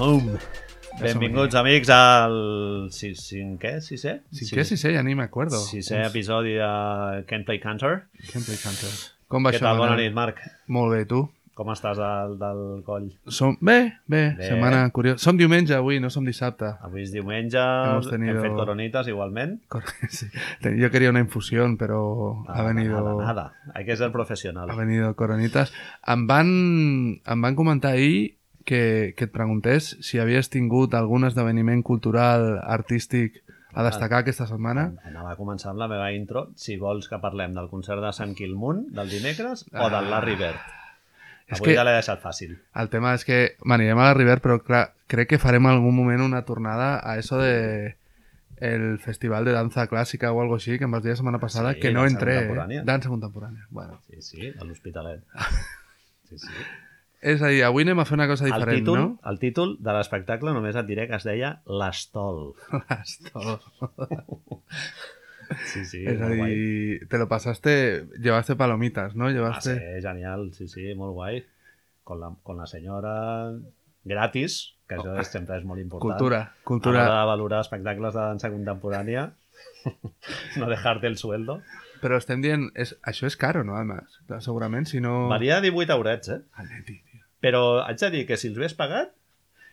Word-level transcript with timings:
Home. 0.00 0.38
Benvinguts, 1.00 1.54
amics, 1.60 1.88
al 1.94 2.88
sis, 2.92 3.20
cinquè, 3.30 3.76
sisè? 3.84 4.16
Cinquè, 4.34 4.64
sisè, 4.68 4.94
ja 4.96 5.02
ni 5.06 5.14
m'acuerdo. 5.16 5.60
Sisè 5.62 6.00
episodi 6.08 6.56
de 6.58 6.70
Can't 7.28 7.44
Play 7.48 7.60
Cantor. 7.62 8.02
Can't 8.32 8.44
play 8.44 8.58
counter. 8.60 8.90
Com 9.30 9.44
va 9.46 9.52
Què 9.52 9.60
això? 9.60 9.68
tal? 9.68 9.78
Bona 9.80 9.98
nit, 10.00 10.12
Marc. 10.16 10.40
Molt 10.72 10.92
bé, 10.96 11.04
tu? 11.08 11.22
Com 11.60 11.68
estàs 11.74 11.98
del, 12.00 12.34
del 12.40 12.60
coll? 12.86 13.10
Som... 13.28 13.58
Bé, 13.60 13.76
bé, 14.08 14.22
Bé. 14.38 14.48
setmana 14.48 14.82
curiosa. 14.96 15.20
Som 15.26 15.36
diumenge 15.36 15.74
avui, 15.76 15.98
no 16.00 16.08
som 16.08 16.24
dissabte. 16.24 16.70
Avui 16.86 17.04
és 17.04 17.12
diumenge, 17.12 17.60
Hemos 17.60 18.08
tenido- 18.08 18.40
hem 18.40 18.48
fet 18.48 18.56
coronites 18.56 19.08
igualment. 19.12 19.58
Sí. 20.08 20.26
Yo 20.80 20.90
quería 20.90 21.10
una 21.10 21.20
infusión, 21.20 21.76
pero 21.76 22.44
ha 22.48 22.62
venido... 22.64 22.96
Nada, 23.20 23.26
nada. 23.26 23.52
Hay 23.74 23.84
que 23.84 23.96
ser 23.96 24.10
professional. 24.12 24.70
Ha 24.70 24.74
venido 24.74 25.14
Coronitas. 25.14 25.72
Em 26.06 26.26
van, 26.26 26.48
em 27.20 27.42
van 27.44 27.54
comentar 27.54 27.92
ahir 27.92 28.38
que, 28.64 29.14
que 29.16 29.24
et 29.24 29.32
preguntés 29.32 29.96
si 30.00 30.18
havies 30.18 30.50
tingut 30.50 30.94
algun 30.94 31.24
esdeveniment 31.24 31.82
cultural, 31.82 32.58
artístic 32.62 33.42
a 33.72 33.84
destacar 33.86 34.20
aquesta 34.24 34.46
setmana. 34.50 34.88
Anava 35.06 35.32
a 35.32 35.36
començar 35.38 35.70
amb 35.70 35.78
la 35.78 35.86
meva 35.88 36.10
intro. 36.12 36.48
Si 36.56 36.76
vols 36.76 37.06
que 37.08 37.18
parlem 37.22 37.54
del 37.54 37.68
concert 37.70 38.02
de 38.02 38.12
Sant 38.12 38.34
Quilmunt, 38.34 38.88
del 38.96 39.08
dimecres, 39.08 39.64
o 39.72 39.86
Ah. 39.86 39.88
del 39.90 40.10
Larry 40.10 40.34
Bird. 40.36 40.58
És 41.46 41.58
Avui 41.60 41.68
que- 41.70 41.74
ja 41.76 41.84
l'he 41.84 41.92
deixat 41.96 42.20
fàcil. 42.22 42.58
El 42.74 42.88
tema 42.90 43.14
és 43.14 43.24
que 43.24 43.56
m'anirem 43.64 43.98
a 43.98 44.04
la 44.10 44.14
River, 44.14 44.40
però 44.40 44.60
clar, 44.62 44.92
crec 45.06 45.28
que 45.28 45.38
farem 45.38 45.64
en 45.66 45.72
algun 45.72 45.94
moment 45.96 46.20
una 46.22 46.44
tornada 46.44 47.00
a 47.02 47.18
eso 47.18 47.38
de 47.38 47.96
el 48.60 48.98
festival 48.98 49.44
de 49.46 49.52
danza 49.52 49.88
clàssica 49.88 50.30
o 50.32 50.40
algo 50.42 50.54
així 50.56 50.76
que 50.78 50.84
em 50.84 50.90
vas 50.90 51.02
dir 51.02 51.10
la 51.10 51.16
setmana 51.16 51.38
passada 51.40 51.72
Sí, 51.74 51.80
que 51.80 51.92
no 51.92 52.02
dansa 52.02 52.14
entré. 52.18 52.34
Contemporània. 52.46 52.82
Dansa 52.84 53.08
contemporània. 53.08 53.66
Bueno. 53.70 54.00
Sí, 54.06 54.20
sí, 54.20 54.52
a 54.58 54.64
l'Hospitalet. 54.64 55.22
Sí, 56.30 56.38
sí. 56.38 56.46
És 57.20 57.42
a 57.44 57.48
dir, 57.52 57.60
avui 57.66 57.84
anem 57.84 57.98
a 58.00 58.06
fer 58.08 58.16
una 58.16 58.26
cosa 58.30 58.46
El 58.46 58.52
diferent, 58.54 58.78
títol, 58.80 58.98
no? 58.98 59.08
el 59.28 59.38
títol 59.42 59.74
de 59.84 59.92
l'espectacle 59.92 60.52
només 60.56 60.76
et 60.80 60.86
diré 60.88 61.04
que 61.10 61.18
es 61.18 61.24
deia 61.28 61.60
L'Estol. 61.68 62.54
Esto. 62.96 63.58
Sí, 65.66 65.82
sí, 65.84 66.04
és 66.06 66.20
a 66.20 66.28
molt 66.28 66.38
guai. 66.38 66.52
dir, 66.54 67.08
te 67.10 67.18
lo 67.18 67.26
pasaste, 67.26 68.06
llevaste 68.22 68.54
palomitas, 68.54 69.16
¿no? 69.16 69.24
Va 69.26 69.32
Llevaste... 69.34 69.74
ser 69.74 70.02
genial, 70.04 70.52
sí, 70.54 70.68
sí, 70.70 70.94
molt 70.94 71.12
guai. 71.16 71.40
Con 72.06 72.20
la, 72.20 72.30
con 72.46 72.56
la 72.58 72.66
senyora 72.70 73.50
gratis, 74.06 74.76
que 74.86 74.94
això 74.94 75.16
és, 75.18 75.26
sempre 75.30 75.58
és 75.58 75.66
molt 75.66 75.82
important. 75.82 76.06
Cultura, 76.14 76.40
A 76.54 76.64
cultura. 76.70 77.02
l'hora 77.02 77.18
de 77.18 77.26
valorar 77.32 77.60
espectacles 77.66 78.14
de 78.14 78.20
dansa 78.20 78.50
contemporània, 78.54 79.26
no 80.62 80.70
dejarte 80.70 81.10
el 81.10 81.18
sueldo. 81.18 81.58
Però 82.00 82.16
estem 82.22 82.40
dient, 82.46 82.68
és, 82.78 82.94
això 83.02 83.26
és 83.26 83.34
caro, 83.36 83.66
no? 83.66 83.74
Además, 83.74 84.20
segurament, 84.46 84.86
si 84.86 85.02
no... 85.02 85.26
Varia 85.34 85.58
18 85.60 85.92
eurets, 85.98 86.30
eh? 86.30 86.40
Aleti, 86.62 87.00
tio. 87.02 87.09
Però 87.40 87.80
haig 87.86 87.98
de 88.02 88.10
dir 88.10 88.26
que 88.28 88.36
si 88.36 88.48
els 88.50 88.58
hagués 88.58 88.74
pagat, 88.76 89.14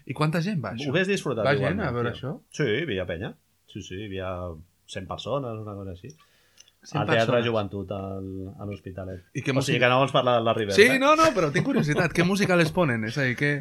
I 0.07 0.13
quanta 0.15 0.39
gent 0.41 0.61
va, 0.63 0.71
ho 0.71 0.77
això? 0.79 0.89
hagués 0.93 1.07
disfrutat 1.09 1.43
Va 1.45 1.55
gent 1.59 1.81
a 1.83 1.91
veure 1.91 2.13
això? 2.13 2.37
Sí, 2.55 2.63
hi 2.63 2.83
havia 2.85 3.05
penya. 3.05 3.33
Sí, 3.67 3.81
sí, 3.83 3.95
hi 3.99 4.05
havia 4.07 4.29
100 4.87 5.07
persones, 5.09 5.57
una 5.65 5.73
cosa 5.75 5.91
així. 5.91 6.13
100 6.88 7.01
Al 7.01 7.07
Teatre 7.09 7.25
persones. 7.41 7.45
Joventut, 7.49 7.91
al, 7.91 8.29
a 8.55 8.66
l'Hospitalet. 8.69 9.25
Què 9.33 9.41
O 9.41 9.44
sigui 9.44 9.57
música- 9.57 9.79
que 9.83 9.89
no 9.91 9.97
vols 10.00 10.13
parlar 10.16 10.38
de 10.39 10.45
la 10.45 10.53
Ribera. 10.56 10.75
Sí, 10.77 10.85
eh? 10.94 11.00
no, 11.01 11.16
no, 11.19 11.25
però 11.35 11.50
tinc 11.51 11.66
curiositat. 11.67 12.13
Què 12.16 12.23
música 12.23 12.56
les 12.56 12.72
ponen? 12.72 13.03
És 13.03 13.17
a 13.17 13.23
dir, 13.27 13.35
que... 13.35 13.51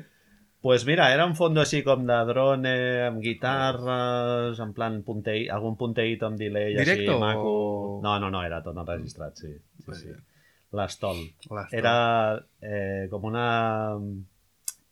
Pues 0.62 0.84
mira, 0.86 1.08
era 1.12 1.26
un 1.26 1.34
fondo 1.38 1.60
així 1.60 1.82
com 1.86 2.06
de 2.06 2.14
drone, 2.26 2.76
amb 3.06 3.20
guitarres, 3.22 4.58
en 4.62 4.72
plan 4.74 5.02
puntei, 5.06 5.48
algun 5.52 5.76
punteït 5.78 6.22
amb 6.26 6.38
delay 6.40 6.74
Directo 6.74 7.12
així 7.12 7.20
maco. 7.20 7.50
o- 7.98 8.00
No, 8.02 8.18
no, 8.20 8.30
no, 8.30 8.42
era 8.44 8.62
tot 8.62 8.76
enregistrat, 8.78 9.36
sí. 9.36 9.52
sí, 9.84 9.94
sí. 9.94 10.14
L'Estol. 10.72 11.20
Era 11.70 12.42
eh, 12.60 13.06
com 13.10 13.24
una 13.28 13.46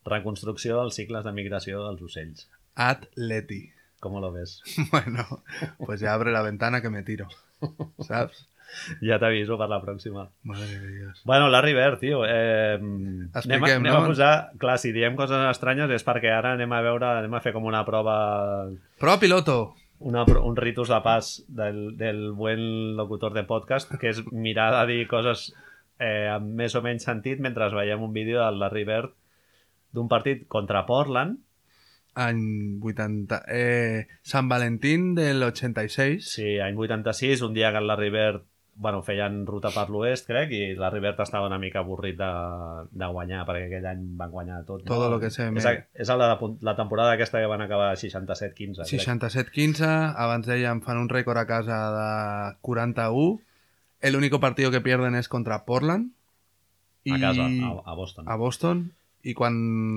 reconstrucció 0.05 0.79
dels 0.79 0.95
cicles 0.95 1.25
de 1.25 1.33
migració 1.35 1.83
dels 1.87 2.03
ocells. 2.05 2.47
Atleti. 2.75 3.63
Com 3.99 4.19
lo 4.21 4.31
ves? 4.31 4.59
Bueno, 4.91 5.25
pues 5.77 5.99
ya 5.99 6.13
abre 6.13 6.31
la 6.31 6.41
ventana 6.41 6.81
que 6.81 6.89
me 6.89 7.03
tiro. 7.03 7.27
¿Sabes? 7.99 8.47
Ja 8.99 9.15
t'aviso 9.21 9.55
per 9.55 9.69
la 9.71 9.77
pròxima. 9.79 10.25
Madre 10.43 10.79
de 10.79 10.87
Dios. 10.91 11.21
Bueno, 11.23 11.47
Larry 11.49 11.73
Bird, 11.73 11.99
tio, 12.01 12.25
eh, 12.27 12.75
anem, 12.75 13.63
a, 13.63 13.69
anem 13.69 13.85
no? 13.85 13.97
a 14.01 14.07
posar... 14.09 14.31
Clar, 14.59 14.75
si 14.81 14.91
diem 14.91 15.15
coses 15.15 15.39
estranyes 15.47 15.93
és 15.95 16.03
perquè 16.03 16.33
ara 16.33 16.55
anem 16.57 16.73
a 16.75 16.81
veure, 16.83 17.07
anem 17.21 17.37
a 17.37 17.41
fer 17.45 17.53
com 17.55 17.63
una 17.69 17.85
prova 17.87 18.17
Prova 18.99 19.19
piloto. 19.21 19.75
una, 19.99 20.25
un 20.25 20.57
ritus 20.57 20.91
de 20.91 20.99
pas 21.05 21.29
del, 21.47 21.95
del 21.95 22.33
buen 22.33 22.97
locutor 22.97 23.33
de 23.37 23.45
podcast, 23.47 23.95
que 24.01 24.11
és 24.11 24.19
mirar 24.33 24.73
de 24.73 24.83
dir 24.91 25.07
coses 25.07 25.53
eh, 25.99 26.27
amb 26.31 26.53
més 26.59 26.75
o 26.75 26.81
menys 26.85 27.03
sentit 27.07 27.39
mentre 27.39 27.69
veiem 27.73 28.01
un 28.03 28.13
vídeo 28.13 28.41
del 28.43 28.59
Larry 28.59 28.83
Bird 28.87 29.13
d'un 29.95 30.07
partit 30.11 30.47
contra 30.47 30.85
Portland. 30.85 31.39
Any 32.15 32.79
80... 32.81 33.41
Eh, 33.51 34.07
San 34.21 34.47
Valentín 34.47 35.15
del 35.15 35.41
86. 35.43 36.23
Sí, 36.31 36.59
any 36.59 36.75
86, 36.77 37.41
un 37.43 37.53
dia 37.53 37.71
que 37.71 37.77
el 37.83 37.87
Larry 37.87 38.09
Bird 38.09 38.43
bueno, 38.77 38.99
feien 39.07 39.45
ruta 39.47 39.69
per 39.71 39.85
l'oest, 39.87 40.25
crec, 40.27 40.49
i 40.51 40.73
Larry 40.75 40.99
Bird 40.99 41.19
estava 41.23 41.47
una 41.47 41.55
mica 41.57 41.79
avorrit 41.79 42.17
de, 42.19 42.27
de 42.91 43.07
guanyar, 43.07 43.45
perquè 43.47 43.69
aquell 43.69 43.85
any 43.87 44.01
van 44.19 44.31
guanyar 44.33 44.57
tot. 44.67 44.81
no? 44.83 44.89
Todo 44.91 45.09
lo 45.13 45.19
que 45.21 45.29
sé, 45.31 45.45
És, 45.47 45.63
me- 45.63 45.85
és 45.95 46.09
la, 46.11 46.27
la 46.35 46.73
temporada 46.75 47.13
aquesta 47.15 47.39
que 47.39 47.47
van 47.47 47.63
acabar 47.63 47.93
67-15. 47.95 48.83
crec. 48.83 48.99
67-15, 48.99 49.87
abans 50.19 50.47
dèiem 50.51 50.81
fan 50.83 50.99
un 50.99 51.07
rècord 51.07 51.39
a 51.39 51.45
casa 51.47 51.77
de 51.95 52.57
41. 52.67 53.39
El 54.05 54.15
único 54.15 54.39
partido 54.39 54.69
que 54.69 54.83
pierden 54.85 55.15
és 55.17 55.25
contra 55.25 55.63
Portland. 55.65 56.11
A 57.09 57.17
casa, 57.21 57.45
a, 57.45 57.71
a 57.89 57.93
Boston. 57.97 58.27
a 58.29 58.35
Boston. 58.37 58.83
I 59.25 59.33
quan... 59.33 59.55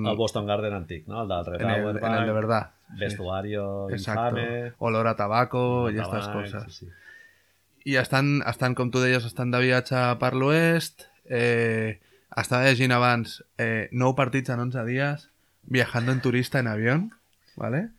El 0.09 0.17
Boston 0.17 0.47
Garden 0.49 0.73
antic, 0.73 1.05
no? 1.05 1.21
El 1.21 1.29
del 1.29 1.45
en, 1.45 1.53
Retower 1.53 1.97
el, 1.97 2.03
en 2.03 2.15
el 2.17 2.25
de 2.25 2.33
verdad. 2.33 2.71
Sí. 2.89 2.99
Vestuario 3.03 3.89
Exacto. 3.91 4.39
infame. 4.39 4.73
Olor 4.79 5.11
a 5.11 5.15
tabaco 5.15 5.91
i 5.91 5.95
tabac, 5.99 6.17
estas 6.17 6.33
cosas. 6.33 6.73
Sí, 6.73 6.87
sí. 6.87 6.91
I 7.85 7.99
estan, 8.01 8.41
estan, 8.49 8.73
com 8.73 8.89
tu 8.89 9.01
deies, 9.01 9.29
estan 9.29 9.53
de 9.53 9.61
viatge 9.61 10.01
per 10.21 10.33
l'oest. 10.33 11.05
Eh, 11.29 12.01
estava 12.33 12.65
llegint 12.65 12.97
abans 12.97 13.43
eh, 13.61 13.93
nou 13.93 14.17
partits 14.17 14.49
en 14.49 14.65
11 14.65 14.87
dies, 14.89 15.29
viajando 15.69 16.17
en 16.17 16.25
turista 16.25 16.57
en 16.57 16.73
avión, 16.73 17.11
¿vale? 17.55 17.91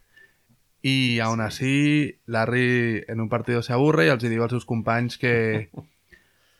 Y 0.83 1.21
aún 1.21 1.41
así, 1.41 2.19
Larry 2.27 3.05
en 3.07 3.21
un 3.21 3.29
partido 3.29 3.63
se 3.63 3.73
aburre 3.73 4.07
i 4.09 4.13
els 4.13 4.25
diu 4.25 4.43
als 4.43 4.55
seus 4.57 4.67
companys 4.67 5.19
que 5.21 5.69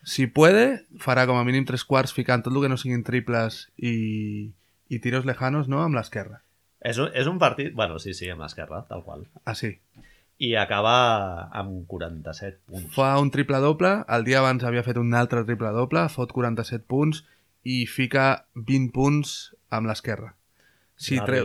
si 0.03 0.27
puede, 0.27 0.87
farà 0.99 1.27
com 1.29 1.39
a 1.39 1.45
mínim 1.45 1.67
tres 1.69 1.85
quarts 1.85 2.15
ficant 2.17 2.45
tot 2.45 2.55
el 2.55 2.63
que 2.65 2.71
no 2.73 2.79
siguin 2.81 3.05
triples 3.05 3.67
i, 3.77 4.53
i 4.89 5.01
tiros 5.05 5.27
lejanos, 5.29 5.69
no?, 5.69 5.83
amb 5.85 5.99
l'esquerra. 5.99 6.41
És, 6.81 6.99
un, 6.99 7.11
és 7.13 7.29
un 7.29 7.39
partit... 7.39 7.75
Bueno, 7.77 7.99
sí, 8.01 8.15
sí, 8.17 8.31
amb 8.33 8.41
l'esquerra, 8.45 8.85
tal 8.89 9.05
qual. 9.05 9.27
Així. 9.45 9.75
I 10.41 10.55
acaba 10.57 10.95
amb 11.53 11.85
47 11.91 12.63
punts. 12.65 12.89
Fa 12.95 13.13
un 13.21 13.29
triple-doble, 13.33 13.93
el 14.09 14.25
dia 14.25 14.41
abans 14.41 14.65
havia 14.65 14.85
fet 14.87 14.97
un 14.97 15.13
altre 15.13 15.45
triple-doble, 15.45 16.07
fot 16.09 16.33
47 16.33 16.89
punts 16.89 17.21
i 17.69 17.85
fica 17.85 18.47
20 18.57 18.89
punts 18.97 19.35
amb 19.69 19.91
l'esquerra. 19.91 20.33
Si, 21.01 21.21
treu, 21.25 21.45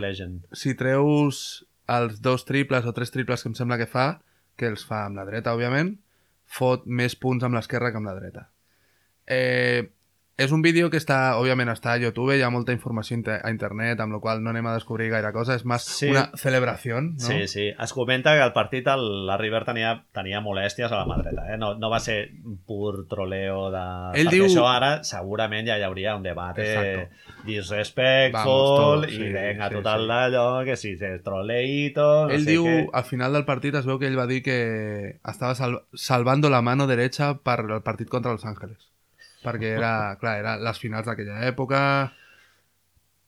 si 0.56 0.72
treus 0.76 1.42
els 1.92 2.20
dos 2.24 2.44
triples 2.48 2.88
o 2.88 2.92
tres 2.96 3.12
triples 3.12 3.44
que 3.44 3.52
em 3.52 3.56
sembla 3.56 3.78
que 3.80 3.88
fa, 3.88 4.08
que 4.56 4.68
els 4.68 4.84
fa 4.88 5.04
amb 5.06 5.20
la 5.20 5.24
dreta, 5.28 5.52
òbviament, 5.52 5.94
fot 6.46 6.86
més 6.86 7.16
punts 7.18 7.44
amb 7.44 7.58
l'esquerra 7.58 7.90
que 7.90 8.00
amb 8.00 8.10
la 8.10 8.16
dreta. 8.18 8.46
Eh, 9.26 9.82
és 10.38 10.52
un 10.52 10.60
vídeo 10.60 10.90
que 10.92 10.98
està, 11.00 11.32
òbviament, 11.40 11.70
està 11.72 11.94
a 11.94 11.98
YouTube, 11.98 12.34
hi 12.36 12.42
ha 12.44 12.50
molta 12.52 12.74
informació 12.76 13.16
a 13.42 13.48
internet, 13.50 14.00
amb 14.04 14.12
la 14.12 14.18
qual 14.20 14.42
no 14.44 14.50
anem 14.50 14.66
a 14.68 14.74
descobrir 14.74 15.08
gaire 15.08 15.30
cosa, 15.32 15.54
és 15.56 15.64
més 15.64 15.82
Sí. 15.88 16.10
una 16.10 16.26
celebració, 16.36 17.00
no? 17.00 17.14
Sí, 17.18 17.46
sí. 17.48 17.68
Es 17.80 17.94
comenta 17.94 18.34
que 18.36 18.42
el 18.44 18.52
partit 18.52 18.86
el 18.86 19.24
Larry 19.26 19.48
Bird 19.48 19.64
tenia, 19.64 20.04
tenia 20.12 20.42
molèsties 20.44 20.92
a 20.92 20.98
la 20.98 21.06
mà 21.06 21.16
dreta. 21.22 21.46
Eh? 21.54 21.56
No, 21.56 21.74
no 21.80 21.88
va 21.88 22.00
ser 22.00 22.32
pur 22.66 23.06
troleo 23.08 23.70
de... 23.72 23.84
Ell 24.20 24.26
Perquè 24.28 24.34
diu- 24.36 24.44
això 24.50 24.66
ara 24.68 25.02
segurament 25.04 25.66
ja 25.66 25.78
hi 25.78 25.82
hauria 25.88 26.16
un 26.16 26.22
debat 26.22 26.58
Exacto. 26.58 27.16
disrespectful 27.46 28.44
todo, 28.44 29.04
i 29.08 29.16
sí, 29.16 29.32
venga 29.32 29.68
sí, 29.70 29.74
total 29.74 30.00
sí. 30.02 30.06
d'allò, 30.08 30.64
que 30.64 30.76
si 30.76 30.92
és 31.00 31.22
troleito... 31.24 32.26
No 32.28 32.34
Ell 32.34 32.44
sé 32.44 32.50
diu, 32.50 32.66
què. 32.66 32.88
al 32.92 33.04
final 33.08 33.32
del 33.32 33.46
partit 33.48 33.74
es 33.74 33.86
veu 33.88 33.98
que 33.98 34.06
ell 34.10 34.18
va 34.18 34.26
dir 34.26 34.42
que 34.42 35.18
estava 35.24 35.54
sal 35.54 35.80
salvando 35.94 36.50
la 36.50 36.60
mano 36.60 36.86
derecha 36.86 37.38
per 37.42 37.60
el 37.64 37.80
partit 37.82 38.08
contra 38.10 38.32
Los 38.32 38.44
Ángeles. 38.44 38.92
Perquè 39.46 39.72
era, 39.78 39.92
clar, 40.20 40.36
era 40.42 40.56
les 40.58 40.78
finals 40.82 41.06
d'aquella 41.06 41.40
època 41.48 41.80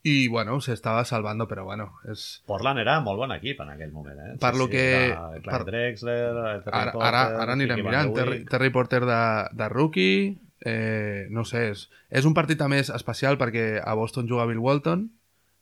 i, 0.09 0.29
bueno, 0.31 0.61
s'estava 0.63 1.03
salvando, 1.05 1.47
però 1.51 1.65
bueno, 1.67 1.89
és... 2.09 2.41
Portland 2.47 2.79
era 2.81 3.01
molt 3.05 3.19
bon 3.19 3.33
equip 3.35 3.59
en 3.65 3.73
aquell 3.75 3.91
moment, 3.93 4.19
eh? 4.25 4.37
Per 4.41 4.53
lo 4.57 4.69
que- 4.71 4.85
era 5.11 5.25
Clyde 5.35 5.51
per- 5.51 5.65
Drexler, 5.67 6.21
Terry 6.65 6.79
Ara, 6.79 6.93
Porter, 6.95 7.09
ara, 7.09 7.23
ara 7.43 7.57
anirem 7.59 7.83
mirant. 7.85 8.13
Terry. 8.15 8.45
Terry 8.49 8.71
Porter 8.71 9.03
de, 9.05 9.19
de 9.59 9.69
rookie, 9.69 10.39
eh, 10.65 11.27
no 11.35 11.45
sé, 11.45 11.67
és, 11.75 11.89
és 12.11 12.25
un 12.31 12.33
partit 12.39 12.63
a 12.63 12.69
més 12.71 12.89
especial 12.95 13.37
perquè 13.43 13.83
a 13.85 13.95
Boston 13.99 14.31
juga 14.31 14.47
Bill 14.49 14.63
Walton, 14.63 15.09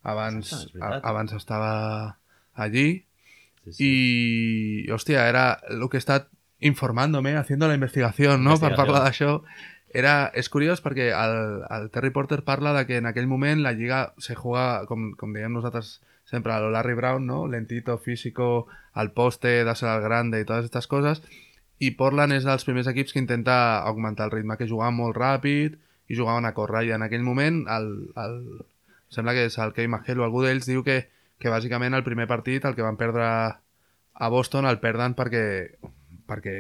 abans, 0.07 0.53
Exacte, 0.53 0.79
a, 0.85 1.01
abans 1.11 1.33
estava 1.33 1.73
allí, 2.55 3.03
Sí, 3.67 3.73
sí. 3.73 3.85
Y, 4.87 4.91
hostia, 4.93 5.29
era 5.29 5.59
lo 5.71 5.89
que 5.89 5.97
he 5.97 5.99
estat 5.99 6.29
informándome, 6.61 7.35
haciendo 7.35 7.67
la 7.67 7.75
investigación, 7.75 8.45
no?, 8.45 8.51
per 8.61 8.71
Investigació. 8.71 8.77
parlar 8.77 9.03
d'això. 9.03 9.43
Era, 9.97 10.29
és 10.37 10.51
curiós 10.53 10.83
perquè 10.85 11.09
el, 11.17 11.39
el 11.73 11.87
Terry 11.95 12.11
Porter 12.13 12.43
parla 12.45 12.75
de 12.77 12.85
que 12.85 12.99
en 13.01 13.07
aquell 13.09 13.31
moment 13.31 13.63
la 13.65 13.73
lliga 13.73 14.13
se 14.21 14.37
juga, 14.37 14.85
com, 14.91 15.15
com 15.17 15.33
dèiem 15.33 15.55
nosaltres, 15.57 16.01
siempre 16.29 16.53
a 16.53 16.61
lo 16.61 16.71
Larry 16.71 16.95
Brown, 16.95 17.25
¿no? 17.25 17.47
Lentito, 17.47 17.97
físico, 17.97 18.67
al 18.93 19.13
poste, 19.13 19.65
dársela 19.65 19.95
al 19.95 20.03
grande 20.03 20.41
y 20.41 20.45
todas 20.45 20.65
estas 20.65 20.87
coses. 20.87 21.23
I 21.79 21.93
Portland 21.97 22.33
és 22.37 22.45
dels 22.45 22.65
primers 22.65 22.89
equips 22.89 23.13
que 23.13 23.21
intenta 23.21 23.57
augmentar 23.89 24.27
el 24.27 24.33
ritme, 24.33 24.57
que 24.57 24.69
jugaven 24.69 24.97
molt 24.97 25.17
ràpid 25.17 25.77
i 26.09 26.17
jugaven 26.17 26.49
a 26.49 26.55
córrer. 26.57 26.87
I 26.89 26.97
en 26.97 27.05
aquell 27.07 27.25
moment, 27.25 27.63
el, 27.69 27.91
el, 28.17 28.41
sembla 29.13 29.37
que 29.37 29.47
és 29.49 29.59
el 29.63 29.75
Kei 29.77 29.89
Mahel 29.89 30.21
o 30.21 30.27
algú 30.27 30.43
d'ells 30.45 30.69
diu 30.69 30.83
que, 30.85 31.07
que 31.39 31.53
bàsicament 31.53 31.95
el 31.95 32.05
primer 32.05 32.27
partit, 32.29 32.65
el 32.65 32.75
que 32.75 32.85
van 32.85 32.99
perdre 33.01 33.27
a 33.27 34.29
Boston, 34.33 34.67
el 34.67 34.81
perden 34.81 35.15
perquè, 35.15 35.45
perquè 36.27 36.57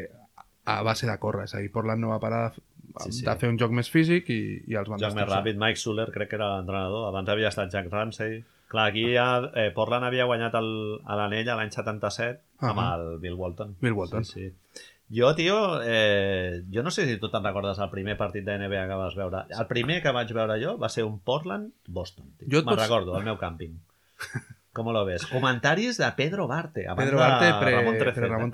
a 0.66 0.82
base 0.86 1.08
de 1.08 1.16
córrer. 1.18 1.48
És 1.48 1.56
a 1.56 1.64
dir, 1.64 1.72
Portland 1.72 2.04
no 2.04 2.12
va 2.12 2.20
parar 2.20 2.50
de, 2.50 2.62
Sí, 3.04 3.12
sí. 3.12 3.24
de 3.26 3.36
fer 3.36 3.48
un 3.52 3.58
joc 3.60 3.72
més 3.76 3.90
físic 3.92 4.30
i, 4.32 4.40
i 4.66 4.74
els 4.80 4.88
van 4.88 5.00
Joc 5.02 5.14
més 5.14 5.28
ràpid, 5.28 5.58
Mike 5.60 5.80
Suller 5.80 6.06
crec 6.14 6.30
que 6.30 6.36
era 6.38 6.56
l'entrenador, 6.56 7.08
abans 7.10 7.28
havia 7.28 7.48
estat 7.52 7.72
Jack 7.72 7.90
Ramsey. 7.92 8.42
Clar, 8.68 8.88
aquí 8.90 9.04
ja 9.14 9.26
eh, 9.54 9.70
Portland 9.74 10.08
havia 10.08 10.24
guanyat 10.26 10.54
el, 10.58 10.68
a 11.06 11.16
l'anell 11.20 11.48
a 11.52 11.56
l'any 11.60 11.70
77 11.70 12.40
amb 12.66 12.80
Ahà. 12.82 12.94
el 12.98 13.18
Bill 13.22 13.36
Walton. 13.38 13.76
Bill 13.80 13.94
Walton. 13.94 14.24
Sí, 14.26 14.48
sí. 14.50 14.84
Jo, 15.08 15.34
tio, 15.38 15.80
eh, 15.86 16.64
jo 16.72 16.82
no 16.82 16.90
sé 16.90 17.06
si 17.06 17.14
tu 17.22 17.28
te'n 17.30 17.44
recordes 17.46 17.78
el 17.78 17.90
primer 17.92 18.16
partit 18.18 18.42
de 18.44 18.56
NBA 18.58 18.88
que 18.90 18.98
vas 18.98 19.14
veure. 19.14 19.44
El 19.54 19.68
primer 19.70 20.00
que 20.02 20.10
vaig 20.10 20.32
veure 20.34 20.56
jo 20.58 20.74
va 20.82 20.88
ser 20.90 21.04
un 21.06 21.20
Portland-Boston. 21.20 22.32
Me'n 22.40 22.64
pots- 22.66 22.82
recordo, 22.82 23.14
al 23.14 23.22
meu 23.28 23.38
càmping. 23.38 23.76
Com 24.74 24.90
lo 24.92 25.04
ves? 25.06 25.24
Comentaris 25.30 25.96
de 25.96 26.10
Pedro 26.16 26.48
Barte. 26.48 26.84
Pedro 26.98 27.18
Barte 27.22 27.52
pre, 27.60 27.76
Ramon 27.76 27.98
Trecet, 27.98 28.18
pre 28.18 28.28
Ramon 28.28 28.48
eh? 28.48 28.52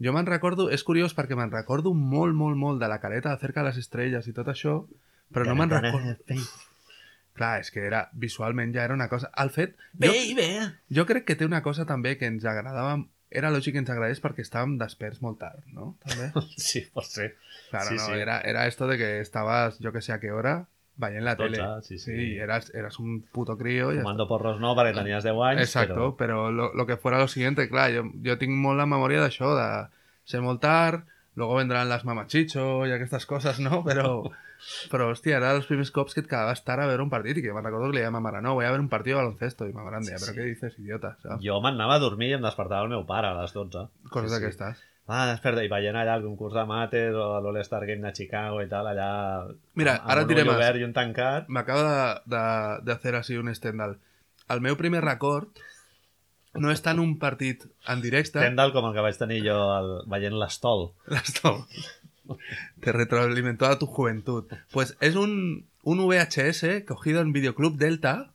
Jo 0.00 0.14
me'n 0.16 0.28
recordo, 0.28 0.70
és 0.72 0.82
curiós 0.86 1.12
perquè 1.16 1.36
me'n 1.36 1.52
recordo 1.52 1.92
molt, 1.92 2.34
molt, 2.34 2.56
molt 2.56 2.80
de 2.80 2.88
la 2.88 3.00
careta 3.02 3.34
acerca 3.34 3.60
de 3.60 3.68
les 3.68 3.80
estrelles 3.82 4.26
i 4.30 4.34
tot 4.36 4.48
això, 4.48 4.80
però 5.32 5.46
no 5.48 5.56
me'n 5.58 5.72
recordo... 5.76 6.16
Clar, 7.40 7.60
és 7.62 7.70
que 7.72 7.84
era, 7.86 8.02
visualment 8.20 8.72
ja 8.74 8.82
era 8.84 8.96
una 8.96 9.08
cosa... 9.08 9.30
El 9.40 9.52
fet... 9.54 9.76
Jo, 9.94 10.10
Baby! 10.10 10.48
jo 10.96 11.04
crec 11.08 11.24
que 11.28 11.36
té 11.40 11.46
una 11.46 11.62
cosa 11.64 11.86
també 11.88 12.16
que 12.20 12.28
ens 12.28 12.44
agradava... 12.44 12.98
Era 13.30 13.52
lògic 13.54 13.76
que 13.76 13.78
ens 13.84 13.92
agradés 13.92 14.18
perquè 14.18 14.42
estàvem 14.42 14.74
desperts 14.80 15.20
molt 15.22 15.38
tard, 15.38 15.62
no? 15.70 15.92
També. 16.02 16.32
Sí, 16.68 16.82
pot 16.90 17.06
ser. 17.06 17.36
Claro, 17.70 17.92
Sí, 17.92 18.00
no, 18.00 18.08
sí. 18.08 18.18
Era, 18.18 18.40
era 18.40 18.66
esto 18.66 18.88
de 18.90 18.98
que 18.98 19.10
estabas, 19.20 19.78
yo 19.78 19.92
que 19.94 20.02
sé 20.02 20.12
a 20.12 20.18
qué 20.18 20.32
hora, 20.32 20.64
veient 21.00 21.24
la 21.24 21.34
tele. 21.36 21.58
Sí, 21.82 21.98
sí. 21.98 22.12
y 22.12 22.38
eras, 22.38 22.70
eras 22.74 22.98
un 22.98 23.22
puto 23.32 23.56
crío. 23.58 23.92
y 23.92 23.98
Fumando 23.98 24.26
porros 24.28 24.60
no, 24.60 24.74
perquè 24.76 24.94
tenies 24.94 25.24
10 25.24 25.34
anys, 25.50 25.62
Exacto, 25.62 26.14
pero, 26.16 26.50
lo, 26.52 26.72
lo 26.74 26.86
que 26.86 26.96
fuera 26.96 27.18
lo 27.18 27.28
siguiente, 27.28 27.68
clar, 27.68 27.90
jo, 27.94 28.04
jo 28.24 28.36
tinc 28.38 28.52
molt 28.52 28.78
la 28.78 28.86
memòria 28.86 29.22
d'això, 29.24 29.54
de 29.56 29.70
ser 30.24 30.42
molt 30.44 30.60
tard, 30.60 31.06
luego 31.34 31.56
vendrán 31.56 31.88
las 31.88 32.04
mamachicho 32.04 32.84
i 32.86 32.92
aquestes 32.92 33.24
coses, 33.26 33.60
no? 33.64 33.82
Però, 33.86 34.20
però 34.92 35.08
hòstia, 35.10 35.38
era 35.38 35.54
els 35.56 35.66
primers 35.66 35.90
cops 35.90 36.12
que 36.14 36.20
et 36.20 36.28
quedaves 36.28 36.60
tard 36.66 36.84
a 36.84 36.86
veure 36.90 37.02
un 37.02 37.10
partit 37.10 37.38
i 37.40 37.42
que 37.42 37.54
me'n 37.56 37.64
recordo 37.64 37.88
que 37.88 37.96
li 37.96 38.02
deia 38.02 38.10
a 38.12 38.14
ma 38.14 38.20
mare, 38.20 38.42
no, 38.44 38.54
voy 38.58 38.66
a 38.68 38.70
ver 38.74 38.80
un 38.82 38.90
partido 38.92 39.16
de 39.18 39.24
baloncesto, 39.24 39.66
i 39.66 39.72
ma 39.72 39.86
mare 39.86 40.02
em 40.02 40.08
deia, 40.10 40.18
Sí, 40.18 40.26
però 40.26 40.34
sí. 40.34 40.38
què 40.38 40.48
dices, 40.52 40.78
idiota, 40.78 41.14
però 41.22 41.36
saps? 41.38 41.44
jo 41.46 41.60
m'anava 41.64 41.96
a 41.96 42.02
dormir 42.04 42.30
i 42.34 42.36
em 42.36 42.44
despertava 42.44 42.84
el 42.84 42.92
meu 42.92 43.06
pare 43.08 43.32
a 43.32 43.36
les 43.40 43.54
12. 43.56 43.88
Coses 44.10 44.36
sí, 44.36 44.52
sí. 44.52 44.89
Ah, 45.10 45.24
desperta, 45.26 45.64
i 45.66 45.70
veient 45.72 45.96
allà 45.98 46.14
el 46.20 46.22
concurs 46.22 46.54
de 46.54 46.62
mates 46.70 47.16
o 47.18 47.24
l'All-Star 47.42 47.82
Game 47.88 48.04
de 48.06 48.12
Chicago 48.14 48.60
i 48.62 48.68
tal, 48.70 48.86
allà... 48.92 49.08
Mira, 49.80 49.96
amb 49.98 50.12
ara 50.14 50.22
un 50.22 50.30
diré 50.30 50.44
ull 50.44 50.52
més. 50.52 50.60
obert 50.60 50.78
i 50.78 50.86
un 50.86 50.94
tancat. 50.94 51.50
M'acaba 51.50 51.82
de, 51.88 52.36
de, 52.36 52.44
de 52.86 52.94
hacer 52.94 53.16
así 53.18 53.38
un 53.40 53.50
Stendhal. 53.56 53.96
El 54.54 54.62
meu 54.62 54.78
primer 54.78 55.02
record 55.02 55.58
no 56.62 56.70
és 56.70 56.82
tant 56.82 57.02
un 57.02 57.16
partit 57.22 57.66
en 57.90 58.02
directe... 58.02 58.38
Tendal 58.38 58.72
com 58.74 58.86
el 58.86 58.94
que 58.94 59.04
vaig 59.06 59.18
tenir 59.18 59.40
jo 59.44 59.58
el, 59.76 59.90
veient 60.10 60.38
l'estol. 60.38 60.92
Esto 61.22 61.56
te 62.80 62.92
retroalimentó 62.92 63.66
a 63.66 63.78
tu 63.78 63.86
juventud. 63.86 64.46
Pues 64.72 64.96
es 65.00 65.16
un, 65.16 65.66
un 65.82 66.06
VHS 66.06 66.84
cogido 66.86 67.20
en 67.20 67.32
Videoclub 67.32 67.78
Delta 67.78 68.32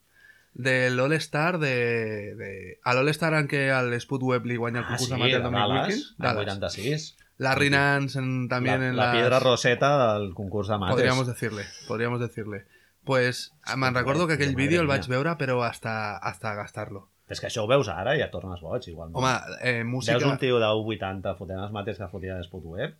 del 0.56 0.98
All-Star 1.00 1.60
de, 1.60 2.34
de... 2.40 2.80
Al 2.84 2.98
All-Star 3.04 3.34
en 3.36 3.48
què 3.52 3.68
el 3.75 3.94
Sput 4.00 4.24
Web 4.24 4.46
li 4.48 4.56
guanya 4.56 4.80
el 4.80 4.86
Ah, 4.86 4.96
concurs 4.96 5.10
sí, 5.10 5.12
de 5.13 5.19
mate 5.19 5.38
de 5.44 5.52
Dallas, 5.52 6.16
Dallas. 6.18 6.44
86. 6.48 7.18
Larry 7.38 7.69
Nance 7.69 8.18
en- 8.18 8.48
también 8.48 8.80
la, 8.80 8.88
en 8.88 8.96
la 8.96 9.06
las- 9.07 9.16
piedra 9.18 9.40
roseta 9.40 10.13
del 10.18 10.34
concurs 10.34 10.69
de 10.69 10.78
mates. 10.78 10.96
Podríamos 10.96 11.28
decirle, 11.28 11.66
podríamos 11.88 12.19
decirle. 12.22 12.63
Pues 13.04 13.52
me'n 13.75 13.94
que 13.94 14.00
recordo 14.00 14.25
que 14.28 14.34
aquell 14.40 14.56
vídeo 14.56 14.80
el 14.81 14.88
vaig 14.88 15.06
veure 15.12 15.36
però 15.38 15.60
hasta, 15.63 16.16
hasta 16.18 16.56
gastar-lo. 16.56 17.10
És 17.30 17.42
que 17.42 17.48
això 17.51 17.66
ho 17.66 17.68
veus 17.68 17.90
ara 17.92 18.16
i 18.16 18.19
ja 18.22 18.30
et 18.30 18.31
tornes 18.31 18.62
boig, 18.63 18.88
igual. 18.88 19.12
Home, 19.13 19.34
eh, 19.62 19.84
música... 19.84 20.16
Veus 20.18 20.31
un 20.31 20.38
tio 20.42 20.58
de 20.62 20.66
80 20.72 21.36
fotent 21.38 21.60
els 21.60 21.72
mates 21.75 21.98
que 22.00 22.08
fotia 22.08 22.40
d'Espot 22.40 22.63
Web 22.63 22.96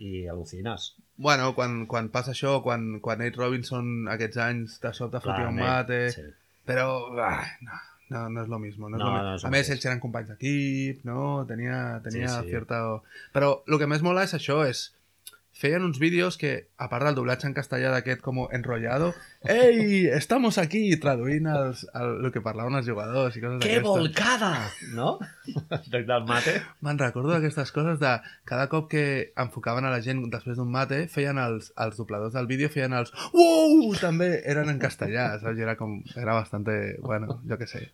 i 0.00 0.24
al·lucines. 0.30 0.94
Bueno, 1.20 1.52
quan, 1.54 1.84
quan 1.86 2.08
passa 2.10 2.32
això, 2.32 2.56
quan, 2.64 3.00
quan 3.04 3.18
Nate 3.20 3.36
Robinson 3.36 4.08
aquests 4.08 4.38
anys 4.40 4.80
de 4.80 4.92
sobte 4.96 5.20
fotia 5.20 5.48
un 5.52 5.60
mate... 5.60 5.98
Sí. 6.16 6.22
Pero 6.70 6.86
ah, 7.20 7.42
no, 7.66 7.80
no, 8.14 8.22
no 8.36 8.42
es 8.44 8.48
lo 8.48 8.58
mismo. 8.62 8.88
No 8.88 8.96
es 8.96 9.02
No, 9.02 9.10
lo 9.10 9.22
no 9.26 9.34
és 9.34 9.44
a 9.44 9.50
el 9.50 9.54
més, 9.56 9.70
ells 9.74 9.86
eren 9.90 10.00
companys 10.02 10.30
d'equip, 10.32 11.02
no? 11.08 11.44
Tenia, 11.50 12.00
tenia 12.06 12.30
Sí, 12.30 12.46
sí. 12.46 12.54
cierta... 12.54 12.80
Però 13.34 13.52
el 13.66 13.78
que 13.82 13.90
més 13.90 14.02
mola 14.06 14.24
és 14.28 14.34
això, 14.38 14.62
és... 14.70 14.90
Feien 15.60 15.84
uns 15.84 15.98
vídeos 16.00 16.38
que, 16.40 16.70
a 16.80 16.86
part 16.88 17.04
del 17.04 17.16
doblatge 17.18 17.44
en 17.44 17.52
castellà 17.52 17.90
d'aquest 17.92 18.22
com 18.24 18.38
enrollado, 18.48 19.10
«Ei, 19.44 20.06
estamos 20.08 20.56
aquí!» 20.56 20.86
traduint 21.02 21.50
els, 21.52 21.82
el, 21.92 22.14
el 22.24 22.32
que 22.32 22.40
parlaven 22.40 22.78
els 22.78 22.88
jugadors 22.88 23.36
i 23.36 23.42
coses 23.44 23.58
Que 23.60 23.74
d'aquestes. 23.74 23.84
volcada! 23.84 24.52
No? 24.96 25.18
Del 25.92 26.24
mate. 26.24 26.54
Me'n 26.80 27.02
recordo 27.02 27.34
d'aquestes 27.34 27.74
coses 27.76 28.00
de 28.00 28.14
cada 28.48 28.70
cop 28.72 28.88
que 28.88 29.04
enfocaven 29.36 29.84
a 29.84 29.92
la 29.92 30.00
gent 30.00 30.24
després 30.32 30.56
d'un 30.56 30.72
mate, 30.72 31.02
feien 31.12 31.36
els, 31.44 31.74
els 31.76 32.00
dobladors 32.00 32.32
del 32.38 32.48
vídeo, 32.48 32.72
feien 32.72 32.96
els 32.96 33.12
«Uou!» 33.34 33.92
també 34.00 34.40
eren 34.48 34.72
en 34.72 34.80
castellà, 34.80 35.34
saps? 35.44 35.60
I 35.60 35.68
era 35.68 35.76
com... 35.76 35.98
Era 36.16 36.40
bastante... 36.40 36.96
Bueno, 37.04 37.42
jo 37.44 37.60
què 37.60 37.68
sé. 37.68 37.90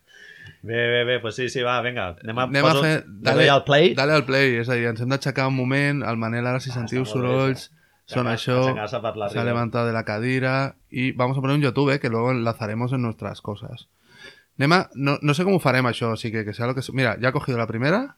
Bé, 0.61 0.75
bé, 0.91 1.03
bé, 1.05 1.19
pues 1.19 1.35
sí, 1.35 1.49
sí, 1.49 1.61
va, 1.61 1.81
vinga. 1.81 2.15
Anem 2.23 2.37
a, 2.39 2.43
Anem 2.49 2.65
a 2.65 2.69
poso- 2.73 2.81
fer... 2.83 3.05
le 3.07 3.33
doy 3.33 3.47
al 3.47 3.63
play. 3.63 3.93
Dale 3.95 4.13
al 4.13 4.25
play, 4.25 4.55
és 4.61 4.69
a 4.69 4.73
dir, 4.75 4.87
ens 4.89 4.99
hem 5.01 5.09
d'aixecar 5.09 5.47
un 5.47 5.55
moment, 5.55 6.01
el 6.03 6.17
Manel 6.17 6.45
ara 6.47 6.59
si 6.59 6.71
Ah, 6.71 6.73
sentiu 6.79 7.03
bé, 7.05 7.09
sorolls, 7.11 7.69
són 8.07 8.27
Aixecar- 8.27 8.33
això, 8.33 8.57
aixecar-se 8.71 8.99
per 9.03 9.15
la 9.17 9.29
se 9.29 9.37
ha 9.37 9.43
riba. 9.43 9.53
levantado 9.53 9.87
de 9.87 9.93
la 9.93 10.03
cadira 10.03 10.75
y 10.89 11.11
vamos 11.11 11.37
a 11.37 11.41
poner 11.41 11.55
un 11.55 11.61
YouTube, 11.61 11.91
eh, 11.93 11.99
que 11.99 12.09
luego 12.09 12.31
enlazaremos 12.31 12.91
en 12.93 13.01
nuestras 13.03 13.41
cosas. 13.41 13.87
Nema, 14.57 14.89
no, 14.95 15.19
no 15.21 15.33
sé 15.35 15.43
cómo 15.43 15.59
farem 15.59 15.85
això, 15.85 16.11
así 16.13 16.31
que 16.31 16.43
que 16.43 16.53
sea 16.53 16.65
lo 16.65 16.73
que. 16.73 16.81
Mira, 16.91 17.17
ya 17.19 17.29
he 17.29 17.31
cogido 17.31 17.57
la 17.59 17.67
primera, 17.67 18.15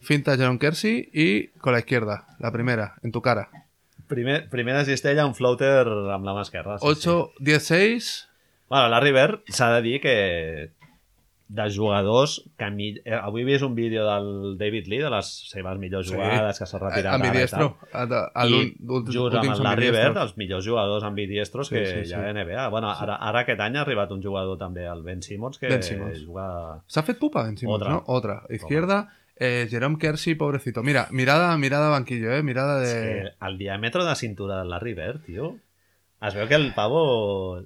finta 0.00 0.36
Jerome 0.36 0.58
Kersey 0.58 1.10
y 1.12 1.48
con 1.58 1.74
la 1.74 1.80
izquierda, 1.80 2.24
la 2.38 2.50
primera, 2.50 2.94
en 3.02 3.12
tu 3.12 3.20
cara. 3.20 3.50
Primer, 4.08 4.48
primera 4.48 4.84
cistella, 4.84 5.26
un 5.26 5.34
floater 5.34 5.86
amb 6.12 6.24
la 6.24 6.32
mà 6.34 6.42
esquerra. 6.42 6.78
Sí, 6.78 6.86
8, 6.86 7.32
10, 7.38 7.62
6... 7.62 8.28
Bueno, 8.68 8.88
Larry 8.88 9.12
Bird 9.12 9.40
s'ha 9.48 9.70
de 9.74 9.82
dir 9.82 10.00
que 10.00 10.70
de 11.52 11.66
jugadors 11.74 12.38
que 12.56 12.68
mi... 12.72 12.86
eh, 13.04 13.12
avui 13.12 13.42
he 13.42 13.44
vist 13.44 13.64
un 13.66 13.74
vídeo 13.76 14.06
del 14.08 14.56
David 14.56 14.86
Lee 14.88 15.02
de 15.04 15.10
les 15.12 15.28
seves 15.50 15.76
millors 15.78 16.08
Sí. 16.08 16.14
jugades 16.14 16.58
que 16.58 16.66
s'ha 16.70 16.78
retirat 16.80 17.14
Ambidiestro. 17.18 17.76
just 19.12 19.34
amb 19.36 19.50
el 19.52 19.62
Larry. 19.62 19.90
Bird 19.92 20.16
els 20.22 20.36
millors 20.40 20.64
jugadors 20.66 21.04
ambidiestros 21.04 21.68
Sí, 21.68 21.74
que 21.76 21.86
sí, 21.86 21.98
hi 22.08 22.12
ha 22.14 22.22
sí. 22.22 22.28
a 22.30 22.32
NBA 22.32 22.68
bueno, 22.72 22.90
ara, 22.90 23.16
ara 23.16 23.40
aquest 23.44 23.60
any 23.60 23.76
ha 23.76 23.82
arribat 23.82 24.10
un 24.12 24.22
jugador 24.22 24.56
també 24.58 24.86
el 24.88 25.02
Ben 25.02 25.20
Simmons 25.22 25.58
que 25.58 25.68
Ben 25.68 25.82
Simmons. 25.82 26.22
juga 26.24 26.82
S'ha 26.86 27.02
fet 27.02 27.18
pupa 27.18 27.42
Ben 27.44 27.56
Simmons, 27.58 27.82
Otra. 27.82 27.90
¿no? 27.92 28.02
Otra. 28.06 28.42
Izquierda, 28.50 29.08
eh, 29.36 29.66
Jerome 29.70 29.98
Kersey, 29.98 30.34
pobrecito. 30.34 30.82
Mira, 30.82 31.08
mirada, 31.10 31.56
mirada 31.58 31.90
banquillo, 31.90 32.32
eh? 32.32 32.42
Mirada 32.42 32.80
de... 32.80 32.92
Que 32.94 33.46
el 33.46 33.58
diàmetre 33.58 34.04
de 34.04 34.14
cintura 34.16 34.58
del 34.60 34.70
Larry 34.70 34.94
Bird, 34.94 35.24
tio, 35.26 35.56
es 36.22 36.34
veu 36.34 36.46
que 36.48 36.54
el 36.54 36.72
pavo 36.74 37.62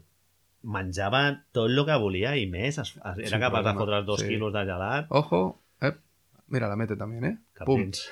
menjava 0.66 1.20
tot 1.54 1.70
el 1.70 1.84
que 1.86 1.96
volia 2.02 2.34
i 2.36 2.46
més. 2.50 2.78
Es, 2.82 2.94
es, 2.96 3.18
era 3.22 3.30
Sin 3.30 3.40
capaç 3.42 3.62
de 3.64 3.72
problema, 3.72 3.80
fotre 3.80 3.98
els 4.02 4.06
dos 4.08 4.20
sí. 4.24 4.28
quilos 4.32 4.52
de 4.54 4.64
gelat. 4.68 5.06
Ojo, 5.14 5.42
eh. 5.80 5.92
Mira, 6.48 6.68
la 6.68 6.76
mete 6.76 6.96
también, 6.96 7.24
¿eh? 7.24 7.36
Pum. 7.64 7.78
Capins. 7.86 8.08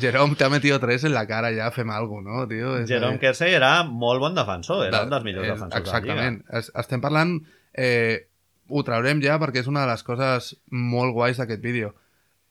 Jerome 0.00 0.34
te 0.34 0.44
ha 0.44 0.48
metido 0.48 0.78
tres 0.80 1.04
en 1.04 1.12
la 1.12 1.26
cara 1.26 1.50
ya, 1.52 1.70
fem 1.70 1.90
algo, 1.92 2.22
no, 2.24 2.46
tio? 2.48 2.78
És 2.80 2.88
Jerome 2.88 3.18
de- 3.18 3.20
Kersey 3.20 3.52
era 3.52 3.82
molt 3.84 4.20
bon 4.20 4.34
defensor, 4.34 4.86
era 4.86 4.98
de- 5.00 5.04
un 5.04 5.10
dels 5.10 5.24
millors 5.24 5.46
és- 5.46 5.54
defensors 5.54 5.82
Exactament. 5.82 6.44
Es, 6.50 6.72
estem 6.74 7.00
parlant... 7.04 7.34
Eh, 7.74 8.28
ho 8.72 8.80
traurem 8.86 9.20
ja 9.20 9.34
perquè 9.42 9.60
és 9.60 9.66
una 9.68 9.82
de 9.84 9.90
les 9.90 10.02
coses 10.06 10.54
molt 10.70 11.12
guais 11.12 11.36
d'aquest 11.36 11.60
vídeo. 11.60 11.90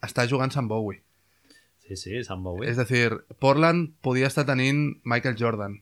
Està 0.05 0.27
jugant 0.29 0.51
Sam 0.53 0.67
Bowie. 0.70 1.00
de 1.00 1.01
la 1.01 1.55
lliga. 1.55 1.88
Sí, 1.88 1.96
sí, 1.98 2.24
Sam 2.24 2.43
Bowie. 2.43 2.70
És 2.70 2.77
a 2.77 2.86
dir, 2.86 3.10
Portland 3.39 3.96
podia 4.01 4.27
estar 4.29 4.46
tenint 4.46 5.00
Michael 5.03 5.36
Jordan. 5.39 5.79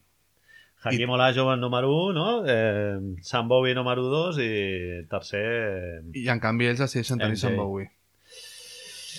Hakim 0.81 1.09
Olajuwon 1.11 1.59
número 1.59 1.89
1, 1.91 2.13
no? 2.13 2.43
Eh, 2.47 2.99
Sam 3.21 3.47
Bowie 3.49 3.75
número 3.75 4.03
2 4.03 4.37
i 4.39 5.07
tercer... 5.09 5.43
Eh, 5.43 6.01
I 6.15 6.27
en 6.31 6.39
canvi 6.39 6.69
ells 6.71 6.79
decideixen 6.79 7.19
tenir. 7.19 7.37
Sam 7.37 7.57
Bowie. 7.59 7.89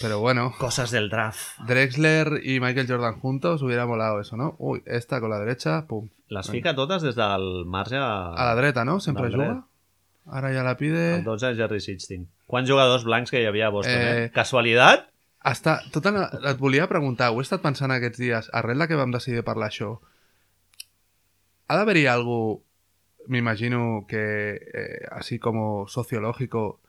Però 0.00 0.18
bueno, 0.18 0.54
coses 0.58 0.90
del 0.90 1.10
draft. 1.10 1.58
Drexler 1.68 2.40
y 2.42 2.58
Michael 2.58 2.86
Jordan 2.88 3.20
juntos 3.20 3.60
hubiera 3.60 3.84
molado 3.84 4.18
eso, 4.20 4.36
¿no? 4.38 4.54
Uy, 4.58 4.82
esta 4.86 5.20
con 5.20 5.28
la 5.28 5.38
derecha, 5.38 5.84
pum. 5.86 6.08
Les 6.28 6.48
fica 6.48 6.74
totes 6.74 7.02
des 7.02 7.14
del 7.16 7.66
marge 7.66 7.96
a... 7.96 8.32
A 8.32 8.44
la 8.46 8.54
dreta, 8.54 8.84
no? 8.86 8.98
Sempre 9.00 9.24
Del 9.24 9.32
dret. 9.32 9.48
juga. 9.48 9.66
Ara 10.30 10.52
ja 10.54 10.62
la 10.62 10.76
pide... 10.78 11.16
El 11.16 11.24
12 11.24 11.54
Jerry 11.56 11.80
Sixteen. 11.80 12.28
Quants 12.46 12.70
jugadors 12.70 13.04
blancs 13.04 13.30
que 13.30 13.42
hi 13.42 13.46
havia 13.50 13.66
a 13.66 13.74
Boston, 13.74 13.92
eh? 14.00 14.24
Eh, 14.24 14.30
Casualitat? 14.32 15.08
Està, 15.44 15.80
tot 15.92 16.06
en, 16.08 16.16
et 16.22 16.58
volia 16.60 16.86
preguntar, 16.88 17.30
ho 17.32 17.40
he 17.40 17.44
estat 17.44 17.60
pensant 17.64 17.92
aquests 17.92 18.20
dies, 18.20 18.48
arrel 18.56 18.78
de 18.80 18.88
que 18.88 18.96
vam 19.00 19.12
decidir 19.12 19.42
parlar 19.44 19.68
això, 19.72 19.94
ha 21.70 21.76
d'haver-hi 21.78 22.06
algo, 22.10 22.62
m'imagino 23.30 24.06
que, 24.08 24.24
eh, 24.58 25.06
así 25.12 25.38
como 25.38 25.86
sociológico, 25.88 26.80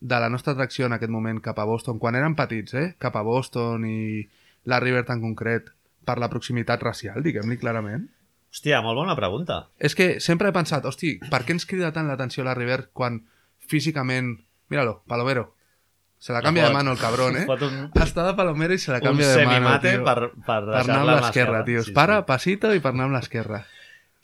de 0.00 0.18
la 0.20 0.28
nostra 0.28 0.52
atracció 0.52 0.86
en 0.86 0.92
aquest 0.92 1.10
moment 1.12 1.38
cap 1.40 1.58
a 1.62 1.64
Boston, 1.64 1.98
quan 2.02 2.16
érem 2.18 2.34
petits, 2.36 2.74
eh? 2.74 2.88
cap 2.98 3.14
a 3.16 3.22
Boston 3.22 3.86
i 3.88 4.26
la 4.68 4.80
River 4.82 5.04
en 5.08 5.22
concret, 5.22 5.70
per 6.04 6.18
la 6.20 6.28
proximitat 6.28 6.82
racial, 6.82 7.22
diguem-li 7.24 7.56
clarament? 7.56 8.08
Hòstia, 8.52 8.82
molt 8.84 8.98
bona 9.00 9.14
pregunta. 9.16 9.68
És 9.78 9.94
que 9.98 10.20
sempre 10.20 10.50
he 10.50 10.54
pensat, 10.54 10.84
hosti, 10.86 11.16
per 11.30 11.40
què 11.46 11.54
ens 11.56 11.64
crida 11.66 11.92
tant 11.94 12.06
l'atenció 12.10 12.44
la 12.44 12.54
River 12.58 12.88
quan 12.92 13.22
físicament... 13.68 14.34
Míralo, 14.68 15.02
Palomero. 15.06 15.54
Se 16.18 16.32
la 16.32 16.40
canvia 16.40 16.62
de 16.64 16.68
fot- 16.70 16.74
mano 16.78 16.92
el 16.92 16.98
cabrón, 16.98 17.36
eh? 17.36 17.44
Un, 17.48 17.90
Està 18.00 18.24
de 18.24 18.32
Palomero 18.34 18.72
i 18.72 18.78
se 18.80 18.92
la 18.92 18.98
un 19.02 19.04
canvia 19.10 19.28
de 19.28 19.44
mano, 19.44 19.50
semimate 19.56 19.90
tio. 19.96 20.04
per, 20.04 20.18
per, 20.46 20.60
per 20.70 20.80
anar 20.84 21.00
amb 21.02 21.10
l'esquerra, 21.18 21.64
tio. 21.66 21.80
Es 21.82 21.86
Sí, 21.90 21.92
para, 21.96 22.20
sí. 22.22 22.26
passito 22.28 22.70
i 22.74 22.80
per 22.80 22.92
anar 22.94 23.08
amb 23.10 23.16
l'esquerra. 23.18 23.64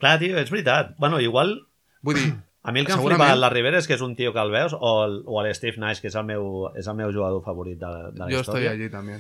Clar, 0.01 0.19
tio, 0.23 0.39
és 0.41 0.51
veritat. 0.53 0.95
Bueno, 0.99 1.21
igual 1.21 1.59
Vull 2.03 2.17
dir, 2.17 2.31
A 2.63 2.73
mi 2.73 2.81
el 2.83 2.87
que 2.87 2.93
em 2.93 2.99
Segurament. 2.99 3.23
flipa 3.25 3.35
de 3.35 3.41
la 3.41 3.49
Rivera 3.49 3.79
és 3.81 3.87
que 3.89 3.95
és 3.97 4.03
un 4.05 4.13
tio 4.17 4.35
que 4.35 4.41
el 4.43 4.51
veus, 4.53 4.75
o 4.77 4.89
el, 5.07 5.15
o 5.25 5.41
l'Steve 5.45 5.81
Nash, 5.81 6.01
que 6.03 6.09
és 6.11 6.17
el 6.21 6.27
meu, 6.29 6.67
és 6.77 6.87
el 6.93 6.97
meu 6.99 7.09
jugador 7.13 7.41
favorit 7.45 7.79
de, 7.81 7.93
de 8.13 8.21
la 8.21 8.27
jo 8.29 8.43
estoy 8.43 8.67
història, 8.67 8.73
allí 8.77 8.89
també. 8.93 9.15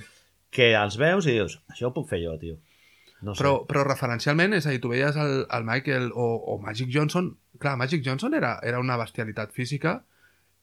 que 0.52 0.66
els 0.76 0.98
veus 1.00 1.24
i 1.26 1.38
dius, 1.38 1.54
això 1.72 1.88
ho 1.88 1.92
puc 1.96 2.08
fer 2.10 2.18
jo, 2.20 2.34
tio. 2.42 2.58
No 3.22 3.32
sé. 3.34 3.40
Però, 3.40 3.54
però 3.68 3.84
referencialment, 3.86 4.52
és 4.58 4.66
a 4.68 4.74
dir, 4.74 4.80
tu 4.84 4.90
veies 4.92 5.16
el, 5.16 5.46
el 5.56 5.64
Michael 5.64 6.10
o, 6.12 6.26
o 6.52 6.58
Magic 6.60 6.90
Johnson... 6.92 7.30
Clar, 7.60 7.76
Magic 7.80 8.04
Johnson 8.04 8.34
era, 8.36 8.58
era 8.64 8.78
una 8.80 8.96
bestialitat 9.00 9.52
física 9.56 10.02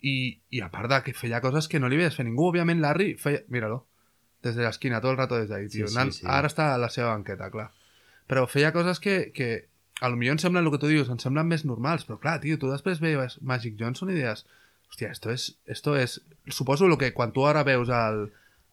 i, 0.01 0.13
i 0.53 0.61
a 0.61 0.69
part 0.73 0.89
de 0.93 0.99
que 1.05 1.13
feia 1.17 1.41
coses 1.41 1.67
que 1.69 1.79
no 1.81 1.89
li 1.89 1.97
veies 1.97 2.15
fer 2.17 2.25
ningú, 2.25 2.47
òbviament 2.51 2.81
Larry 2.81 3.15
feia... 3.21 3.41
Míralo, 3.49 3.83
des 4.45 4.53
de 4.57 4.61
l'esquina, 4.65 5.01
tot 5.01 5.11
el 5.15 5.17
rato 5.17 5.37
des 5.41 5.49
d'ahí, 5.49 5.65
Sí, 5.69 5.79
tio. 5.81 5.87
sí, 5.89 6.11
sí. 6.19 6.25
Ara 6.29 6.49
està 6.49 6.71
a 6.75 6.77
la 6.81 6.89
seva 6.93 7.09
banqueta, 7.15 7.49
clar. 7.53 7.71
Però 8.29 8.45
feia 8.49 8.69
coses 8.73 8.99
que, 9.01 9.31
que 9.33 9.49
a 10.01 10.09
lo 10.09 10.15
millor 10.17 10.35
em 10.37 10.39
semblen 10.41 10.65
el 10.65 10.71
que 10.71 10.77
tu 10.81 10.87
dius, 10.91 11.09
em 11.09 11.17
semblen 11.19 11.47
més 11.49 11.63
normals, 11.65 12.05
però 12.05 12.19
clar, 12.21 12.39
tio, 12.43 12.57
tu 12.61 12.69
després 12.71 12.99
veies 13.01 13.39
Magic 13.41 13.77
Johnson 13.79 14.11
i 14.13 14.17
deies, 14.19 14.43
hòstia, 14.91 15.09
esto 15.11 15.31
es, 15.33 15.57
esto 15.65 15.95
es... 15.97 16.19
Suposo 16.47 16.87
lo 16.87 16.97
que 16.97 17.13
quan 17.13 17.33
tu 17.33 17.47
ara 17.47 17.63
veus 17.67 17.89
al, 17.89 18.27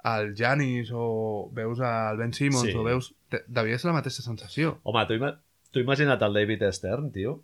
al 0.04 0.34
Janis 0.36 0.90
o 0.92 1.48
veus 1.56 1.80
al 1.80 2.16
Ben 2.20 2.32
Simmons 2.36 2.68
Sí. 2.70 2.74
o 2.76 2.84
veus... 2.84 3.14
te- 3.32 3.44
Devia 3.48 3.78
ser 3.78 3.88
la 3.90 3.96
mateixa 3.96 4.22
sensació. 4.22 4.76
Home, 4.84 5.06
tu, 5.08 5.14
ima 5.18 5.32
tu 5.72 5.80
imagina't 5.82 6.22
el 6.22 6.36
David 6.36 6.62
Stern, 6.76 7.08
tio, 7.10 7.40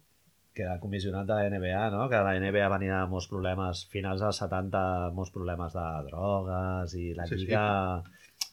que 0.55 0.63
era 0.67 0.77
comissionat 0.79 1.27
de 1.27 1.35
la 1.35 1.49
NBA, 1.51 1.89
no? 1.91 2.05
Que 2.11 2.21
la 2.23 2.37
NBA 2.39 2.69
venia 2.71 3.01
amb 3.03 3.13
molts 3.17 3.27
problemes, 3.31 3.87
finals 3.91 4.21
dels 4.23 4.39
70, 4.45 5.11
molts 5.17 5.31
problemes 5.35 5.73
de 5.75 5.87
drogues 6.11 6.95
i 6.99 7.09
la 7.17 7.27
Sí, 7.27 7.35
sí. 7.39 7.45
lliga 7.47 7.65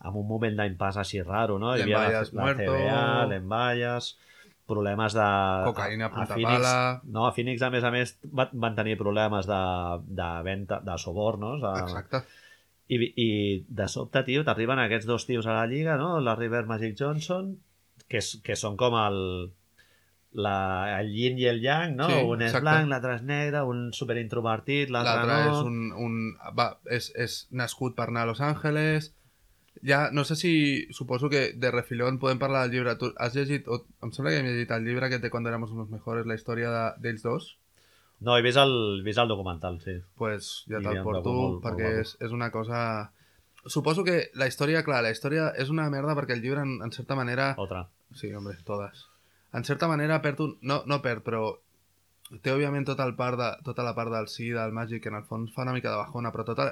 amb 0.08 0.16
un 0.18 0.26
moment 0.30 0.58
d'impàs 0.60 0.98
així 1.02 1.22
raro, 1.26 1.58
no? 1.62 1.76
Hi 1.76 1.84
havia 1.86 2.02
la, 2.08 2.24
la 2.24 2.42
muerto. 2.42 2.72
CBA, 2.74 3.26
l'Embayas, 3.32 4.12
problemes 4.68 5.16
de... 5.16 5.28
Cocaïna 5.68 6.08
a 6.08 6.10
a 6.10 6.14
punta 6.16 6.34
Phoenix, 6.36 6.64
pala. 6.64 7.02
No, 7.16 7.26
a 7.28 7.32
Phoenix, 7.36 7.64
a 7.64 7.70
més 7.74 7.86
a 7.88 7.92
més, 7.94 8.16
va- 8.36 8.50
van 8.54 8.76
tenir 8.78 8.98
problemes 9.00 9.48
de, 9.50 9.62
de 10.20 10.30
venda, 10.48 10.82
de 10.84 10.98
sobornos. 11.02 11.62
De, 11.64 11.72
Exacte. 11.86 12.22
i, 12.92 13.00
I 13.24 13.30
de 13.68 13.88
sobte, 13.92 14.24
tio, 14.28 14.44
t'arriben 14.48 14.80
aquests 14.84 15.08
dos 15.10 15.26
tios 15.28 15.48
a 15.48 15.56
la 15.60 15.68
lliga, 15.72 15.98
no? 16.00 16.18
La 16.24 16.36
River 16.36 16.66
Magic 16.70 16.98
Johnson, 17.00 17.56
que, 18.08 18.22
és, 18.22 18.34
que 18.44 18.56
són 18.60 18.78
com 18.80 18.96
el, 19.00 19.18
la, 20.38 21.00
el 21.00 21.10
yin 21.16 21.40
i 21.42 21.48
el 21.50 21.62
yang, 21.64 21.96
no? 21.98 22.08
Sí, 22.12 22.22
un 22.24 22.42
és 22.44 22.52
exacte. 22.52 22.64
blanc, 22.68 22.90
l'altre 22.92 23.16
és 23.18 23.24
negre, 23.28 23.64
un 23.68 23.88
superintrovertit, 23.96 24.92
l'altre 24.94 25.24
L'altre 25.24 25.38
no. 25.48 25.54
és 25.54 25.70
un... 25.72 25.78
un 26.06 26.56
va, 26.60 26.70
és, 26.94 27.12
és 27.16 27.38
nascut 27.52 27.96
per 27.98 28.10
anar 28.12 28.28
a 28.28 28.32
Los 28.32 28.44
Angeles. 28.44 29.14
Ja, 29.84 30.10
no 30.12 30.24
sé 30.24 30.36
si... 30.36 30.88
Suposo 30.94 31.30
que 31.30 31.54
de 31.54 31.72
refilón 31.72 32.20
podem 32.20 32.40
parlar 32.40 32.64
del 32.66 32.72
llibre. 32.72 32.96
Tu 32.96 33.12
has 33.18 33.36
llegit... 33.36 33.68
O, 33.68 33.84
em 34.04 34.12
sembla 34.16 34.32
que 34.34 34.40
hem 34.42 34.48
llegit 34.50 34.72
el 34.72 34.86
llibre 34.86 35.10
que 35.10 35.20
té 35.20 35.30
Cuando 35.30 35.50
éramos 35.50 35.72
los 35.72 35.90
mejores, 35.90 36.26
la 36.26 36.36
història 36.36 36.72
de- 36.72 36.94
d'ells 37.04 37.24
dos. 37.24 37.58
No, 38.20 38.34
he 38.38 38.42
vist 38.42 38.58
el, 38.58 39.04
vist 39.06 39.20
el 39.22 39.28
documental, 39.30 39.78
sí. 39.84 40.00
pues 40.18 40.64
ja 40.66 40.80
te'l 40.82 41.04
porto 41.06 41.34
molt- 41.36 41.60
perquè 41.62 41.92
molt 41.92 42.02
és, 42.06 42.16
és 42.26 42.32
una 42.34 42.50
cosa... 42.52 43.12
Suposo 43.68 44.04
que 44.04 44.32
la 44.34 44.48
història, 44.48 44.82
clar, 44.84 45.04
la 45.04 45.12
història 45.12 45.52
és 45.60 45.70
una 45.70 45.90
merda 45.92 46.16
perquè 46.16 46.34
el 46.34 46.42
llibre, 46.42 46.64
en, 46.64 46.80
en 46.82 46.92
certa 46.96 47.16
manera... 47.20 47.54
Otra. 47.58 47.86
Sí, 48.16 48.32
hombre, 48.34 48.56
totes. 48.66 49.06
En 49.54 49.64
certa 49.68 49.88
manera 49.88 50.22
perd 50.24 50.40
un... 50.42 50.58
No, 50.62 50.82
no 50.88 51.02
perd, 51.04 51.22
però 51.28 51.60
té 52.44 52.52
òbviament 52.52 52.88
tota, 52.88 53.06
el 53.08 53.14
part 53.16 53.38
de, 53.40 53.52
tota 53.64 53.84
la 53.86 53.94
part 53.96 54.12
del 54.12 54.28
sí, 54.32 54.50
del 54.56 54.74
màgic, 54.76 55.04
que 55.04 55.10
en 55.14 55.20
el 55.20 55.28
fons 55.28 55.54
fa 55.54 55.64
una 55.68 55.74
mica 55.76 55.92
de 55.92 56.00
bajona, 56.02 56.32
però 56.34 56.44
tota, 56.48 56.72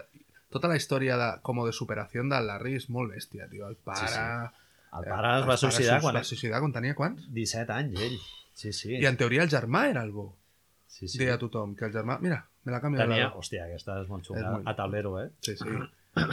tota 0.56 0.70
la 0.72 0.78
història 0.80 1.18
de, 1.20 1.28
com 1.46 1.60
de 1.66 1.74
superació 1.76 2.24
del 2.32 2.48
Larry 2.50 2.76
és 2.80 2.88
molt 2.90 3.12
bèstia, 3.14 3.50
tio. 3.52 3.68
El 3.68 3.76
pare... 3.76 4.08
Sí, 4.08 4.14
sí. 4.16 4.64
El 4.96 5.04
eh, 5.04 5.12
pare 5.12 5.32
es 5.42 5.46
va 5.50 5.58
suïcidar 5.60 6.00
pares 6.00 6.04
quan... 6.08 6.16
es 6.16 6.24
va 6.24 6.30
suïcidar 6.32 6.60
quan 6.64 6.74
tenia 6.76 6.96
quants? 6.96 7.28
17 7.36 7.74
anys, 7.76 8.02
ell. 8.08 8.18
Sí, 8.56 8.72
sí. 8.72 8.94
I 8.96 9.06
en 9.10 9.18
teoria 9.20 9.44
el 9.44 9.52
germà 9.52 9.90
era 9.92 10.04
el 10.08 10.12
bo. 10.16 10.30
sí, 10.88 11.10
sí. 11.12 11.20
Deia 11.20 11.36
tothom, 11.38 11.74
que 11.76 11.86
el 11.90 11.92
germà... 11.92 12.16
Mira, 12.24 12.38
me 12.64 12.72
l'ha 12.72 12.80
canviat. 12.80 13.04
Tenia... 13.10 13.26
la- 13.28 13.36
Hòstia, 13.42 13.66
aquesta 13.68 13.98
és 14.02 14.08
molt 14.08 14.24
xunga. 14.24 14.54
molt- 14.54 14.70
A 14.72 14.76
tablero, 14.78 15.18
eh? 15.20 15.30
Sí, 15.44 15.58
sí. 15.60 15.68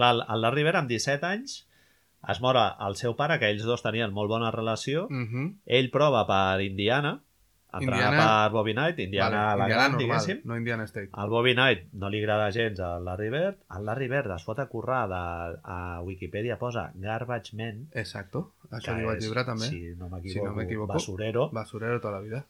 Clar, 0.00 0.14
el- 0.26 0.40
Larry 0.42 0.64
Bird, 0.66 0.80
amb 0.80 0.90
17 0.90 1.28
anys, 1.28 1.54
es 2.34 2.40
mor 2.42 2.58
el 2.58 2.96
seu 2.98 3.14
pare, 3.16 3.38
que 3.38 3.48
ells 3.54 3.62
dos 3.68 3.84
tenien 3.86 4.10
molt 4.16 4.28
bona 4.34 4.50
relació. 4.50 5.06
Mm 5.08 5.26
-hmm. 5.30 5.52
Ell 5.78 5.90
prova 5.94 6.26
per 6.26 6.60
Indiana, 6.66 7.20
entrenat 7.72 8.12
Indiana- 8.12 8.26
per 8.26 8.52
Bobby 8.52 8.74
Knight, 8.74 8.98
Indiana 8.98 9.30
vale, 9.30 9.58
la 9.58 9.64
Indiana 9.64 9.68
gran, 9.74 9.92
normal, 9.92 10.00
diguéssim. 10.04 10.40
no 10.44 10.56
Indiana 10.56 10.86
State. 10.86 11.10
Al 11.12 11.28
Bobby 11.30 11.54
Knight 11.54 11.92
no 11.92 12.08
li 12.10 12.20
agrada 12.22 12.50
gens 12.50 12.80
al 12.80 13.04
Larry 13.04 13.30
Bird. 13.30 13.58
El 13.76 13.84
Larry 13.86 14.08
Bird 14.08 14.30
es 14.36 14.44
fot 14.44 14.58
a 14.58 14.66
currar 14.66 15.02
de, 15.08 15.58
a 15.64 16.00
Wikipedia 16.02 16.58
posa 16.58 16.90
Garbage 16.94 17.56
Man. 17.56 17.88
Exacto, 17.92 18.52
això 18.70 18.96
el 18.96 19.04
és, 19.16 19.24
llibre 19.24 19.44
també. 19.44 19.68
Si 19.68 19.94
no 19.96 20.08
m'equivoco, 20.08 20.62
Si 20.62 20.76
no 20.80 20.86
basurero. 20.86 21.50
Basurero 21.52 22.00
tota 22.00 22.16
la 22.16 22.20
vida. 22.20 22.44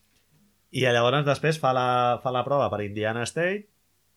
I 0.70 0.84
llavors 0.86 1.26
després 1.26 1.58
fa 1.58 1.72
la, 1.74 2.20
fa 2.22 2.30
la 2.30 2.44
prova 2.46 2.70
per 2.70 2.80
Indiana 2.84 3.24
State 3.26 3.66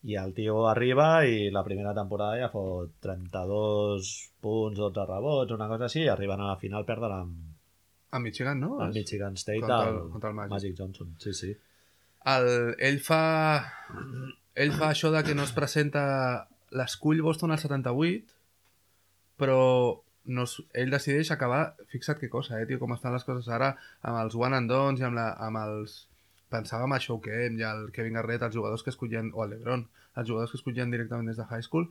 i 0.04 0.18
el 0.20 0.34
tio 0.36 0.68
arriba 0.68 1.24
i 1.26 1.50
la 1.50 1.64
primera 1.64 1.94
temporada 1.96 2.38
ja 2.38 2.50
fot 2.52 2.92
32 3.02 4.10
punts, 4.44 4.78
12 4.78 5.06
rebots, 5.08 5.52
una 5.56 5.68
cosa 5.72 5.88
així, 5.88 6.04
i 6.04 6.12
arriben 6.12 6.42
a 6.44 6.50
la 6.52 6.58
final 6.60 6.86
perden 6.86 7.14
amb, 7.16 7.53
A 8.14 8.20
Michigan, 8.22 8.60
no? 8.62 8.76
amb 8.84 8.94
Michigan 8.96 9.36
State 9.42 9.62
contra 9.64 9.90
el, 9.90 9.98
el- 9.98 10.10
contra 10.14 10.30
el 10.30 10.36
Magic. 10.38 10.54
Magic 10.54 10.76
Johnson. 10.78 11.16
Sí, 11.24 11.34
sí. 11.34 11.52
El, 12.34 12.48
ell 12.80 13.00
fa... 13.04 13.22
Ell 14.54 14.72
fa 14.78 14.92
això 14.94 15.10
de 15.14 15.24
que 15.26 15.36
no 15.36 15.46
es 15.48 15.54
presenta... 15.56 16.04
L'escull 16.74 17.20
Boston 17.22 17.52
al 17.54 17.60
78, 17.62 18.32
però 19.38 19.58
no 20.26 20.46
es, 20.48 20.56
ell 20.74 20.94
decideix 20.94 21.30
acabar... 21.34 21.76
Fixa't 21.92 22.22
que 22.22 22.30
cosa, 22.34 22.62
eh, 22.62 22.66
tio, 22.70 22.80
com 22.82 22.96
estan 22.96 23.14
les 23.14 23.26
coses 23.28 23.50
ara 23.52 23.74
amb 24.02 24.22
els 24.22 24.38
one 24.40 24.58
and 24.58 24.72
dons 24.72 25.02
i 25.02 25.06
amb, 25.10 25.18
la, 25.20 25.34
amb 25.50 25.62
els... 25.66 26.00
Pensàvem 26.54 26.94
a 26.94 27.00
Showkem 27.02 27.58
i 27.58 27.66
al 27.66 27.88
Kevin 27.94 28.18
Garnett, 28.20 28.46
els 28.46 28.54
jugadors 28.54 28.86
que 28.86 28.94
escollien, 28.94 29.32
o 29.34 29.42
al 29.42 29.56
LeBron, 29.56 29.88
els 30.22 30.28
jugadors 30.30 30.54
que 30.54 30.60
escollien 30.62 30.92
directament 30.94 31.30
des 31.30 31.40
de 31.42 31.46
high 31.50 31.66
school, 31.66 31.88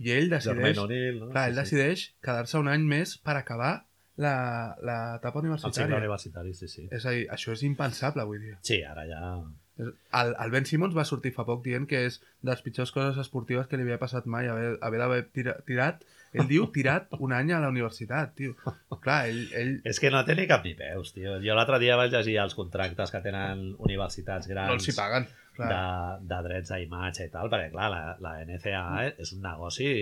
i 0.00 0.12
ell 0.12 0.28
decideix... 0.32 0.78
O'Neal, 0.80 1.18
no? 1.20 1.30
Clar, 1.32 1.46
ell 1.50 1.56
sí, 1.56 1.56
sí. 1.56 1.62
decideix 1.62 2.04
quedar-se 2.24 2.60
un 2.60 2.68
any 2.72 2.84
més 2.88 3.16
per 3.24 3.36
acabar 3.36 3.74
la- 4.16 4.74
l'etapa 4.80 5.38
El 5.38 5.44
cicle 5.44 5.52
universitària. 5.52 5.96
universitari, 6.00 6.54
sí, 6.54 6.68
sí. 6.68 6.88
És 6.90 7.04
a 7.06 7.10
dir, 7.12 7.26
això 7.30 7.52
és 7.52 7.62
impensable 7.68 8.22
avui 8.22 8.38
dia. 8.42 8.58
Sí, 8.62 8.82
ara 8.82 9.06
ja... 9.06 9.22
El, 9.76 10.30
el 10.40 10.50
Ben 10.54 10.64
Simmons 10.64 10.94
va 10.96 11.04
sortir 11.04 11.34
fa 11.36 11.44
poc 11.44 11.60
dient 11.62 11.84
que 11.86 12.06
és 12.06 12.14
de 12.40 12.48
les 12.48 12.62
pitjors 12.64 12.88
coses 12.94 13.18
esportives 13.20 13.66
que 13.68 13.76
li 13.76 13.84
havia 13.84 13.98
passat 14.00 14.24
mai 14.24 14.46
haver 14.48 14.78
haver 14.80 15.00
d'haver 15.02 15.18
tira, 15.36 15.52
tirat, 15.68 16.00
ell 16.32 16.46
diu 16.48 16.64
tirat 16.72 17.12
un 17.20 17.34
any 17.36 17.52
a 17.52 17.58
la 17.60 17.68
universitat, 17.68 18.32
tio. 18.38 18.54
Clar, 19.04 19.26
ell, 19.28 19.42
ell 19.52 19.74
És 19.84 20.00
que 20.00 20.08
no 20.10 20.22
té 20.24 20.32
ni 20.34 20.46
cap 20.48 20.64
ni 20.64 20.72
peus, 20.78 21.12
tio. 21.12 21.36
Jo 21.44 21.52
l'altre 21.58 21.76
dia 21.82 21.98
vaig 22.00 22.08
llegir 22.16 22.38
els 22.40 22.56
contractes 22.56 23.12
que 23.12 23.20
tenen 23.20 23.74
universitats 23.76 24.48
grans 24.48 24.72
no 24.72 24.78
els 24.80 24.88
hi 24.88 24.96
paguen. 24.96 25.28
Clar. 25.56 25.68
de, 25.68 26.24
de 26.32 26.40
drets 26.48 26.72
a 26.72 26.80
imatge 26.80 27.28
i 27.28 27.30
tal, 27.36 27.48
perquè 27.52 27.68
clar, 27.76 27.90
la, 27.92 28.00
la 28.20 28.32
NCAA 28.48 29.10
és 29.20 29.32
un 29.36 29.44
negoci 29.44 29.92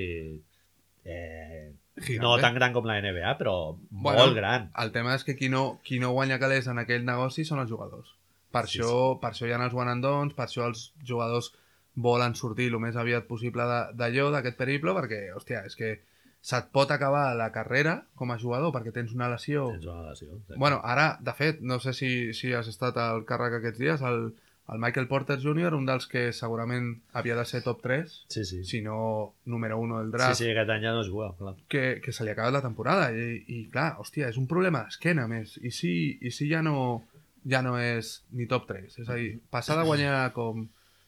eh, 1.05 1.73
Gigante. 1.97 2.23
no 2.23 2.39
tan 2.43 2.55
gran 2.55 2.73
com 2.75 2.87
la 2.87 3.01
NBA, 3.01 3.37
però 3.39 3.77
Bueno, 3.91 4.19
molt 4.19 4.37
gran. 4.37 4.71
El 4.83 4.91
tema 4.93 5.15
és 5.15 5.25
que 5.25 5.37
qui 5.37 5.49
no, 5.49 5.81
qui 5.85 6.01
no 6.03 6.13
guanya 6.13 6.41
calés 6.43 6.67
en 6.67 6.79
aquell 6.83 7.05
negoci 7.07 7.45
són 7.45 7.61
els 7.63 7.71
jugadors. 7.71 8.15
Per, 8.51 8.67
Sí, 8.67 8.79
això, 8.81 9.19
per 9.21 9.31
això 9.33 9.47
hi 9.47 9.53
ha 9.53 9.61
els 9.63 9.75
one 9.75 9.91
and 9.91 10.03
dons, 10.03 10.35
per 10.35 10.47
això 10.47 10.67
els 10.67 10.93
jugadors 11.05 11.53
volen 11.95 12.35
sortir 12.35 12.69
el 12.73 12.81
més 12.83 12.97
aviat 12.97 13.27
possible 13.27 13.63
d'allò, 13.95 14.31
d'aquest 14.35 14.57
periple, 14.59 14.95
perquè, 14.95 15.29
hòstia, 15.35 15.65
és 15.67 15.77
que 15.79 16.01
se't 16.45 16.69
pot 16.73 16.91
acabar 16.91 17.35
la 17.39 17.51
carrera 17.53 18.05
com 18.15 18.31
a 18.31 18.39
jugador 18.39 18.73
perquè 18.75 18.93
tens 18.93 19.15
una 19.15 19.31
lesió... 19.33 19.71
Tens 19.73 19.87
una 19.87 20.11
lesió. 20.11 20.35
Sí. 20.47 20.59
Bueno, 20.59 20.81
ara, 20.85 21.17
de 21.21 21.33
fet, 21.33 21.63
no 21.63 21.79
sé 21.81 21.95
si, 21.97 22.35
si 22.35 22.53
has 22.53 22.69
estat 22.69 22.99
al 23.01 23.25
càrrec 23.25 23.61
aquests 23.61 23.81
dies, 23.81 24.03
el, 24.03 24.35
el 24.73 24.79
Michael 24.81 25.09
Porter 25.09 25.37
Jr., 25.43 25.75
un 25.77 25.85
dels 25.85 26.07
que 26.09 26.33
segurament 26.33 26.95
havia 27.13 27.37
de 27.37 27.45
ser 27.45 27.61
top 27.63 27.83
3, 27.85 28.15
sí, 28.33 28.45
sí. 28.49 28.63
si 28.65 28.81
no 28.81 29.35
número 29.45 29.79
1 29.79 29.99
del 29.99 30.13
Sí, 30.13 30.17
draft, 30.17 30.39
sí, 30.41 30.51
aquest 30.51 30.71
any 30.71 30.87
ja 30.87 30.95
no 30.97 31.03
es 31.03 31.11
juga, 31.13 31.35
clar. 31.37 31.55
que, 31.69 32.01
que 32.01 32.13
se 32.13 32.25
li 32.25 32.33
ha 32.33 32.37
acabat 32.39 32.55
la 32.57 32.63
temporada. 32.65 33.11
I, 33.13 33.43
i 33.49 33.59
clar, 33.73 33.91
hòstia, 34.01 34.31
és 34.33 34.39
un 34.41 34.47
problema 34.49 34.87
d'esquena, 34.87 35.27
més. 35.29 35.59
I 35.61 35.71
si, 35.71 35.93
i 36.25 36.33
si 36.33 36.49
ja 36.49 36.63
no 36.65 37.05
ja 37.45 37.61
no 37.61 37.77
és 37.77 38.23
ni 38.33 38.47
top 38.49 38.65
3. 38.71 38.99
És 39.03 39.09
a 39.09 39.19
dir, 39.21 39.35
passar 39.53 39.77
de 39.77 39.85
guanyar 39.85 40.33
com 40.33 40.65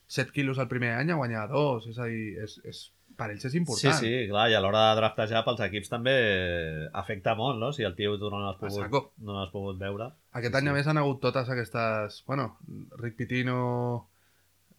7 0.07 0.31
quilos 0.35 0.59
el 0.61 0.69
primer 0.69 0.93
any 0.99 1.09
a 1.11 1.17
guanyar 1.17 1.47
2. 1.49 1.87
És 1.89 1.97
a 1.97 2.05
dir, 2.05 2.37
és, 2.43 2.59
és, 2.63 2.83
per 3.17 3.31
ells 3.33 3.45
és 3.47 3.51
Sí, 3.51 3.57
important. 3.57 3.95
sí, 3.99 4.11
clar, 4.29 4.47
i 4.51 4.55
a 4.55 4.59
l'hora 4.61 4.83
de 4.91 4.99
draftejar 4.99 5.43
pels 5.45 5.59
equips 5.65 5.89
també 5.89 6.13
afecta 6.93 7.33
molt, 7.35 7.57
no? 7.59 7.71
Si 7.73 7.83
el 7.83 7.95
tio 7.97 8.17
tu 8.21 8.29
no 8.29 8.39
l'has 8.43 8.57
A 8.61 8.67
pogut, 8.89 9.11
no 9.25 9.33
l'has 9.39 9.49
pogut 9.51 9.79
veure. 9.81 10.11
Aquest 10.33 10.53
Sí, 10.53 10.57
any, 10.59 10.67
a 10.67 10.71
sí. 10.71 10.75
més, 10.77 10.87
han 10.87 10.97
hagut 11.01 11.19
totes 11.21 11.49
aquestes... 11.49 12.23
Bueno, 12.27 12.57
Rick 12.97 13.17
Pitino 13.17 14.09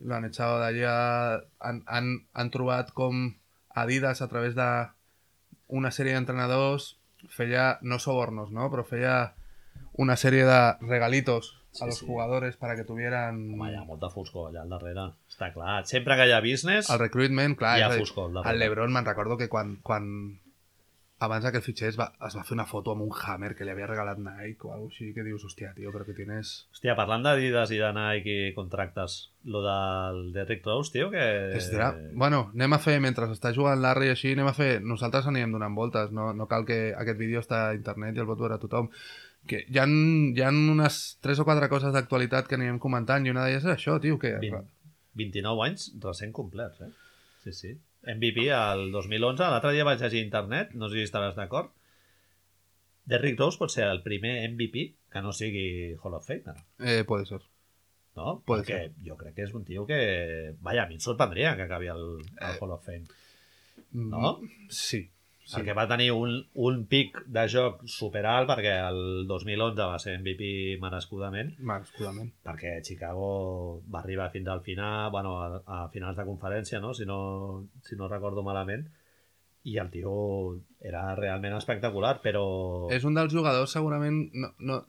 lo 0.01 0.15
han 0.15 0.25
echado 0.25 0.61
d'allí 0.61 0.85
a... 0.87 1.43
Han, 1.61 1.83
han, 1.87 2.13
han 2.33 2.51
trobat 2.55 2.93
com 2.95 3.35
Adidas 3.75 4.23
a 4.23 4.29
través 4.29 4.55
de 4.55 4.69
una 5.69 5.91
sèrie 5.91 6.15
d'entrenadors 6.15 6.97
feia, 7.29 7.79
no 7.83 7.99
sobornos, 7.99 8.51
¿no? 8.51 8.71
Però 8.71 8.85
feia 8.87 9.35
una 9.99 10.15
sèrie 10.17 10.45
de 10.47 10.61
regalitos 10.87 11.58
Sí, 11.71 11.85
a 11.85 11.87
los 11.87 11.99
sí. 11.99 12.07
jugadores 12.07 12.57
para 12.57 12.77
que 12.77 12.85
tuvieran... 12.85 13.39
Home, 13.55 13.71
hi 13.71 13.77
ha 13.79 13.85
molta 13.87 14.09
foscor 14.11 14.49
allà 14.49 14.65
al 14.65 14.73
darrere. 14.73 15.05
Està 15.31 15.53
clar. 15.55 15.83
Sempre 15.87 16.17
que 16.19 16.29
hi 16.29 16.35
ha 16.35 16.43
business, 16.45 16.91
El 16.91 17.01
recruitment, 17.05 17.59
clar, 17.61 17.77
hi 17.79 17.87
ha 17.87 17.91
foscor 17.95 18.33
el 18.43 18.61
Lebron 18.63 18.95
me'n 18.95 19.07
recordo 19.07 19.37
que 19.37 19.51
quan, 19.53 19.77
quan 19.85 20.09
abans 21.19 21.51
que 21.51 21.59
el 21.59 21.65
fitxés 21.65 21.97
va, 21.99 22.07
es 22.27 22.35
va 22.37 22.45
fer 22.47 22.55
una 22.55 22.67
foto 22.69 22.93
amb 22.95 23.03
un 23.03 23.11
Hammer 23.11 23.51
que 23.59 23.67
li 23.67 23.73
havia 23.73 23.89
regalat 23.91 24.21
Nike 24.23 24.69
o 24.69 24.73
alguna 24.73 24.93
així 24.93 25.11
que 25.15 25.25
dius, 25.27 25.45
hòstia, 25.45 25.73
tio, 25.75 25.91
però 25.95 26.07
que 26.07 26.15
tienes... 26.15 26.53
Hòstia, 26.73 26.95
parlant 26.99 27.27
d'Adidas 27.27 27.73
i 27.75 27.81
de 27.83 27.91
Nike 27.97 28.37
i 28.49 28.53
contractes, 28.55 29.19
lo 29.51 29.63
del 29.65 30.21
Derrick 30.37 30.67
Rose, 30.67 30.93
tio, 30.95 31.11
que... 31.11 31.25
Dra... 31.73 31.91
Bueno, 32.15 32.45
anem 32.55 32.77
a 32.77 32.81
fer, 32.83 32.99
mentre 33.03 33.27
està 33.35 33.53
jugant 33.57 33.83
Larry 33.83 34.13
així, 34.15 34.37
anem 34.37 34.51
a 34.53 34.55
fer... 34.57 34.77
Nosaltres 34.87 35.27
anirem 35.27 35.57
donant 35.59 35.75
voltes, 35.75 36.15
no, 36.15 36.31
no 36.39 36.47
cal 36.51 36.67
que 36.69 36.95
aquest 36.95 37.19
vídeo 37.19 37.43
està 37.43 37.69
a 37.69 37.79
internet 37.79 38.15
i 38.15 38.23
el 38.23 38.31
pot 38.31 38.47
veure 38.47 38.61
tothom. 38.63 38.93
Que 39.49 39.63
hi 39.67 39.79
ha, 39.81 39.87
hi 39.89 40.43
ha 40.45 40.49
unes 40.53 40.99
tres 41.25 41.39
o 41.41 41.47
quatre 41.49 41.69
coses 41.73 41.93
d'actualitat 41.95 42.47
que 42.51 42.59
anirem 42.59 42.79
comentant 42.83 43.25
i 43.27 43.33
una 43.33 43.47
d'elles 43.47 43.65
és 43.65 43.73
això, 43.75 43.97
tio, 44.03 44.19
que... 44.21 44.35
20, 44.43 44.63
29 45.19 45.65
anys 45.67 45.89
recent 46.05 46.33
complerts, 46.37 46.81
eh? 46.85 46.91
Sí, 47.45 47.53
sí. 47.57 47.75
MVP 48.09 48.51
al 48.55 48.91
2011, 48.93 49.43
l'altre 49.51 49.73
dia 49.75 49.85
vaig 49.89 50.01
llegir 50.05 50.21
a 50.23 50.27
internet, 50.27 50.75
no 50.79 50.89
sé 50.89 51.01
si 51.01 51.07
estaràs 51.09 51.35
d'acord, 51.39 51.73
Derrick 53.09 53.39
Rose 53.41 53.57
pot 53.59 53.73
ser 53.73 53.87
el 53.89 54.03
primer 54.05 54.35
MVP 54.53 54.83
que 55.11 55.23
no 55.25 55.33
sigui 55.33 55.95
Hall 56.03 56.15
of 56.19 56.27
Famer, 56.29 56.55
Eh, 56.79 57.05
puede 57.09 57.25
ser. 57.27 57.41
no? 58.19 58.43
Pot 58.45 58.67
Perquè 58.67 58.91
jo 59.07 59.17
crec 59.17 59.35
que 59.37 59.45
és 59.47 59.55
un 59.55 59.65
tio 59.65 59.87
que... 59.87 59.99
Vaja, 60.61 60.85
a 60.85 60.89
mi 60.91 60.99
em 60.99 61.01
sorprendria 61.01 61.55
que 61.57 61.63
acabi 61.65 61.89
al, 61.89 62.03
al 62.41 62.55
Eh, 62.55 62.59
Hall 62.61 62.73
of 62.75 62.85
Fame. 62.85 63.07
Mm, 63.93 64.11
No? 64.11 64.33
Sí. 64.69 65.09
Sí. 65.49 65.57
perquè 65.57 65.75
va 65.77 65.87
tenir 65.89 66.11
un, 66.13 66.35
un 66.69 66.79
pic 66.91 67.17
de 67.27 67.45
joc 67.51 67.81
superalt 67.89 68.51
perquè 68.51 68.75
el 68.91 69.01
2011 69.31 69.89
va 69.89 69.99
ser 70.03 70.19
MVP 70.21 70.79
merescudament 70.83 71.55
Merescudament. 71.59 72.31
perquè 72.45 72.79
Chicago 72.85 73.31
va 73.89 74.03
arribar 74.03 74.31
fins 74.35 74.51
al 74.53 74.63
final 74.67 75.11
bueno, 75.15 75.37
a, 75.43 75.63
a 75.65 75.79
finals 75.95 76.19
de 76.21 76.27
conferència 76.29 76.81
no? 76.85 76.93
Si, 76.95 77.09
no, 77.09 77.69
si 77.85 77.97
no 77.97 78.11
recordo 78.13 78.45
malament 78.47 78.87
i 79.69 79.79
el 79.81 79.91
tio 79.93 80.13
era 80.81 81.15
realment 81.19 81.57
espectacular 81.59 82.19
però 82.25 82.45
És 82.95 83.09
un 83.09 83.17
dels 83.17 83.33
jugadors 83.33 83.73
segurament 83.75 84.29
no, 84.35 84.53
no, 84.61 84.83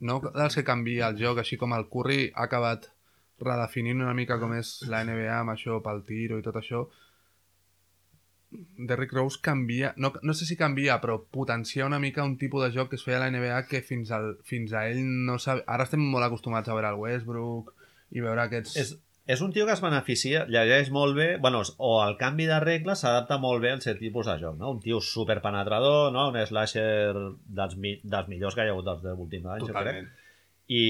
no 0.00 0.22
dels 0.30 0.56
que 0.56 0.66
canvia 0.66 1.12
el 1.12 1.20
joc, 1.20 1.44
així 1.44 1.60
com 1.60 1.76
el 1.76 1.88
Curry 1.92 2.30
ha 2.34 2.48
acabat 2.48 2.90
redefinint 3.40 4.02
una 4.02 4.16
mica 4.16 4.36
com 4.40 4.52
és 4.56 4.80
la 4.88 5.04
NBA 5.04 5.38
amb 5.38 5.54
això 5.54 5.78
pel 5.84 6.02
tiro 6.08 6.40
i 6.40 6.44
tot 6.44 6.58
això 6.60 6.84
Derrick 8.50 9.12
Rose 9.12 9.38
canvia, 9.40 9.92
no, 9.96 10.12
no 10.22 10.34
sé 10.34 10.46
si 10.46 10.56
canvia, 10.58 10.96
però 11.00 11.20
potencia 11.30 11.86
una 11.86 12.00
mica 12.02 12.24
un 12.26 12.36
tipus 12.38 12.64
de 12.64 12.72
joc 12.74 12.90
que 12.90 12.98
es 12.98 13.04
feia 13.06 13.20
a 13.20 13.22
la 13.22 13.30
NBA 13.30 13.60
que 13.70 13.82
fins, 13.86 14.10
al, 14.10 14.32
fins 14.42 14.72
a 14.74 14.88
ell 14.90 15.04
no 15.26 15.38
sap... 15.38 15.62
Ara 15.70 15.86
estem 15.86 16.02
molt 16.02 16.26
acostumats 16.26 16.68
a 16.68 16.74
veure 16.74 16.90
el 16.90 16.98
Westbrook 16.98 17.70
i 18.10 18.24
veure 18.24 18.42
aquests... 18.42 18.74
és, 18.80 18.90
és 19.30 19.44
un 19.46 19.52
tio 19.54 19.68
que 19.68 19.76
es 19.76 19.82
beneficia, 19.84 20.42
llegeix 20.50 20.90
molt 20.90 21.14
bé, 21.14 21.28
bueno, 21.38 21.60
o 21.78 21.92
el 22.02 22.16
canvi 22.18 22.48
de 22.50 22.58
regles 22.64 23.04
s'adapta 23.04 23.38
molt 23.38 23.62
bé 23.62 23.70
al 23.76 23.84
seu 23.84 23.94
tipus 24.00 24.26
de 24.26 24.34
joc, 24.42 24.58
no? 24.58 24.72
Un 24.74 24.80
tio 24.82 24.98
superpenetrador, 24.98 26.10
no? 26.10 26.26
Un 26.32 26.40
slasher 26.50 27.14
dels, 27.46 27.76
mi, 27.78 27.94
dels 28.02 28.32
millors 28.32 28.58
que 28.58 28.66
hi 28.66 28.72
ha 28.72 28.74
hagut 28.74 28.90
dels 28.90 29.06
últims 29.14 29.46
anys, 29.46 29.68
jo 29.68 29.76
crec. 29.76 30.02
Totalment. 30.02 30.10
I, 30.70 30.82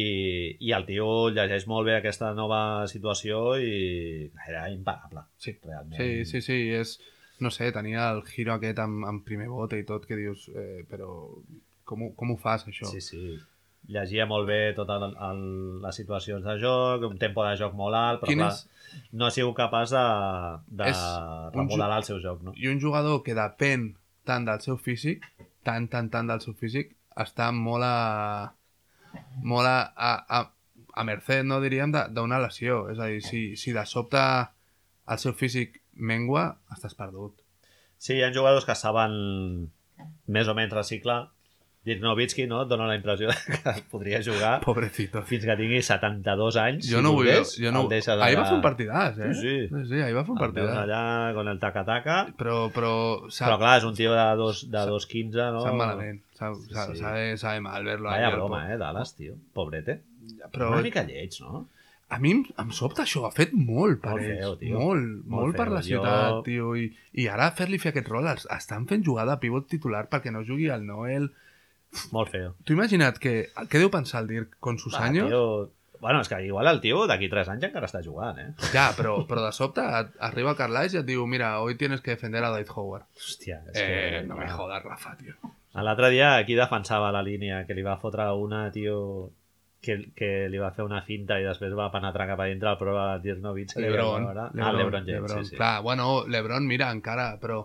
i 0.61 0.73
el 0.77 0.85
tio 0.89 1.07
llegeix 1.33 1.69
molt 1.69 1.89
bé 1.89 1.99
aquesta 1.99 2.33
nova 2.37 2.87
situació 2.89 3.59
i 3.61 4.31
era 4.49 4.67
imparable, 4.73 5.29
Sí. 5.41 5.59
realment. 5.65 6.01
Sí, 6.01 6.25
sí, 6.25 6.41
sí, 6.45 6.61
és... 6.81 6.97
No 7.41 7.51
sé, 7.51 7.71
tenia 7.73 8.11
el 8.13 8.23
giro 8.29 8.53
aquest 8.55 8.79
amb, 8.83 9.05
amb 9.09 9.25
primer 9.25 9.49
bote 9.49 9.79
i 9.81 9.85
tot, 9.89 10.05
que 10.07 10.17
dius, 10.19 10.49
eh, 10.55 10.85
però 10.91 11.09
com, 11.89 12.03
ho- 12.07 12.13
com 12.17 12.35
ho 12.35 12.37
fas, 12.37 12.67
això? 12.69 12.87
Sí, 12.91 13.01
sí. 13.01 13.39
Llegia 13.89 14.27
molt 14.29 14.45
bé 14.47 14.75
totes 14.77 15.01
les 15.83 15.97
situacions 15.97 16.45
de 16.45 16.59
joc, 16.61 17.07
un 17.09 17.17
tempo 17.19 17.43
de 17.47 17.55
joc 17.57 17.73
molt 17.75 17.97
alt, 17.97 18.21
però 18.21 18.29
Quin 18.29 18.43
clar, 18.43 18.51
és- 18.53 19.09
no 19.17 19.25
ha 19.27 19.31
sigut 19.33 19.57
capaç 19.57 19.91
de, 19.97 20.05
de 20.83 20.91
remodelar 21.57 21.97
el 22.03 22.05
seu 22.05 22.21
joc, 22.21 22.43
no? 22.45 22.53
I 22.61 22.69
un 22.69 22.79
jugador 22.83 23.23
que 23.25 23.35
depèn 23.35 23.95
tant 24.29 24.45
del 24.45 24.61
seu 24.61 24.77
físic, 24.77 25.25
tant, 25.65 25.89
tant, 25.89 26.11
tant 26.13 26.29
del 26.29 26.41
seu 26.45 26.53
físic, 26.55 26.93
està 27.17 27.51
molt 27.57 27.83
a... 27.89 28.53
molt 29.43 29.67
a, 29.67 29.79
a, 29.97 30.13
a, 30.39 30.41
a 31.01 31.05
mercè, 31.09 31.41
no 31.43 31.61
diríem, 31.65 31.93
d'una 32.15 32.39
lesió. 32.45 32.85
És 32.93 32.99
a 33.01 33.09
dir, 33.11 33.23
si, 33.25 33.43
si 33.57 33.73
de 33.73 33.85
sobte 33.89 34.21
el 35.11 35.19
seu 35.19 35.33
físic 35.35 35.81
mengua, 36.01 36.47
estàs 36.75 36.97
perdut. 36.99 37.37
Sí, 38.01 38.17
hi 38.17 38.25
ha 38.25 38.33
jugadors 38.33 38.65
que 38.65 38.75
saben 38.79 39.13
més 40.33 40.49
o 40.49 40.55
menys 40.57 40.73
reciclar. 40.73 41.27
Dirk 41.81 42.03
Nowitzki, 42.05 42.45
no? 42.45 42.59
Et 42.67 42.69
dona 42.69 42.85
la 42.91 42.95
impressió 42.99 43.31
de 43.31 43.35
que 43.57 43.73
podria 43.93 44.19
jugar 44.21 44.59
Pobrecito. 44.61 45.23
fins 45.25 45.47
que 45.49 45.55
tingui 45.57 45.79
72 45.81 46.59
anys. 46.61 46.85
Jo 46.91 46.99
si 47.01 47.05
no 47.07 47.13
vull... 47.17 47.31
Jo 47.57 47.73
no... 47.73 47.87
deixes 47.89 48.21
Ahir 48.21 48.37
va 48.37 48.45
fer 48.51 48.59
un 48.59 48.65
partidàs, 48.67 49.17
eh? 49.17 49.31
Sí, 49.39 49.55
sí. 49.71 49.81
sí, 49.89 50.03
ahir 50.05 50.13
va 50.19 50.27
fer 50.27 50.35
un 50.35 50.43
partidàs. 50.43 50.77
allà 50.83 51.01
con 51.39 51.49
el 51.49 51.61
taca-taca. 51.63 52.19
Però, 52.37 52.59
però, 52.75 52.93
Però 53.33 53.57
clar, 53.63 53.79
és 53.81 53.89
un 53.89 53.97
tio 53.97 54.13
de 54.13 54.27
2 54.43 54.61
de 54.77 54.85
2'15, 54.93 55.49
no? 55.57 55.65
Sap 55.65 55.79
malament. 55.81 56.21
Sabe, 56.37 56.61
Sí, 56.69 57.01
sabe, 57.01 57.25
sabe, 57.41 57.65
mal 57.65 57.89
verlo. 57.89 58.13
Vaya 58.13 58.29
broma, 58.37 58.67
eh, 58.75 58.77
Dallas, 58.81 59.15
tio. 59.17 59.39
Pobrete. 59.57 60.03
Però 60.53 60.69
Una 60.75 60.85
mica 60.85 61.07
lleig, 61.09 61.41
no? 61.41 61.65
A 62.11 62.19
mi 62.19 62.33
em, 62.35 62.71
sobta 62.75 63.05
això. 63.07 63.25
Ha 63.29 63.31
fet 63.33 63.53
molt 63.55 64.01
per 64.03 64.13
Molt 64.17 64.25
ells. 64.27 64.39
feo, 64.41 64.57
tio. 64.59 64.79
Molt, 64.79 65.09
Molt 65.25 65.27
molt, 65.47 65.57
per 65.57 65.67
feo. 65.69 65.75
la 65.75 65.81
Jo- 65.81 65.89
ciutat, 65.89 66.45
tio. 66.45 66.75
I, 66.77 66.89
I 67.23 67.27
ara 67.31 67.51
fer-li 67.57 67.79
fer 67.79 67.93
aquest 67.95 68.09
rol, 68.11 68.27
els 68.29 68.47
estan 68.51 68.87
fent 68.91 69.05
jugada 69.07 69.39
a 69.39 69.41
pivot 69.41 69.69
titular 69.69 70.09
perquè 70.11 70.33
no 70.35 70.43
jugui 70.45 70.69
al 70.71 70.85
Noel. 70.87 71.31
Molt 72.13 72.31
feo. 72.31 72.55
Tu 72.65 72.73
imagina't 72.77 73.19
que... 73.19 73.51
Què 73.69 73.79
deu 73.83 73.91
pensar 73.91 74.21
el 74.23 74.29
Dirk 74.29 74.57
con 74.61 74.79
sus 74.79 74.95
Va, 74.95 75.05
años? 75.07 75.29
Tio... 75.29 75.71
Bueno, 76.01 76.23
és 76.23 76.29
que 76.33 76.39
igual 76.47 76.67
el 76.71 76.79
tio 76.81 77.03
d'aquí 77.07 77.27
3 77.29 77.49
anys 77.53 77.65
encara 77.67 77.85
està 77.91 78.01
jugant, 78.01 78.39
eh? 78.41 78.55
Ja, 78.73 78.87
però, 78.97 79.19
però 79.29 79.43
de 79.45 79.51
sobte 79.53 79.83
et- 79.85 80.15
arriba 80.25 80.55
Carlisle 80.57 80.97
i 80.97 81.01
et 81.03 81.07
diu 81.11 81.27
mira, 81.29 81.51
hoy 81.61 81.75
tienes 81.77 82.01
que 82.01 82.15
defender 82.15 82.41
a 82.43 82.49
Dwight 82.55 82.71
Howard. 82.73 83.05
Hòstia, 83.19 83.59
és 83.69 83.77
Eh, 83.83 83.85
que... 84.23 84.23
no 84.27 84.39
me 84.39 84.49
jodas, 84.49 84.81
Rafa, 84.83 85.13
tio. 85.19 85.35
L'altre 85.75 86.09
dia 86.11 86.37
aquí 86.39 86.55
defensava 86.57 87.13
la 87.13 87.21
línia, 87.23 87.67
que 87.67 87.75
li 87.77 87.83
va 87.85 87.99
fotre 88.01 88.31
una, 88.33 88.71
tio, 88.73 89.31
que, 89.81 90.13
que 90.15 90.49
li 90.53 90.59
va 90.61 90.71
fer 90.77 90.85
una 90.85 91.03
finta 91.07 91.39
i 91.41 91.45
després 91.47 91.73
va 91.77 91.91
penetrar 91.93 92.27
cap 92.29 92.41
a 92.45 92.49
dintre 92.51 92.69
el 92.75 92.79
pro 92.79 92.95
de 93.25 93.35
Nowitzki. 93.41 93.81
Lebron, 93.81 94.27
Lebron, 94.27 94.51
Lebron, 94.55 94.65
ah, 94.69 94.73
Lebron 94.77 95.05
James, 95.07 95.23
Lebron. 95.31 95.45
sí, 95.45 95.51
sí. 95.51 95.57
Clar, 95.57 95.83
bueno, 95.83 96.25
Lebron, 96.29 96.67
mira, 96.67 96.91
encara, 96.93 97.39
però 97.41 97.63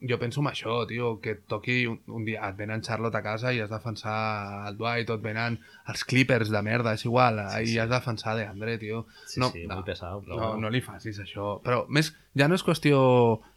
jo 0.00 0.16
penso 0.18 0.40
en 0.40 0.46
això, 0.46 0.86
tio, 0.86 1.18
que 1.20 1.32
et 1.36 1.40
toqui 1.50 1.84
un, 1.90 1.98
un 2.14 2.24
dia, 2.24 2.48
et 2.48 2.56
venen 2.56 2.82
Charlotte 2.86 3.18
a 3.18 3.22
casa 3.22 3.52
i 3.52 3.60
has 3.60 3.68
de 3.70 3.74
defensar 3.76 4.68
el 4.68 4.76
Dwight, 4.78 5.10
et 5.10 5.22
venen 5.22 5.58
els 5.90 6.04
Clippers 6.06 6.50
de 6.54 6.62
merda, 6.62 6.92
és 6.94 7.04
igual, 7.04 7.40
Sí, 7.58 7.72
sí. 7.72 7.78
has 7.78 7.88
de 7.90 7.94
defensar 7.96 8.36
de 8.38 8.46
Andre, 8.46 8.78
tio. 8.78 9.06
Sí, 9.26 9.40
no, 9.40 9.50
sí, 9.50 9.64
no, 9.66 9.74
molt 9.74 9.86
pesat. 9.86 10.26
No, 10.30 10.56
no 10.56 10.70
li 10.70 10.80
facis 10.80 11.18
això. 11.20 11.58
Però 11.66 11.84
més, 11.88 12.12
ja 12.38 12.48
no 12.48 12.54
és 12.58 12.62
qüestió 12.66 13.00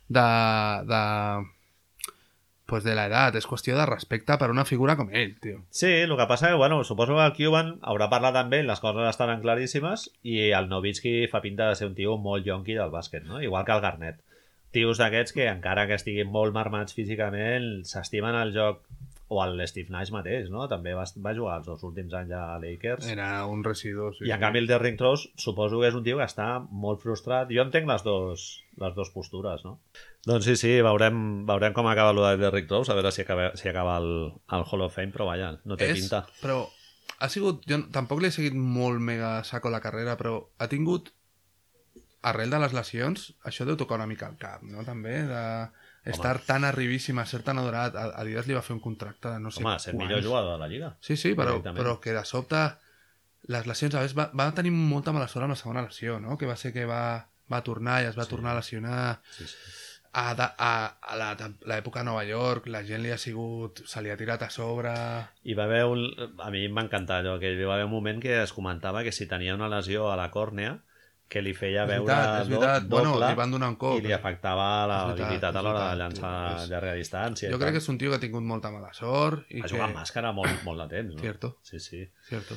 de, 0.10 0.28
de, 0.90 1.04
pues 2.72 2.86
de 2.88 2.96
l'edat, 2.96 3.36
és 3.36 3.48
qüestió 3.48 3.76
de 3.76 3.86
respecte 3.90 4.38
per 4.40 4.50
una 4.54 4.64
figura 4.66 4.96
com 5.00 5.12
ell, 5.12 5.36
tio. 5.44 5.60
Sí, 5.70 5.90
el 6.06 6.16
que 6.16 6.28
passa 6.30 6.50
que, 6.50 6.60
bueno, 6.62 6.82
suposo 6.88 7.18
que 7.18 7.26
el 7.28 7.36
Cuban 7.36 7.74
haurà 7.84 8.08
parlat 8.10 8.40
amb 8.40 8.56
ell, 8.56 8.70
les 8.72 8.80
coses 8.80 9.10
estaran 9.10 9.44
claríssimes, 9.44 10.08
i 10.24 10.50
el 10.56 10.72
Nowitzki 10.72 11.28
fa 11.32 11.44
pinta 11.44 11.68
de 11.70 11.78
ser 11.80 11.92
un 11.92 11.98
tio 12.00 12.16
molt 12.18 12.48
yonqui 12.48 12.80
del 12.80 12.94
bàsquet, 12.94 13.28
no? 13.28 13.44
Igual 13.44 13.68
que 13.68 13.76
el 13.76 13.84
Garnett. 13.84 14.24
Tios 14.72 15.02
d'aquests 15.04 15.36
que, 15.36 15.50
encara 15.52 15.84
que 15.90 16.00
estiguin 16.00 16.32
molt 16.32 16.56
marmats 16.56 16.96
físicament, 16.96 17.84
s'estimen 17.88 18.40
el 18.40 18.56
joc 18.56 18.86
o 19.32 19.40
el 19.46 19.62
Steve 19.64 19.88
Nash 19.94 20.10
mateix, 20.12 20.50
no? 20.52 20.66
També 20.68 20.92
va, 20.92 21.06
va 21.24 21.32
jugar 21.38 21.54
els 21.62 21.68
dos 21.70 21.86
últims 21.88 22.12
anys 22.20 22.34
a 22.36 22.58
Lakers. 22.60 23.08
Era 23.14 23.30
un 23.48 23.62
residu, 23.64 24.10
sí. 24.18 24.26
I 24.28 24.34
en 24.36 24.42
canvi 24.42 24.60
el 24.60 24.68
Derrick 24.68 25.00
Rose 25.00 25.30
suposo 25.40 25.80
que 25.80 25.88
és 25.88 25.96
un 25.96 26.04
tio 26.04 26.18
que 26.20 26.28
està 26.28 26.48
molt 26.84 27.00
frustrat. 27.00 27.48
Jo 27.56 27.64
entenc 27.64 27.88
les 27.88 28.04
dos, 28.04 28.44
les 28.84 28.98
dues 28.98 29.14
postures, 29.14 29.64
no? 29.64 29.78
Doncs 30.28 30.50
sí, 30.50 30.58
sí, 30.60 30.74
veurem, 30.84 31.22
veurem 31.48 31.78
com 31.78 31.88
acaba 31.88 32.12
el 32.12 32.20
de 32.26 32.44
Derrick 32.44 32.68
Rose, 32.68 32.92
a 32.92 32.98
veure 33.00 33.14
si 33.16 33.24
acaba, 33.24 33.54
si 33.56 33.72
acaba 33.72 33.96
el, 34.04 34.12
el 34.52 34.68
Hall 34.68 34.84
of 34.84 35.00
Fame, 35.00 35.16
però 35.16 35.30
vaja, 35.32 35.54
no 35.64 35.80
té 35.80 35.88
és, 35.94 36.02
pinta. 36.02 36.26
Però 36.44 36.66
ha 37.24 37.32
sigut... 37.32 37.64
Jo 37.72 37.80
tampoc 37.96 38.20
l'he 38.20 38.34
seguit 38.36 38.58
molt 38.58 39.00
mega 39.00 39.38
saco 39.48 39.72
la 39.72 39.80
carrera, 39.80 40.18
però 40.20 40.42
ha 40.60 40.68
tingut 40.68 41.14
arrel 42.28 42.52
de 42.52 42.60
les 42.66 42.76
lesions, 42.76 43.30
això 43.48 43.64
deu 43.64 43.80
tocar 43.80 43.96
una 44.02 44.12
mica 44.12 44.28
al 44.28 44.36
cap, 44.42 44.68
no? 44.68 44.84
També, 44.84 45.22
de 45.32 45.46
estar 46.06 46.40
tan 46.40 46.64
arribíssim, 46.66 47.20
a 47.20 47.26
ser 47.26 47.44
tan 47.44 47.60
adorat. 47.60 47.96
A 47.96 48.06
Adidas 48.22 48.48
li 48.48 48.54
va 48.58 48.62
fer 48.66 48.74
un 48.74 48.80
contracte 48.82 49.30
de 49.30 49.40
no 49.40 49.52
sé 49.52 49.64
Home, 49.64 49.78
ser 49.80 49.94
millor 49.94 50.24
jugador 50.24 50.54
de 50.54 50.60
la 50.60 50.68
Lliga. 50.68 50.96
Sí, 51.00 51.18
sí, 51.18 51.36
però, 51.36 51.60
però 51.62 52.00
que 52.02 52.14
de 52.14 52.26
sobte 52.26 52.62
les 53.48 53.66
lesions, 53.68 53.96
a 53.96 54.02
més, 54.02 54.16
va, 54.18 54.30
va 54.38 54.52
tenir 54.54 54.72
molta 54.72 55.12
mala 55.14 55.28
sort 55.28 55.44
amb 55.46 55.54
la 55.56 55.60
segona 55.60 55.82
lesió, 55.86 56.20
no? 56.20 56.38
Que 56.38 56.46
va 56.50 56.56
ser 56.56 56.72
que 56.74 56.86
va, 56.86 57.28
va 57.52 57.62
tornar 57.66 58.02
i 58.04 58.10
es 58.10 58.18
va 58.18 58.24
Sí. 58.26 58.30
tornar 58.30 58.52
a 58.54 58.60
lesionar. 58.62 59.22
Sí, 59.38 59.46
sí. 59.48 59.56
A, 60.14 60.34
de- 60.36 60.44
a, 60.58 60.98
a 61.02 61.16
la- 61.16 61.52
l'època 61.72 62.02
a 62.02 62.04
Nova 62.04 62.26
York, 62.28 62.66
la 62.68 62.84
gent 62.84 63.02
li 63.02 63.12
ha 63.12 63.18
sigut... 63.18 63.80
Se 63.88 64.02
li 64.04 64.10
ha 64.12 64.18
tirat 64.20 64.42
a 64.44 64.50
sobre... 64.52 64.92
I 65.48 65.54
va 65.56 65.64
haver 65.70 65.86
un... 65.88 66.02
A 66.44 66.50
mi 66.52 66.66
em 66.66 66.76
va 66.76 66.84
encantar 66.84 67.22
allò, 67.22 67.38
que 67.40 67.54
hi 67.54 67.64
va 67.64 67.76
haver 67.78 67.86
un 67.88 67.94
moment 67.96 68.20
que 68.22 68.42
es 68.44 68.52
comentava 68.54 69.04
que 69.06 69.14
si 69.16 69.26
tenia 69.26 69.56
una 69.56 69.70
lesió 69.72 70.10
a 70.12 70.18
la 70.20 70.30
còrnea, 70.30 70.82
que 71.32 71.42
li 71.42 71.54
feia 71.56 71.86
És 71.86 71.90
veure 71.90 72.04
veritat, 72.04 72.42
és 72.42 72.50
do- 72.50 72.60
veritat. 72.60 72.88
Bueno, 72.92 73.14
doble 73.16 73.30
li 73.32 73.40
van 73.40 73.52
donar 73.56 73.70
un 73.72 73.78
cop. 73.80 73.98
i 73.98 74.02
li 74.04 74.12
afectava 74.12 74.68
És 74.84 74.92
veritat, 74.92 75.20
l'habilitat 75.22 75.56
a 75.56 75.60
és 75.60 75.64
l'hora 75.66 75.84
de 75.90 75.96
llançar 76.02 76.34
és- 76.52 76.62
a 76.62 76.68
llarga 76.74 76.94
distància. 77.00 77.52
Jo 77.54 77.60
crec 77.62 77.72
que 77.78 77.78
és 77.86 77.90
un 77.90 77.98
tio 77.98 78.10
que 78.12 78.18
ha 78.20 78.24
tingut 78.28 78.44
molta 78.44 78.70
mala 78.72 78.92
sort 78.94 79.46
i 79.50 79.62
Ha 79.62 79.64
que... 79.64 79.70
jugat 79.78 79.94
màscara 79.96 80.34
molt, 80.36 80.64
molt 80.68 80.84
de 80.84 80.88
temps, 80.98 81.16
no? 81.16 81.22
Cierto, 81.22 81.58
Sí, 81.64 81.80
sí. 81.80 82.04
cierto. 82.28 82.56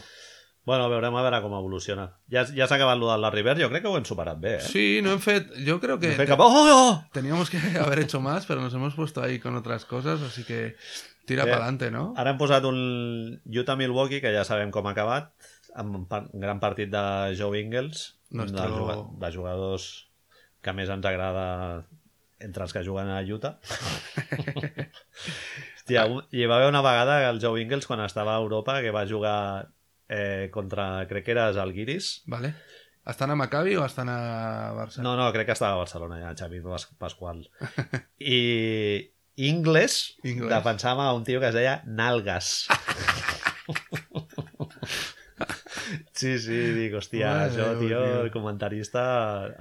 Bueno, 0.67 0.89
veurem 0.89 1.15
a 1.15 1.23
veure 1.23 1.43
com 1.45 1.53
evoluciona. 1.53 2.07
Ja, 2.33 2.47
ja 2.57 2.67
s'ha 2.67 2.77
acabat 2.79 2.97
lo 2.99 3.11
del 3.13 3.21
Larry 3.21 3.43
Bird, 3.45 3.61
jo 3.61 3.69
crec 3.69 3.83
que 3.85 3.89
ho 3.91 3.99
hem 3.99 4.05
superat 4.09 4.39
bé, 4.41 4.55
eh? 4.57 4.61
Sí, 4.65 5.01
no 5.05 5.13
hem 5.13 5.21
fet... 5.21 5.51
Yo 5.63 5.79
creo 5.79 5.99
que... 6.01 6.13
Hem 6.15 6.17
fet 6.17 6.29
cap... 6.31 6.41
Oh, 6.41 6.49
oh! 6.49 7.05
Teníamos 7.13 7.51
que 7.51 7.59
haber 7.79 7.99
hecho 7.99 8.19
más, 8.21 8.47
pero 8.47 8.63
nos 8.63 8.73
hemos 8.73 8.95
puesto 8.95 9.23
ahí 9.23 9.39
con 9.39 9.55
otras 9.57 9.85
cosas, 9.85 10.23
así 10.23 10.43
que 10.43 10.75
tira 11.27 11.43
para 11.45 11.57
adelante, 11.57 11.91
¿no? 11.91 12.15
Ara 12.17 12.31
hem 12.33 12.39
posat 12.39 12.65
un 12.65 13.43
Utah-Milwaukee, 13.45 14.23
que 14.23 14.33
ja 14.33 14.43
sabem 14.49 14.71
com 14.73 14.87
ha 14.89 14.93
acabat, 14.97 15.35
amb 15.77 15.97
un 16.01 16.09
gran 16.41 16.61
partit 16.61 16.89
de 16.89 17.37
Joe 17.37 17.61
Ingles, 17.61 18.17
Nuestro- 18.35 18.61
dels 18.65 18.77
juga- 18.77 18.99
de 19.27 19.33
jugadors 19.37 19.89
que 20.65 20.73
més 20.73 20.89
ens 20.91 21.05
agrada 21.07 21.87
entre 22.41 22.65
els 22.65 22.73
que 22.75 22.83
juguen 22.85 23.09
a 23.09 23.21
Utah. 23.23 23.59
Hòstia, 25.79 26.07
un- 26.09 26.25
hi 26.33 26.47
va 26.49 26.57
haver 26.59 26.69
una 26.71 26.83
vegada 26.83 27.19
el 27.31 27.41
Joe 27.41 27.61
Ingles, 27.63 27.87
quan 27.87 28.01
estava 28.05 28.35
a 28.37 28.41
Europa, 28.41 28.81
que 28.83 28.91
va 28.91 29.07
jugar 29.07 29.69
eh, 30.09 30.49
contra, 30.53 31.07
crec 31.09 31.25
que 31.27 31.31
era 31.37 31.53
Zalgiris, 31.53 32.23
Vale. 32.27 32.55
¿Están 33.07 33.31
a 33.31 33.37
Maccabi 33.37 33.77
o 33.77 33.85
están 33.85 34.09
a 34.09 34.73
Barça? 34.73 35.03
No, 35.05 35.15
no, 35.15 35.31
crec 35.33 35.45
que 35.47 35.53
estava 35.53 35.75
a 35.75 35.83
Barcelona 35.83 36.19
ja, 36.23 36.31
Xavi 36.35 36.63
Pas- 36.65 36.89
Pasqual. 36.99 37.51
I 38.19 39.11
Ingles, 39.37 40.17
Ingles. 40.25 40.49
defensava 40.49 41.13
un 41.13 41.23
tio 41.25 41.39
que 41.41 41.49
es 41.49 41.55
deia 41.55 41.83
Nalgas. 41.85 42.67
Sí, 46.15 46.39
sí, 46.39 46.55
dic, 46.77 46.93
hòstia, 46.95 47.27
Mare 47.27 47.47
això, 47.51 47.65
Déu, 47.75 47.81
tio, 47.81 48.01
tio. 48.05 48.21
el 48.23 48.31
comentarista 48.31 49.03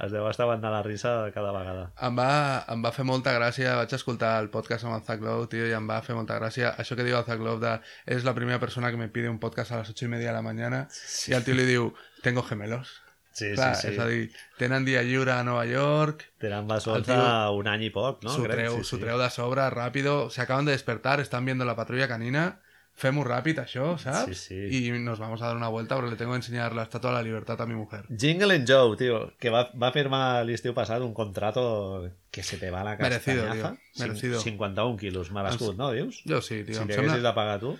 es 0.05 0.11
deu 0.13 0.27
estar 0.29 0.45
aguantant 0.45 0.71
la 0.75 0.83
risa 0.85 1.13
cada 1.33 1.51
vegada. 1.55 1.87
Em 2.05 2.15
va, 2.19 2.27
em 2.69 2.83
va 2.85 2.91
fer 2.93 3.05
molta 3.09 3.33
gràcia, 3.33 3.75
vaig 3.79 3.93
escoltar 3.97 4.35
el 4.43 4.51
podcast 4.53 4.85
amb 4.85 4.99
el 4.99 5.01
Zach 5.07 5.21
Lowe, 5.25 5.47
tio, 5.49 5.65
i 5.65 5.73
em 5.73 5.87
va 5.89 6.01
fer 6.05 6.13
molta 6.13 6.37
gràcia 6.37 6.75
això 6.77 6.95
que 6.95 7.03
diu 7.07 7.17
el 7.17 7.25
Zach 7.25 7.41
Lowe 7.41 7.57
de 7.63 7.73
és 8.05 8.23
la 8.23 8.35
primera 8.37 8.59
persona 8.61 8.91
que 8.93 8.97
me 9.01 9.09
pide 9.09 9.29
un 9.33 9.39
podcast 9.41 9.71
a 9.71 9.79
les 9.81 9.89
8 9.89 10.05
y 10.05 10.07
media 10.09 10.27
de 10.29 10.33
la 10.37 10.43
mañana 10.45 10.87
i 11.27 11.33
el 11.33 11.43
tio 11.43 11.55
li 11.57 11.65
diu, 11.65 11.89
tengo 12.21 12.43
gemelos. 12.43 12.99
Sí, 13.33 13.55
Clar, 13.55 13.73
sí, 13.75 13.87
sí. 13.87 13.93
és 13.95 13.99
a 13.99 14.05
dir, 14.05 14.27
tenen 14.59 14.85
dia 14.85 15.01
lliure 15.01 15.31
a 15.33 15.43
Nova 15.43 15.65
York, 15.65 16.27
Tenen 16.37 16.69
solta 16.79 17.15
tio 17.17 17.55
un 17.57 17.67
any 17.67 17.87
i 17.87 17.89
poc, 17.89 18.21
no? 18.21 18.29
s'ho 18.29 18.45
treu, 18.45 18.75
sí, 18.83 18.91
sí. 18.91 18.99
treu 19.01 19.17
de 19.17 19.29
sobre, 19.33 19.65
ràpido, 19.73 20.29
se 20.29 20.43
acaban 20.45 20.65
de 20.69 20.71
despertar, 20.77 21.19
están 21.19 21.43
viendo 21.45 21.65
la 21.65 21.73
patrulla 21.75 22.07
canina, 22.07 22.59
fem-ho 22.95 23.23
ràpid, 23.25 23.57
això, 23.63 23.97
saps? 23.97 24.37
Sí, 24.37 24.69
sí. 24.69 24.87
Y 24.87 24.91
nos 24.99 25.19
vamos 25.19 25.41
a 25.41 25.47
dar 25.47 25.55
una 25.57 25.67
vuelta 25.67 25.95
porque 25.95 26.11
le 26.11 26.15
tengo 26.17 26.31
que 26.33 26.37
enseñar 26.37 26.73
la 26.75 26.83
estatua 26.83 27.09
de 27.11 27.15
la 27.17 27.23
libertad 27.23 27.59
a 27.61 27.65
mi 27.65 27.73
mujer. 27.73 28.05
Jingle 28.15 28.53
and 28.55 28.67
Joe, 28.69 28.95
tio, 28.97 29.33
que 29.39 29.49
va, 29.49 29.63
va 29.81 29.91
firmar 29.91 30.43
l'estiu 30.45 30.73
passat 30.77 31.01
un 31.01 31.13
contrato 31.13 32.09
que 32.31 32.43
se 32.43 32.57
te 32.61 32.69
va 32.71 32.83
la 32.83 32.95
Merecido, 32.97 33.43
castanyafa. 33.47 33.71
tio, 33.93 34.05
merecido. 34.05 34.39
Cin- 34.39 34.53
51 34.59 34.97
quilos, 34.97 35.31
merescut, 35.31 35.75
no, 35.77 35.91
dius? 35.91 36.21
Jo 36.29 36.41
sí, 36.41 36.63
tio, 36.63 36.75
si 36.75 36.81
em 36.81 36.87
li 36.87 36.93
sembla... 36.93 37.17
de 37.17 37.33
pagar 37.33 37.59
tu. 37.59 37.77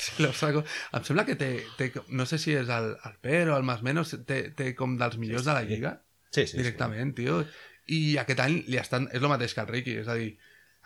Si 0.00 0.22
lo 0.22 0.32
saco... 0.32 0.64
Em 0.96 1.04
sembla 1.04 1.26
que 1.28 1.36
té, 1.36 1.50
té, 1.76 1.90
no 2.08 2.24
sé 2.24 2.38
si 2.40 2.54
és 2.56 2.68
el, 2.72 2.94
el 3.04 3.16
Per 3.20 3.50
o 3.52 3.56
el 3.58 3.62
Más 3.68 3.82
Menos, 3.84 4.14
té, 4.24 4.46
té 4.56 4.70
com 4.74 4.94
dels 4.96 5.18
millors 5.20 5.44
de 5.44 5.52
la 5.52 5.62
lliga, 5.68 5.98
Sí, 6.32 6.46
sí. 6.46 6.56
directament, 6.56 7.12
tio. 7.18 7.42
I 7.92 8.16
aquest 8.22 8.40
any 8.40 8.62
li 8.70 8.78
estan... 8.80 9.10
És 9.12 9.20
el 9.20 9.28
mateix 9.28 9.52
que 9.52 9.60
el 9.60 9.68
Ricky, 9.68 9.98
és 10.00 10.08
a 10.08 10.14
dir, 10.16 10.30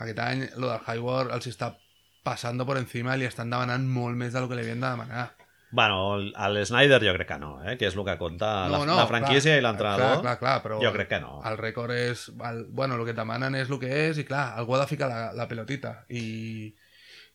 aquest 0.02 0.18
any 0.18 0.42
lo 0.56 0.72
del 0.72 0.80
Highward 0.82 1.30
els 1.36 1.46
està 1.46 1.76
passant 2.24 2.60
per 2.66 2.78
encima 2.80 3.14
i 3.14 3.22
li 3.22 3.28
estan 3.28 3.52
demanant 3.52 3.84
molt 3.86 4.16
més 4.18 4.32
del 4.34 4.48
que 4.48 4.56
li 4.56 4.64
havien 4.64 4.80
de 4.80 4.90
demanar. 4.90 5.26
Bueno, 5.74 6.20
el 6.20 6.60
Snyder 6.64 7.00
jo 7.02 7.12
crec 7.16 7.28
que 7.32 7.38
no, 7.42 7.56
eh? 7.66 7.74
que 7.76 7.88
és 7.88 7.96
el 7.98 8.04
que 8.06 8.14
compta 8.16 8.68
la, 8.70 8.78
la 8.86 9.06
franquícia 9.10 9.50
clar, 9.50 9.58
i 9.58 9.64
l'entrenador. 9.64 10.12
Clar, 10.20 10.22
clar, 10.22 10.34
clar, 10.38 10.54
però 10.62 10.78
Jo 10.82 10.92
crec 10.94 11.10
que 11.10 11.18
no. 11.20 11.40
el 11.50 11.58
rècord 11.58 11.96
és... 11.96 12.28
El, 12.30 12.60
bueno, 12.70 12.94
el 12.94 13.02
que 13.02 13.10
et 13.10 13.18
demanen 13.18 13.58
és 13.58 13.72
el 13.72 13.80
que 13.82 13.90
és 14.04 14.20
i 14.22 14.26
clar, 14.28 14.44
algú 14.60 14.76
ha 14.76 14.84
de 14.84 14.90
ficar 14.92 15.10
la, 15.10 15.20
la 15.34 15.48
pelotita 15.50 15.96
i, 16.14 16.70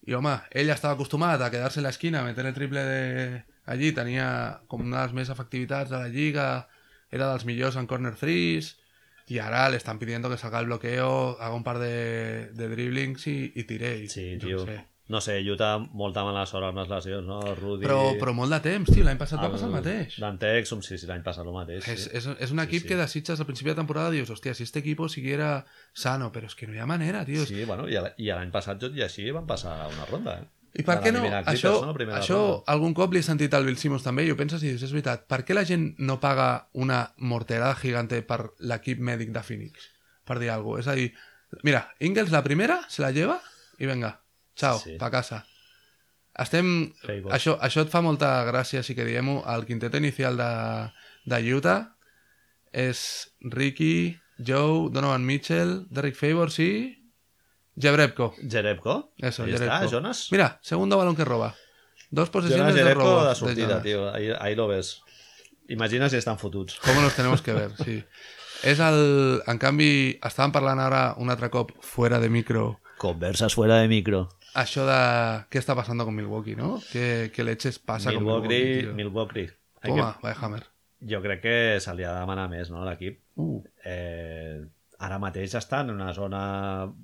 i 0.08 0.16
home, 0.16 0.38
ell 0.56 0.72
estava 0.72 0.96
acostumat 0.96 1.44
a 1.44 1.52
quedar-se 1.52 1.84
en 1.84 1.90
l'esquina, 1.90 2.24
a 2.24 2.30
meter 2.30 2.48
el 2.48 2.56
triple 2.56 2.86
de... 2.88 3.44
allí, 3.68 3.92
tenia 3.92 4.30
com 4.72 4.88
una 4.88 5.02
de 5.02 5.10
les 5.10 5.18
més 5.20 5.34
efectivitats 5.36 5.92
de 5.92 6.00
la 6.00 6.08
lliga, 6.08 6.48
era 7.12 7.28
dels 7.34 7.44
millors 7.50 7.76
en 7.76 7.92
corner 7.92 8.16
threes 8.16 8.78
y 9.30 9.40
ahora 9.40 9.70
le 9.70 9.78
están 9.78 10.00
pidiendo 10.00 10.30
que 10.30 10.38
salga 10.38 10.60
el 10.60 10.66
bloqueo, 10.66 11.38
haga 11.40 11.54
un 11.56 11.64
par 11.64 11.80
de, 11.80 12.48
de 12.52 12.68
dribblings 12.68 13.28
y, 13.28 13.52
y 13.56 13.64
tire. 13.64 14.08
Sí, 14.10 14.32
què 14.42 14.58
sé. 14.66 14.80
No 15.10 15.22
sé, 15.26 15.40
Utah 15.42 15.80
molta 15.80 16.22
mala 16.22 16.44
sort 16.46 16.68
amb 16.68 16.78
les 16.84 16.90
lesions, 16.92 17.26
no? 17.26 17.40
Rudy... 17.58 17.82
Però, 17.82 18.12
però 18.22 18.30
molt 18.38 18.54
de 18.54 18.60
temps, 18.62 18.92
tio, 18.94 19.02
l'any 19.08 19.18
passat 19.18 19.42
va 19.42 19.48
passar 19.50 19.66
el 19.66 19.74
mateix. 19.74 20.20
Dante 20.22 20.52
Exum, 20.60 20.84
sí, 20.86 21.00
sí, 21.02 21.08
l'any 21.10 21.24
passat 21.26 21.48
el 21.50 21.56
mateix. 21.56 21.88
Es, 21.90 22.04
Sí. 22.04 22.12
es, 22.14 22.28
es 22.28 22.52
un 22.54 22.60
Sí, 22.60 22.66
equipo 22.66 22.84
sí. 23.08 23.22
que 23.24 23.32
al 23.34 23.46
principio 23.48 23.74
de 23.74 23.80
temporada 23.82 24.12
dius, 24.12 24.30
hostia, 24.30 24.54
si 24.54 24.62
este 24.64 24.80
equipo 24.84 25.10
siguiera 25.10 25.66
sano, 25.94 26.32
pero 26.32 26.46
es 26.46 26.54
que 26.54 26.68
no 26.68 26.76
hi 26.76 26.78
ha 26.78 26.86
manera, 26.86 27.26
tio. 27.26 27.44
Sí, 27.46 27.66
bueno, 27.66 27.88
i 27.90 28.30
l'any 28.30 28.52
passat 28.54 28.78
tot 28.86 28.94
i 28.96 29.02
així 29.02 29.26
van 29.34 29.48
passar 29.50 29.88
una 29.90 30.06
ronda, 30.06 30.38
eh? 30.44 30.48
I 30.78 30.84
per 30.86 31.00
què 31.02 31.12
no? 31.14 31.24
Això, 31.50 31.72
no? 31.86 31.94
Primera 31.98 32.20
això 32.20 32.38
ronda. 32.38 32.64
algun 32.74 32.94
cop 32.98 33.14
li 33.14 33.24
he 33.24 33.26
sentit 33.26 33.54
al 33.58 33.66
Bill 33.66 33.80
Simmons 33.82 34.06
també 34.06 34.28
i 34.28 34.32
ho 34.32 34.38
penses 34.38 34.62
i 34.62 34.70
dius, 34.70 34.84
és 34.86 34.94
veritat, 34.94 35.26
per 35.32 35.42
què 35.48 35.58
la 35.58 35.66
gent 35.66 35.88
no 36.06 36.20
paga 36.22 36.70
una 36.78 37.02
morterada 37.18 37.74
gigante 37.80 38.22
per 38.22 38.44
l'equip 38.60 39.02
mèdic 39.02 39.34
de 39.34 39.44
Phoenix? 39.46 39.90
Per 40.30 40.38
dir 40.38 40.52
alguna 40.54 40.78
cosa. 40.78 40.86
És 40.86 40.92
a 40.94 40.98
dir, 41.00 41.10
mira, 41.66 41.88
Ingles 42.06 42.30
la 42.34 42.44
primera 42.46 42.84
se 42.88 43.02
la 43.02 43.10
lleva 43.16 43.40
i 43.80 43.90
venga, 43.90 44.20
chao, 44.56 44.78
Sí, 44.84 44.98
pa 45.02 45.10
casa. 45.10 45.44
Estem... 46.40 46.94
Favors. 47.02 47.34
Això, 47.36 47.58
això 47.66 47.84
et 47.84 47.92
fa 47.92 48.04
molta 48.06 48.30
gràcia, 48.48 48.84
si 48.86 48.96
que 48.96 49.08
diem-ho. 49.08 49.42
El 49.52 49.66
quintet 49.68 49.96
inicial 49.98 50.38
de, 50.40 50.52
de 51.28 51.40
Utah 51.56 51.96
és 52.72 53.02
Ricky, 53.42 54.20
Joe, 54.38 54.90
Donovan 54.94 55.26
Mitchell, 55.26 55.86
Derrick 55.90 56.20
Favors 56.20 56.60
i... 56.64 56.72
Jebrebko. 57.80 58.34
Jerebko? 58.50 59.14
Eso, 59.18 59.44
Ahí 59.44 59.52
Jerebko. 59.54 59.76
está, 59.76 59.88
Jonas. 59.88 60.28
Mira, 60.32 60.60
segundo 60.62 60.98
balón 60.98 61.16
que 61.16 61.24
roba. 61.26 61.56
Dos 62.12 62.30
posesiones 62.30 62.74
Jonas 62.74 62.76
de 62.76 62.82
Jerebko 62.82 63.04
robo. 63.04 63.26
de 63.30 63.36
sortida, 63.36 63.68
Jonas. 63.68 63.84
tío. 63.84 64.14
Ahí, 64.14 64.30
ahí 64.40 64.56
lo 64.56 64.68
ves. 64.68 65.02
Imagina 65.70 66.10
si 66.10 66.18
estan 66.18 66.38
fotuts. 66.40 66.80
¿Cómo 66.84 67.02
nos 67.02 67.16
tenemos 67.16 67.42
que 67.42 67.54
ver? 67.54 67.72
Sí. 67.86 68.04
És 68.64 68.80
el... 68.84 69.40
En 69.48 69.56
canvi, 69.62 70.18
estàvem 70.20 70.52
parlant 70.52 70.82
ara 70.84 71.14
un 71.22 71.30
altre 71.32 71.48
cop 71.54 71.70
fora 71.80 72.18
de 72.20 72.28
micro 72.30 72.82
Conversas 73.00 73.54
fuera 73.56 73.78
de 73.80 73.88
micro. 73.88 74.26
això 74.60 74.84
de 74.84 74.98
què 75.48 75.62
està 75.62 75.76
passant 75.78 76.02
con 76.04 76.12
Milwaukee, 76.18 76.58
¿no? 76.58 76.82
¿Qué, 76.92 77.32
qué 77.34 77.44
leches 77.46 77.80
pasa 77.80 78.12
con 78.12 78.24
Milwaukee, 78.26 78.50
Milwaukee, 78.50 78.82
tío? 78.82 78.94
Milwaukee. 78.96 79.48
Toma, 79.82 80.20
vaya 80.22 80.36
hammer. 80.42 80.64
que, 81.00 81.14
jo 81.16 81.22
crec 81.22 81.42
que 81.42 81.80
se 81.80 81.94
li 81.96 82.04
ha 82.04 82.12
de 82.18 82.20
demanar 82.26 82.50
més, 82.52 82.68
no, 82.74 82.84
l'equip. 82.84 83.22
Uh, 83.40 83.64
Eh, 83.86 84.66
ara 85.00 85.18
mateix 85.20 85.54
està 85.56 85.80
en 85.86 85.92
una 85.94 86.10
zona... 86.14 86.40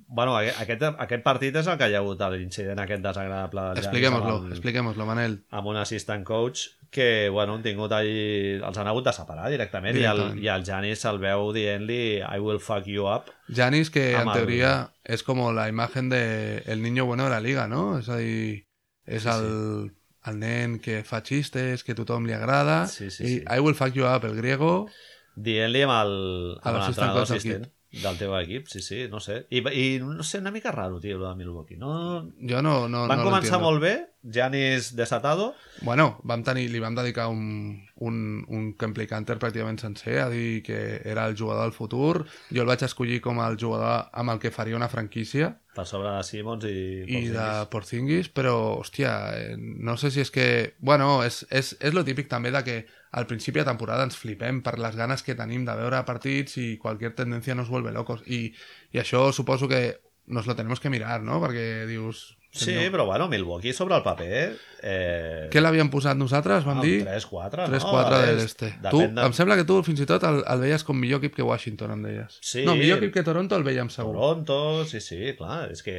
Bueno, 0.08 0.34
aquest, 0.38 0.82
aquest 1.00 1.24
partit 1.24 1.56
és 1.56 1.68
el 1.72 1.78
que 1.80 1.88
hi 1.88 1.94
ha 1.96 2.02
hagut 2.04 2.20
l'incident 2.34 2.80
aquest 2.84 3.02
desagradable 3.06 3.62
amb, 3.62 3.78
el- 3.78 4.50
expliquémoslo, 4.52 5.06
Manel. 5.08 5.38
amb 5.52 5.68
un 5.72 5.78
assistant 5.80 6.26
coach 6.28 6.66
que, 6.92 7.30
bueno, 7.30 7.56
han 7.56 7.64
tingut 7.64 7.92
ahí... 7.96 8.60
Els 8.60 8.78
han 8.78 8.88
hagut 8.92 9.06
de 9.08 9.14
separar 9.16 9.50
directament, 9.52 9.96
Directament. 9.96 10.36
i 10.36 10.40
el, 10.40 10.44
i 10.44 10.52
el 10.58 10.66
Janis 10.68 11.00
se'l 11.06 11.20
veu 11.24 11.52
dient-li 11.56 12.20
I 12.20 12.40
will 12.44 12.60
fuck 12.60 12.86
you 12.88 13.08
up. 13.08 13.32
Janis, 13.48 13.90
que 13.90 14.10
en 14.14 14.22
Amb 14.26 14.34
el- 14.36 14.42
teoria 14.42 14.74
és 15.04 15.24
com 15.24 15.40
la 15.56 15.70
imagen 15.72 16.10
de 16.10 16.64
el 16.66 16.82
niño 16.84 17.06
bueno 17.06 17.26
de 17.26 17.30
la 17.32 17.40
liga, 17.40 17.68
no? 17.68 17.98
És 18.00 18.10
a 18.10 18.18
dir, 18.20 18.66
és 19.08 19.24
Sí, 19.24 19.30
el, 19.30 19.92
el 20.26 20.40
nen 20.40 20.80
que 20.80 21.04
fa 21.08 21.22
xistes, 21.24 21.84
que 21.84 21.96
tothom 21.96 22.26
li 22.28 22.34
agrada, 22.36 22.88
Sí, 22.92 23.10
sí, 23.12 23.24
i 23.24 23.28
sí. 23.40 23.44
I 23.48 23.60
will 23.64 23.76
fuck 23.76 23.94
you 23.96 24.04
up, 24.04 24.26
el 24.26 24.36
griego, 24.36 24.90
Dient-li 25.36 25.82
amb 25.84 25.92
el- 26.00 26.56
l'entrenador 26.64 27.24
assistent 27.28 27.68
del 28.02 28.18
teu 28.20 28.36
equip, 28.40 28.68
sí, 28.68 28.82
sí, 28.84 29.06
no 29.12 29.22
sé. 29.24 29.46
I, 29.50 29.62
i 29.72 29.86
no 30.04 30.24
sé, 30.24 30.40
una 30.44 30.52
mica 30.52 30.72
raro, 30.72 31.00
tio, 31.00 31.18
lo 31.18 31.30
de 31.30 31.36
Milwaukee. 31.36 31.78
No... 31.78 32.32
jo 32.40 32.62
no, 32.62 32.88
no, 32.92 33.06
Van 33.08 33.22
no 33.22 33.30
començar 33.30 33.60
molt 33.64 33.82
bé, 33.84 33.96
Janis 34.24 34.94
desatado, 34.98 35.54
Bueno, 35.82 36.20
vam 36.24 36.44
tenir, 36.44 36.70
li 36.72 36.80
vam 36.80 36.96
dedicar 36.96 37.28
un, 37.32 37.84
un, 37.96 38.18
un 38.48 38.72
Kempley 38.80 39.08
Canter 39.08 39.38
pràcticament 39.42 39.80
sencer 39.82 40.20
a 40.24 40.30
dir 40.32 40.64
que 40.66 41.02
era 41.04 41.28
el 41.28 41.36
jugador 41.38 41.68
del 41.68 41.76
futur. 41.76 42.26
Jo 42.52 42.64
el 42.64 42.72
vaig 42.72 42.86
escollir 42.88 43.22
com 43.24 43.42
el 43.44 43.60
jugador 43.60 44.10
amb 44.12 44.36
el 44.36 44.42
que 44.42 44.54
faria 44.56 44.80
una 44.80 44.92
franquícia 44.92 45.56
per 45.76 45.86
sobre 45.86 46.12
de 46.16 46.24
Simmons 46.24 46.66
i... 46.70 46.78
i 47.04 47.22
de 47.34 47.36
Porzingis. 47.36 47.70
Porzingis, 47.74 48.30
però, 48.32 48.56
hòstia, 48.80 49.12
eh, 49.36 49.56
no 49.60 49.98
sé 50.00 50.12
si 50.14 50.24
és 50.24 50.32
que... 50.32 50.48
Bueno, 50.80 51.20
és, 51.28 51.42
és, 51.52 51.74
és 51.84 51.96
lo 51.96 52.06
típic 52.08 52.32
també 52.32 52.54
de 52.56 52.64
que 52.64 52.78
al 53.15 53.28
principi 53.30 53.62
de 53.62 53.67
temporada 53.69 54.04
ens 54.04 54.17
flipem 54.19 54.60
per 54.63 54.75
les 54.82 54.95
ganes 54.99 55.23
que 55.23 55.38
tenim 55.39 55.63
de 55.67 55.75
veure 55.80 56.01
partits 56.08 56.58
i 56.60 56.73
qualsevol 56.82 57.15
tendència 57.15 57.56
nos 57.56 57.69
vuelve 57.71 57.93
locos. 57.95 58.25
I, 58.28 58.49
i 58.91 58.99
això 58.99 59.30
suposo 59.32 59.69
que 59.71 60.01
nos 60.28 60.47
lo 60.47 60.56
tenemos 60.56 60.82
que 60.84 60.91
mirar, 60.91 61.21
no? 61.23 61.39
Perquè 61.43 61.86
dius... 61.88 62.34
Sí, 62.56 62.71
senyor, 62.71 62.91
però 62.93 63.06
bueno, 63.06 63.28
Milwaukee 63.28 63.73
sobre 63.75 63.97
el 63.97 64.04
paper... 64.04 64.41
Eh... 64.82 65.47
Què 65.51 65.60
l'havíem 65.60 65.89
posat 65.91 66.15
nosaltres? 66.15 66.63
Vam 66.67 66.80
dir... 66.84 67.01
3-4, 67.04 67.67
3-4 67.67 67.88
no? 67.91 68.04
de 68.12 68.19
És- 68.32 68.38
l'este. 68.39 68.69
Tu, 68.89 69.01
de... 69.04 69.25
em 69.28 69.36
sembla 69.36 69.58
que 69.60 69.67
tu 69.67 69.80
fins 69.84 70.04
i 70.04 70.08
tot 70.08 70.23
el, 70.28 70.41
el 70.43 70.63
veies 70.63 70.88
com 70.88 70.99
millor 70.99 71.19
equip 71.23 71.36
que 71.36 71.47
Washington, 71.47 71.95
em 71.97 72.06
deies. 72.08 72.39
Sí. 72.39 72.63
No, 72.67 72.78
millor 72.80 73.04
equip 73.04 73.15
que 73.17 73.25
Toronto 73.28 73.60
el 73.60 73.67
veiem 73.67 73.91
segur. 73.91 74.15
Toronto, 74.15 74.60
sí, 74.88 75.04
sí, 75.04 75.19
clar, 75.39 75.65
és 75.75 75.84
que 75.84 75.97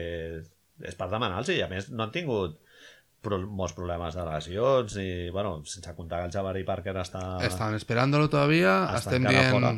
és 0.84 0.96
per 0.96 1.08
demanar-los 1.12 1.52
i 1.54 1.60
a 1.64 1.68
més 1.72 1.90
no 1.92 2.04
han 2.04 2.12
tingut 2.12 2.56
pro 3.26 3.38
molts 3.42 3.74
problemes 3.76 4.14
de 4.14 4.24
lesions 4.28 4.96
i, 5.02 5.08
bueno, 5.34 5.58
sense 5.66 5.92
comptar 5.98 6.22
que 6.22 6.30
el 6.30 6.34
Jabari 6.38 6.62
Parker 6.64 6.94
està... 7.02 7.22
Estaven 7.44 7.74
esperándolo 7.76 8.30
todavía. 8.30 8.84
Estem 8.96 9.26
dient, 9.26 9.50
fora. 9.52 9.72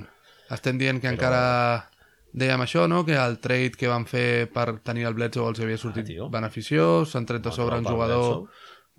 estem 0.54 0.78
dient 0.78 1.00
que 1.00 1.08
Però- 1.08 1.16
encara 1.16 1.90
dèiem 2.38 2.60
això, 2.62 2.84
no? 2.86 3.02
que 3.08 3.16
el 3.16 3.38
trade 3.40 3.72
que 3.80 3.88
van 3.88 4.04
fer 4.06 4.46
per 4.52 4.78
tenir 4.84 5.06
el 5.08 5.14
Bledsoe 5.16 5.48
els 5.48 5.60
havia 5.64 5.78
sortit 5.80 6.04
Ah, 6.04 6.12
tio. 6.12 6.28
beneficiós, 6.30 7.10
s'han 7.10 7.24
tret 7.26 7.46
El 7.46 7.52
sobre 7.56 7.78
un 7.80 7.84
jugador 7.88 8.48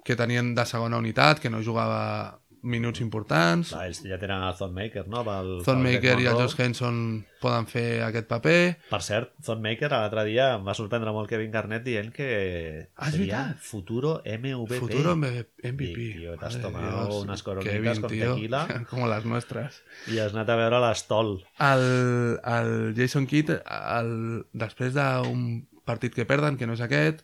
que 0.03 0.15
tenien 0.17 0.55
de 0.57 0.65
segona 0.65 0.97
unitat, 0.97 1.39
que 1.39 1.49
no 1.53 1.61
jugava 1.63 2.39
minuts 2.61 2.99
importants. 3.01 3.69
Clar, 3.71 3.85
ells 3.87 4.01
ja 4.03 4.17
tenen 4.19 4.41
el 4.43 4.55
Thonmaker, 4.57 5.05
no? 5.07 5.21
Pel, 5.23 5.51
Thonmaker 5.65 6.15
pel 6.17 6.23
i 6.23 6.27
el. 6.27 6.35
Josh 6.41 6.57
Henson 6.59 6.97
poden 7.39 7.67
fer 7.71 8.01
aquest 8.03 8.27
paper. 8.27 8.57
Per 8.89 8.99
cert, 9.05 9.31
Thonmaker 9.45 9.89
l'altre 9.93 10.25
dia 10.27 10.49
em 10.57 10.65
va 10.67 10.73
sorprendre 10.75 11.13
molt 11.15 11.29
Kevin 11.31 11.51
Garnett 11.53 11.85
dient 11.87 12.11
que 12.15 12.89
Ah, 12.95 13.09
seria 13.11 13.37
veritat. 13.45 13.61
futuro 13.63 14.21
MVP. 14.25 14.79
Futuro 14.81 15.15
MVP. 15.15 15.71
Dic, 15.85 15.95
tio, 16.19 16.35
t'has 16.37 16.57
Dios. 16.59 17.15
unas 17.23 17.43
coronitas 17.43 17.99
con 17.99 18.09
tío, 18.09 18.33
tequila. 18.35 18.65
Como 18.89 19.07
las 19.07 19.25
nuestras. 19.25 19.81
I 20.07 20.19
has 20.19 20.33
anat 20.33 20.49
a 20.49 20.55
veure 20.59 20.79
l'Estol. 20.83 21.43
El, 21.59 22.39
el 22.43 22.93
Jason 22.97 23.25
Kidd, 23.27 23.49
el, 23.55 24.13
després 24.53 24.93
d'un 24.93 25.67
partit 25.85 26.13
que 26.13 26.25
perden, 26.27 26.57
que 26.59 26.67
no 26.67 26.73
és 26.75 26.81
aquest, 26.85 27.23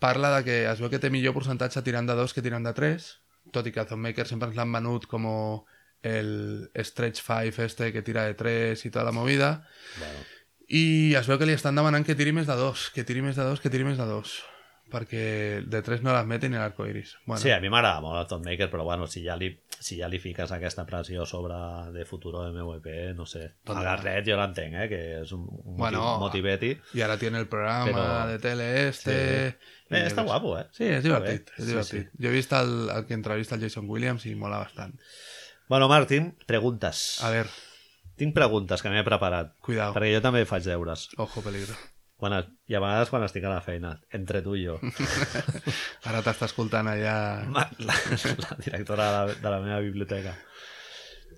parla 0.00 0.30
de 0.38 0.44
que 0.46 0.54
es 0.70 0.80
veu 0.80 0.88
que 0.90 0.98
té 0.98 1.10
millor 1.12 1.34
percentatge 1.36 1.82
tirant 1.84 2.06
de 2.08 2.14
dos 2.16 2.32
que 2.34 2.42
tirant 2.42 2.64
de 2.64 2.72
tres, 2.74 3.18
tot 3.52 3.66
i 3.66 3.72
que 3.74 3.84
Thonmaker 3.84 4.26
sempre 4.28 4.48
ens 4.50 4.56
l'han 4.58 4.72
venut 4.72 5.06
com 5.10 5.26
el 6.02 6.70
stretch 6.82 7.20
five 7.22 7.64
este 7.66 7.90
que 7.92 8.02
tira 8.02 8.24
de 8.24 8.34
tres 8.34 8.84
i 8.86 8.90
tota 8.90 9.04
la 9.04 9.12
movida, 9.12 9.66
Bueno, 9.98 10.22
i 10.70 11.14
es 11.18 11.26
veu 11.26 11.36
que 11.38 11.46
li 11.48 11.52
estan 11.56 11.74
demanant 11.74 12.06
que 12.06 12.14
tiri 12.14 12.32
més 12.32 12.46
de 12.46 12.54
dos, 12.56 12.88
que 12.94 13.02
tiri 13.04 13.22
més 13.26 13.36
de 13.36 13.42
dos, 13.42 13.60
que 13.60 13.68
tiri 13.74 13.84
més 13.84 13.98
de 13.98 14.06
dos, 14.06 14.36
perquè 14.90 15.62
de 15.66 15.80
tres 15.82 16.00
no 16.02 16.14
les 16.14 16.26
mete 16.26 16.48
ni 16.48 16.56
l'arco 16.56 16.86
iris. 16.86 17.16
Bueno, 17.26 17.40
Sí, 17.42 17.50
a 17.50 17.58
mi 17.60 17.68
m'agrada 17.68 18.00
molt 18.00 18.20
el 18.22 18.28
Thonmaker, 18.30 18.70
però 18.70 18.84
bueno, 18.86 19.06
si 19.10 19.24
ja 19.24 19.34
li, 19.36 19.50
si 19.80 19.96
ja 19.98 20.08
li 20.12 20.18
fiques 20.20 20.50
aquesta 20.52 20.84
pressió 20.86 21.24
sobre 21.26 21.56
de 21.94 22.04
futuro 22.04 22.42
MVP, 22.52 23.14
no 23.16 23.24
sé. 23.26 23.46
A 23.64 23.72
no. 23.74 23.82
Garret 23.82 24.26
jo 24.28 24.36
l'entenc, 24.36 24.74
eh, 24.76 24.88
que 24.90 25.00
és 25.22 25.32
un, 25.32 25.46
un 25.48 25.76
Bueno, 25.78 26.18
motiveti. 26.20 26.74
Y 26.92 27.00
ahora 27.00 27.16
tiene 27.18 27.38
el 27.40 27.48
programa 27.48 28.26
de 28.26 28.38
tele 28.38 28.88
este. 28.88 29.16
Sí. 29.50 29.56
Eh, 29.96 30.02
i 30.04 30.06
està 30.06 30.22
guapo, 30.22 30.52
eh? 30.60 30.66
Sí, 30.76 30.84
és 30.86 31.02
divertit, 31.02 31.48
és 31.56 31.64
Sí, 31.64 31.70
divertit. 31.72 32.12
Jo 32.20 32.28
he 32.28 32.34
vist 32.36 32.52
el, 32.54 32.74
el 32.94 33.06
que 33.08 33.16
entrevista 33.16 33.56
el 33.56 33.64
Jason 33.64 33.88
Williams 33.90 34.26
i 34.30 34.36
mola 34.36 34.58
bastant. 34.62 34.94
Bueno, 35.68 35.88
Martín, 35.88 36.36
preguntes. 36.46 37.18
A 37.24 37.30
ver, 37.30 37.46
Tinc 38.20 38.34
preguntes 38.36 38.82
que 38.84 38.90
m'he 38.92 39.00
preparat, 39.02 39.54
cuidado. 39.64 39.94
perquè 39.96 40.10
jo 40.12 40.20
també 40.20 40.42
faig 40.44 40.66
deures. 40.68 41.06
Ojo, 41.16 41.40
peligro. 41.40 41.72
Quan, 42.20 42.34
es- 42.36 42.50
I 42.68 42.76
a 42.76 42.80
vegades 42.84 43.08
quan 43.10 43.24
estic 43.26 43.44
a 43.48 43.52
la 43.54 43.62
feina, 43.64 43.94
entre 44.16 44.42
tu 44.44 44.54
i 44.60 44.66
jo. 44.66 44.76
Ara 46.08 46.20
t'està 46.24 46.46
escoltant 46.50 46.88
allà... 46.92 47.14
La, 47.54 47.64
la 47.88 47.96
directora 48.64 49.06
de 49.06 49.16
la, 49.16 49.38
de 49.40 49.52
la 49.54 49.60
meva 49.64 49.80
biblioteca. 49.84 50.34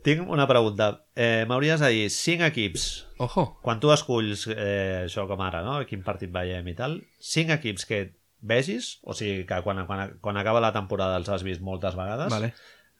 Tinc 0.02 0.26
una 0.34 0.48
pregunta. 0.50 0.88
Eh, 1.14 1.44
M'hauries 1.46 1.78
de 1.84 1.90
dir 1.94 2.08
5 2.10 2.48
equips. 2.48 2.86
Ojo. 3.22 3.44
Quan 3.62 3.78
tu 3.78 3.92
esculls 3.94 4.48
eh, 4.50 5.04
això 5.06 5.28
com 5.30 5.40
ara, 5.46 5.60
no? 5.62 5.76
quin 5.86 6.02
partit 6.02 6.32
veiem 6.34 6.66
i 6.72 6.74
tal, 6.78 6.98
5 7.22 7.54
equips 7.60 7.86
que 7.86 8.00
vegis, 8.42 8.96
o 9.06 9.14
sigui 9.14 9.44
que 9.46 9.60
quan, 9.62 9.84
quan, 9.86 10.16
quan 10.20 10.40
acaba 10.40 10.58
la 10.64 10.72
temporada 10.74 11.20
els 11.20 11.30
has 11.30 11.44
vist 11.46 11.62
moltes 11.62 11.94
vegades, 11.94 12.32
Vale. 12.34 12.50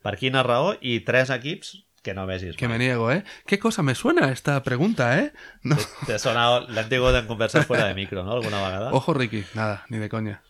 per 0.05 0.15
quina 0.21 0.45
raó, 0.47 0.77
i 0.79 1.01
3 1.03 1.33
equips 1.41 1.73
que 2.03 2.15
no 2.15 2.27
vegis 2.27 2.57
Que 2.57 2.69
me 2.69 2.79
niego, 2.79 3.11
¿eh? 3.13 3.25
¿Qué 3.47 3.59
cosa 3.59 3.83
me 3.83 3.95
suena 3.95 4.31
esta 4.33 4.63
pregunta, 4.63 5.19
eh? 5.19 5.33
No. 5.63 5.77
Te 6.07 6.19
sona, 6.19 6.61
l'hem 6.69 6.89
tingut 6.91 7.15
en 7.15 7.27
converses 7.27 7.65
fuera 7.67 7.87
de 7.87 7.95
micro, 7.95 8.25
no? 8.25 8.33
Alguna 8.33 8.63
vegada. 8.63 8.93
Ojo, 8.93 9.15
Ricky. 9.15 9.45
Nada, 9.55 9.85
ni 9.89 9.99
de 9.99 10.09
coña. 10.09 10.43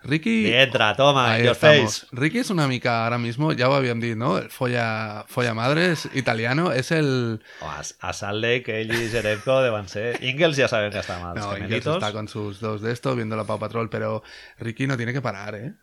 Ricky... 0.00 0.52
Entra, 0.54 0.94
toma, 0.94 1.32
Ahí 1.32 1.42
your 1.42 1.52
estamos. 1.52 2.02
face. 2.02 2.06
Ricky 2.12 2.38
es 2.38 2.50
una 2.50 2.68
mica 2.68 3.02
ahora 3.02 3.18
mismo, 3.18 3.52
ya 3.52 3.66
lo 3.66 3.74
habían 3.74 3.98
dicho, 3.98 4.14
¿no? 4.14 4.38
El 4.38 4.48
folla, 4.48 5.24
folla 5.26 5.54
madres 5.54 6.08
italiano, 6.14 6.70
es 6.72 6.92
el... 6.92 7.42
A, 7.60 7.82
a 8.00 8.12
Salt 8.12 8.40
Lake, 8.40 8.80
ell 8.80 8.92
i 8.94 9.08
Jerebko 9.10 9.60
deuen 9.60 9.88
ser... 9.88 10.22
Ingles 10.22 10.54
ja 10.56 10.68
sabem 10.70 10.92
que 10.94 11.02
està 11.02 11.18
mal, 11.18 11.34
No, 11.34 11.50
Ingles 11.58 11.84
está 11.84 12.12
con 12.12 12.28
sus 12.28 12.60
dos 12.60 12.80
de 12.80 12.92
esto, 12.92 13.16
viendo 13.16 13.34
la 13.34 13.42
Pau 13.42 13.58
Patrol, 13.58 13.90
pero 13.90 14.22
Ricky 14.60 14.86
no 14.86 14.96
tiene 14.96 15.12
que 15.12 15.20
parar, 15.20 15.56
¿eh? 15.56 15.74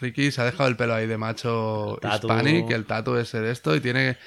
Ricky 0.00 0.30
se 0.32 0.42
ha 0.42 0.44
dejado 0.44 0.68
el 0.68 0.76
pelo 0.76 0.92
ahí 0.94 1.06
de 1.06 1.16
macho 1.16 1.96
Tatu. 2.02 2.26
hispanic, 2.26 2.70
el 2.70 2.84
tatu 2.84 3.16
ese 3.16 3.40
de 3.40 3.52
esto, 3.52 3.74
y 3.74 3.80
tiene... 3.80 4.18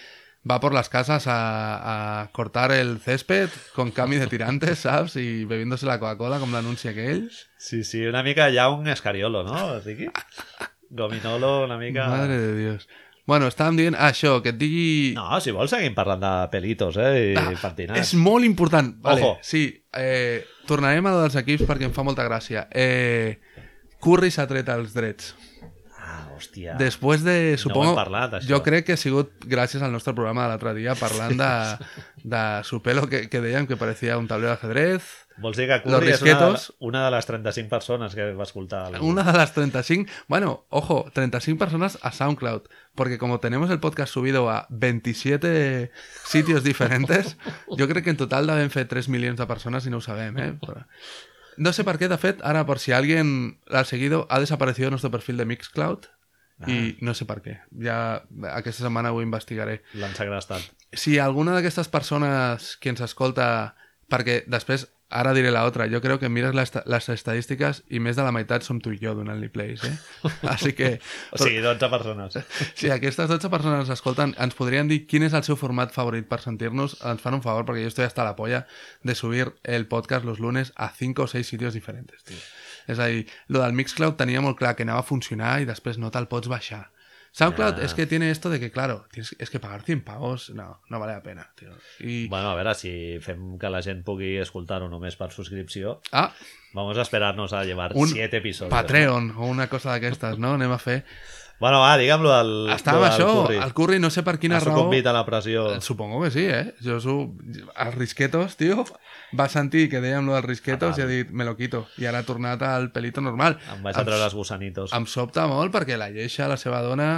Va 0.50 0.60
por 0.60 0.74
las 0.76 0.90
casas 0.90 1.26
a, 1.28 2.22
a 2.22 2.28
cortar 2.32 2.72
el 2.72 3.00
césped 3.00 3.50
con 3.74 3.90
cami 3.92 4.18
de 4.18 4.28
tirantes, 4.28 4.80
¿sabes? 4.80 5.16
Y 5.16 5.44
bebiéndose 5.46 5.88
la 5.88 6.00
Coca-Cola, 6.00 6.38
como 6.40 6.54
l'anuncia 6.56 6.92
aquell. 6.92 7.32
Sí, 7.58 7.84
sí, 7.84 8.06
una 8.06 8.22
mica 8.22 8.52
ja 8.54 8.70
un 8.70 8.88
escariolo, 8.88 9.44
no, 9.44 9.80
Riqui? 9.80 10.06
Gominolo, 10.90 11.66
una 11.66 11.78
mica... 11.78 12.08
Madre 12.08 12.38
de 12.38 12.58
Dios. 12.60 12.88
Bueno, 13.26 13.48
estàvem 13.50 13.74
dient... 13.80 13.96
Ah, 13.98 14.12
això, 14.14 14.36
que 14.46 14.52
et 14.54 14.58
digui... 14.62 15.14
No, 15.18 15.40
si 15.42 15.50
vols 15.50 15.72
seguim 15.74 15.96
parlant 15.98 16.22
de 16.22 16.34
pelitos, 16.54 17.00
eh, 17.02 17.32
i 17.34 17.40
Ah, 17.42 17.48
pentinats. 17.58 17.98
És 18.04 18.14
molt 18.14 18.46
important. 18.46 18.94
Vale, 19.02 19.24
Ojo. 19.26 19.40
Sí, 19.42 19.64
eh, 19.98 20.46
tornarem 20.70 21.10
a 21.10 21.16
dels 21.24 21.40
equips 21.42 21.66
perquè 21.66 21.90
em 21.90 21.96
fa 21.96 22.06
molta 22.06 22.28
gràcia. 22.28 22.68
Eh, 22.70 23.40
Curry 24.06 24.30
s'ha 24.30 24.46
tret 24.46 24.70
els 24.70 24.94
drets. 24.94 25.34
Ah, 26.16 26.32
hòstia. 26.36 26.78
Després 26.80 27.24
de, 27.26 27.36
supongo, 27.60 27.92
hem 27.92 28.00
parlat, 28.00 28.38
això. 28.40 28.50
jo 28.54 28.62
crec 28.64 28.88
que 28.88 28.96
ha 28.96 29.02
sigut 29.02 29.34
gràcies 29.52 29.84
al 29.84 29.92
nostre 29.92 30.16
programa 30.16 30.46
de 30.46 30.54
l'altre 30.54 30.74
dia 30.78 30.96
parlant 31.00 31.36
de, 31.44 31.52
de 32.24 32.44
su 32.64 32.82
pelo 32.86 33.10
que, 33.12 33.26
que 33.30 33.44
dèiem 33.44 33.68
que 33.68 33.78
parecía 33.78 34.18
un 34.18 34.30
tablero 34.32 34.56
de 34.56 34.60
ajedrez. 34.60 35.12
Vols 35.44 35.58
dir 35.60 35.66
que 35.68 35.82
Curry 35.84 36.14
és 36.14 36.22
una 36.24 36.36
de, 36.40 36.60
una 36.88 37.02
de 37.04 37.12
les 37.12 37.26
35 37.28 37.68
persones 37.68 38.16
que 38.16 38.30
va 38.38 38.46
escoltar 38.48 38.86
el... 38.94 39.02
Una 39.04 39.26
de 39.28 39.34
las 39.38 39.52
35, 39.54 40.10
bueno, 40.32 40.64
ojo, 40.70 41.10
35 41.14 41.60
personas 41.60 42.00
a 42.02 42.14
SoundCloud, 42.14 42.70
porque 42.96 43.18
como 43.18 43.42
tenemos 43.42 43.70
el 43.70 43.82
podcast 43.82 44.14
subido 44.14 44.50
a 44.50 44.66
27 44.70 45.92
sitios 46.24 46.64
diferentes, 46.64 47.36
yo 47.78 47.90
creo 47.90 48.02
que 48.02 48.12
en 48.12 48.18
total 48.18 48.48
deben 48.48 48.72
fer 48.72 48.88
3 48.88 49.10
milions 49.10 49.38
de 49.38 49.46
personas 49.46 49.86
y 49.86 49.90
no 49.90 49.98
ho 49.98 50.02
sabem, 50.02 50.38
eh? 50.40 50.54
Però... 50.62 50.88
No 51.58 51.72
sé 51.74 51.86
per 51.88 51.98
què, 51.98 52.10
de 52.12 52.18
fet, 52.20 52.42
ara, 52.44 52.66
por 52.66 52.80
si 52.80 52.92
alguien 52.92 53.60
l'ha 53.72 53.86
seguido, 53.86 54.26
ha 54.30 54.40
desaparecido 54.40 54.90
nuestro 54.90 55.12
perfil 55.12 55.38
de 55.38 55.46
Mixcloud 55.46 56.08
y 56.68 56.98
no 57.02 57.14
sé 57.14 57.26
per 57.28 57.42
què. 57.44 57.58
Ja 57.84 58.24
aquesta 58.54 58.86
setmana 58.86 59.12
ho 59.12 59.22
investigaré. 59.22 59.82
L'han 59.94 60.16
segrestat. 60.16 60.64
si 60.96 61.18
alguna 61.20 61.52
d'aquestes 61.52 61.90
persones 61.92 62.78
que 62.80 62.90
ens 62.90 63.02
escolta, 63.04 63.76
perquè 64.08 64.44
després, 64.48 64.88
ara 65.10 65.34
diré 65.34 65.52
la 65.52 65.66
otra, 65.66 65.86
jo 65.92 66.02
crec 66.02 66.20
que 66.20 66.30
mires 66.30 66.56
les, 66.58 66.72
les 66.90 67.10
estadístiques 67.14 67.84
i 67.94 68.00
més 68.02 68.18
de 68.18 68.24
la 68.26 68.32
meitat 68.34 68.66
som 68.66 68.80
tu 68.82 68.92
i 68.96 68.98
jo 69.02 69.14
donant-li 69.18 69.50
plays, 69.54 69.84
eh? 69.86 69.94
Així 70.54 70.74
que, 70.78 70.96
O 71.32 71.40
sigui, 71.40 71.62
12 71.64 71.90
persones. 71.94 72.38
si 72.80 72.90
aquestes 72.94 73.30
12 73.30 73.52
persones 73.54 73.92
escolten, 73.94 74.36
ens 74.42 74.58
podrien 74.58 74.90
dir 74.90 75.04
quin 75.06 75.28
és 75.28 75.38
el 75.38 75.46
seu 75.48 75.60
format 75.60 75.94
favorit 75.94 76.28
per 76.30 76.42
sentir-nos, 76.42 76.98
ens 77.06 77.22
fan 77.22 77.38
un 77.38 77.46
favor, 77.46 77.68
perquè 77.70 77.86
jo 77.86 77.94
estoy 77.94 78.10
hasta 78.10 78.26
la 78.26 78.36
polla 78.36 78.66
de 79.04 79.16
subir 79.16 79.54
el 79.64 79.88
podcast 79.88 80.26
los 80.26 80.40
lunes 80.40 80.74
a 80.76 80.90
5 80.90 81.24
o 81.24 81.28
6 81.28 81.48
sitios 81.48 81.78
diferentes, 81.78 82.24
tio. 82.26 82.42
És 82.88 83.00
a 83.00 83.08
dir, 83.10 83.26
lo 83.48 83.62
del 83.62 83.74
Mixcloud 83.74 84.18
tenia 84.18 84.42
molt 84.46 84.58
clar 84.60 84.76
que 84.76 84.86
anava 84.86 85.02
a 85.02 85.08
funcionar 85.08 85.60
i 85.62 85.70
després 85.70 85.98
no 86.02 86.12
te'l 86.14 86.30
pots 86.30 86.50
baixar. 86.50 86.86
SoundCloud 87.36 87.80
es 87.84 87.94
que 87.94 88.06
tiene 88.06 88.32
esto 88.32 88.50
de 88.50 88.62
que, 88.62 88.72
claro, 88.72 89.08
tienes, 89.12 89.36
es 89.38 89.50
que 89.50 89.60
pagar 89.60 89.82
100 89.82 90.06
pavos, 90.06 90.52
no, 90.52 90.80
no 90.90 91.00
vale 91.02 91.12
la 91.14 91.22
pena, 91.22 91.52
tío. 91.56 91.70
Y... 92.00 92.30
Bueno, 92.30 92.52
a 92.52 92.56
veure, 92.56 92.74
si 92.80 93.20
fem 93.20 93.58
que 93.60 93.68
la 93.68 93.82
gent 93.84 94.06
pugui 94.08 94.38
escoltar-ho 94.40 94.88
només 94.88 95.20
per 95.20 95.34
subscripció, 95.36 95.98
Ah, 96.16 96.30
vamos 96.72 96.96
a 96.98 97.04
esperar-nos 97.04 97.52
a 97.52 97.66
llevar 97.68 97.92
un 97.94 98.08
7 98.08 98.40
episodis. 98.40 98.72
Patreon 98.72 99.34
o 99.36 99.50
una 99.52 99.68
cosa 99.68 99.92
d'aquestes, 99.92 100.40
no? 100.40 100.56
Anem 100.56 100.72
a 100.72 100.80
fer... 100.80 101.02
Bueno, 101.60 101.80
va, 101.80 101.94
digue'm-lo 101.98 102.32
del, 102.34 102.50
Estava 102.76 103.06
del 103.06 103.14
això, 103.14 103.28
Curry. 103.46 103.58
el 103.64 103.74
Curry 103.74 104.00
no 104.04 104.10
sé 104.12 104.24
per 104.28 104.36
quina 104.42 104.58
Ha 104.58 104.60
raó... 104.60 104.76
sucumbit 104.76 105.06
a 105.08 105.14
la 105.16 105.24
pressió. 105.26 105.80
Supongo 105.82 106.22
que 106.24 106.32
sí, 106.32 106.44
eh? 106.44 106.74
Jo 106.84 107.00
su... 107.00 107.16
Els 107.80 107.96
risquetos, 107.96 108.58
tio, 108.60 108.84
va 109.40 109.48
sentir 109.48 109.86
que 109.90 110.02
dèiem 110.04 110.28
lo 110.28 110.36
dels 110.36 110.46
risquetos 110.50 111.00
i 111.00 111.06
ha 111.06 111.08
dit, 111.08 111.32
me 111.32 111.48
lo 111.48 111.56
quito. 111.56 111.86
I 111.98 112.10
ara 112.12 112.20
ha 112.20 112.28
tornat 112.28 112.62
al 112.68 112.90
pelito 112.92 113.24
normal. 113.24 113.56
Em 113.72 113.82
vaig 113.88 113.96
a 113.96 114.04
treure 114.04 114.28
els 114.28 114.36
gusanitos. 114.36 114.92
Em 114.96 115.08
sobta 115.08 115.48
molt 115.48 115.72
perquè 115.74 115.96
la 115.98 116.10
lleixa, 116.12 116.50
la 116.52 116.60
seva 116.60 116.84
dona, 116.84 117.10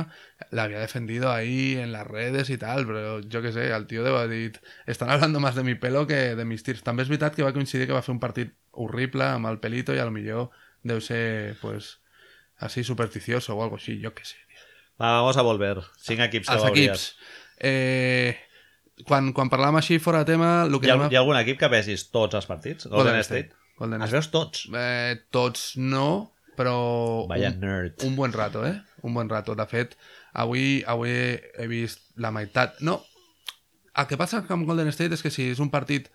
l'havia 0.54 0.80
defendido 0.86 1.32
ahí 1.32 1.76
en 1.82 1.92
las 1.92 2.06
redes 2.06 2.52
y 2.54 2.60
tal, 2.62 2.86
però 2.86 3.18
jo 3.26 3.42
que 3.42 3.52
sé, 3.52 3.72
el 3.74 3.88
tio 3.90 4.06
deu 4.06 4.22
dit 4.30 4.62
estan 4.86 5.10
hablando 5.10 5.40
más 5.40 5.56
de 5.56 5.64
mi 5.64 5.74
pelo 5.76 6.06
que 6.06 6.36
de 6.38 6.46
mis 6.46 6.62
tirs. 6.62 6.86
També 6.86 7.02
és 7.02 7.10
veritat 7.10 7.34
que 7.34 7.46
va 7.46 7.54
coincidir 7.58 7.88
que 7.90 7.98
va 7.98 8.06
fer 8.06 8.14
un 8.14 8.22
partit 8.22 8.54
horrible 8.72 9.26
amb 9.26 9.50
el 9.50 9.58
pelito 9.60 9.98
i 9.98 10.00
a 10.00 10.06
lo 10.06 10.14
millor 10.14 10.52
deu 10.86 11.02
ser, 11.02 11.58
pues, 11.62 11.98
así 12.60 12.84
supersticioso 12.84 13.56
o 13.56 13.64
algo 13.64 13.76
així, 13.78 14.00
jo 14.04 14.14
que 14.14 14.26
sé. 14.26 14.38
Va, 15.02 15.20
vamos 15.22 15.38
a 15.38 15.44
volver. 15.46 15.78
Cinc 16.02 16.20
equips 16.26 16.48
que 16.50 16.54
Els 16.56 16.64
veuries. 16.64 16.88
equips. 16.90 17.16
Eh, 17.60 18.38
quan, 19.06 19.32
quan 19.34 19.50
parlàvem 19.52 19.78
així 19.82 20.00
fora 20.02 20.24
de 20.24 20.32
tema, 20.34 20.64
el 20.66 20.80
que 20.80 20.88
Hi 20.90 20.96
ha, 20.96 20.98
hi 21.12 21.16
ha 21.18 21.22
algun 21.22 21.38
equip 21.38 21.60
que 21.62 21.70
vegis 21.70 22.08
tots 22.14 22.36
els 22.40 22.48
partits? 22.50 22.88
Golden, 22.90 23.20
State. 23.22 23.54
Golden 23.78 24.02
Els 24.02 24.10
State. 24.10 24.18
veus 24.18 24.32
tots? 24.34 24.64
Eh, 24.74 25.16
tots 25.30 25.68
no, 25.78 26.34
però 26.58 27.28
Vaya 27.30 27.52
un, 27.54 27.60
nerd. 27.62 28.02
un 28.08 28.16
buen 28.16 28.34
rato, 28.34 28.66
eh? 28.66 28.74
Un 29.06 29.14
buen 29.14 29.30
rato. 29.30 29.54
De 29.56 29.66
fet, 29.70 29.94
avui, 30.34 30.84
avui 30.88 31.12
he 31.14 31.68
vist 31.70 32.02
la 32.18 32.32
meitat... 32.34 32.82
No, 32.82 33.04
el 33.98 34.06
que 34.10 34.18
passa 34.18 34.42
amb 34.50 34.66
Golden 34.66 34.90
State 34.94 35.14
és 35.18 35.22
que 35.26 35.30
si 35.34 35.52
és 35.52 35.60
un 35.62 35.70
partit 35.74 36.10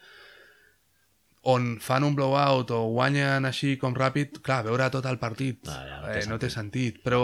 on 1.43 1.77
fan 1.83 2.05
un 2.07 2.15
blowout 2.15 2.71
o 2.71 2.85
guanyen 2.95 3.49
així 3.49 3.75
com 3.81 3.97
ràpid, 3.99 4.39
clar, 4.47 4.63
veure 4.69 4.89
tot 4.95 5.07
el 5.11 5.19
partit 5.19 5.67
Ah, 5.67 5.83
ja, 5.89 6.01
no 6.01 6.07
no, 6.07 6.13
té 6.13 6.19
té, 6.21 6.25
eh, 6.25 6.31
no 6.31 6.39
té 6.39 6.51
sentit. 6.51 7.01
Però, 7.03 7.23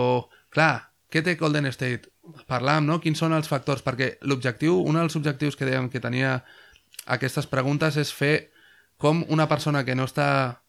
clar, 0.51 0.73
què 1.11 1.23
té 1.25 1.37
Golden 1.39 1.71
State? 1.73 2.11
Parlàvem, 2.51 2.89
no? 2.91 2.99
Quins 3.01 3.21
són 3.23 3.33
els 3.33 3.49
factors? 3.49 3.85
Perquè 3.87 4.17
l'objectiu, 4.29 4.83
un 4.83 4.99
dels 4.99 5.17
objectius 5.17 5.57
que 5.57 5.69
dèiem 5.69 5.89
que 5.93 6.03
tenia 6.03 6.41
aquestes 7.07 7.47
preguntes 7.49 7.97
és 7.97 8.13
fer 8.13 8.51
com 8.99 9.23
una 9.33 9.47
persona 9.49 9.85
que 9.87 9.95
no 9.95 10.05
està 10.09 10.29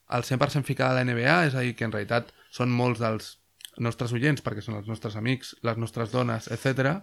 al 0.09 0.23
100% 0.23 0.65
ficada 0.65 0.93
a 0.93 1.01
la 1.01 1.05
NBA, 1.05 1.35
és 1.49 1.55
a 1.57 1.65
dir, 1.65 1.75
que 1.75 1.85
en 1.85 1.93
realitat 1.93 2.31
són 2.53 2.71
molts 2.73 3.01
dels 3.01 3.35
nostres 3.79 4.13
oients, 4.13 4.43
perquè 4.43 4.61
són 4.63 4.77
els 4.79 4.87
nostres 4.89 5.15
amics, 5.19 5.55
les 5.65 5.77
nostres 5.79 6.11
dones, 6.11 6.49
etc. 6.51 6.99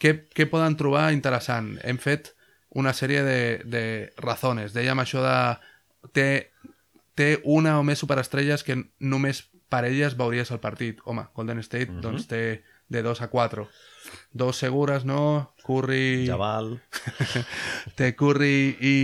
Què, 0.00 0.14
què 0.34 0.48
poden 0.50 0.76
trobar 0.76 1.08
interessant? 1.14 1.76
Hem 1.84 2.00
fet 2.02 2.32
una 2.78 2.92
sèrie 2.92 3.22
de, 3.24 3.40
de 3.64 3.84
razones. 4.22 4.74
Dèiem 4.76 5.04
això 5.04 5.24
de... 5.24 5.38
Té, 6.12 6.50
té 7.14 7.40
una 7.44 7.78
o 7.78 7.82
més 7.82 7.98
superestrelles 7.98 8.62
que 8.64 8.76
només 9.00 9.44
per 9.68 9.84
elles 9.84 10.16
veuries 10.16 10.50
el 10.50 10.60
partit. 10.60 11.00
Home, 11.04 11.26
Golden 11.34 11.58
State 11.60 11.90
Mhm. 11.90 12.00
doncs 12.00 12.26
té 12.28 12.62
de 12.88 13.02
2 13.02 13.20
a 13.20 13.28
4. 13.28 13.68
Dos 14.32 14.56
segures, 14.56 15.04
no? 15.04 15.54
Curry... 15.66 16.24
Jabal... 16.26 16.80
Té 17.96 18.14
Curry 18.16 18.76
i, 18.80 18.94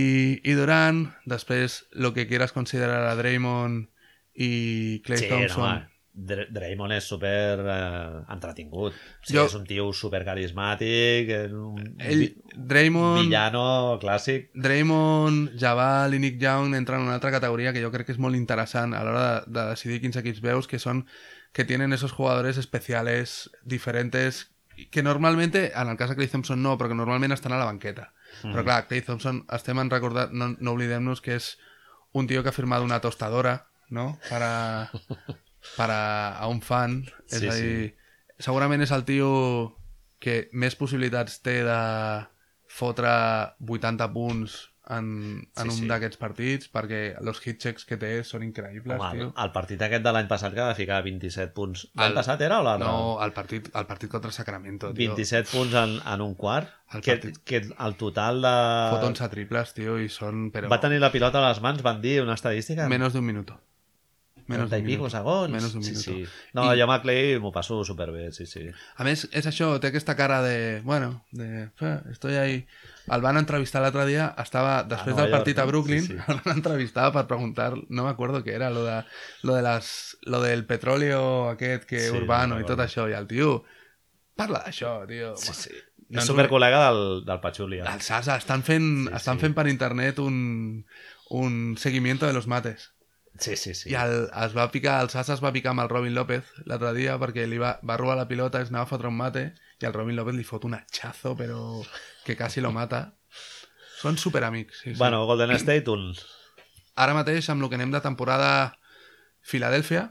i 0.43 0.53
Durant. 0.57 1.11
Després, 1.25 1.85
lo 1.91 2.13
que 2.13 2.25
quieras 2.27 2.51
considerar 2.51 3.03
a 3.09 3.15
Draymond 3.15 3.89
i 4.33 5.01
Clay 5.05 5.19
Sí, 5.19 5.27
no, 5.29 5.35
Thompson. 5.37 5.63
home. 5.63 5.89
Dr- 6.15 6.47
Draymond 6.55 6.93
és 6.95 7.03
super 7.03 7.59
eh, 7.59 8.21
entretingut. 8.31 8.93
Jo- 9.27 9.43
És 9.45 9.55
un 9.57 9.65
tio 9.67 9.89
super 9.93 10.21
carismàtic, 10.23 11.29
un 11.51 11.95
Ell, 11.99 12.19
vi- 12.23 12.35
Draymond, 12.55 13.25
villano 13.27 13.97
clàssic. 13.99 14.47
Draymond, 14.55 15.57
Jabal 15.59 16.13
i 16.15 16.19
Nick 16.23 16.39
Young 16.41 16.73
entren 16.75 17.01
en 17.01 17.07
una 17.09 17.15
altra 17.19 17.31
categoria 17.35 17.73
que 17.73 17.83
jo 17.83 17.91
crec 17.91 18.05
que 18.07 18.15
és 18.15 18.19
molt 18.21 18.35
interessant 18.39 18.93
a 18.95 19.03
l'hora 19.03 19.25
de, 19.45 19.51
de 19.59 19.65
decidir 19.73 19.99
quins 20.01 20.15
equips 20.21 20.39
veus, 20.41 20.67
que 20.71 20.79
són 20.79 21.05
que 21.51 21.63
tienen 21.67 21.91
esos 21.93 22.11
jugadores 22.11 22.57
especiales, 22.57 23.49
diferentes, 23.63 24.51
que 24.91 25.03
normalmente, 25.03 25.71
en 25.75 25.87
el 25.89 25.95
cas 25.97 26.09
de 26.09 26.15
Clay 26.17 26.27
Thompson 26.27 26.61
no, 26.61 26.77
però 26.77 26.89
que 26.91 26.95
normalment 26.99 27.31
estan 27.31 27.53
a 27.55 27.59
la 27.59 27.65
banqueta. 27.69 28.11
Però 28.43 28.63
clar, 28.63 28.87
Clay 28.89 29.01
Thompson, 29.01 29.45
estem 29.55 29.79
en 29.79 29.89
recordar, 29.89 30.29
no, 30.33 30.49
no 30.59 30.71
oblidem-nos 30.75 31.21
que 31.23 31.35
és 31.39 31.57
un 32.11 32.27
tio 32.27 32.43
que 32.43 32.49
ha 32.51 32.55
firmat 32.55 32.83
una 32.83 32.99
tostadora, 32.99 33.67
¿no? 33.89 34.17
Para, 34.29 34.89
para 35.77 36.37
a 36.37 36.47
un 36.47 36.61
fan. 36.61 37.01
És 37.29 37.39
Sí, 37.41 37.47
a 37.49 37.55
dir, 37.55 37.95
segurament 38.39 38.81
és 38.85 38.91
el 38.91 39.03
tio 39.07 39.77
que 40.19 40.49
més 40.53 40.75
possibilitats 40.79 41.41
té 41.45 41.61
de 41.67 41.81
fotre 42.67 43.11
80 43.61 44.07
punts 44.13 44.55
en, 44.89 45.05
en 45.57 45.63
Sí, 45.63 45.67
un 45.69 45.75
sí. 45.79 45.87
d'aquests 45.89 46.17
partits, 46.21 46.67
perquè 46.69 46.99
els 47.17 47.39
hit 47.41 47.57
checks 47.61 47.85
que 47.89 47.97
té 47.97 48.11
són 48.27 48.43
increïbles, 48.45 48.99
Home, 49.01 49.17
tio. 49.17 49.29
el 49.41 49.51
partit 49.55 49.81
aquest 49.81 50.03
de 50.05 50.11
l'any 50.13 50.27
passat 50.29 50.53
que 50.53 50.61
va 50.61 50.75
ficar 50.77 50.99
27 51.05 51.53
punts. 51.57 51.87
L'any 51.95 52.11
El- 52.11 52.17
passat 52.19 52.41
era 52.45 52.59
o 52.61 52.63
l'altre? 52.67 52.85
No, 52.87 53.15
el 53.25 53.33
partit, 53.33 53.71
el 53.73 53.87
partit 53.89 54.11
contra 54.11 54.29
Sacramento, 54.31 54.91
tio. 54.93 55.15
27 55.15 55.49
punts 55.51 55.73
en, 55.81 55.95
en 56.05 56.21
un 56.21 56.35
quart. 56.35 56.69
El 56.93 57.01
Que, 57.01 57.15
partit. 57.17 57.37
que 57.43 57.63
el 57.65 57.95
total 57.97 58.41
de... 58.45 58.55
Fot 58.93 59.07
11 59.09 59.29
triples, 59.33 59.73
tio, 59.73 59.97
i 59.99 60.09
són... 60.09 60.51
Però... 60.53 60.69
Va 60.69 60.79
tenir 60.79 60.99
la 61.01 61.11
pilota 61.11 61.41
a 61.41 61.47
les 61.49 61.61
mans, 61.65 61.81
van 61.81 62.01
dir 62.01 62.19
una 62.21 62.35
estadística. 62.37 62.87
Menos 62.87 63.13
de 63.13 63.19
un 63.19 63.25
minuto. 63.25 63.59
Menos 64.47 64.69
de 64.69 64.79
pico 64.85 65.09
segons. 65.09 65.49
Menos 65.49 65.71
de 65.73 65.77
un 65.79 65.83
sí, 65.83 65.95
sí. 65.95 66.25
No, 66.53 66.67
I- 66.73 66.77
jo 66.79 66.85
amb 66.85 67.01
Clay 67.01 67.39
m'ho 67.41 67.51
passo 67.51 67.79
superbé, 67.83 68.31
sí, 68.31 68.45
sí. 68.45 68.67
A 68.97 69.03
més, 69.07 69.23
és 69.33 69.47
això, 69.49 69.71
té 69.81 69.89
aquesta 69.89 70.15
cara 70.15 70.41
de... 70.43 70.81
Bueno, 70.85 71.23
de... 71.31 71.71
"Eh, 71.81 71.95
Estoy 72.11 72.35
ahí... 72.35 72.67
El 73.07 73.21
van 73.21 73.37
entrevistar 73.37 73.81
l'altre 73.81 74.05
dia, 74.05 74.27
estava... 74.41 74.83
Després 74.83 75.15
del 75.17 75.29
partit 75.33 75.59
a? 75.61 75.65
Brooklyn, 75.65 76.01
Sí, 76.01 76.13
sí. 76.13 76.19
el 76.33 76.41
van 76.45 76.57
entrevistar 76.57 77.11
per 77.13 77.25
preguntar... 77.27 77.73
No 77.89 78.03
me 78.05 78.09
acuerdo 78.13 78.43
què 78.43 78.53
era, 78.53 78.69
lo, 78.69 78.83
de, 78.85 79.03
lo, 79.43 79.55
de 79.55 79.61
las, 79.61 80.17
lo 80.23 80.41
del 80.41 80.65
petróleo 80.65 81.49
aquest 81.49 81.85
que 81.85 81.99
Sí, 81.99 82.13
urbano 82.17 82.55
no 82.55 82.61
i 82.61 82.65
tot 82.69 82.79
això. 82.85 83.09
I 83.09 83.13
el 83.17 83.27
tio... 83.27 83.63
Parla 84.35 84.61
d'això, 84.65 85.05
tio. 85.07 85.35
Sí, 85.39 85.53
sí. 85.55 85.75
No 86.09 86.19
és 86.21 86.27
supercol·lega 86.27 86.79
del, 86.89 87.03
del 87.25 87.39
Patxuli. 87.41 87.79
eh? 87.79 87.85
El 87.89 88.01
Sasa, 88.05 88.35
estan 88.37 88.61
fent, 88.67 89.07
Sí, 89.07 89.13
estan 89.15 89.37
sí. 89.39 89.45
fent 89.47 89.55
per 89.57 89.65
internet 89.71 90.19
un, 90.19 90.85
un 91.29 91.77
seguimiento 91.81 92.27
de 92.27 92.33
los 92.33 92.45
mates. 92.45 92.91
Sí, 93.39 93.57
sí, 93.59 93.73
sí. 93.75 93.89
I 93.91 93.97
el, 93.99 94.29
es 94.45 94.55
va 94.55 94.69
picar, 94.71 95.01
el 95.03 95.09
Sasa 95.11 95.35
es 95.35 95.43
va 95.43 95.51
picar 95.51 95.73
amb 95.73 95.83
el 95.83 95.91
Robin 95.91 96.15
López 96.15 96.47
l'altre 96.69 96.93
dia 96.95 97.17
perquè 97.19 97.43
li 97.51 97.59
va, 97.59 97.75
va 97.83 97.97
robar 97.99 98.15
la 98.15 98.29
pilota, 98.29 98.61
es 98.63 98.71
anava 98.71 98.87
a 98.87 98.91
fotre 98.93 99.11
un 99.11 99.17
mate 99.17 99.49
i 99.81 99.87
el 99.89 99.93
Robin 99.93 100.15
López 100.15 100.37
li 100.37 100.47
fot 100.47 100.63
un 100.67 100.77
hachazo 100.77 101.35
però 101.35 101.59
que 102.23 102.37
quasi 102.39 102.63
lo 102.63 102.71
mata. 102.71 103.09
Són 103.99 104.19
superamics, 104.21 104.81
sí, 104.83 104.93
sí. 104.93 104.99
Bueno, 104.99 105.25
Golden 105.27 105.51
State, 105.59 105.91
un... 105.91 106.13
Ara 106.95 107.15
mateix, 107.17 107.49
amb 107.51 107.63
el 107.63 107.71
que 107.71 107.75
anem 107.75 107.91
de 107.91 108.03
temporada 108.03 108.51
Filadèlfia, 109.43 110.09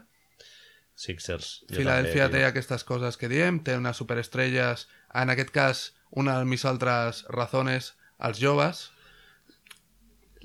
Sixers. 0.95 1.65
Filadèlfia 1.75 2.29
té 2.31 2.45
aquestes 2.47 2.85
coses 2.87 3.17
que 3.19 3.27
diem, 3.27 3.59
té 3.67 3.75
unes 3.75 3.99
superestrelles, 3.99 4.87
en 5.13 5.31
aquest 5.33 5.51
cas, 5.55 5.81
una 6.09 6.37
de 6.39 6.47
mis 6.47 6.63
altres 6.65 7.25
razones, 7.35 7.93
els 8.23 8.39
joves. 8.39 8.85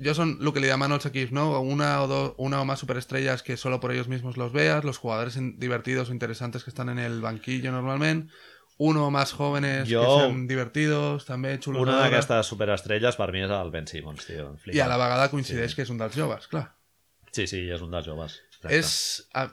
Yo 0.02 0.14
son 0.14 0.38
lo 0.40 0.52
que 0.54 0.60
le 0.60 0.66
llaman 0.68 0.90
a 0.92 0.94
los 0.96 1.04
equipos, 1.06 1.32
¿no? 1.32 1.60
Una 1.60 2.02
o, 2.02 2.06
dos, 2.08 2.34
una 2.38 2.60
o 2.60 2.64
más 2.64 2.78
superestrellas 2.80 3.42
que 3.42 3.56
solo 3.58 3.80
por 3.80 3.92
ellos 3.92 4.08
mismos 4.08 4.36
los 4.38 4.50
veas, 4.52 4.82
los 4.82 4.96
jugadores 4.96 5.36
divertidos 5.58 6.08
o 6.08 6.12
interesantes 6.12 6.64
que 6.64 6.70
están 6.70 6.88
en 6.88 6.98
el 6.98 7.20
banquillo 7.20 7.70
normalmente, 7.70 8.32
uno 8.78 9.06
o 9.06 9.10
más 9.10 9.32
jóvenes 9.32 9.86
Jo- 9.92 10.00
que 10.00 10.22
sean 10.24 10.46
divertidos, 10.48 11.26
també 11.28 11.58
xulos 11.60 11.82
Una 11.84 11.98
d'aquestes 12.00 12.46
superestrelles 12.48 13.16
per 13.20 13.28
mi 13.34 13.42
és 13.44 13.50
el 13.52 13.70
Ben 13.70 13.86
Simmons, 13.86 14.24
tio. 14.24 14.48
em 14.48 14.56
flipa. 14.56 14.76
I 14.78 14.80
a 14.80 14.88
la 14.88 14.96
vegada 14.96 15.28
coincideix 15.28 15.74
que 15.76 15.82
és 15.84 15.90
un 15.92 15.98
dels 16.00 16.16
joves, 16.16 16.48
clar. 16.48 16.70
Sí, 17.30 17.44
sí, 17.46 17.60
és 17.68 17.82
un 17.84 17.90
dels 17.92 18.06
joves. 18.08 18.40
Exacte. 18.56 18.78
És... 18.80 19.28
A, 19.36 19.50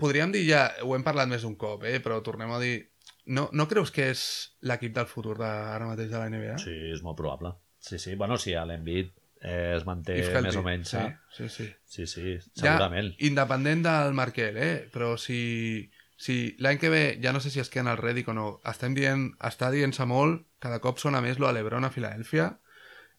podríem 0.00 0.32
dir 0.32 0.46
ja, 0.48 0.64
ho 0.82 0.96
hem 0.96 1.04
parlat 1.04 1.28
més 1.28 1.42
d'un 1.44 1.56
cop, 1.60 1.84
eh? 1.84 2.00
però 2.00 2.22
tornem 2.24 2.50
a 2.56 2.58
dir... 2.62 2.86
No, 3.30 3.50
no 3.52 3.68
creus 3.68 3.92
que 3.92 4.08
és 4.14 4.22
l'equip 4.64 4.94
del 4.96 5.06
futur 5.06 5.36
de, 5.38 5.44
ara 5.46 5.84
mateix 5.86 6.08
de 6.10 6.16
la 6.18 6.30
NBA? 6.32 6.56
Sí, 6.58 6.72
és 6.96 7.02
molt 7.04 7.18
probable. 7.20 7.52
Sí, 7.84 7.98
sí. 8.00 8.14
Bueno, 8.16 8.38
si 8.40 8.54
a 8.56 8.64
l'Envit 8.64 9.12
eh, 9.40 9.74
es 9.76 9.86
manté 9.86 10.18
If 10.20 10.32
més 10.44 10.56
o 10.56 10.62
menys 10.62 10.90
Sí, 10.92 10.98
sí, 11.36 11.48
sí. 11.48 11.68
sí, 11.84 12.06
sí, 12.06 12.36
Ja, 12.56 12.76
segurament. 12.76 13.14
independent 13.18 13.82
del 13.86 14.12
Markel, 14.14 14.56
eh? 14.56 14.88
Però 14.92 15.16
si, 15.18 15.90
si 16.16 16.56
l'any 16.58 16.78
que 16.78 16.90
ve, 16.92 17.04
ja 17.22 17.32
no 17.32 17.40
sé 17.40 17.50
si 17.50 17.60
es 17.60 17.70
queda 17.70 17.86
en 17.88 17.92
el 17.94 17.98
Reddick 18.02 18.28
o 18.28 18.34
no, 18.36 18.60
estem 18.68 18.94
dient, 18.94 19.30
està 19.40 19.70
dient-se 19.72 20.04
molt, 20.06 20.44
cada 20.60 20.80
cop 20.80 20.98
sona 21.00 21.20
més 21.24 21.38
lo 21.40 21.48
a 21.48 21.52
l'Ebron 21.56 21.84
a 21.84 21.90
Filadèlfia, 21.90 22.50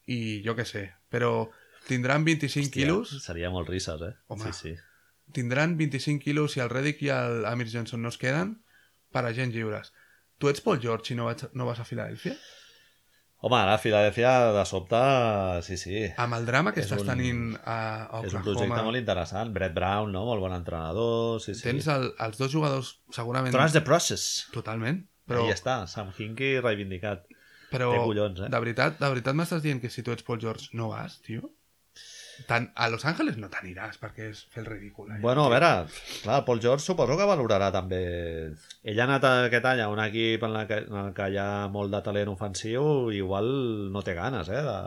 i 0.06 0.42
jo 0.46 0.54
què 0.58 0.64
sé, 0.66 0.92
però 1.10 1.50
tindran 1.88 2.24
25 2.24 2.66
Hòstia, 2.68 2.72
quilos, 2.72 3.16
Seria 3.24 3.50
molt 3.50 3.68
risses, 3.70 4.00
eh? 4.02 4.14
Home. 4.28 4.52
Sí, 4.52 4.70
sí. 4.70 4.76
tindran 5.32 5.76
25 5.78 6.22
quilos 6.22 6.52
si 6.52 6.60
el 6.60 6.68
Reddick 6.70 7.02
i 7.02 7.08
el 7.14 7.46
Amir 7.46 7.68
Johnson 7.72 8.02
no 8.02 8.10
es 8.10 8.18
queden 8.18 8.62
per 9.10 9.24
a 9.26 9.32
gent 9.32 9.52
lliures. 9.54 9.92
Tu 10.38 10.48
ets 10.50 10.60
Paul 10.60 10.80
George 10.82 11.14
i 11.14 11.16
no, 11.16 11.24
vaig, 11.30 11.46
no 11.54 11.66
vas 11.66 11.78
a 11.80 11.84
Filadèlfia? 11.84 12.34
Home, 13.42 13.56
ara 13.58 13.72
a 13.74 13.78
Filadèlfia, 13.82 14.32
de 14.54 14.62
sobte, 14.70 14.98
sí, 15.66 15.76
sí. 15.80 16.02
Amb 16.22 16.36
el 16.36 16.44
drama 16.46 16.70
que 16.72 16.78
És 16.84 16.86
estàs 16.86 17.00
un- 17.02 17.08
tenint 17.10 17.40
a, 17.64 17.76
a 18.06 18.20
És 18.22 18.34
un 18.36 18.44
projecte 18.44 18.68
Oklahoma, 18.68 18.84
molt 18.86 19.00
interessant. 19.00 19.50
Brett 19.56 19.74
Brown, 19.74 20.12
no? 20.14 20.22
Molt 20.28 20.44
bon 20.44 20.54
entrenador, 20.54 21.40
sí, 21.42 21.56
sí. 21.58 21.64
tens 21.66 21.88
el, 21.90 22.12
els 22.22 22.38
dos 22.38 22.52
jugadors 22.54 22.92
segurament... 23.10 23.50
Trust 23.56 23.74
the 23.74 23.82
process. 23.82 24.28
Totalment. 24.54 25.02
Però, 25.26 25.42
Ahí 25.48 25.54
està, 25.56 25.80
Sam 25.90 26.12
Hinkie 26.18 26.60
reivindicat. 26.62 27.26
però 27.72 27.90
té 27.94 27.98
collons, 28.04 28.40
eh? 28.46 28.48
de 28.52 28.58
veritat, 28.62 28.98
de 29.00 29.08
veritat 29.10 29.34
m'estàs 29.38 29.62
dient 29.64 29.80
que 29.82 29.90
si 29.90 30.02
tu 30.06 30.12
ets 30.14 30.22
Paul 30.26 30.38
George 30.42 30.70
no 30.78 30.90
vas, 30.94 31.18
tio? 31.26 31.50
Tant, 32.48 32.70
a 32.74 32.88
Los 32.88 33.04
Angeles 33.08 33.36
no 33.38 33.48
t'aniràs 33.52 33.98
perquè 34.00 34.30
és 34.32 34.40
fer 34.52 34.62
el 34.62 34.68
ridícul. 34.70 35.10
Eh? 35.12 35.18
Bueno, 35.20 35.44
a 35.46 35.50
veure, 35.52 35.68
clar, 36.22 36.38
el 36.40 36.44
Paul 36.48 36.60
George 36.64 36.84
suposo 36.84 37.16
que 37.18 37.26
valorarà 37.28 37.68
també... 37.74 38.00
Ell 38.82 39.00
ha 39.02 39.04
anat 39.08 39.26
aquest 39.30 39.68
any 39.72 39.82
a 39.84 39.90
un 39.92 40.00
equip 40.04 40.42
en, 40.48 40.54
la 40.56 40.64
que, 40.70 40.80
en 40.88 40.96
el 41.04 41.12
que 41.16 41.28
hi 41.34 41.36
ha 41.42 41.68
molt 41.72 41.92
de 41.94 42.00
talent 42.06 42.32
ofensiu 42.32 43.10
i 43.12 43.20
igual 43.20 43.52
no 43.92 44.02
té 44.06 44.14
ganes, 44.18 44.48
eh? 44.48 44.62
De... 44.66 44.78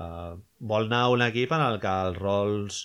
Vol 0.73 0.89
anar 0.89 1.03
a 1.05 1.13
un 1.13 1.23
equip 1.29 1.53
en 1.55 1.63
el 1.69 1.79
que 1.83 1.93
els 2.09 2.19
rols 2.19 2.81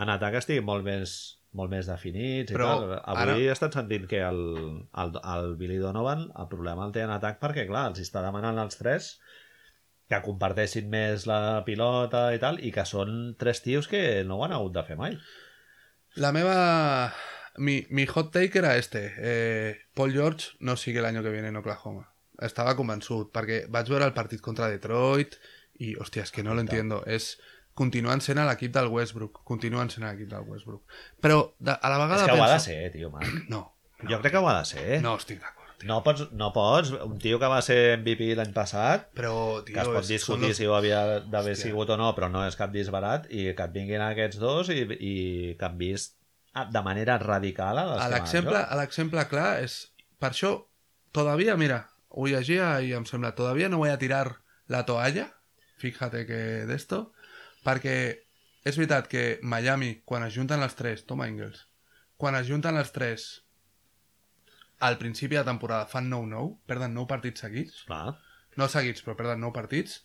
en 0.00 0.08
atac 0.08 0.38
estiguin 0.40 0.64
molt 0.64 0.86
més, 0.88 1.12
molt 1.52 1.68
més 1.70 1.86
definits 1.90 2.48
i 2.50 2.56
Però 2.56 2.70
tal. 2.72 2.94
Avui 3.12 3.44
ara- 3.44 3.52
estan 3.52 3.74
sentint 3.76 4.06
que 4.08 4.22
el, 4.24 4.40
el, 5.04 5.14
el 5.36 5.54
Billy 5.60 5.76
Donovan 5.82 6.30
el 6.32 6.48
problema 6.48 6.86
el 6.88 6.94
té 6.96 7.04
en 7.04 7.12
atac 7.12 7.36
perquè, 7.42 7.66
clar, 7.68 7.90
els 7.92 8.00
està 8.00 8.22
demanant 8.24 8.56
als 8.62 8.80
tres 8.80 9.12
que 10.12 10.20
comparteixin 10.24 10.90
més 10.92 11.24
la 11.30 11.62
pilota 11.64 12.26
i 12.36 12.40
tal, 12.42 12.60
i 12.60 12.70
que 12.74 12.84
són 12.88 13.32
tres 13.40 13.62
tios 13.64 13.88
que 13.88 14.22
no 14.28 14.36
ho 14.36 14.44
han 14.44 14.52
hagut 14.52 14.74
de 14.76 14.84
fer 14.84 14.98
mai. 15.00 15.16
La 16.20 16.32
meva... 16.36 16.56
Mi, 17.60 17.82
mi 17.92 18.06
hot 18.08 18.30
take 18.32 18.58
era 18.62 18.76
este. 18.80 19.00
Eh, 19.18 19.74
Paul 19.94 20.12
George 20.12 20.52
no 20.60 20.76
sigue 20.76 21.00
el 21.00 21.04
año 21.04 21.22
que 21.22 21.28
viene 21.30 21.48
en 21.48 21.56
Oklahoma. 21.60 22.06
Estava 22.40 22.72
convençut, 22.78 23.28
perquè 23.32 23.66
vaig 23.68 23.90
veure 23.92 24.06
el 24.08 24.14
partit 24.16 24.40
contra 24.40 24.70
Detroit 24.72 25.36
i, 25.84 25.92
hòstia, 26.00 26.24
és 26.24 26.32
que 26.32 26.42
no 26.44 26.54
lo 26.56 26.64
entiendo. 26.64 27.02
És 27.04 27.34
continuen 27.76 28.20
sent 28.24 28.40
a 28.40 28.46
l'equip 28.48 28.72
del 28.72 28.88
Westbrook. 28.92 29.42
Continuen 29.48 29.92
sent 29.92 30.04
a 30.08 30.14
l'equip 30.14 30.30
del 30.32 30.48
Westbrook. 30.48 30.96
Però 31.20 31.42
de, 31.60 31.76
a 31.76 31.92
la 31.92 32.00
vegada 32.00 32.24
És 32.24 32.30
que 32.32 32.38
ho 32.38 32.44
ha 32.44 32.48
de 32.48 32.56
penso... 32.56 32.70
ser, 32.70 32.90
tio, 32.96 33.10
Marc. 33.12 33.36
No, 33.52 33.62
Jo 34.08 34.18
crec 34.24 34.32
que 34.34 34.40
ho 34.40 34.48
ha 34.50 34.56
de 34.58 34.64
ser. 34.72 35.02
no 35.04 35.12
estic 35.20 35.38
d'acord. 35.44 35.61
No 35.88 36.02
pots, 36.04 36.28
no 36.32 36.52
pots. 36.54 36.90
Un 36.92 37.18
tio 37.18 37.38
que 37.40 37.48
va 37.50 37.60
ser 37.62 37.96
MVP 37.98 38.34
l'any 38.38 38.52
passat, 38.54 39.08
Però, 39.16 39.62
tio, 39.64 39.74
que 39.74 39.80
es 39.80 39.88
pot 39.88 40.02
és- 40.04 40.08
discutir 40.08 40.48
los- 40.52 40.56
si 40.56 40.66
ho 40.66 40.74
havia 40.76 41.20
d'haver 41.20 41.56
sigut 41.56 41.90
o 41.90 41.96
no, 41.96 42.14
però 42.14 42.30
no 42.30 42.44
és 42.46 42.56
cap 42.56 42.70
disbarat, 42.72 43.26
i 43.30 43.52
que 43.54 43.62
et 43.66 43.72
vinguin 43.72 44.00
aquests 44.00 44.38
dos 44.38 44.68
i, 44.70 44.82
i 45.00 45.14
que 45.58 45.64
han 45.64 45.78
vist 45.78 46.16
de 46.70 46.82
manera 46.84 47.16
radical 47.18 47.78
a 47.78 48.08
l'exemple 48.12 48.60
l'exemple 48.76 49.24
clar 49.28 49.62
és... 49.64 49.92
Per 50.20 50.30
això, 50.30 50.68
todavía, 51.12 51.56
mira, 51.56 51.88
ho 52.10 52.26
llegia 52.28 52.80
i 52.84 52.92
em 52.92 53.04
sembla, 53.08 53.34
todavía 53.34 53.68
no 53.68 53.78
voy 53.78 53.90
a 53.90 53.98
tirar 53.98 54.42
la 54.68 54.84
toalla, 54.86 55.32
fíjate 55.78 56.26
que 56.26 56.66
d'esto, 56.68 57.12
perquè 57.64 57.96
és 58.64 58.76
veritat 58.78 59.08
que 59.08 59.40
Miami, 59.42 60.02
quan 60.04 60.22
es 60.22 60.34
junten 60.36 60.60
les 60.60 60.76
tres, 60.78 61.06
toma 61.06 61.26
Ingles, 61.26 61.66
quan 62.16 62.36
es 62.38 62.46
junten 62.46 62.76
les 62.76 62.92
tres 62.92 63.42
al 64.82 64.96
principi 64.98 65.36
de 65.38 65.44
temporada 65.46 65.86
fan 65.86 66.08
9-9, 66.10 66.56
perden 66.66 66.94
9 66.96 67.06
partits 67.10 67.44
seguits, 67.44 67.84
Clar. 67.86 68.16
no 68.58 68.66
seguits, 68.68 69.02
però 69.06 69.14
perden 69.18 69.40
9 69.44 69.54
partits. 69.54 70.00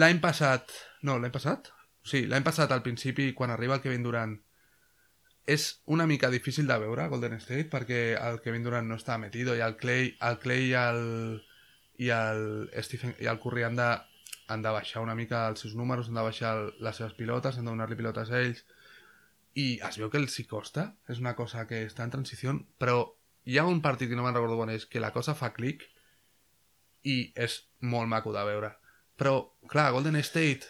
L'any 0.00 0.18
passat... 0.24 0.72
No, 1.06 1.18
l'any 1.20 1.32
passat? 1.34 1.68
Sí, 2.04 2.24
l'any 2.26 2.44
passat, 2.44 2.72
al 2.72 2.82
principi, 2.84 3.30
quan 3.36 3.52
arriba 3.52 3.76
el 3.78 3.82
Kevin 3.84 4.02
Durant, 4.06 4.34
és 5.46 5.66
una 5.92 6.06
mica 6.08 6.30
difícil 6.32 6.66
de 6.66 6.76
veure 6.80 7.04
Golden 7.12 7.34
State 7.36 7.66
perquè 7.68 7.98
el 8.16 8.38
Kevin 8.40 8.62
Durant 8.64 8.86
no 8.88 8.96
està 8.96 9.18
metido 9.20 9.52
i 9.56 9.60
el 9.60 9.74
Clay, 9.76 10.14
el 10.24 10.38
Clay 10.40 10.70
i 10.70 10.74
el, 10.80 11.02
i 12.00 12.08
el, 12.16 12.70
Stephen, 12.86 13.12
i 13.20 13.28
el 13.28 13.40
Curry 13.42 13.66
han 13.68 13.76
de, 13.76 13.88
han 14.48 14.64
de 14.64 14.72
baixar 14.72 15.02
una 15.04 15.14
mica 15.18 15.42
els 15.50 15.60
seus 15.60 15.74
números, 15.76 16.08
han 16.08 16.16
de 16.16 16.24
baixar 16.24 16.54
el- 16.62 16.72
les 16.80 16.96
seves 16.96 17.12
pilotes, 17.18 17.58
han 17.60 17.68
de 17.68 17.74
donar-li 17.74 17.98
pilotes 18.00 18.32
a 18.32 18.40
ells 18.40 18.64
i 19.60 19.66
es 19.86 20.00
veu 20.00 20.08
que 20.10 20.18
els 20.18 20.38
hi 20.40 20.46
costa, 20.50 20.88
és 21.12 21.20
una 21.20 21.36
cosa 21.38 21.66
que 21.68 21.84
està 21.86 22.08
en 22.08 22.10
transició, 22.16 22.56
però 22.80 22.96
hi 23.44 23.58
ha 23.58 23.66
un 23.68 23.82
partit 23.84 24.10
que 24.10 24.16
no 24.16 24.24
me'n 24.24 24.34
recordo 24.36 24.56
quan 24.58 24.72
és, 24.72 24.86
que 24.86 25.02
la 25.02 25.12
cosa 25.12 25.36
fa 25.36 25.52
clic 25.56 25.84
i 27.04 27.32
és 27.36 27.60
molt 27.80 28.08
maco 28.08 28.32
de 28.32 28.44
veure. 28.48 28.72
Però, 29.20 29.36
clar, 29.70 29.90
Golden 29.92 30.16
State 30.24 30.66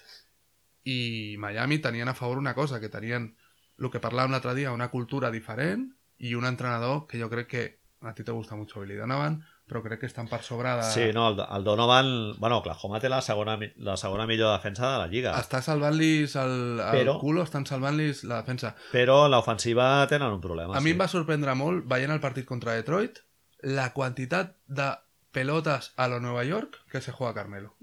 i 0.84 1.36
Miami 1.40 1.78
tenien 1.78 2.10
a 2.10 2.16
favor 2.18 2.38
una 2.38 2.54
cosa, 2.54 2.80
que 2.80 2.92
tenien 2.92 3.30
el 3.78 3.90
que 3.90 4.02
parlàvem 4.02 4.34
l'altre 4.34 4.54
dia, 4.58 4.74
una 4.74 4.90
cultura 4.90 5.30
diferent 5.30 5.88
i 6.18 6.34
un 6.34 6.46
entrenador 6.46 7.06
que 7.10 7.20
jo 7.20 7.30
crec 7.30 7.48
que 7.48 7.64
a 8.04 8.12
ti 8.14 8.24
te 8.24 8.32
gusta 8.32 8.56
mucho 8.56 8.80
Billy 8.80 8.98
Donovan, 8.98 9.40
però 9.66 9.80
crec 9.82 10.00
que 10.02 10.06
estan 10.06 10.28
per 10.28 10.42
sobre 10.44 10.74
de... 10.76 10.82
Sí, 10.92 11.06
no, 11.16 11.28
el, 11.32 11.38
el 11.56 11.64
Donovan... 11.64 12.08
Bueno, 12.38 12.58
Oklahoma 12.58 13.00
té 13.00 13.08
la 13.08 13.22
segona, 13.24 13.56
mi- 13.56 13.70
la 13.76 13.96
segona 13.96 14.26
millor 14.28 14.52
defensa 14.52 14.90
de 14.92 14.98
la 14.98 15.06
Lliga, 15.08 15.32
Està 15.40 15.62
salvant-lis 15.64 16.34
el, 16.36 16.56
el 16.84 16.98
Però- 16.98 17.18
culo, 17.20 17.42
estan 17.46 17.64
salvant-lis 17.66 18.24
la 18.28 18.42
defensa. 18.42 18.74
però 18.92 19.22
l'ofensiva 19.28 20.06
tenen 20.10 20.32
un 20.36 20.40
problema. 20.44 20.76
A 20.76 20.80
mi 20.84 20.90
sí. 20.92 20.96
em 20.96 21.00
va 21.00 21.08
sorprendre 21.08 21.54
molt, 21.56 21.86
veient 21.88 22.12
el 22.12 22.20
partit 22.20 22.44
contra 22.44 22.74
Detroit, 22.76 23.22
la 23.62 23.92
quantitat 23.96 24.56
de 24.66 24.90
pelotes 25.32 25.92
a 25.96 26.06
lo 26.08 26.20
Nueva 26.20 26.44
York 26.44 26.82
que 26.92 27.00
se 27.00 27.12
juega 27.12 27.32
Carmelo. 27.34 27.76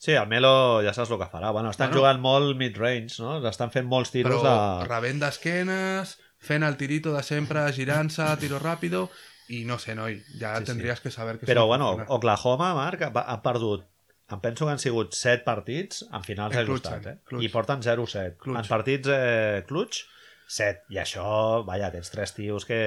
Sí, 0.00 0.12
el 0.16 0.26
Melo 0.28 0.80
ja 0.82 0.94
saps 0.96 1.10
el 1.12 1.18
que 1.20 1.28
farà. 1.30 1.52
Bueno, 1.52 1.70
estan 1.70 1.90
Bueno. 1.90 2.00
jugant 2.00 2.20
molt 2.24 2.56
mid-range, 2.56 3.20
no? 3.22 3.38
Estan 3.48 3.70
fent 3.70 3.86
molts 3.86 4.10
tiros 4.10 4.40
Però 4.42 4.80
de... 4.80 4.86
rebent 4.88 5.20
d'esquenes, 5.20 6.14
fent 6.40 6.64
el 6.64 6.76
tirito 6.80 7.12
de 7.12 7.22
sempre, 7.22 7.66
girant-se, 7.76 8.24
tiro 8.40 8.58
ràpido, 8.58 9.10
i 9.56 9.64
no 9.66 9.78
sé, 9.82 9.94
noi, 9.98 10.20
ja 10.38 10.56
Sí, 10.58 10.64
sí. 10.64 10.70
tendries 10.72 11.00
que 11.02 11.10
saber 11.10 11.38
que 11.38 11.46
Però, 11.48 11.66
bueno, 11.66 11.92
funciona. 11.94 12.14
Oklahoma, 12.16 12.74
Marc, 12.78 13.02
ha, 13.08 13.10
ha 13.26 13.40
perdut 13.42 13.86
em 14.30 14.38
penso 14.38 14.64
que 14.66 14.70
han 14.70 14.78
sigut 14.78 15.14
7 15.18 15.42
partits 15.42 16.04
en 16.06 16.22
finals 16.22 16.54
En 16.54 16.62
ajustats, 16.62 17.02
clutch, 17.02 17.10
eh? 17.10 17.18
clutch. 17.26 17.44
I 17.44 17.48
porten 17.50 17.80
0-7. 17.82 18.36
Clutch. 18.38 18.60
En 18.60 18.68
partits 18.70 19.10
eh, 19.10 19.64
clutch, 19.66 20.04
7. 20.50 20.84
I 20.94 20.98
això, 21.02 21.24
vaja, 21.66 21.90
tens 21.94 22.10
tres 22.10 22.32
tios 22.34 22.66
que 22.66 22.78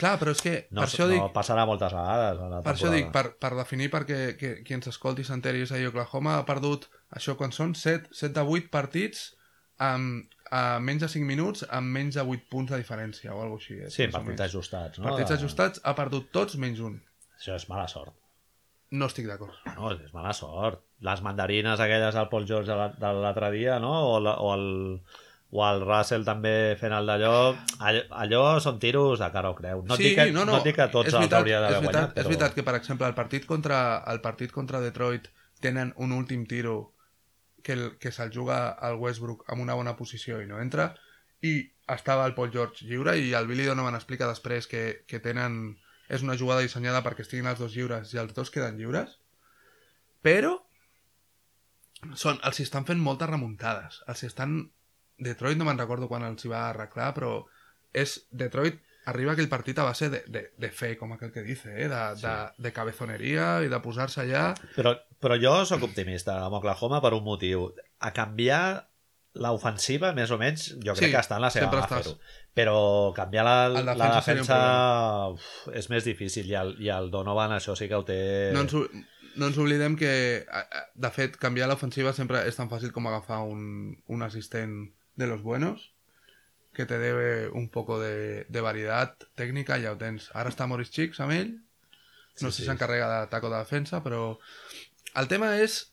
Clar, 0.00 0.14
però 0.20 0.32
és 0.32 0.40
que 0.44 0.54
no, 0.70 0.82
per 0.82 0.86
això 0.88 1.06
no 1.06 1.12
dic, 1.12 1.26
passarà 1.36 1.64
moltes 1.68 1.92
vegades 1.96 2.40
a 2.40 2.48
la 2.52 2.62
per 2.64 2.74
això 2.74 2.92
dic, 2.92 3.08
per, 3.12 3.24
per 3.40 3.52
definir 3.56 3.88
perquè 3.92 4.18
que, 4.40 4.50
qui 4.64 4.76
ens 4.76 4.90
escolti 4.92 5.24
s'enteri 5.24 5.64
és 5.64 5.72
ahir 5.72 5.88
Oklahoma 5.88 6.38
ha 6.38 6.44
perdut, 6.48 6.88
això 7.16 7.36
quan 7.40 7.52
són 7.56 7.72
7, 7.76 8.12
7 8.12 8.34
de 8.36 8.44
8 8.44 8.68
partits 8.72 9.30
amb, 9.80 10.28
a 10.50 10.78
menys 10.80 11.02
de 11.04 11.08
5 11.08 11.26
minuts 11.26 11.64
amb 11.68 11.92
menys 11.96 12.14
de 12.18 12.22
8 12.22 12.48
punts 12.50 12.70
de 12.72 12.78
diferència 12.80 13.34
o 13.34 13.42
alguna 13.42 13.60
així. 13.60 13.78
És, 13.86 13.94
Sí, 13.94 14.06
partits 14.12 14.40
ajustats. 14.48 14.98
No? 14.98 15.10
Partits 15.10 15.30
ajustats 15.36 15.80
ha 15.84 15.94
perdut 15.98 16.30
tots 16.32 16.56
menys 16.56 16.80
un. 16.80 17.00
Això 17.38 17.54
és 17.56 17.68
mala 17.68 17.86
sort. 17.88 18.14
No 18.90 19.06
estic 19.06 19.26
d'acord. 19.28 19.52
No, 19.76 19.90
és 19.92 20.12
mala 20.16 20.32
sort. 20.32 20.80
Les 21.04 21.20
mandarines 21.22 21.78
aquelles 21.80 22.14
del 22.14 22.28
Paul 22.28 22.46
George 22.48 22.70
de 22.70 22.76
la- 22.76 22.88
de 22.96 23.12
l'altre 23.20 23.50
dia, 23.52 23.78
no? 23.78 23.92
O, 24.14 24.20
la, 24.20 24.32
o, 24.40 24.54
el, 24.54 25.02
o 25.50 25.64
el 25.68 25.82
Russell 25.84 26.24
també 26.24 26.74
fent 26.80 26.92
el 26.96 27.06
d'allò. 27.06 27.54
Allò, 27.80 28.00
allò 28.10 28.42
són 28.60 28.78
tiros 28.80 29.18
de 29.20 29.30
cara 29.30 29.50
o 29.50 29.54
creu. 29.54 29.84
No, 29.86 29.94
et 29.94 30.00
dic 30.00 30.16
que, 30.16 30.32
no, 30.32 30.44
no, 30.48 30.56
et 30.56 30.64
dic 30.64 30.76
que 30.76 30.88
tots 30.88 31.08
els 31.12 31.18
veritat, 31.20 31.38
hauria 31.42 31.60
d'haver 31.60 31.76
veritat, 31.82 31.92
guanyat, 31.92 32.14
però... 32.14 32.20
És 32.24 32.26
veritat 32.32 32.54
que, 32.54 32.62
per 32.64 32.74
exemple, 32.80 33.06
el 33.06 33.14
partit 33.14 33.44
contra, 33.46 34.02
el 34.08 34.20
partit 34.24 34.50
contra 34.52 34.80
Detroit 34.80 35.28
tenen 35.60 35.92
un 35.96 36.12
últim 36.12 36.46
tiro 36.46 36.94
que, 37.62 37.74
el, 37.74 37.84
que 37.98 38.12
se'l 38.14 38.32
juga 38.34 38.68
al 38.72 38.98
Westbrook 39.00 39.44
amb 39.52 39.64
una 39.64 39.76
bona 39.78 39.96
posició 39.98 40.40
i 40.42 40.48
no 40.50 40.60
entra, 40.62 40.92
i 41.42 41.70
estava 41.88 42.26
el 42.26 42.34
Paul 42.36 42.52
George 42.52 42.86
lliure 42.86 43.16
i 43.18 43.32
el 43.36 43.46
Billy 43.48 43.66
Donovan 43.68 43.96
explica 43.98 44.28
després 44.30 44.66
que, 44.70 45.04
que 45.06 45.20
tenen... 45.24 45.76
És 46.08 46.22
una 46.24 46.38
jugada 46.40 46.64
dissenyada 46.64 47.02
perquè 47.04 47.20
estiguin 47.20 47.50
els 47.50 47.60
dos 47.60 47.74
lliures 47.76 48.14
i 48.14 48.18
els 48.20 48.32
dos 48.32 48.48
queden 48.48 48.78
lliures, 48.80 49.18
però 50.24 50.54
són, 52.16 52.38
els 52.48 52.60
estan 52.64 52.86
fent 52.88 53.00
moltes 53.04 53.28
remuntades. 53.30 54.02
Els 54.08 54.24
estan... 54.30 54.58
Detroit 55.18 55.58
no 55.58 55.66
me'n 55.66 55.80
recordo 55.80 56.06
quan 56.06 56.22
els 56.22 56.44
hi 56.46 56.50
va 56.52 56.68
arreglar, 56.68 57.10
però 57.16 57.32
és 57.92 58.20
Detroit 58.30 58.78
arriba 59.10 59.32
aquell 59.32 59.48
partit 59.50 59.78
a 59.80 59.86
base 59.88 60.08
de, 60.12 60.20
de, 60.30 60.42
de 60.60 60.70
fe, 60.70 60.92
com 61.00 61.12
aquel 61.14 61.32
que 61.34 61.42
dice, 61.42 61.72
eh? 61.74 61.88
de, 61.90 62.02
Sí. 62.20 62.26
de, 62.26 62.34
de 62.68 62.72
cabezoneria 62.76 63.48
i 63.64 63.70
de 63.72 63.80
posar-se 63.82 64.22
allà... 64.22 64.52
Però, 64.76 64.92
però 65.22 65.36
jo 65.40 65.54
sóc 65.66 65.82
optimista 65.88 66.36
amb 66.44 66.58
Oklahoma 66.60 67.00
per 67.04 67.14
un 67.16 67.24
motiu. 67.26 67.68
A 68.00 68.12
canviar 68.14 68.86
l'ofensiva, 69.38 70.12
més 70.16 70.30
o 70.34 70.38
menys, 70.40 70.70
jo 70.82 70.94
crec 70.96 71.10
Sí, 71.10 71.12
que 71.14 71.20
està 71.20 71.36
en 71.38 71.44
la 71.44 71.50
seva 71.54 71.68
mà 71.74 71.84
fer-ho. 71.90 72.14
Però 72.58 72.78
canviar 73.14 73.44
la, 73.46 73.56
la 73.70 73.82
defensa 73.92 74.08
un 74.08 74.16
defensa 74.16 74.56
uf, 75.34 75.50
és 75.78 75.90
més 75.92 76.06
difícil 76.08 76.48
i 76.50 76.56
el, 76.58 76.72
i 76.82 76.88
el 76.90 77.10
Donovan 77.12 77.54
això 77.54 77.76
sí 77.78 77.86
que 77.90 77.98
ho 77.98 78.06
té... 78.08 78.18
No 78.56 78.64
ens, 78.64 78.74
no 79.38 79.50
ens 79.50 79.60
oblidem 79.62 79.94
que, 80.00 80.10
de 80.94 81.10
fet, 81.14 81.36
canviar 81.38 81.68
l'ofensiva 81.70 82.14
sempre 82.16 82.42
és 82.48 82.58
tan 82.58 82.70
fàcil 82.72 82.90
com 82.94 83.06
agafar 83.06 83.44
un, 83.46 83.94
un 84.08 84.26
assistent 84.26 84.88
de 85.14 85.26
los 85.30 85.42
buenos 85.42 85.92
que 86.74 86.86
te 86.86 86.98
debe 86.98 87.48
un 87.48 87.68
poco 87.70 88.00
de, 88.00 88.44
de 88.48 88.60
variedad 88.62 89.14
tècnica, 89.36 89.78
ja 89.82 89.92
ho 89.94 89.98
tens. 89.98 90.30
Ara 90.34 90.50
està 90.50 90.66
Maurice 90.70 90.94
Chicks 90.94 91.18
amb 91.22 91.34
ell, 91.34 91.54
no 92.38 92.38
Sí, 92.38 92.44
sé 92.46 92.50
si 92.52 92.62
sí. 92.62 92.66
s'encarrega 92.68 93.08
d'atac 93.10 93.46
o 93.48 93.50
de 93.50 93.58
defensa, 93.58 93.98
però 94.02 94.38
el 95.18 95.28
tema 95.28 95.56
és 95.58 95.92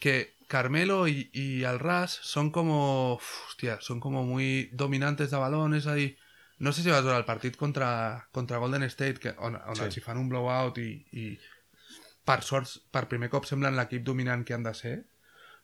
que 0.00 0.36
Carmelo 0.48 1.08
y, 1.08 1.30
y 1.32 1.64
el 1.64 1.78
Ras 1.78 2.18
son 2.22 2.50
como, 2.50 3.14
uf, 3.14 3.48
hostia, 3.48 3.78
son 3.80 4.00
como 4.00 4.24
muy 4.24 4.70
dominantes 4.72 5.30
de 5.30 5.36
balón, 5.36 5.74
és 5.74 5.86
a 5.86 5.94
dir, 5.94 6.16
no 6.58 6.72
sé 6.72 6.82
si 6.82 6.90
vas 6.90 7.04
veure 7.04 7.18
el 7.20 7.26
partit 7.28 7.56
contra, 7.56 8.28
contra 8.32 8.58
Golden 8.58 8.82
State, 8.88 9.20
que, 9.20 9.34
on, 9.38 9.56
on 9.56 9.76
Sí. 9.76 9.84
els 9.84 9.98
hi 9.98 10.04
fan 10.04 10.18
un 10.18 10.28
blowout 10.28 10.78
i, 10.78 10.90
i 11.12 11.26
per 12.24 12.40
sort, 12.42 12.78
per 12.90 13.08
primer 13.08 13.28
cop 13.30 13.46
semblen 13.46 13.76
l'equip 13.76 14.04
dominant 14.04 14.44
que 14.44 14.56
han 14.56 14.64
de 14.64 14.74
ser. 14.74 14.96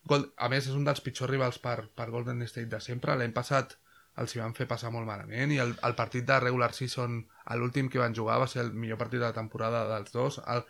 Gold, 0.05 0.31
a 0.37 0.49
més, 0.49 0.67
és 0.69 0.77
un 0.77 0.85
dels 0.85 1.01
pitjors 1.01 1.31
rivals 1.31 1.57
per, 1.59 1.89
per 1.97 2.11
Golden 2.13 2.45
State 2.45 2.69
de 2.69 2.79
sempre. 2.79 3.17
L'any 3.17 3.33
passat 3.33 3.77
els 4.21 4.31
hi 4.35 4.39
van 4.39 4.53
fer 4.55 4.67
passar 4.69 4.91
molt 4.93 5.07
malament 5.09 5.51
i 5.51 5.57
el, 5.59 5.73
el 5.83 5.95
partit 5.97 6.23
de 6.27 6.37
regular 6.39 6.71
season, 6.73 7.17
l'últim 7.59 7.89
que 7.91 7.99
van 7.99 8.15
jugar, 8.15 8.37
va 8.39 8.47
ser 8.47 8.61
el 8.63 8.71
millor 8.71 9.01
partit 9.01 9.19
de 9.19 9.25
la 9.25 9.35
temporada 9.35 9.81
dels 9.89 10.13
dos. 10.13 10.39
El, 10.47 10.63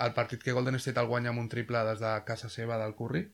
el 0.00 0.12
partit 0.16 0.42
que 0.42 0.52
Golden 0.56 0.76
State 0.80 1.00
el 1.00 1.06
guanya 1.10 1.30
amb 1.34 1.42
un 1.42 1.48
triple 1.52 1.82
des 1.90 2.00
de 2.00 2.12
casa 2.26 2.48
seva 2.52 2.78
del 2.80 2.94
Curry. 2.98 3.24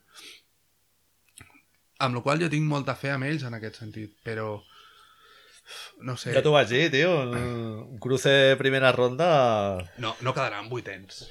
Amb 2.05 2.19
la 2.19 2.23
qual 2.25 2.41
jo 2.43 2.49
tinc 2.53 2.67
molta 2.69 2.95
fe 2.99 3.11
amb 3.15 3.25
ells 3.25 3.45
en 3.49 3.55
aquest 3.57 3.79
sentit, 3.81 4.17
però 4.25 4.59
no 6.07 6.15
sé, 6.21 6.31
Ja 6.37 6.43
t'ho 6.45 6.53
vaig 6.55 6.69
dir, 6.71 6.85
tio. 6.93 7.13
Un 7.27 7.97
cruce 7.99 8.55
primera 8.61 8.93
ronda... 8.95 9.29
no, 9.99 10.13
no 10.23 10.35
quedaran 10.37 10.69
vuitens. 10.71 11.25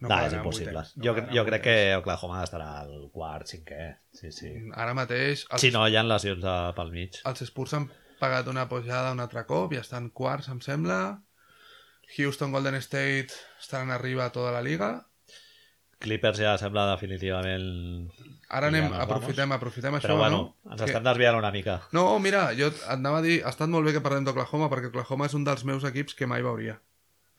No, 0.00 0.08
No 0.08 0.20
és 0.24 0.32
impossible. 0.38 0.72
vuitens, 0.72 0.94
no 0.96 1.04
jo, 1.04 1.26
jo 1.36 1.44
crec 1.48 1.64
que 1.66 1.74
Oklahoma 1.98 2.44
estarà 2.46 2.68
al 2.84 3.10
quart, 3.12 3.50
cinquè. 3.50 3.90
Sí, 4.16 4.30
sí. 4.32 4.52
Ara 4.72 4.94
mateix 4.96 5.44
els, 5.50 5.60
Si 5.60 5.72
no, 5.74 5.84
hi 5.88 5.98
ha 5.98 6.06
lesions 6.06 6.40
de, 6.44 6.54
pel 6.78 6.94
mig. 6.94 7.18
els 7.28 7.44
Spurs 7.50 7.74
han 7.76 7.90
pagat 8.22 8.46
una 8.48 8.68
pujada 8.70 9.12
un 9.12 9.20
altre 9.20 9.44
cop 9.50 9.74
i 9.74 9.80
estan 9.82 10.08
quarts, 10.14 10.48
em 10.54 10.62
sembla. 10.64 11.02
Houston, 12.16 12.52
Golden 12.52 12.76
State 12.82 13.32
estaran 13.60 13.90
arriba 13.90 14.26
a 14.26 14.32
tota 14.32 14.52
la 14.52 14.62
liga. 14.62 15.06
Clippers 16.02 16.40
ja 16.42 16.56
sembla 16.58 16.88
definitivament... 16.90 18.10
Ara 18.52 18.68
I 18.68 18.72
ja 18.72 18.72
anem, 18.72 18.88
nos 18.90 19.00
aprofitem, 19.04 19.52
aprofitem 19.54 19.94
això, 19.96 20.08
Però 20.08 20.16
bueno, 20.18 20.38
no? 20.64 20.72
ens 20.72 20.82
Que- 20.82 20.88
estem 20.90 21.04
desviant 21.06 21.38
una 21.38 21.52
mica. 21.54 21.76
No, 21.94 22.18
mira, 22.20 22.48
jo 22.58 22.68
et 22.72 22.80
anava 22.90 23.20
a 23.22 23.24
dir, 23.24 23.38
ha 23.46 23.52
estat 23.54 23.70
molt 23.70 23.86
bé 23.86 23.94
que 23.94 24.02
parlem 24.04 24.26
d'Oklahoma 24.26 24.68
perquè 24.72 24.90
Oklahoma 24.90 25.28
és 25.30 25.36
un 25.38 25.46
dels 25.46 25.62
meus 25.68 25.86
equips 25.88 26.16
que 26.18 26.26
mai 26.26 26.42
veuria. 26.44 26.80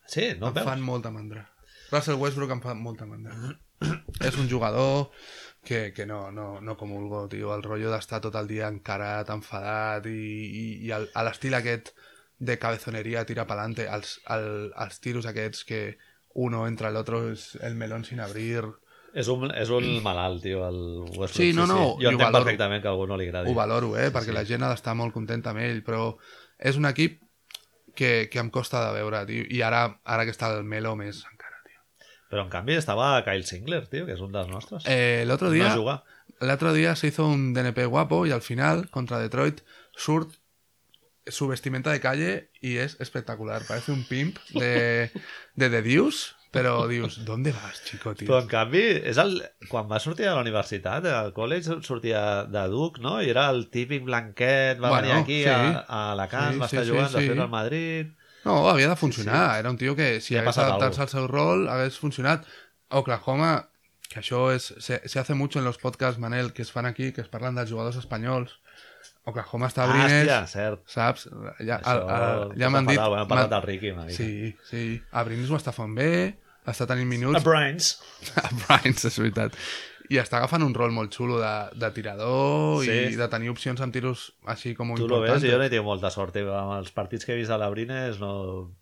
Sí, 0.08 0.32
no 0.40 0.50
em 0.50 0.56
veus? 0.56 0.66
fan 0.66 0.82
molta 0.82 1.12
mandra. 1.12 1.44
Russell 1.92 2.18
Westbrook 2.18 2.56
em 2.56 2.64
fa 2.64 2.74
molta 2.74 3.06
mandra. 3.06 3.36
és 4.28 4.40
un 4.40 4.48
jugador 4.50 5.12
que, 5.68 5.92
que 5.94 6.08
no, 6.08 6.32
no, 6.32 6.62
no 6.64 6.78
comulgo, 6.80 7.28
tio. 7.30 7.52
El 7.54 7.64
rotllo 7.68 7.92
d'estar 7.92 8.22
tot 8.24 8.36
el 8.40 8.48
dia 8.48 8.72
encarat, 8.72 9.30
enfadat 9.30 10.08
i, 10.08 10.18
i, 10.18 10.66
i 10.88 10.96
el, 10.96 11.10
a 11.14 11.28
l'estil 11.28 11.54
aquest 11.60 11.92
de 12.44 12.58
cabezoneria, 12.60 13.26
tira 13.26 13.46
pa'lante, 13.48 13.88
els, 13.88 14.18
el, 14.34 14.72
els 14.86 15.00
tiros 15.04 15.28
aquests 15.30 15.64
que 15.68 15.82
uno 16.34 16.68
entra, 16.68 16.90
el 16.90 16.98
otro 16.98 17.32
es 17.32 17.56
el 17.62 17.76
melón 17.76 18.06
sin 18.06 18.20
abrir... 18.20 18.64
És 19.14 19.28
un, 19.30 19.52
és 19.54 19.70
un 19.70 19.86
malalt, 20.02 20.42
tio, 20.42 20.64
el 20.66 20.80
Westbrook. 21.04 21.36
Sí, 21.36 21.52
no, 21.54 21.68
no, 21.70 21.94
Jo 22.00 22.02
i 22.02 22.08
ho 22.08 22.14
entenc 22.16 22.24
valoro. 22.26 22.48
perfectament 22.48 22.82
que 22.82 22.90
a 22.90 22.94
algú 22.96 23.06
no 23.06 23.18
li 23.20 23.28
agradi. 23.30 23.52
Ho 23.52 23.54
valoro, 23.54 23.92
eh? 23.94 24.08
Perquè 24.10 24.32
sí. 24.32 24.38
la 24.40 24.42
gent 24.50 24.66
ha 24.66 24.72
d'estar 24.72 24.96
molt 24.98 25.14
contenta 25.14 25.54
amb 25.54 25.62
ell, 25.62 25.84
però 25.86 26.16
és 26.58 26.80
un 26.82 26.90
equip 26.90 27.20
que, 27.94 28.28
que 28.34 28.42
em 28.42 28.50
costa 28.50 28.82
de 28.88 28.96
veure, 28.98 29.22
tio. 29.30 29.46
I 29.54 29.62
ara, 29.62 29.84
ara 30.04 30.26
que 30.26 30.34
està 30.34 30.50
el 30.58 30.66
Melo 30.66 30.96
més 30.98 31.22
encara, 31.30 31.62
tio. 31.62 31.78
Però 32.34 32.48
en 32.48 32.50
canvi 32.56 32.80
estava 32.80 33.14
Kyle 33.28 33.46
Singler, 33.46 33.84
tio, 33.92 34.08
que 34.10 34.18
és 34.18 34.26
un 34.26 34.34
dels 34.34 34.50
nostres. 34.50 34.90
Eh, 34.90 35.22
otro 35.30 35.54
día... 35.54 35.76
No 35.76 36.74
día 36.74 36.96
se 36.96 37.08
hizo 37.08 37.28
un 37.28 37.54
DNP 37.54 37.86
guapo 37.86 38.26
y 38.26 38.32
al 38.32 38.42
final, 38.42 38.90
contra 38.90 39.20
Detroit, 39.20 39.62
surt 39.96 40.34
su 41.28 41.48
vestimenta 41.48 41.92
de 41.92 42.00
calle 42.00 42.50
y 42.62 42.78
es 42.78 42.98
espectacular. 43.00 43.62
Parece 43.68 43.92
un 43.92 44.04
pimp 44.06 44.38
de, 44.54 45.12
de 45.56 45.70
The 45.70 45.82
Deuce, 45.82 46.34
pero 46.52 46.88
Dius, 46.88 47.26
¿dónde 47.26 47.52
vas, 47.52 47.84
chico, 47.84 48.14
tío? 48.14 48.28
Però 48.28 48.38
en 48.44 48.48
canvi, 48.48 48.82
és 49.10 49.18
el... 49.18 49.40
quan 49.72 49.88
va 49.90 49.98
sortir 49.98 50.28
de 50.28 50.34
la 50.36 50.44
universitat, 50.44 51.08
al 51.10 51.32
college 51.34 51.80
sortia 51.82 52.44
de 52.46 52.68
Duc, 52.70 53.00
no? 53.02 53.16
I 53.24 53.32
era 53.34 53.48
el 53.50 53.72
típic 53.74 54.04
blanquet, 54.06 54.78
va 54.78 54.92
Bueno, 54.92 55.08
venir 55.08 55.16
aquí 55.18 55.40
sí. 55.42 55.50
a, 55.50 55.80
a 55.88 56.12
Alacant, 56.12 56.54
Sí, 56.54 56.60
va 56.62 56.68
sí, 56.68 56.76
estar 56.76 56.86
sí, 56.86 56.92
jugant 56.92 57.10
sí. 57.10 57.18
després 57.18 57.40
al 57.40 57.50
Madrid... 57.50 58.14
No, 58.46 58.70
havia 58.70 58.90
de 58.90 58.96
funcionar. 59.00 59.58
Era 59.58 59.72
un 59.72 59.78
tio 59.82 59.96
que, 59.96 60.20
si 60.22 60.36
ha 60.36 60.42
hagués 60.44 60.58
adaptat-se 60.62 61.02
al 61.02 61.10
seu 61.10 61.26
rol, 61.32 61.66
hagués 61.72 61.98
funcionat. 61.98 62.46
Oklahoma, 62.92 63.70
que 64.12 64.20
això 64.22 64.50
és, 64.54 64.68
se, 64.78 65.00
se 65.10 65.20
hace 65.20 65.34
mucho 65.34 65.58
en 65.58 65.66
los 65.66 65.80
podcasts, 65.80 66.20
Manel, 66.20 66.54
que 66.54 66.62
es 66.62 66.72
fan 66.72 66.86
aquí, 66.86 67.14
que 67.14 67.24
es 67.26 67.32
parlen 67.32 67.56
dels 67.56 67.72
jugadors 67.72 67.98
espanyols. 67.98 68.60
Oklahoma 69.26 69.70
està 69.72 69.86
Ah, 69.86 69.90
Abrines, 69.90 70.28
hòstia, 70.28 70.40
cert. 70.52 70.82
saps? 70.92 71.30
Ja, 71.64 71.78
Això, 71.80 72.52
ja 72.60 72.70
m'han 72.70 72.86
dit... 72.90 72.98
fatal, 73.00 73.20
Hem 73.22 73.28
parlat 73.32 73.50
del 73.56 73.62
Ricky 73.70 73.92
una 73.96 74.04
mica. 74.10 74.18
Sí, 74.18 74.54
sí. 74.68 74.84
Abrines 75.12 75.50
ho 75.50 75.56
està 75.56 75.72
fent 75.72 75.96
bé, 75.96 76.10
està 76.68 76.88
tenint 76.90 77.08
minuts. 77.08 77.40
A 77.40 77.44
Brains. 77.48 77.94
A 78.44 78.50
Bryans, 78.52 79.06
és 79.08 79.18
veritat. 79.20 79.56
I 80.12 80.18
està 80.20 80.36
agafant 80.42 80.62
un 80.66 80.74
rol 80.76 80.92
molt 80.92 81.16
xulo 81.16 81.38
de, 81.40 81.52
de 81.80 81.90
tirador 81.96 82.82
Sí. 82.84 82.92
i 82.92 83.16
de 83.16 83.28
tenir 83.32 83.48
opcions 83.54 83.80
amb 83.82 83.94
tiros 83.96 84.26
així 84.52 84.74
com 84.76 84.92
Tu 84.94 85.08
lo 85.08 85.22
ves, 85.22 85.30
importants. 85.32 85.46
i 85.48 85.52
jo 85.54 85.58
no 85.58 85.64
he 85.64 85.70
tingut 85.72 85.86
molta 85.88 86.10
sort. 86.12 86.34
tio. 86.36 86.52
Amb 86.60 86.74
els 86.76 86.92
partits 86.92 87.24
que 87.26 87.32
he 87.32 87.38
vist 87.40 87.50
a 87.56 87.58
l'Abrines 87.58 88.20
no, 88.20 88.34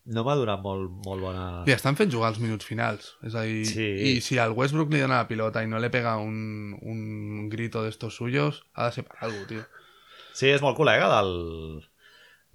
no 0.09 0.23
m'ha 0.25 0.35
donat 0.35 0.63
molt, 0.65 0.89
molt 1.05 1.21
bona... 1.21 1.43
Li 1.69 1.75
estan 1.77 1.95
fent 1.95 2.09
jugar 2.11 2.31
els 2.33 2.39
minuts 2.41 2.65
finals. 2.65 3.11
És 3.21 3.35
a 3.37 3.43
dir, 3.45 3.61
Sí. 3.69 3.85
i 4.17 4.21
si 4.25 4.39
al 4.41 4.57
Westbrook 4.57 4.89
li 4.91 4.99
dona 5.05 5.21
la 5.21 5.27
pilota 5.29 5.61
i 5.61 5.69
no 5.69 5.77
le 5.79 5.91
pega 5.93 6.17
un, 6.17 6.73
un 6.81 7.47
grito 7.53 7.85
d'estos 7.85 8.15
suyos, 8.17 8.63
ha 8.73 8.89
de 8.89 8.97
ser 8.97 9.05
per 9.05 9.21
algo, 9.21 9.45
tio. 9.47 9.61
Sí, 10.41 10.49
és 10.49 10.61
molt 10.65 10.77
col·lega 10.79 11.07
del, 11.11 11.33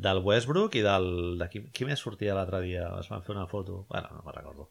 del 0.09 0.23
Westbrook 0.27 0.75
i 0.79 0.85
del... 0.87 1.11
De 1.41 1.47
qui, 1.53 1.63
qui 1.71 1.87
més 1.89 2.03
sortia 2.03 2.35
l'altre 2.37 2.63
dia? 2.67 2.89
Es 3.01 3.11
van 3.13 3.23
fer 3.27 3.37
una 3.37 3.47
foto. 3.51 3.85
Bueno, 3.93 4.11
no 4.17 4.25
me'n 4.27 4.35
recordo. 4.41 4.71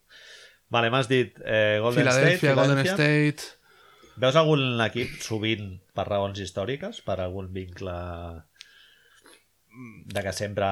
Vale, 0.73 0.89
m'has 0.91 1.07
dit 1.11 1.37
eh, 1.45 1.77
Golden 1.83 2.03
Filadèlfia, 2.03 2.51
State, 2.51 2.57
Golden. 2.59 2.89
State... 2.91 3.53
Veus 4.15 4.37
algun 4.39 4.79
equip 4.85 5.17
sovint 5.23 5.73
per 5.95 6.05
raons 6.07 6.39
històriques? 6.39 7.01
Per 7.03 7.17
algun 7.19 7.49
vincle 7.55 7.95
de 10.15 10.21
que 10.23 10.31
sempre 10.35 10.67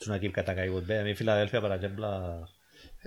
és 0.00 0.08
un 0.08 0.16
equip 0.16 0.34
que 0.36 0.44
t'ha 0.44 0.56
caigut 0.58 0.84
bé? 0.88 0.98
A 1.00 1.06
mi 1.06 1.14
Filadèlfia, 1.16 1.62
per 1.64 1.72
exemple, 1.78 2.10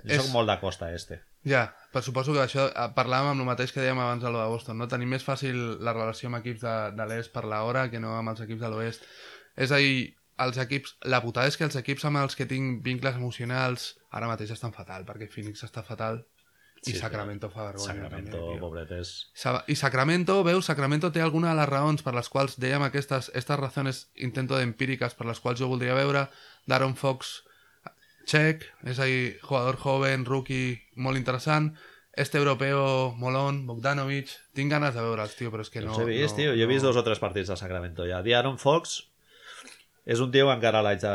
jo 0.02 0.08
És- 0.10 0.18
soc 0.20 0.32
molt 0.34 0.50
de 0.50 0.56
costa 0.62 0.90
este. 0.94 1.20
Ja, 1.44 1.68
però 1.92 2.02
suposo 2.02 2.32
que 2.32 2.42
això 2.42 2.66
eh, 2.70 2.88
parlàvem 2.96 3.34
amb 3.34 3.44
el 3.44 3.48
mateix 3.50 3.72
que 3.72 3.82
dèiem 3.82 4.00
abans 4.00 4.24
lo 4.24 4.40
de 4.40 4.50
Boston, 4.50 4.78
no? 4.80 4.88
Tenim 4.90 5.10
més 5.12 5.24
fàcil 5.26 5.58
la 5.84 5.92
relació 5.92 6.30
amb 6.30 6.40
equips 6.40 6.64
de, 6.64 6.74
de 6.96 7.08
l'est 7.10 7.32
per 7.34 7.44
l'hora 7.44 7.88
que 7.92 8.00
no 8.00 8.16
amb 8.18 8.32
els 8.32 8.44
equips 8.46 8.64
de 8.64 8.70
l'oest. 8.72 9.08
És 9.54 9.72
a 9.72 9.80
dir, 9.82 10.14
els 10.44 10.58
equips... 10.58 10.96
La 11.10 11.20
putada 11.22 11.50
és 11.50 11.58
que 11.60 11.66
els 11.68 11.76
equips 11.78 12.08
amb 12.08 12.22
els 12.24 12.34
que 12.38 12.48
tinc 12.50 12.80
vincles 12.86 13.20
emocionals 13.20 13.92
ara 14.10 14.30
mateix 14.30 14.54
estan 14.56 14.72
fatal, 14.74 15.04
perquè 15.06 15.28
Phoenix 15.30 15.66
està 15.68 15.84
fatal 15.86 16.24
i 16.84 16.92
Sí, 16.92 16.98
Sacramento 16.98 17.48
fa 17.48 17.70
vergonya. 17.70 17.94
Sacramento, 17.94 18.36
també, 18.36 18.60
pobretes. 18.60 19.12
I 19.72 19.76
Sacramento, 19.78 20.36
veus, 20.44 20.66
Sacramento 20.68 21.10
té 21.12 21.22
alguna 21.24 21.54
de 21.54 21.60
les 21.62 21.68
raons 21.70 22.04
per 22.04 22.12
les 22.12 22.28
quals 22.28 22.58
dèiem 22.60 22.84
aquestes, 22.84 23.30
estas 23.32 23.60
razones 23.60 24.08
intento 24.20 24.58
d'empíriques 24.58 25.16
per 25.16 25.26
les 25.30 25.40
quals 25.40 25.60
jo 25.60 25.70
voldria 25.70 25.96
veure 25.96 26.26
Daron 26.68 26.96
Fox 27.00 27.38
check, 28.26 28.64
és 28.84 28.98
a 28.98 29.08
dir, 29.08 29.38
jugador 29.42 29.76
joven, 29.80 30.24
rookie, 30.28 30.78
molt 30.96 31.20
interessant 31.20 31.72
este 32.16 32.38
europeo 32.38 33.14
molón, 33.18 33.64
Bogdanovic 33.66 34.30
tinc 34.54 34.70
ganes 34.70 34.94
de 34.94 35.02
veure'ls, 35.02 35.34
tio, 35.34 35.50
però 35.50 35.64
és 35.64 35.70
que 35.70 35.82
No, 35.82 35.90
no... 35.90 35.96
els 35.96 36.04
he 36.04 36.10
vist, 36.12 36.36
no, 36.36 36.42
tio. 36.42 36.52
Jo 36.54 36.62
he 36.66 36.70
vist 36.70 36.84
no. 36.84 36.92
dos 36.92 37.00
o 37.00 37.04
tres 37.06 37.18
partits 37.18 37.50
de 37.50 37.56
Sacramento 37.58 38.06
ja. 38.06 38.22
D'Aaron 38.22 38.58
Fox 38.62 39.00
és 40.04 40.20
un 40.20 40.28
tio 40.28 40.44
que 40.50 40.52
encara 40.58 40.82
l'haig 40.84 41.00
de, 41.00 41.10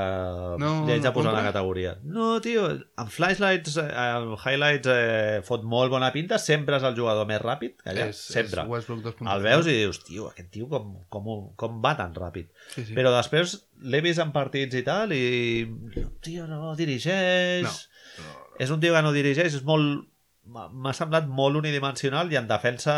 No, 0.57 0.69
haig 0.89 1.03
de 1.03 1.09
no 1.09 1.13
posar 1.13 1.29
una 1.29 1.43
compra? 1.43 1.51
categoria. 1.51 1.91
No, 2.01 2.29
tio, 2.41 2.63
en 2.73 3.11
flashlights, 3.13 3.75
eh, 3.77 3.85
en 3.85 4.31
highlights 4.33 4.89
eh, 4.89 5.41
fot 5.45 5.61
molt 5.63 5.93
bona 5.93 6.09
pinta, 6.15 6.39
sempre 6.41 6.79
és 6.79 6.85
el 6.87 6.95
jugador 6.97 7.27
més 7.29 7.41
ràpid, 7.43 7.75
allà, 7.85 8.07
és, 8.09 8.21
sempre. 8.33 8.63
És 8.63 8.71
Westbrook 8.73 9.03
2.0. 9.05 9.29
El 9.35 9.45
veus 9.45 9.69
i 9.69 9.75
dius, 9.83 9.99
tio, 10.07 10.31
aquest 10.31 10.49
tio 10.55 10.65
com, 10.71 10.95
com, 11.13 11.29
com 11.59 11.77
va 11.85 11.93
tan 11.99 12.15
ràpid. 12.17 12.49
Sí, 12.73 12.87
sí. 12.87 12.95
Però 12.97 13.13
després 13.13 13.59
l'he 13.85 14.01
vist 14.01 14.23
en 14.25 14.33
partits 14.33 14.79
i 14.79 14.81
tal 14.87 15.13
i, 15.13 15.23
tio, 16.25 16.47
no 16.49 16.73
dirigeix... 16.79 17.69
No. 17.69 17.75
És 18.59 18.73
un 18.73 18.81
tio 18.81 18.95
que 18.97 19.03
no 19.05 19.13
dirigeix, 19.15 19.53
és 19.61 19.63
molt... 19.67 20.07
M'ha 20.49 20.95
semblat 20.97 21.27
molt 21.29 21.59
unidimensional 21.61 22.31
i 22.33 22.39
en 22.41 22.47
defensa 22.49 22.95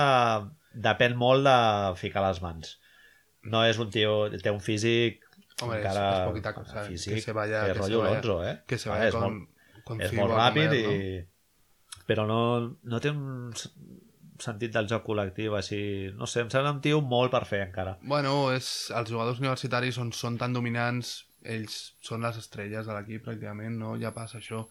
depèn 0.71 1.17
molt 1.19 1.43
de 1.43 1.57
ficar 1.99 2.23
les 2.23 2.39
mans. 2.41 2.77
No 3.51 3.65
és 3.67 3.77
un 3.81 3.91
tio... 3.91 4.15
Té 4.39 4.55
un 4.55 4.63
físic 4.63 5.20
Hombre, 5.61 5.79
encara... 5.81 6.05
es 6.21 6.27
poquita 6.29 6.53
cosa, 6.55 6.83
Físic, 6.87 7.15
que 7.15 7.21
se 7.21 7.33
vaya- 7.33 7.65
que 7.73 7.79
vaya- 7.79 8.03
Lonzo, 8.07 8.37
eh? 8.47 8.55
que 8.67 8.77
se 8.77 8.89
vaya 8.89 9.07
és 9.09 9.15
con, 9.15 9.21
molt, 9.41 9.83
con 9.85 10.01
és 10.01 10.13
molt 10.17 10.33
ràpid 10.33 10.77
i... 10.77 10.83
¿no? 10.85 11.27
Però 12.07 12.25
no, 12.27 12.39
no 12.83 12.99
té 12.99 13.11
un 13.13 13.51
sentit 14.41 14.71
del 14.73 14.87
joc 14.89 15.03
col·lectiu 15.05 15.53
així... 15.55 15.81
No 16.17 16.25
sé, 16.25 16.41
em 16.41 16.49
sembla 16.49 16.71
un 16.73 16.81
tio 16.81 17.01
molt 17.05 17.31
per 17.31 17.43
fer 17.45 17.61
encara. 17.67 17.97
Bueno, 18.01 18.51
és, 18.55 18.89
els 18.97 19.11
jugadors 19.13 19.39
universitaris 19.43 19.99
on 20.01 20.09
són 20.17 20.39
tan 20.41 20.53
dominants, 20.55 21.11
ells 21.45 21.77
són 22.05 22.25
les 22.25 22.37
estrelles 22.41 22.85
de 22.89 22.93
l'equip 22.97 23.23
pràcticament, 23.27 23.77
no? 23.77 23.93
Ja 24.01 24.11
passa 24.17 24.39
això. 24.41 24.63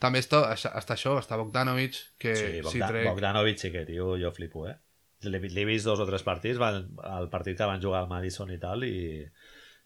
També 0.00 0.20
està, 0.22 0.42
està 0.54 0.94
això, 0.96 1.16
està 1.20 1.36
Bogdanovic, 1.40 1.96
que 2.20 2.34
Sí, 2.36 2.50
si 2.58 2.62
Bogdan, 2.68 2.92
trec... 2.92 3.08
Bogdanovic 3.08 3.60
sí 3.64 3.72
que, 3.72 3.86
tio, 3.88 4.12
jo 4.20 4.30
flipo, 4.36 4.68
eh? 4.68 4.76
L'he 5.24 5.40
l'he 5.40 5.64
vist 5.64 5.88
dos 5.88 6.00
o 6.04 6.06
tres 6.08 6.22
partits, 6.22 6.58
van, 6.60 6.82
el 7.16 7.30
partit 7.32 7.56
que 7.56 7.64
van 7.68 7.80
jugar 7.80 8.02
al 8.04 8.10
Madison 8.12 8.50
i 8.52 8.58
tal, 8.60 8.84
i 8.84 9.22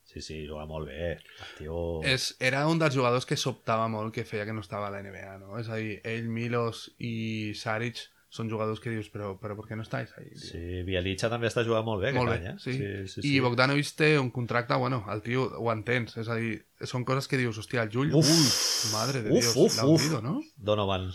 sí, 0.08 0.22
sí, 0.24 0.42
juga 0.48 0.66
molt 0.66 0.88
bé. 0.88 1.16
Tio... 1.58 2.00
És, 2.08 2.32
era 2.40 2.64
un 2.70 2.80
dels 2.80 2.96
jugadors 2.96 3.28
que 3.28 3.38
sobtava 3.38 3.88
molt 3.92 4.14
que 4.14 4.26
feia 4.28 4.46
que 4.48 4.54
no 4.56 4.64
estava 4.64 4.88
a 4.88 4.94
la 4.94 5.02
NBA, 5.04 5.38
no? 5.42 5.58
És 5.60 5.68
a 5.68 5.80
dir, 5.80 5.98
ell, 6.08 6.30
Milos 6.32 6.88
i 6.98 7.52
Saric 7.58 8.08
són 8.28 8.50
jugadors 8.52 8.80
que 8.84 8.90
dius, 8.92 9.06
però, 9.08 9.30
però 9.40 9.54
per 9.56 9.64
què 9.70 9.76
no 9.78 9.84
estàs 9.86 10.10
ahí? 10.20 10.28
Tio? 10.34 10.42
Sí, 10.50 10.82
Bielitsa 10.84 11.30
també 11.32 11.48
està 11.48 11.64
jugant 11.64 11.86
molt 11.86 12.02
bé 12.04 12.12
Molt 12.16 12.28
aquest 12.34 12.44
bé, 12.44 12.50
any, 12.50 12.58
eh? 12.58 12.64
sí. 12.64 12.74
sí, 12.76 13.14
sí, 13.14 13.22
I 13.22 13.30
sí. 13.30 13.40
Bogdanovic 13.44 13.94
té 13.96 14.10
un 14.20 14.28
contracte, 14.34 14.76
bueno, 14.80 15.00
el 15.12 15.24
tio 15.24 15.46
ho 15.56 15.70
entens, 15.72 16.18
és 16.20 16.28
a 16.28 16.36
dir, 16.36 16.58
són 16.84 17.06
coses 17.08 17.30
que 17.30 17.40
dius, 17.40 17.56
hòstia, 17.62 17.86
el 17.86 17.94
Jull, 17.94 18.12
Uf. 18.12 18.28
uf, 18.28 18.92
madre 18.92 19.24
de 19.24 19.32
Uf, 19.32 19.40
Dios, 19.40 19.56
uf, 19.56 19.80
hundido, 19.84 20.20
¿no? 20.20 20.38
Donovan. 20.56 21.08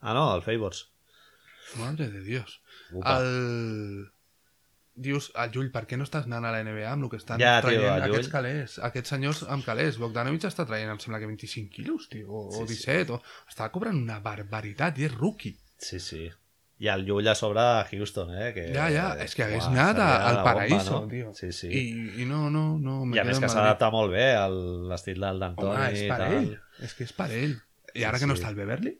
Ah, 0.00 0.12
no, 0.14 0.28
el 0.36 0.44
Favors. 0.44 0.86
Madre 1.80 2.08
de 2.12 2.20
Dios. 2.24 2.60
Upa. 2.92 3.18
El... 3.20 4.12
Dius, 4.98 5.28
el 5.38 5.52
Llull, 5.54 5.68
per 5.70 5.84
què 5.86 5.96
no 5.96 6.04
estàs 6.08 6.24
anant 6.26 6.44
a 6.48 6.50
la 6.50 6.64
NBA 6.66 6.88
amb 6.90 7.04
el 7.06 7.10
que 7.12 7.20
estan 7.20 7.38
Ja, 7.40 7.60
tio, 7.60 7.68
traient 7.70 7.84
Llull. 8.02 8.06
aquests 8.08 8.32
calés? 8.32 8.78
Aquests 8.90 9.12
senyors 9.14 9.44
amb 9.46 9.64
calés. 9.64 9.98
Bogdanovic 10.02 10.42
està 10.48 10.66
traient, 10.66 10.90
em 10.90 10.98
sembla 10.98 11.20
que 11.22 11.28
25 11.30 11.70
quilos, 11.76 12.08
tio, 12.10 12.26
o, 12.28 12.50
Sí, 12.50 12.62
o 12.62 12.66
sí. 12.66 12.74
17, 12.74 13.12
o... 13.14 13.22
Està 13.48 13.70
cobrant 13.74 13.96
una 13.96 14.18
barbaritat 14.24 14.98
i 14.98 15.06
és 15.06 15.14
rookie. 15.14 15.54
Sí, 15.78 16.00
sí. 16.02 16.24
I 16.78 16.86
el 16.92 17.04
Llull 17.06 17.26
a 17.26 17.34
sobre 17.34 17.58
a 17.58 17.84
Houston, 17.90 18.28
eh? 18.38 18.52
Que, 18.54 18.68
Ja, 18.74 18.84
ja, 18.94 19.06
és 19.24 19.32
que 19.34 19.42
hagués 19.46 19.64
Uah, 19.64 19.72
anat 19.72 19.98
a- 19.98 20.28
al 20.28 20.36
paraíso, 20.46 20.92
bomba, 20.92 21.00
no? 21.06 21.08
tio. 21.10 21.32
Sí, 21.34 21.50
sí. 21.52 21.68
I, 21.74 22.22
I 22.22 22.26
no, 22.26 22.44
no, 22.50 22.78
no... 22.78 23.04
me 23.04 23.16
I 23.16 23.20
a 23.20 23.24
més 23.26 23.40
que 23.42 23.48
s'adapta 23.50 23.88
molt 23.90 24.12
bé 24.14 24.28
a 24.38 24.44
l'estil 24.48 25.18
del 25.20 25.40
d'Antoni 25.42 25.74
Home, 25.74 25.88
és 25.94 26.02
i 26.04 26.08
per 26.12 26.18
tal. 26.22 26.36
ell. 26.38 26.52
És 26.86 26.94
que 26.94 27.04
és 27.08 27.12
per 27.18 27.30
ell. 27.34 27.56
I 27.94 28.04
ara 28.06 28.18
Sí, 28.18 28.22
que 28.24 28.28
no 28.30 28.36
sí. 28.36 28.42
està 28.42 28.50
el 28.54 28.58
Beverly, 28.60 28.94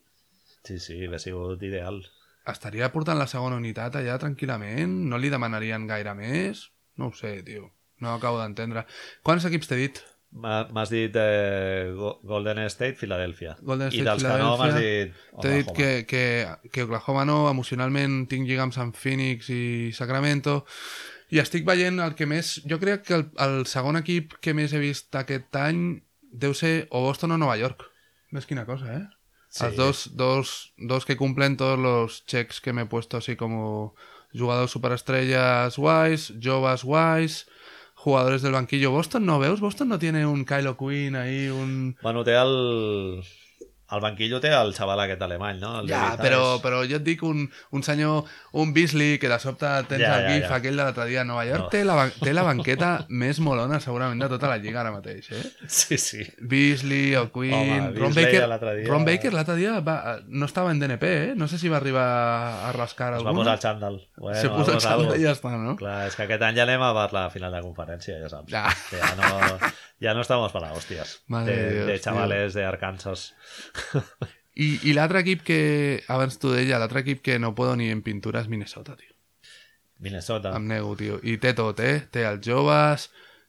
Sí, 0.66 0.78
sí, 0.82 0.96
hauria 1.04 1.18
sigut 1.22 1.62
ideal. 1.62 2.02
Estaria 2.52 2.90
portant 2.92 3.18
la 3.18 3.26
segona 3.30 3.56
unitat 3.56 3.96
allà 4.00 4.18
tranquil·lament, 4.18 4.94
no 5.10 5.18
li 5.18 5.30
demanarien 5.32 5.86
gaire 5.88 6.14
més, 6.18 6.68
no 6.96 7.08
ho 7.08 7.12
sé, 7.16 7.42
tio, 7.46 7.72
no 8.00 8.14
acabo 8.14 8.38
d'entendre. 8.40 8.86
Quants 9.22 9.44
equips 9.48 9.68
t'he 9.70 9.76
dit? 9.80 10.00
M'ha- 10.30 10.66
M'has 10.76 10.90
dit 10.92 11.14
eh, 11.16 11.90
Go- 11.96 12.18
Golden 12.28 12.58
State, 12.68 12.98
Filadèlfia. 13.00 13.54
Golden 13.64 13.88
I 13.88 14.02
State, 14.02 14.04
dels 14.10 14.22
que 14.26 14.38
no 14.42 14.50
m'has 14.58 14.74
Filadèlfia. 14.74 15.04
dit 15.04 15.14
T'he 15.40 15.52
dit 15.54 15.68
Oklahoma. 15.70 15.76
que, 15.78 16.06
que, 16.06 16.70
que 16.70 16.82
Oklahoma 16.84 17.24
no, 17.24 17.38
emocionalment 17.50 18.26
tinc 18.28 18.46
lligams 18.46 18.76
amb 18.78 18.94
Phoenix 18.96 19.48
i 19.48 19.90
Sacramento, 19.96 20.64
i 21.32 21.40
estic 21.40 21.64
veient 21.68 21.98
el 22.00 22.14
que 22.14 22.26
més... 22.28 22.58
Jo 22.68 22.78
crec 22.80 23.06
que 23.08 23.14
el, 23.22 23.24
el 23.40 23.64
segon 23.68 23.96
equip 24.00 24.36
que 24.44 24.52
més 24.56 24.72
he 24.76 24.80
vist 24.84 25.16
aquest 25.16 25.56
any 25.56 26.02
deu 26.32 26.52
ser 26.52 26.86
o 26.90 27.00
Boston 27.06 27.32
o 27.32 27.38
Nova 27.40 27.56
York. 27.56 27.86
Ves 28.32 28.44
quina 28.44 28.66
cosa, 28.68 28.92
eh? 29.00 29.06
Sí. 29.48 29.64
Los 29.64 29.76
dos, 29.76 30.10
dos, 30.14 30.72
dos 30.76 31.04
que 31.04 31.16
cumplen 31.16 31.56
todos 31.56 31.78
los 31.78 32.26
checks 32.26 32.60
que 32.60 32.72
me 32.72 32.82
he 32.82 32.86
puesto 32.86 33.16
así 33.16 33.36
como 33.36 33.94
jugador 34.36 34.68
superestrellas 34.68 35.76
guays, 35.76 36.34
Jovas 36.42 36.84
guays, 36.84 37.46
jugadores 37.94 38.42
del 38.42 38.52
banquillo. 38.52 38.90
Boston 38.90 39.26
no 39.26 39.38
veus? 39.38 39.60
Boston 39.60 39.88
no 39.88 39.98
tiene 39.98 40.26
un 40.26 40.44
Kylo 40.44 40.76
Quinn 40.76 41.16
ahí, 41.16 41.48
un... 41.48 41.96
Bueno, 42.02 42.24
té 42.24 42.34
el... 42.36 43.22
Al 43.88 44.02
banquillo 44.04 44.36
té 44.40 44.50
el 44.52 44.74
xaval 44.76 45.00
aquest 45.00 45.22
alemany, 45.24 45.58
no? 45.62 45.80
El 45.80 45.88
Ja, 45.88 46.10
però, 46.20 46.58
però 46.60 46.82
jo 46.84 46.96
et 46.98 47.04
dic 47.06 47.22
un, 47.24 47.46
un 47.72 47.82
senyor, 47.82 48.26
un 48.52 48.74
Beasley, 48.76 49.18
que 49.18 49.30
de 49.32 49.38
sobte 49.40 49.64
tens 49.88 50.02
Ja, 50.02 50.18
el 50.18 50.26
ja, 50.26 50.34
gif 50.34 50.44
ja. 50.50 50.56
aquell 50.58 50.76
de 50.76 50.82
l'altre 50.82 51.06
dia 51.08 51.22
a 51.22 51.24
Nova 51.24 51.46
York, 51.46 51.62
No. 51.62 51.68
té, 51.72 51.84
la, 51.88 51.94
té 52.20 52.34
la 52.36 52.42
banqueta 52.44 52.90
més 53.22 53.40
molona 53.40 53.80
segurament 53.80 54.20
de 54.20 54.28
tota 54.28 54.50
la 54.52 54.58
lliga 54.60 54.82
ara 54.82 54.92
mateix, 54.92 55.30
eh? 55.32 55.40
Sí, 55.66 55.96
sí. 55.96 56.26
Beasley, 56.40 57.14
Home, 57.16 57.92
Ron 57.96 58.12
Baker, 58.14 58.44
l'altre 58.48 58.74
dia- 58.76 58.88
Ron 58.92 59.04
Baker 59.08 59.32
l'altre 59.32 59.56
dia 59.56 59.78
va, 59.80 60.18
no 60.28 60.44
estava 60.44 60.70
en 60.70 60.80
DNP, 60.80 61.04
eh? 61.30 61.32
No 61.34 61.48
sé 61.48 61.56
si 61.58 61.68
va 61.72 61.78
arribar 61.80 62.04
a 62.68 62.72
rascar 62.76 63.14
Es 63.14 63.24
va 63.24 63.30
alguna. 63.30 63.40
posar 63.40 63.54
el 63.54 63.60
xandall. 63.60 63.98
Bueno, 64.18 64.38
Se 64.40 64.50
puso 64.50 64.72
el 64.74 64.80
xandall 64.84 65.16
i 65.18 65.24
ja 65.24 65.32
està, 65.32 65.56
no? 65.56 65.76
Clar, 65.80 66.06
és 66.08 66.14
que 66.14 66.26
aquest 66.28 66.42
any 66.42 66.56
ja 66.60 66.68
anem 66.68 66.82
a 66.82 66.92
la 67.12 67.30
final 67.30 67.52
de 67.56 67.64
conferència, 67.64 68.20
ja 68.20 68.28
saps. 68.28 68.52
Ja. 68.52 68.66
Ja 68.92 69.14
no, 69.16 69.58
ja 70.00 70.12
no 70.14 70.20
estamos 70.20 70.52
para 70.52 70.72
hostias. 70.72 71.22
Madre 71.26 71.56
de, 71.56 71.72
Dios, 71.72 71.86
de 71.86 72.00
chavales 72.00 72.54
de 72.54 72.64
Arkansas. 72.66 73.32
I, 74.58 74.68
i 74.90 74.92
l'altre 74.96 75.20
equip 75.22 75.44
que, 75.46 75.58
abans 76.10 76.38
t'ho 76.42 76.50
deia, 76.50 76.78
l'altre 76.82 77.04
equip 77.04 77.20
que 77.22 77.38
no 77.38 77.54
puedo 77.54 77.76
ni 77.78 77.90
en 77.94 78.02
pintura 78.02 78.40
és 78.42 78.48
Minnesota, 78.50 78.96
tio. 78.98 79.14
Minnesota. 80.02 80.52
Em 80.56 80.66
nego, 80.66 80.96
tio. 80.98 81.20
I 81.22 81.36
té 81.42 81.52
tot, 81.58 81.78
eh? 81.82 82.00
Té 82.10 82.24
els 82.26 82.42
joves, 82.46 83.08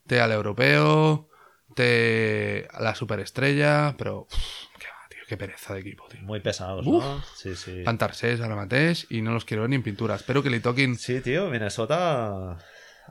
té 0.10 0.22
l'europeu, 0.26 1.26
té 1.78 2.68
la 2.82 2.94
superestrella, 2.98 3.96
però... 3.98 4.20
Uf, 4.26 4.48
que 4.82 4.90
va, 4.90 5.04
tio, 5.10 5.26
que 5.30 5.38
pereza 5.38 5.74
d'equip, 5.78 6.02
tio. 6.12 6.22
Muy 6.30 6.42
pesados, 6.46 6.86
Uf. 6.86 7.04
no? 7.06 7.24
Sí, 7.38 7.56
sí. 7.58 7.80
Van 7.86 7.98
tercers 8.02 8.42
ara 8.46 8.58
mateix 8.58 9.06
i 9.10 9.22
no 9.26 9.34
los 9.38 9.46
quiero 9.50 9.68
ni 9.68 9.78
en 9.82 9.86
pintura. 9.86 10.18
Espero 10.18 10.42
que 10.46 10.50
li 10.54 10.60
toquin, 10.62 10.98
Sí, 10.98 11.20
tio, 11.26 11.50
Minnesota 11.50 12.58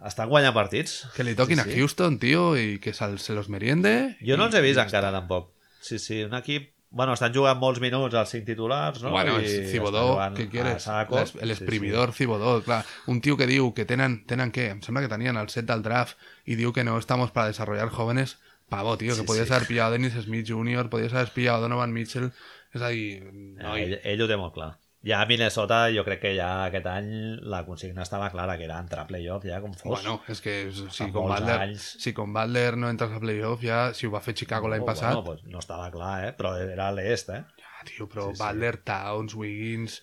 estan 0.06 0.28
guanyant 0.30 0.54
partits. 0.54 1.00
que 1.16 1.24
li 1.26 1.34
toquin 1.34 1.58
Sí, 1.58 1.66
a 1.66 1.72
sí. 1.72 1.78
Houston, 1.80 2.18
tio, 2.22 2.52
i 2.58 2.78
que 2.78 2.94
se'l- 2.94 3.18
se 3.18 3.34
los 3.34 3.48
meriende. 3.50 4.16
Jo 4.22 4.36
no 4.38 4.46
els 4.46 4.54
he 4.54 4.62
vist 4.62 4.78
encara, 4.82 5.10
tampoc. 5.14 5.50
Sí, 5.82 5.98
sí, 5.98 6.22
un 6.22 6.34
equip... 6.38 6.74
Bueno, 6.90 7.12
estan 7.12 7.34
jugant 7.34 7.58
molts 7.60 7.80
minuts 7.84 8.14
els 8.16 8.30
cinc 8.32 8.46
titulars, 8.46 9.02
no? 9.02 9.10
Bueno, 9.12 9.34
I 9.44 9.66
Cibodó, 9.68 10.16
què 10.34 10.48
quieres? 10.48 10.82
saco. 10.84 11.16
Les- 11.18 11.34
El 11.36 11.50
exprimidor 11.50 12.12
Cibodó, 12.14 12.62
clar. 12.64 12.84
Un 13.06 13.20
tio 13.20 13.36
que 13.36 13.46
diu 13.46 13.74
que 13.74 13.84
tenen, 13.84 14.24
tenen 14.26 14.50
què? 14.52 14.70
Em 14.70 14.80
sembla 14.80 15.02
que 15.02 15.08
tenien 15.12 15.36
el 15.36 15.50
set 15.50 15.66
del 15.66 15.82
draft 15.82 16.16
i 16.46 16.54
diu 16.56 16.72
que 16.72 16.84
no 16.84 16.96
estamos 16.98 17.30
para 17.30 17.48
desarrollar 17.48 17.90
jóvenes. 17.90 18.38
Pavo, 18.70 18.96
tío, 18.98 19.14
que 19.14 19.20
Sí, 19.20 19.26
podías 19.26 19.48
sí. 19.48 19.54
haber 19.54 19.66
pillado 19.68 19.88
a 19.88 19.92
Dennis 19.92 20.14
Smith 20.14 20.46
Jr., 20.48 20.88
podías 20.90 21.12
haver 21.12 21.28
pillado 21.28 21.58
a 21.58 21.60
Donovan 21.60 21.92
Mitchell. 21.92 22.32
És 22.72 22.80
a 22.82 22.88
dir, 22.88 23.22
Sí. 23.22 23.54
no, 23.62 23.76
ell, 23.76 24.00
ell 24.02 24.22
ho 24.22 24.26
té 24.28 24.36
molt 24.36 24.54
clar. 24.54 24.78
Ja 25.06 25.20
a 25.22 25.26
Minnesota 25.30 25.84
jo 25.94 26.02
crec 26.04 26.20
que 26.24 26.32
ja 26.34 26.48
aquest 26.64 26.86
any 26.90 27.10
la 27.46 27.60
consigna 27.66 28.02
estava 28.02 28.30
clara, 28.32 28.56
que 28.58 28.64
era 28.66 28.80
entrar 28.82 29.04
a 29.04 29.06
playoff 29.06 29.44
ja 29.46 29.60
com 29.62 29.72
fos. 29.72 29.92
Bueno, 30.02 30.18
és 30.26 30.40
que 30.42 30.56
si 30.74 30.88
Fa 30.88 31.06
con, 31.14 31.28
molts 31.28 31.44
Butler, 31.44 31.58
anys. 31.68 31.86
si 32.02 32.12
con 32.16 32.32
Butler 32.34 32.76
no 32.76 32.90
entres 32.90 33.14
a 33.14 33.20
playoff, 33.22 33.62
ja, 33.62 33.94
si 33.94 34.08
ho 34.08 34.10
va 34.10 34.20
fer 34.24 34.34
Chicago 34.34 34.68
l'any 34.68 34.82
Oh, 34.82 34.88
passat, 34.90 35.14
Bueno, 35.14 35.24
pues 35.24 35.44
no 35.46 35.62
estava 35.62 35.90
clar, 35.94 36.24
eh? 36.26 36.32
Però 36.34 36.56
era 36.58 36.90
l'est, 36.90 37.30
eh? 37.30 37.44
ja, 37.62 37.86
tio, 37.86 38.08
però 38.08 38.30
Sí, 38.32 38.36
sí. 38.36 38.42
Butler, 38.42 38.76
Towns, 38.82 39.34
Wiggins... 39.34 40.02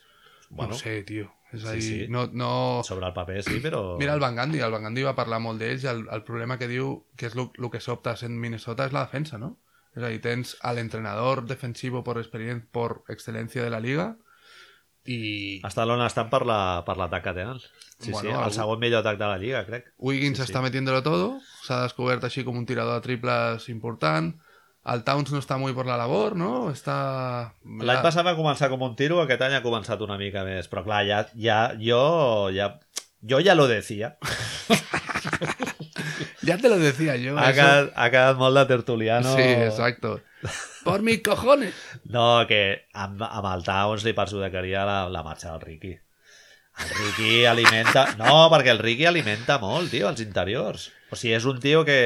Bueno, 0.50 0.72
no 0.74 0.80
sé, 0.80 1.02
tio. 1.04 1.32
És 1.52 1.64
a 1.66 1.74
sí, 1.74 1.80
dir, 1.80 2.06
sí. 2.06 2.08
no, 2.12 2.28
no... 2.32 2.82
Sobre 2.84 3.08
el 3.08 3.14
paper 3.14 3.44
sí, 3.44 3.60
però... 3.60 3.98
Mira 4.00 4.14
el 4.14 4.20
Van 4.20 4.36
Gandhi, 4.36 4.60
el 4.60 4.72
Van 4.72 4.84
Gandhi 4.84 5.04
va 5.04 5.16
parlar 5.16 5.40
molt 5.44 5.60
d'ells 5.60 5.84
el, 5.92 6.06
el 6.12 6.24
problema 6.24 6.58
que 6.58 6.68
diu 6.72 7.06
que 7.18 7.28
és 7.28 7.36
el, 7.36 7.50
que 7.72 7.82
sobta 7.84 8.16
sent 8.16 8.36
Minnesota 8.40 8.88
és 8.88 8.96
la 8.96 9.06
defensa, 9.06 9.38
no? 9.42 9.58
És 9.96 10.04
a 10.04 10.12
dir, 10.12 10.20
tens 10.24 10.56
a 10.62 10.74
l'entrenador 10.76 11.46
defensivo 11.48 12.04
por, 12.04 12.20
por 12.72 13.04
excelencia 13.10 13.64
de 13.64 13.70
la 13.72 13.80
liga 13.80 14.16
i 15.06 15.62
Estan 15.68 15.90
on 15.90 16.02
estan 16.06 16.30
per 16.30 16.46
la- 16.46 16.84
per 16.86 16.96
que 17.22 17.34
tenen. 17.34 17.60
Sí, 18.00 18.12
Bueno, 18.12 18.20
sí, 18.22 18.28
el 18.28 18.42
algú- 18.42 18.52
segon 18.52 18.80
millor 18.80 19.00
atac 19.00 19.18
de 19.18 19.26
la 19.26 19.38
Lliga, 19.38 19.66
crec. 19.66 19.94
Wiggins 19.98 20.38
Sí, 20.38 20.46
sí. 20.46 20.52
està 20.52 20.62
metiéndolo 20.62 21.02
todo, 21.04 21.40
s'ha 21.64 21.84
descobert 21.84 22.24
així 22.24 22.44
com 22.44 22.58
un 22.58 22.66
tirador 22.66 22.96
de 22.96 23.02
triples 23.02 23.70
important, 23.70 24.34
el 24.86 25.04
Towns 25.04 25.32
no 25.32 25.40
està 25.40 25.58
molt 25.58 25.76
per 25.76 25.86
la 25.88 25.98
labor, 25.98 26.36
no? 26.36 26.70
Està... 26.70 27.54
L'any 27.64 28.02
passat 28.04 28.26
va 28.26 28.36
començar 28.36 28.70
com 28.70 28.82
un 28.82 28.96
tiro, 28.96 29.22
aquest 29.22 29.42
any 29.42 29.56
ha 29.56 29.64
començat 29.64 30.00
una 30.02 30.18
mica 30.18 30.44
més. 30.44 30.68
Però 30.70 30.84
clar, 30.84 31.06
ja, 31.08 31.26
ja, 31.34 31.74
jo, 31.80 32.50
ja, 32.54 32.80
jo 33.22 33.40
ja 33.42 33.56
lo 33.56 33.66
decía. 33.68 34.18
Ja 36.46 36.58
te 36.58 36.70
lo 36.70 36.78
decía 36.80 37.16
yo. 37.16 37.38
Ha 37.38 37.50
eso. 37.50 37.62
quedat, 37.62 37.92
ha 37.96 38.10
quedat 38.14 38.40
molt 38.40 38.58
de 38.58 38.66
tertuliano. 38.70 39.36
Sí, 39.36 39.42
exacto. 39.42 40.20
Por 40.84 41.02
mis 41.02 41.22
cojones. 41.26 41.74
No, 42.06 42.46
que 42.50 42.88
amb, 42.94 43.24
amb 43.26 43.48
el 43.54 43.64
Towns 43.66 44.06
li 44.06 44.14
perjudicaria 44.18 44.86
la, 44.86 44.98
la 45.10 45.24
marxa 45.26 45.52
del 45.52 45.62
Ricky. 45.62 45.94
El 46.76 46.92
Ricky 47.00 47.46
alimenta... 47.50 48.06
No, 48.20 48.46
perquè 48.52 48.74
el 48.76 48.84
Ricky 48.84 49.08
alimenta 49.10 49.58
molt, 49.62 49.90
tio, 49.94 50.10
els 50.12 50.22
interiors. 50.24 50.90
O 51.14 51.18
sigui, 51.18 51.36
és 51.38 51.46
un 51.46 51.60
tio 51.62 51.84
que 51.86 51.98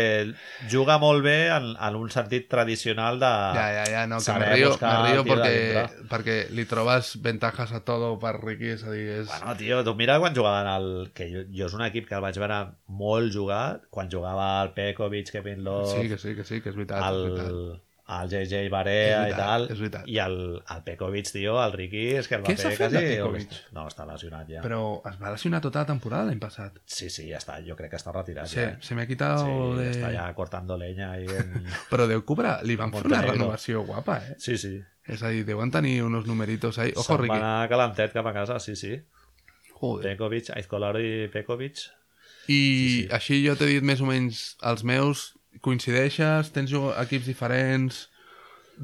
juga 0.72 0.98
molt 1.00 1.24
bé 1.24 1.38
en, 1.56 1.72
en 1.80 1.96
un 1.96 2.10
sentit 2.12 2.50
tradicional 2.52 3.20
de... 3.22 3.32
Ja, 3.56 3.68
ja, 3.78 3.86
ja, 3.88 4.04
no, 4.12 4.20
que 4.20 4.36
me 4.36 4.50
río, 4.52 4.74
me 4.82 4.96
río 5.06 5.24
perquè, 5.28 5.86
perquè 6.12 6.38
li 6.52 6.66
trobes 6.68 7.14
ventajas 7.24 7.72
a 7.76 7.84
todo 7.88 8.12
per 8.20 8.36
Ricky, 8.42 8.74
és 8.76 8.84
a 8.84 8.92
dir, 8.92 9.08
és... 9.22 9.28
Bueno, 9.32 9.56
tio, 9.62 9.82
tu 9.88 9.96
mira 10.00 10.20
quan 10.20 10.36
jugaven 10.36 10.68
al... 10.68 10.90
Que 11.16 11.30
jo, 11.32 11.46
jo 11.56 11.70
és 11.72 11.78
un 11.80 11.86
equip 11.88 12.10
que 12.12 12.20
el 12.20 12.26
vaig 12.28 12.40
veure 12.44 12.62
molt 13.02 13.32
jugar, 13.34 13.66
quan 13.90 14.12
jugava 14.12 14.52
el 14.66 14.74
Pekovic, 14.76 15.32
Kevin 15.32 15.64
Love, 15.64 15.94
sí, 15.96 16.10
que 16.12 16.20
sí, 16.20 16.36
que 16.36 16.44
sí, 16.44 16.60
que 16.60 16.74
és 16.74 16.80
veritat. 16.80 17.06
el, 17.08 17.24
és 17.24 17.38
veritat. 17.40 17.86
El 18.10 18.30
JJ 18.32 18.70
Barea 18.74 19.20
i 19.30 19.34
tal. 19.38 19.68
és 19.70 19.78
veritat. 19.78 20.08
I 20.10 20.18
el, 20.24 20.36
el 20.74 20.84
Pekovic, 20.86 21.30
tio, 21.34 21.56
el 21.62 21.74
Ricky, 21.76 22.04
és 22.18 22.28
que 22.30 22.40
el 22.40 22.46
va 22.46 22.50
Què 22.50 22.56
fer 22.58 22.72
quasi... 22.78 23.02
Pekovic? 23.06 23.56
No, 23.76 23.84
està 23.92 24.06
lesionat 24.10 24.50
ja. 24.50 24.64
Però 24.66 24.80
es 25.10 25.20
va 25.22 25.34
lesionar 25.36 25.60
tota 25.62 25.84
la 25.84 25.90
temporada 25.92 26.26
l'any 26.30 26.40
passat. 26.42 26.80
Sí, 26.90 27.10
sí, 27.14 27.28
ja 27.30 27.38
està. 27.38 27.60
Jo 27.66 27.78
crec 27.78 27.94
que 27.94 28.00
està 28.02 28.14
retirat. 28.16 28.50
Sí, 28.50 28.58
ja, 28.62 28.72
eh? 28.72 28.78
se 28.82 28.98
me 28.98 29.04
ha 29.04 29.08
quitado 29.10 29.44
Sí, 29.46 29.78
de... 29.84 29.90
està 29.94 30.10
ja 30.16 30.26
cortando 30.34 30.78
leña 30.78 31.12
ahí 31.12 31.28
en... 31.30 31.54
Però 31.92 32.08
Déu 32.10 32.26
cobra, 32.26 32.58
li 32.66 32.76
van 32.80 32.92
fer 32.96 33.06
una 33.06 33.22
renovació 33.28 33.84
guapa, 33.86 34.18
eh? 34.26 34.36
Sí, 34.42 34.58
sí. 34.58 34.76
És 35.10 35.22
a 35.26 35.30
dir, 35.34 35.46
deuen 35.46 35.70
tenir 35.74 36.02
unos 36.06 36.26
numeritos 36.30 36.78
ahí. 36.82 36.92
Ojo, 36.96 37.06
Se'n 37.06 37.18
va 37.18 37.22
Ricky. 37.24 37.38
anar 37.38 37.70
calentet 37.70 38.14
cap 38.14 38.28
a 38.30 38.34
casa, 38.34 38.60
sí, 38.60 38.76
sí. 38.78 38.96
Joder. 39.80 40.12
Pekovic, 40.12 40.50
Aizkolari 40.58 41.06
i 41.24 41.28
Pekovic. 41.34 41.86
I 42.50 42.58
sí. 42.58 43.08
així 43.14 43.40
jo 43.46 43.54
t'he 43.58 43.68
dit 43.70 43.86
més 43.86 44.02
o 44.02 44.08
menys 44.10 44.56
els 44.66 44.82
meus, 44.84 45.30
coincideixes? 45.62 46.52
Tens 46.56 46.72
equips 46.74 47.26
diferents? 47.30 48.10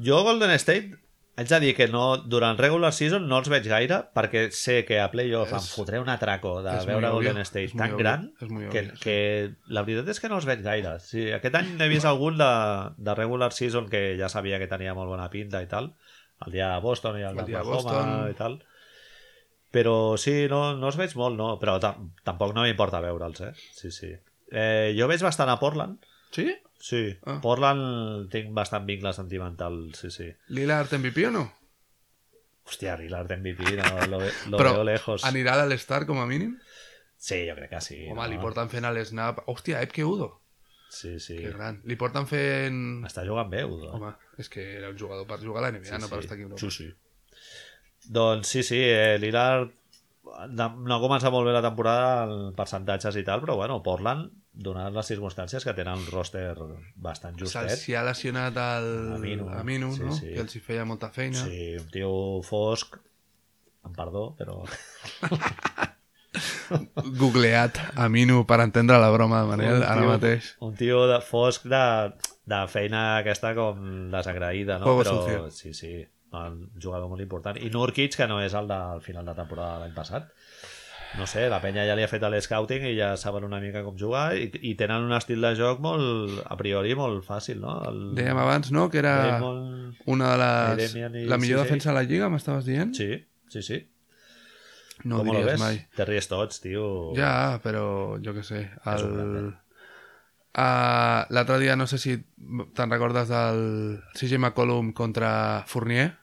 Jo 0.02 0.22
Golden 0.26 0.50
State 0.60 0.96
haig 1.36 1.48
de 1.50 1.58
dir 1.60 1.74
que 1.76 1.86
no, 1.92 2.16
durant 2.24 2.56
regular 2.56 2.92
season 2.96 3.26
no 3.28 3.36
els 3.42 3.48
veig 3.52 3.66
gaire 3.68 3.98
perquè 4.16 4.46
sé 4.56 4.78
que 4.88 4.96
a 5.02 5.10
playoff 5.12 5.50
em 5.52 5.58
És- 5.60 5.70
fotré 5.76 5.98
un 6.00 6.08
atraco 6.08 6.62
de 6.64 6.72
és 6.78 6.86
veure 6.88 7.10
Golden 7.12 7.36
obvio, 7.36 7.44
State 7.44 7.72
tan 7.76 7.92
obvio, 7.92 7.98
gran 7.98 8.22
muy 8.48 8.68
que, 8.72 8.80
obvio, 8.86 8.94
sí. 8.96 9.00
que 9.02 9.16
la 9.68 9.82
veritat 9.84 10.08
és 10.14 10.20
que 10.20 10.30
no 10.32 10.38
els 10.40 10.46
veig 10.48 10.62
gaire. 10.64 10.94
Sí, 11.04 11.26
aquest 11.36 11.54
any 11.60 11.74
n'he 11.76 11.88
vist 11.92 12.08
algun 12.08 12.38
de, 12.40 12.48
de 12.96 13.14
regular 13.18 13.52
season 13.52 13.90
que 13.92 14.16
ja 14.20 14.30
sabia 14.32 14.58
que 14.58 14.68
tenia 14.70 14.94
molt 14.96 15.12
bona 15.12 15.28
pinta 15.32 15.60
i 15.62 15.68
tal. 15.68 15.92
El 16.46 16.52
dia 16.52 16.70
de 16.74 16.80
Boston 16.84 17.20
i 17.20 17.24
el, 17.28 17.38
El 17.38 17.46
dia 17.48 17.60
de 17.60 17.68
Boston. 17.68 18.16
i 18.32 18.34
tal. 18.36 18.58
Però 19.76 20.16
sí, 20.16 20.46
no, 20.48 20.74
no 20.76 20.88
els 20.88 20.96
veig 20.96 21.12
molt, 21.20 21.36
no. 21.36 21.50
Però 21.60 21.76
tam 21.82 22.10
tampoc 22.24 22.54
no 22.56 22.62
m'importa 22.64 23.00
veure'ls, 23.04 23.40
eh? 23.44 23.52
Sí, 23.76 23.90
sí. 23.92 24.12
Eh, 24.52 24.94
jo 24.96 25.08
veig 25.10 25.20
bastant 25.24 25.50
a 25.52 25.58
Portland. 25.60 26.05
Sí? 26.32 26.54
Sí, 26.78 27.18
Ah. 27.24 27.38
Portland 27.42 28.28
tinc 28.30 28.50
bastant 28.54 28.86
vincle 28.86 29.12
sentimental, 29.16 29.94
sí, 29.94 30.10
sí. 30.10 30.26
Lillard 30.48 30.92
MVP 30.98 31.26
o 31.28 31.30
no? 31.30 31.44
Hòstia, 32.66 32.96
Lillard 32.98 33.30
MVP, 33.38 33.76
no, 33.78 34.06
lo, 34.10 34.18
ve- 34.18 34.32
lo 34.50 34.58
Però 34.60 34.72
veo 34.74 34.84
lejos. 34.84 35.24
anirà 35.24 35.54
a 35.54 35.62
l'All-Star 35.64 36.04
com 36.06 36.18
a 36.20 36.26
mínim? 36.26 36.56
Sí, 37.16 37.44
jo 37.48 37.54
crec 37.56 37.70
que 37.70 37.80
sí. 37.80 38.00
Home, 38.10 38.20
no? 38.20 38.28
li 38.28 38.38
porten 38.42 38.68
fent 38.68 38.84
el 38.84 38.98
snap... 39.06 39.38
Hòstia, 39.48 39.80
Epke 39.86 40.04
Udo. 40.04 40.42
Sí, 40.90 41.18
sí. 41.20 41.36
Que 41.38 41.50
gran. 41.54 41.80
Li 41.88 41.96
porten 41.96 42.26
fent... 42.28 42.76
Està 43.08 43.24
jugant 43.26 43.48
bé, 43.50 43.64
Udo. 43.64 43.88
Home, 43.96 44.12
és 44.38 44.50
que 44.52 44.66
era 44.76 44.90
un 44.92 44.98
jugador 44.98 45.26
per 45.26 45.38
jugar 45.40 45.62
a 45.64 45.70
la 45.70 45.72
NBA, 45.78 45.98
no 46.02 46.10
per 46.12 46.20
estar 46.20 46.34
aquí 46.36 46.44
a 46.44 46.50
Europa. 46.50 46.60
Sí, 46.60 46.70
sí. 46.70 46.90
Doncs 48.18 48.46
sí, 48.52 48.62
sí, 48.62 48.78
eh, 48.84 49.16
Lillard 49.18 49.72
no 50.26 50.98
començat 51.02 51.30
molt 51.32 51.46
bé 51.48 51.52
la 51.54 51.62
temporada 51.64 52.24
en 52.32 52.52
percentatges 52.56 53.16
i 53.20 53.24
tal, 53.24 53.40
però 53.44 53.54
bueno, 53.56 53.78
Portland, 53.82 54.30
donant 54.52 54.92
les 54.94 55.06
circumstàncies 55.10 55.64
que 55.64 55.74
tenen 55.76 55.98
un 56.02 56.06
roster 56.12 56.54
bastant 56.96 57.36
justet, 57.38 57.68
Se'ls 57.70 57.88
hi 57.88 57.94
ha 57.98 58.02
lesionat 58.06 58.56
el 58.62 58.88
Aminu, 59.18 59.48
Aminu, 59.60 59.92
sí, 59.94 60.02
no? 60.04 60.12
sí. 60.16 60.32
Que 60.34 60.40
els 60.44 60.56
hi 60.56 60.62
feia 60.64 60.84
molta 60.88 61.10
feina. 61.14 61.42
sí, 61.44 61.76
un 61.80 61.88
tio 61.94 62.12
fosc, 62.46 62.96
amb 63.86 63.96
perdó, 63.96 64.28
però... 64.38 64.62
Googleat 67.16 67.78
Aminu 67.96 68.42
per 68.48 68.58
entendre 68.64 68.98
la 69.00 69.10
broma 69.14 69.40
de 69.42 69.46
Manel, 69.52 69.76
Un 69.78 69.84
ara 69.86 70.00
tio- 70.02 70.10
mateix. 70.10 70.48
Un 70.60 70.74
tio 70.76 71.06
de 71.08 71.20
fosc 71.24 71.64
de, 71.70 71.84
de 72.50 72.58
feina 72.68 73.04
aquesta 73.22 73.54
com 73.56 74.10
desagraïda, 74.12 74.78
no? 74.82 74.90
Juego 74.90 75.04
Però 75.04 75.14
sucio. 75.22 75.50
sí, 75.50 75.72
sí, 75.74 75.92
un 76.50 76.62
jugador 76.82 77.08
molt 77.10 77.24
important. 77.24 77.58
I 77.58 77.70
Nurkic, 77.72 78.16
que 78.16 78.28
no 78.30 78.40
és 78.44 78.54
el 78.54 78.68
del 78.70 79.02
final 79.04 79.26
de 79.28 79.34
temporada 79.38 79.76
de 79.76 79.84
l'any 79.86 79.94
passat. 79.96 80.32
No 81.16 81.24
sé, 81.30 81.46
la 81.48 81.60
penya 81.62 81.84
ja 81.88 81.94
li 81.96 82.02
ha 82.04 82.08
fet 82.10 82.24
l'escouting 82.28 82.82
i 82.90 82.96
ja 82.98 83.12
saben 83.16 83.44
una 83.46 83.60
mica 83.62 83.80
com 83.86 83.94
jugar 83.96 84.34
i, 84.36 84.50
i 84.68 84.74
tenen 84.76 85.06
un 85.06 85.14
estil 85.16 85.40
de 85.40 85.52
joc 85.56 85.78
molt, 85.80 86.42
a 86.44 86.56
priori, 86.58 86.92
molt 86.98 87.24
fàcil, 87.24 87.60
no? 87.62 87.76
El... 87.88 88.00
Dèiem 88.18 88.40
abans, 88.42 88.72
no?, 88.74 88.88
que 88.92 89.00
era 89.00 89.14
Raymond... 89.22 90.00
una 90.12 90.32
de 90.34 90.40
les... 90.42 90.96
I 90.96 91.24
La 91.30 91.38
millor 91.40 91.62
CJ. 91.62 91.64
defensa 91.64 91.92
de 91.92 91.94
la 91.96 92.02
Lliga, 92.08 92.28
m'estaves 92.32 92.66
dient? 92.68 92.92
Sí, 92.98 93.14
sí, 93.48 93.62
sí. 93.62 93.78
No 95.04 95.20
ho 95.20 95.24
Com 95.24 95.30
lo 95.32 95.40
diries 95.44 95.62
mai. 95.62 95.78
Te 95.96 96.04
ries 96.08 96.28
tots, 96.28 96.60
tio. 96.64 96.88
Ja, 97.16 97.60
però 97.64 98.18
jo 98.20 98.36
què 98.36 98.44
sé, 98.44 98.66
el... 98.92 99.54
Uh, 100.56 101.28
L'altre 101.36 101.58
dia, 101.60 101.74
no 101.76 101.84
sé 101.84 101.98
si 102.00 102.14
te'n 102.76 102.92
recordes 102.92 103.28
del 103.28 103.58
CJ 104.16 104.38
McCollum 104.40 104.94
contra 104.96 105.64
Fournier. 105.68 106.14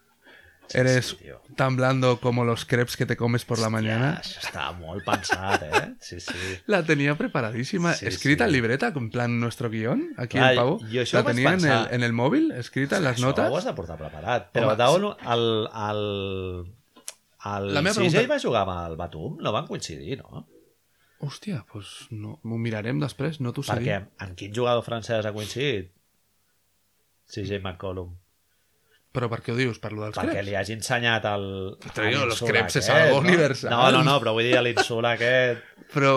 Eres 0.73 1.07
sí, 1.07 1.15
tio. 1.17 1.41
tan 1.55 1.75
blando 1.75 2.19
como 2.19 2.45
los 2.45 2.65
crepes 2.65 2.95
que 2.97 3.05
te 3.05 3.15
comes 3.17 3.45
por 3.45 3.59
la 3.59 3.69
mañana. 3.69 4.19
Això 4.23 4.39
estava 4.47 4.71
molt 4.79 5.03
pensat, 5.05 5.61
eh? 5.63 5.95
Sí, 5.99 6.19
sí. 6.19 6.33
La 6.65 6.83
tenía 6.83 7.15
preparadísima, 7.17 7.93
Sí, 7.93 8.07
escrita 8.07 8.45
sí. 8.45 8.47
en 8.49 8.53
libreta, 8.53 8.87
en 8.95 9.09
plan 9.11 9.39
nuestro 9.39 9.69
guión, 9.69 10.13
aquí 10.17 10.37
Clar, 10.37 10.51
el 10.53 10.57
pavo. 10.57 10.79
jo 10.79 11.01
això 11.03 11.13
La 11.13 11.19
ho 11.19 11.23
vaig 11.25 11.35
tenía 11.35 11.49
en 11.49 11.53
el, 11.55 11.61
pensar. 11.61 11.93
en 11.93 12.03
el 12.03 12.13
móvil, 12.13 12.51
escrita 12.53 12.97
en 12.97 13.03
las 13.03 13.17
Això 13.19 13.23
ho 13.23 13.27
notas. 13.27 13.53
has 13.57 13.65
de 13.65 13.73
portar 13.73 13.97
preparat. 13.97 14.51
Però 14.53 14.67
Home, 14.71 14.75
Daon, 14.77 15.03
el, 15.35 15.45
el, 15.89 16.73
el 17.45 17.73
La 17.73 17.81
meva 17.81 17.93
CJ 17.93 18.09
pregunta- 18.09 18.33
va 18.33 18.39
jugar 18.39 18.61
amb 18.67 18.91
el 18.91 18.95
Batum? 18.97 19.37
No 19.41 19.51
van 19.51 19.67
coincidir, 19.67 20.17
no? 20.23 20.47
Hòstia, 21.19 21.65
pues 21.71 22.07
no, 22.09 22.39
m'ho 22.43 22.57
mirarem 22.57 22.99
després, 22.99 23.39
no 23.39 23.53
t'ho 23.53 23.63
sé 23.63 23.71
Perquè 23.77 24.07
en 24.19 24.33
quin 24.35 24.51
jugador 24.55 24.81
francès 24.83 25.25
ha 25.25 25.31
coincidit? 25.31 25.91
CJ 27.31 27.59
McCollum. 27.61 28.17
Però 29.13 29.27
per 29.29 29.43
què 29.45 29.51
ho 29.53 29.55
dius? 29.55 29.77
Per 29.77 29.91
lo 29.93 30.01
dels 30.07 30.15
Perquè 30.17 30.31
creps? 30.39 30.47
li 30.47 30.55
hagi 30.57 30.73
ensenyat 30.73 31.25
el... 31.29 31.43
Tio, 31.93 32.01
l'insult 32.07 32.31
los 32.31 32.39
crepes 32.49 32.79
és 32.79 32.87
algo 32.89 33.19
no? 33.21 33.27
universal. 33.27 33.69
No, 33.69 33.81
no, 33.93 33.99
no, 34.07 34.15
però 34.23 34.31
vull 34.33 34.47
dir 34.47 34.57
l'insult 34.65 35.05
aquest... 35.05 35.61
Però, 35.93 36.13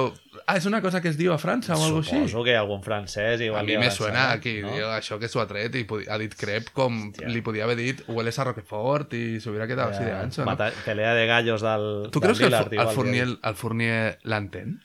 ah, 0.46 0.54
és 0.56 0.64
una 0.70 0.80
cosa 0.80 1.02
que 1.04 1.10
es 1.12 1.18
diu 1.18 1.34
a 1.34 1.36
França 1.36 1.74
o 1.74 1.76
alguna 1.76 1.98
cosa 2.00 2.14
així? 2.16 2.22
Suposo 2.30 2.44
que 2.46 2.54
algun 2.56 2.80
francès 2.86 3.42
A 3.42 3.44
igual 3.44 3.66
mi 3.68 3.74
li 3.74 3.78
me 3.82 3.90
suena 3.92 4.22
que 4.40 4.54
no? 4.64 4.72
diu 4.72 4.86
això 4.88 5.18
que 5.20 5.28
s'ho 5.28 5.42
ha 5.42 5.46
tret 5.50 5.76
i 5.76 5.84
ha 6.08 6.16
dit 6.22 6.32
crep 6.40 6.70
com 6.72 6.96
Hòstia. 7.10 7.28
li 7.28 7.42
podia 7.44 7.66
haver 7.68 7.76
dit 7.82 8.00
hueles 8.08 8.38
a 8.40 8.46
Roquefort 8.48 9.12
i 9.18 9.24
s'hubiera 9.44 9.68
quedat 9.68 9.92
així 9.92 10.06
de 10.08 10.14
ancho, 10.16 10.40
no? 10.46 10.48
Bata- 10.54 10.72
Pelea 10.86 11.12
de 11.18 11.26
gallos 11.28 11.60
del, 11.66 11.86
Tu 12.08 12.20
del 12.20 12.30
creus 12.30 12.38
que 12.40 12.48
el, 12.48 12.54
Lillard, 12.56 12.72
Fu- 12.72 12.80
el 12.80 12.94
Fournier, 12.96 13.28
el 13.50 13.54
Fournier 13.60 14.00
l'entén? 14.24 14.78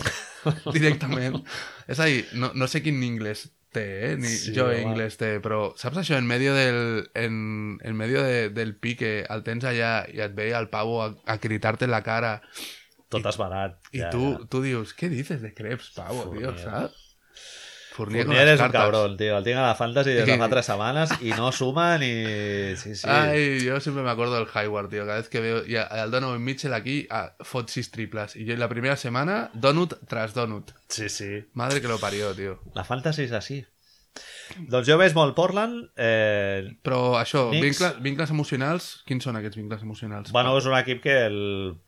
Directament. 0.72 1.42
És 1.90 2.00
a 2.00 2.08
dir, 2.08 2.24
no, 2.40 2.52
no 2.56 2.68
sé 2.70 2.80
quin 2.84 3.02
inglès 3.04 3.50
té, 3.74 3.84
eh? 4.12 4.16
ni 4.20 4.28
Sí, 4.28 4.52
jo 4.56 4.66
home. 4.68 4.80
inglès 4.84 5.16
té, 5.20 5.34
però 5.44 5.72
saps 5.80 5.98
això? 6.02 6.16
En 6.20 6.26
medio 6.28 6.54
del, 6.54 7.08
en, 7.18 7.78
en 7.82 7.96
medio 7.98 8.22
de, 8.22 8.48
del 8.54 8.74
pique 8.76 9.24
el 9.28 9.42
tens 9.46 9.64
allà 9.68 9.92
i 10.12 10.20
et 10.24 10.34
ve 10.36 10.50
el 10.56 10.68
pavo 10.72 11.00
a, 11.04 11.10
a 11.26 11.38
cridar-te 11.42 11.88
en 11.88 11.94
la 11.94 12.02
cara 12.06 12.36
Tot 13.12 13.26
esbarat. 13.28 13.76
i 13.92 14.00
ja, 14.00 14.10
tu, 14.14 14.22
ja. 14.38 14.46
tu 14.48 14.62
dius, 14.64 14.94
què 14.96 15.10
dices 15.12 15.42
de 15.44 15.50
crepes, 15.52 15.90
pavo, 15.96 16.22
tio, 16.32 16.52
Fournier. 16.52 16.58
saps? 16.62 17.01
Fournier, 17.92 18.24
Fournier 18.24 18.48
és 18.48 18.60
un 18.64 18.70
cabrón, 18.72 19.16
tio. 19.20 19.36
El 19.36 19.44
tinc 19.44 19.58
a 19.60 19.66
la 19.66 19.74
Fantasy 19.76 20.10
des 20.16 20.26
de 20.26 20.34
I- 20.34 20.38
fa 20.40 20.48
tres 20.48 20.66
setmanes 20.70 21.10
i 21.20 21.30
no 21.36 21.50
suma 21.52 21.98
ni... 22.00 22.10
Sí, 22.76 22.94
sí. 22.96 23.06
Ay, 23.08 23.60
yo 23.64 23.78
siempre 23.80 24.02
me 24.02 24.10
acuerdo 24.10 24.34
del 24.38 24.46
Hayward, 24.52 24.88
tío. 24.88 25.04
Cada 25.04 25.18
vez 25.18 25.28
que 25.28 25.40
veo 25.40 25.66
y 25.66 25.76
al 25.76 26.10
Donovan 26.10 26.42
Mitchell 26.42 26.72
aquí, 26.74 27.06
a 27.10 27.34
fot 27.40 27.68
sis 27.68 27.90
triples. 27.90 28.34
Y 28.36 28.44
yo 28.46 28.54
en 28.54 28.60
la 28.60 28.68
primera 28.68 28.96
semana, 28.96 29.50
donut 29.54 29.94
tras 30.08 30.32
donut. 30.34 30.70
Sí, 30.88 31.08
sí. 31.08 31.44
Madre 31.52 31.80
que 31.82 31.88
lo 31.88 31.98
parió, 31.98 32.34
tío. 32.34 32.60
La 32.74 32.84
Fantasy 32.84 33.24
és 33.28 33.32
així. 33.32 33.64
Doncs 34.68 34.84
jo 34.88 34.98
veig 35.00 35.14
molt 35.16 35.32
Portland. 35.36 35.86
Eh, 35.96 36.74
Però 36.84 37.14
això, 37.16 37.46
Knicks. 37.48 37.64
vincles, 37.64 37.94
vincles 38.04 38.30
emocionals, 38.34 38.88
quins 39.08 39.24
són 39.24 39.38
aquests 39.38 39.56
vincles 39.56 39.80
emocionals? 39.82 40.32
bueno, 40.32 40.52
és 40.58 40.66
un 40.68 40.74
equip 40.76 41.00
que 41.04 41.14
el 41.26 41.38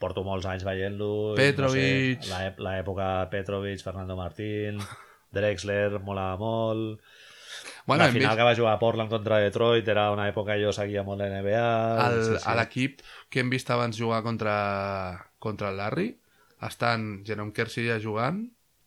porto 0.01 0.25
molts 0.25 0.47
anys 0.49 0.65
veient-lo. 0.65 1.35
i 1.35 1.37
Petrovic. 1.43 2.23
No 2.25 2.31
sé, 2.31 2.33
l'è- 2.33 2.65
L'època 2.65 3.09
Petrovic, 3.31 3.83
Fernando 3.85 4.17
Martín, 4.17 4.81
Drexler, 5.35 6.01
molava 6.01 6.39
molt. 6.41 7.01
bueno 7.87 8.05
la 8.05 8.11
final 8.13 8.31
vist 8.31 8.39
que 8.39 8.49
va 8.49 8.57
jugar 8.57 8.79
Portland 8.81 9.11
contra 9.11 9.39
Detroit 9.43 9.89
era 9.89 10.11
una 10.13 10.29
època 10.31 10.55
que 10.55 10.65
jo 10.65 10.73
seguia 10.73 11.05
molt 11.05 11.21
la 11.21 11.29
NBA. 11.29 11.69
el, 12.09 12.21
sí, 12.25 12.37
sí. 12.39 12.45
a 12.49 12.55
l'equip 12.59 13.03
que 13.29 13.41
hem 13.41 13.51
vist 13.53 13.71
abans 13.71 13.99
jugar 14.01 14.23
contra, 14.23 14.57
contra 15.39 15.71
el 15.71 15.77
Larry, 15.77 16.11
estan 16.65 17.25
Jerome 17.27 17.53
Kersey 17.53 17.91
jugant, 18.03 18.45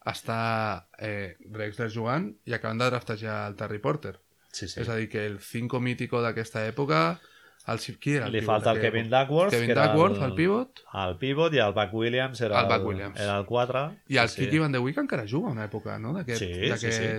està 0.07 0.87
eh, 0.97 1.35
Drexler 1.39 1.91
jugant 1.93 2.31
i 2.47 2.55
acaben 2.55 2.79
de 2.79 2.89
draftejar 2.89 3.41
el 3.51 3.57
Terry 3.59 3.79
Porter. 3.83 4.17
Sí, 4.51 4.67
sí. 4.67 4.79
És 4.81 4.89
a 4.89 4.95
dir, 4.95 5.09
que 5.11 5.25
el 5.27 5.39
5 5.43 5.79
mítico 5.83 6.21
d'aquesta 6.23 6.65
època... 6.67 7.19
El, 7.67 7.79
qui 7.99 8.13
era 8.15 8.27
el 8.27 8.31
Li 8.31 8.39
pivot 8.39 8.53
falta 8.53 8.71
el 8.71 8.79
Kevin? 8.81 9.09
Duckworth. 9.11 9.51
Kevin 9.51 9.73
Duckworth, 9.75 10.21
el 10.23 10.33
pivot. 10.35 10.83
El 11.03 11.17
pivot 11.19 11.53
i 11.53 11.59
el 11.59 11.73
Buck 11.75 11.93
Williams 11.93 12.41
era 12.41 12.61
El 12.61 12.67
Buck 12.71 12.85
Williams. 12.87 13.19
Era 13.19 13.37
el 13.37 13.45
4. 13.45 13.81
I 14.07 14.17
el 14.23 14.29
sí, 14.29 14.45
Kiki 14.45 14.59
Van 14.63 14.71
de 14.71 14.79
Wick 14.79 14.97
encara 15.03 15.25
juga 15.27 15.51
una 15.51 15.65
època, 15.67 15.97
no? 15.99 16.13
D'aquest- 16.15 16.39
Sí, 16.39 16.91
sí, 16.91 17.11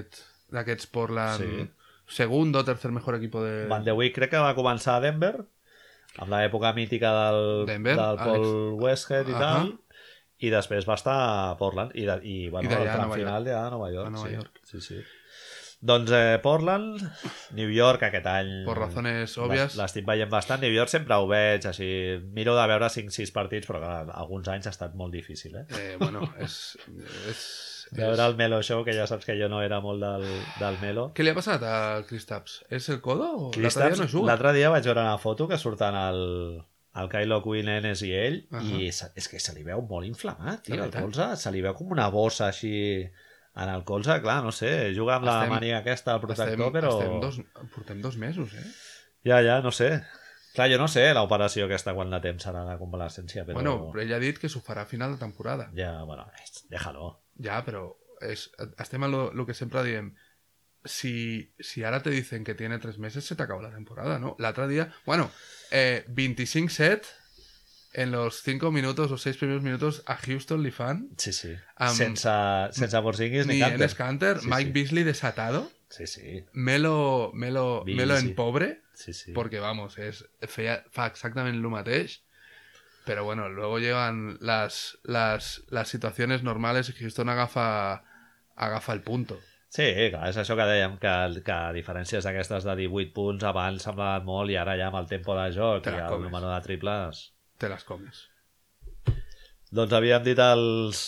D'aquests 0.51 0.87
Portland... 0.87 1.45
Sí. 1.45 1.69
Segundo 2.09 2.61
o 2.61 2.65
tercer 2.65 2.91
mejor 2.91 3.17
equipo 3.17 3.43
de... 3.45 3.67
Van 3.69 3.85
de 3.85 3.93
Wick 3.93 4.15
crec 4.17 4.31
que 4.33 4.39
va 4.41 4.55
començar 4.57 4.95
a 4.97 5.01
Denver, 5.05 5.35
amb 6.17 6.33
l'època 6.33 6.73
mítica 6.73 7.11
del, 7.13 7.67
Denver, 7.69 7.97
del 7.99 8.17
Paul 8.17 8.47
Alex. 8.47 8.83
Westhead 8.83 9.29
i 9.29 9.35
Ahà. 9.37 9.43
tal, 9.43 9.75
i 10.41 10.49
després 10.55 10.89
va 10.89 10.97
estar 10.97 11.17
a 11.19 11.57
Portland, 11.61 11.93
i, 11.93 12.07
de, 12.09 12.17
i, 12.25 12.37
bueno, 12.49 12.71
I 12.71 12.79
el 12.79 12.89
tram 12.89 13.13
final 13.13 13.45
de 13.45 13.53
a 13.53 13.67
Nova 13.69 13.91
York. 13.93 14.07
A 14.09 14.11
Nova 14.17 14.27
sí. 14.29 14.35
York. 14.39 14.61
Sí, 14.65 14.81
sí. 14.81 15.03
Doncs 15.81 16.11
eh, 16.11 16.39
Portland, 16.43 16.99
New 17.55 17.71
York 17.71 18.03
aquest 18.03 18.27
any... 18.27 18.65
Por 18.67 18.81
razones 18.81 19.37
obvias. 19.39 19.69
l'es- 19.71 19.77
L'estic 19.79 20.07
veient 20.09 20.31
bastant. 20.33 20.61
New 20.65 20.73
York 20.75 20.91
sempre 20.91 21.15
ho 21.15 21.29
veig, 21.31 21.67
així... 21.71 21.87
Miro 22.35 22.57
de 22.59 22.65
veure 22.67 22.89
5-6 22.91 23.31
partits, 23.37 23.69
però 23.71 23.79
clar, 23.85 24.01
alguns 24.19 24.49
anys 24.51 24.67
ha 24.67 24.73
estat 24.75 24.97
molt 24.99 25.15
difícil, 25.15 25.55
eh? 25.61 25.67
Eh, 25.79 25.97
bueno, 26.01 26.25
és... 26.43 26.57
és, 27.31 27.45
Veure 27.99 28.21
el 28.27 28.35
Melo 28.37 28.59
Show, 28.61 28.83
que 28.85 28.93
ja 28.93 29.07
saps 29.09 29.25
que 29.25 29.33
jo 29.39 29.47
no 29.49 29.63
era 29.65 29.79
molt 29.81 30.03
del, 30.03 30.27
del 30.59 30.75
Melo. 30.83 31.07
Què 31.17 31.25
li 31.25 31.31
ha 31.33 31.37
passat 31.39 31.63
a 31.65 31.77
Kristaps? 32.05 32.59
És 32.75 32.91
el 32.93 32.99
codo 33.01 33.29
o 33.47 33.53
l'altre 33.57 33.87
dia 33.95 34.03
no 34.03 34.09
juga? 34.13 34.27
L'altre 34.33 34.53
dia 34.59 34.69
vaig 34.75 34.85
veure 34.91 35.07
una 35.07 35.15
foto 35.23 35.47
que 35.49 35.57
surten 35.57 35.97
el, 35.97 36.21
el 37.01 37.09
Kylo 37.15 37.39
Quinn, 37.47 37.71
Enes 37.79 38.03
i 38.05 38.11
ell, 38.19 38.37
Ahà. 38.51 38.67
i 38.83 38.91
se- 38.93 39.09
és 39.17 39.31
que 39.33 39.41
se 39.41 39.55
li 39.57 39.65
veu 39.65 39.81
molt 39.89 40.05
inflamat, 40.11 40.67
tio, 40.67 40.83
el 40.85 40.93
colze. 40.93 41.31
Se 41.41 41.55
li 41.55 41.63
veu 41.65 41.73
com 41.79 41.95
una 41.97 42.11
bossa 42.13 42.51
així 42.51 42.75
en 43.59 43.69
el 43.73 43.83
colze, 43.85 44.21
clar, 44.23 44.39
no 44.45 44.53
sé, 44.55 44.93
juga 44.97 45.17
amb 45.19 45.27
la 45.27 45.35
Estem- 45.43 45.53
mania 45.57 45.79
aquesta 45.83 46.15
al 46.15 46.21
protector, 46.23 46.55
estem, 46.55 46.73
però... 46.77 46.93
estem 46.95 47.21
dos, 47.21 47.41
portem 47.75 48.01
dos 48.05 48.17
mesos, 48.17 48.55
eh? 48.55 48.65
Ja, 49.27 49.41
ja, 49.43 49.61
no 49.65 49.73
sé. 49.75 49.91
Clar, 50.55 50.69
jo 50.73 50.79
no 50.81 50.89
sé 50.91 51.05
l'operació 51.15 51.67
aquesta 51.67 51.93
quant 51.95 52.11
de 52.11 52.21
temps 52.25 52.43
serà 52.49 52.65
la 52.67 52.79
convalescència, 52.81 53.45
però... 53.47 53.59
Bueno, 53.61 53.91
però 53.93 54.03
ell 54.03 54.15
ha 54.17 54.23
dit 54.23 54.39
que 54.41 54.49
s'ho 54.51 54.63
farà 54.65 54.83
a 54.87 54.91
final 54.91 55.13
de 55.15 55.21
temporada. 55.21 55.69
Ja, 55.77 55.93
bueno, 56.09 56.25
déjalo. 56.71 57.13
Ja, 57.43 57.61
però 57.67 57.85
és, 58.25 58.49
estem 58.79 59.05
en 59.07 59.13
lo, 59.15 59.29
lo 59.35 59.47
que 59.47 59.55
sempre 59.55 59.85
diem. 59.87 60.15
Si, 60.89 61.53
si 61.61 61.83
ara 61.85 62.01
te 62.03 62.11
dicen 62.11 62.45
que 62.47 62.55
tiene 62.55 62.79
tres 62.79 62.99
meses, 62.99 63.27
se 63.27 63.37
te 63.37 63.43
acaba 63.43 63.63
la 63.63 63.75
temporada, 63.75 64.19
¿no? 64.19 64.37
L'altre 64.39 64.67
dia... 64.69 64.89
Bueno, 65.05 65.31
eh, 65.71 66.05
25-7 66.09 67.03
en 67.93 68.11
los 68.13 68.43
5 68.43 68.71
minutos 68.71 69.11
o 69.11 69.17
6 69.19 69.37
primeros 69.39 69.63
minutos 69.63 70.03
a 70.07 70.17
Houston 70.17 70.63
li 70.63 70.71
fan 70.71 71.09
Sí, 71.17 71.33
sí. 71.33 71.55
Amb- 71.77 71.95
sense, 71.97 72.29
sense 72.73 73.01
Porzingis 73.03 73.47
ni, 73.47 73.55
ni 73.55 73.61
Canter. 73.61 73.81
Enes 73.81 73.95
Kanter, 73.95 74.39
Sí, 74.41 74.49
Mike 74.49 74.65
sí. 74.67 74.73
Beasley 74.73 75.05
desatado, 75.05 75.71
Sí, 75.91 76.07
sí. 76.07 76.45
Melo, 76.53 77.31
Melo, 77.35 77.83
Beasley, 77.85 77.95
Melo 77.97 78.19
en 78.19 78.35
pobre, 78.35 78.83
sí, 78.93 79.15
sí. 79.15 79.33
porque 79.33 79.59
vamos, 79.59 79.97
es, 79.97 80.29
feia, 80.47 80.85
fa 80.93 81.07
exactament 81.07 81.57
mateix, 81.65 82.23
pero 83.07 83.25
bueno, 83.25 83.49
luego 83.49 83.79
llegan 83.79 84.37
las, 84.43 84.99
las, 85.03 85.63
las 85.71 85.89
situaciones 85.89 86.43
normales 86.43 86.91
y 86.91 86.93
Houston 86.93 87.31
agafa, 87.31 88.05
agafa 88.55 88.93
el 88.93 89.01
punto. 89.01 89.41
Sí, 89.71 89.85
clar, 90.13 90.29
és 90.29 90.37
això 90.41 90.55
que 90.57 90.65
dèiem, 90.69 90.95
que, 91.01 91.15
que 91.45 91.57
diferències 91.77 92.25
d'aquestes 92.25 92.65
de 92.65 92.77
18 92.85 93.13
punts 93.17 93.45
abans 93.45 93.83
semblaven 93.85 94.25
molt 94.29 94.53
i 94.53 94.57
ara 94.61 94.77
ja 94.81 94.87
amb 94.93 94.97
el 95.01 95.09
tempo 95.09 95.35
de 95.41 95.51
joc 95.57 95.89
i 95.89 95.97
el 95.97 96.23
número 96.29 96.53
de 96.53 96.61
triples... 96.69 97.33
Te 97.59 97.69
las 97.69 97.85
comes. 97.85 98.27
Doncs 99.75 99.93
havíem 99.93 100.23
dit 100.25 100.39
els, 100.41 101.01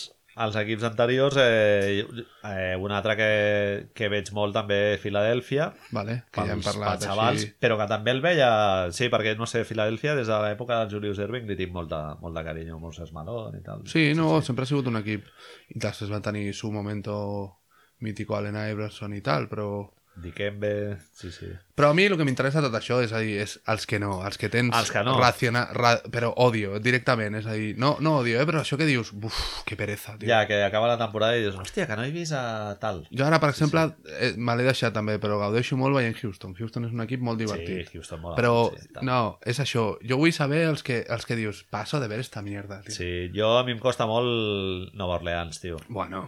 els 0.45 0.57
equips 0.59 0.83
anteriors, 0.85 1.37
eh, 1.41 2.03
eh, 2.45 2.75
un 2.77 2.91
altre 2.93 3.15
que, 3.17 3.29
que 3.97 4.09
veig 4.11 4.29
molt 4.37 4.53
també 4.55 4.97
Filadèlfia, 5.01 5.71
Vale, 5.95 6.17
que 6.29 6.45
ja 6.45 6.53
hem 6.53 6.61
pels, 6.61 6.67
parlat 6.69 6.99
pels 6.99 7.07
xavals, 7.09 7.45
així. 7.45 7.53
però 7.63 7.77
que 7.79 7.87
també 7.89 8.13
el 8.13 8.21
veia... 8.21 8.49
Sí, 8.93 9.09
perquè, 9.13 9.33
no 9.39 9.47
sé, 9.49 9.63
Filadèlfia, 9.67 10.13
des 10.19 10.29
de 10.29 10.41
l'època 10.43 10.81
del 10.81 10.91
Julius 10.93 11.23
Erving, 11.23 11.47
li 11.49 11.57
tinc 11.59 11.73
molt 11.73 11.89
de, 11.91 12.01
molt 12.21 12.37
de 12.37 12.45
carinyo, 12.45 12.77
Moses 12.83 13.15
Malone 13.15 13.63
i 13.63 13.65
tal. 13.65 13.87
Sí, 13.89 14.11
no, 14.17 14.35
sempre 14.45 14.67
ha 14.67 14.71
sigut 14.71 14.91
un 14.91 15.01
equip 15.01 15.25
i 15.73 15.81
després 15.87 16.11
va 16.13 16.21
tenir 16.21 16.51
su 16.53 16.71
momento 16.71 17.17
mítico 18.05 18.37
Allen 18.37 18.59
Iverson 18.67 19.17
i 19.17 19.23
tal, 19.25 19.49
però... 19.49 19.71
Dikembe, 20.15 20.97
sí, 21.15 21.31
sí. 21.31 21.47
Però 21.73 21.89
a 21.89 21.93
mi 21.95 22.03
el 22.03 22.17
que 22.19 22.25
m'interessa 22.27 22.59
tot 22.61 22.73
això 22.75 22.97
és 23.01 23.13
a 23.15 23.21
dir, 23.23 23.37
és 23.41 23.53
els 23.71 23.85
que 23.87 23.97
no, 23.97 24.17
els 24.27 24.35
que 24.37 24.49
tens 24.51 24.75
Els 24.75 24.91
que 24.91 25.01
no. 25.07 25.13
raciona, 25.17 25.63
ra, 25.73 25.93
però 26.11 26.33
odio 26.43 26.81
directament, 26.83 27.37
és 27.39 27.47
a 27.47 27.55
dir, 27.57 27.71
no, 27.79 27.93
no 28.03 28.17
odio, 28.19 28.35
eh, 28.41 28.45
però 28.45 28.59
això 28.61 28.77
que 28.77 28.85
dius, 28.85 29.13
buf, 29.15 29.39
que 29.65 29.77
pereza, 29.79 30.17
tio. 30.19 30.27
Ja, 30.29 30.43
que 30.49 30.59
acaba 30.65 30.89
la 30.91 30.97
temporada 30.99 31.39
i 31.39 31.45
dius, 31.45 31.55
hòstia, 31.57 31.87
que 31.89 31.95
no 31.97 32.03
he 32.03 32.11
vist 32.13 32.35
a 32.37 32.75
tal. 32.83 33.05
Jo 33.09 33.25
ara, 33.25 33.39
per 33.41 33.53
exemple, 33.55 33.87
eh, 34.19 34.33
me 34.37 34.57
l'he 34.59 34.67
deixat 34.67 34.93
també, 34.93 35.15
però 35.23 35.39
gaudeixo 35.41 35.79
molt 35.79 35.95
veient 35.97 36.19
Houston. 36.19 36.53
Houston 36.59 36.89
és 36.89 36.93
un 36.93 37.05
equip 37.07 37.23
molt 37.23 37.39
divertit. 37.41 37.87
Sí, 37.89 37.97
Houston 37.97 38.21
mola 38.21 38.35
però, 38.37 38.53
molt, 38.67 38.83
sí, 38.83 39.05
no, 39.07 39.21
és 39.47 39.63
això. 39.63 39.93
Jo 40.05 40.19
vull 40.21 40.35
saber 40.35 40.65
els 40.67 40.83
que, 40.83 41.05
els 41.07 41.25
que 41.25 41.39
dius, 41.39 41.63
paso 41.71 42.03
de 42.03 42.11
ver 42.11 42.19
esta 42.19 42.43
mierda, 42.43 42.81
tio. 42.83 42.93
Sí, 42.99 43.31
jo 43.33 43.55
a 43.57 43.63
mi 43.63 43.73
em 43.73 43.81
costa 43.81 44.05
molt 44.05 44.91
Nova 44.93 45.17
Orleans, 45.21 45.63
tio. 45.63 45.79
Bueno, 45.87 46.27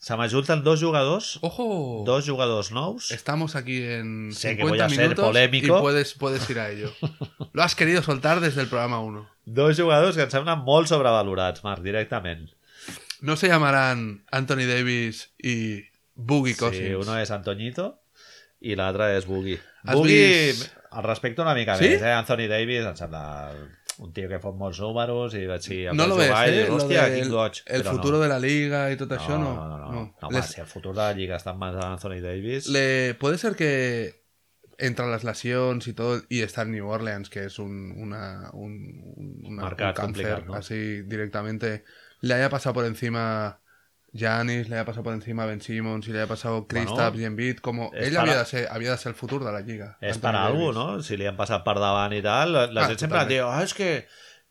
Se 0.00 0.16
m'ajunten 0.16 0.62
dos 0.64 0.80
jugadors, 0.80 1.38
ojo, 1.42 2.02
dos 2.06 2.24
jugadors 2.26 2.70
nous. 2.72 3.10
estamos 3.10 3.54
aquí 3.54 3.82
en 3.84 4.32
Sé 4.32 4.56
que 4.56 4.62
50 4.62 4.64
voy 4.64 4.80
a 4.80 4.88
ser 4.88 4.98
minutos 4.98 5.24
polémico. 5.26 5.76
y 5.78 5.80
puedes, 5.82 6.14
puedes 6.14 6.48
ir 6.48 6.58
a 6.58 6.70
ello. 6.70 6.90
Lo 7.52 7.62
has 7.62 7.74
querido 7.74 8.02
soltar 8.02 8.40
desde 8.40 8.62
el 8.62 8.68
programa 8.68 9.00
1. 9.00 9.28
Dos 9.44 9.76
jugadors 9.78 10.16
que 10.16 10.22
em 10.24 10.30
semblen 10.32 10.64
molt 10.64 10.88
sobrevalorats, 10.88 11.60
Marc, 11.64 11.82
directament. 11.84 12.48
No 13.20 13.36
se 13.36 13.48
llamarán 13.48 14.24
Anthony 14.32 14.64
Davis 14.64 15.34
y 15.36 15.84
Boogie 16.14 16.54
Sí, 16.54 16.60
Cousins. 16.60 16.96
uno 16.96 17.18
és 17.20 17.30
Antoñito 17.30 18.00
i 18.60 18.72
l'altre 18.76 19.18
és 19.18 19.26
Boogie. 19.28 19.60
Has 19.84 19.94
Boogie, 19.96 20.52
vist- 20.54 20.72
el 20.96 21.02
respecto 21.04 21.42
una 21.42 21.52
mica 21.54 21.76
Sí? 21.76 21.84
més, 21.92 22.00
eh? 22.00 22.12
Anthony 22.16 22.48
Davis 22.48 22.86
em 22.88 22.96
sembla 22.96 23.52
un 24.00 24.12
tio 24.16 24.28
que 24.30 24.38
fot 24.40 24.54
molts 24.56 24.78
números 24.80 25.34
i 25.36 25.42
vaig 25.46 25.60
dir, 25.68 25.92
No 25.92 26.06
lo 26.08 26.16
ves, 26.16 26.30
eh? 26.32 26.52
dius, 26.54 26.68
Lo 26.70 26.76
hòstia, 26.78 27.02
del- 27.04 27.20
quin 27.20 27.30
goig. 27.34 27.58
el 27.66 27.82
Però 27.82 27.90
futuro 27.92 28.16
no. 28.16 28.22
de 28.22 28.28
la 28.30 28.38
liga 28.40 28.90
y 28.92 28.96
todo 28.96 29.14
eso, 29.14 29.36
no, 29.36 29.38
no. 29.38 29.54
no, 29.54 29.68
no, 29.68 29.78
no. 29.78 29.92
no. 29.92 30.14
no. 30.22 30.30
Les- 30.30 30.38
home, 30.46 30.54
si 30.54 30.60
el 30.62 30.66
futur 30.66 30.94
de 30.94 31.02
la 31.02 31.12
Lliga 31.12 31.36
està 31.36 31.52
en 31.52 31.58
mans 31.58 31.76
d'Anthony 31.76 32.20
Davis... 32.24 32.66
Le, 32.68 33.14
puede 33.20 33.36
ser 33.38 33.54
que 33.56 34.24
entre 34.78 35.06
las 35.10 35.22
lesiones 35.24 35.86
y 35.86 35.92
todo, 35.92 36.22
y 36.30 36.40
estar 36.40 36.64
en 36.66 36.72
New 36.72 36.88
Orleans, 36.88 37.28
que 37.28 37.44
es 37.44 37.58
un, 37.58 37.92
una, 37.98 38.48
un, 38.54 38.72
un- 39.16 39.42
una- 39.52 39.68
un 39.68 39.92
cáncer, 39.94 40.46
¿no? 40.46 40.54
así 40.54 41.02
directamente, 41.02 41.84
le 42.22 42.34
haya 42.34 42.48
pasado 42.48 42.72
por 42.74 42.86
encima 42.86 43.60
Giannis, 44.12 44.68
le 44.68 44.76
haya 44.76 44.84
pasado 44.84 45.04
por 45.04 45.14
encima 45.14 45.46
Ben 45.46 45.60
Simmons 45.60 46.08
y 46.08 46.12
le 46.12 46.18
haya 46.18 46.26
pasado 46.28 46.66
Kristaps 46.66 47.12
Bueno, 47.12 47.20
y 47.20 47.24
Embiid, 47.24 47.58
como 47.58 47.90
es 47.94 48.08
él 48.08 48.14
para- 48.14 48.22
havia 48.22 48.38
de, 48.38 48.44
ser, 48.46 48.68
havia 48.70 48.90
de 48.92 48.98
ser 48.98 49.10
el 49.10 49.14
futur 49.16 49.44
de 49.44 49.52
la 49.52 49.60
lliga. 49.60 49.96
És 50.00 50.18
per 50.18 50.30
a 50.30 50.32
Davis. 50.32 50.56
alguna 50.56 50.92
no? 50.96 51.02
Si 51.02 51.16
li 51.16 51.26
han 51.26 51.36
passat 51.36 51.62
per 51.64 51.76
davant 51.78 52.12
i 52.12 52.22
tal, 52.22 52.52
la, 52.52 52.66
la 52.66 52.82
Ah, 52.84 52.88
gent 52.88 52.98
sempre 52.98 53.24
diu, 53.26 53.46
ah, 53.46 53.62
és 53.62 53.72
que 53.74 54.06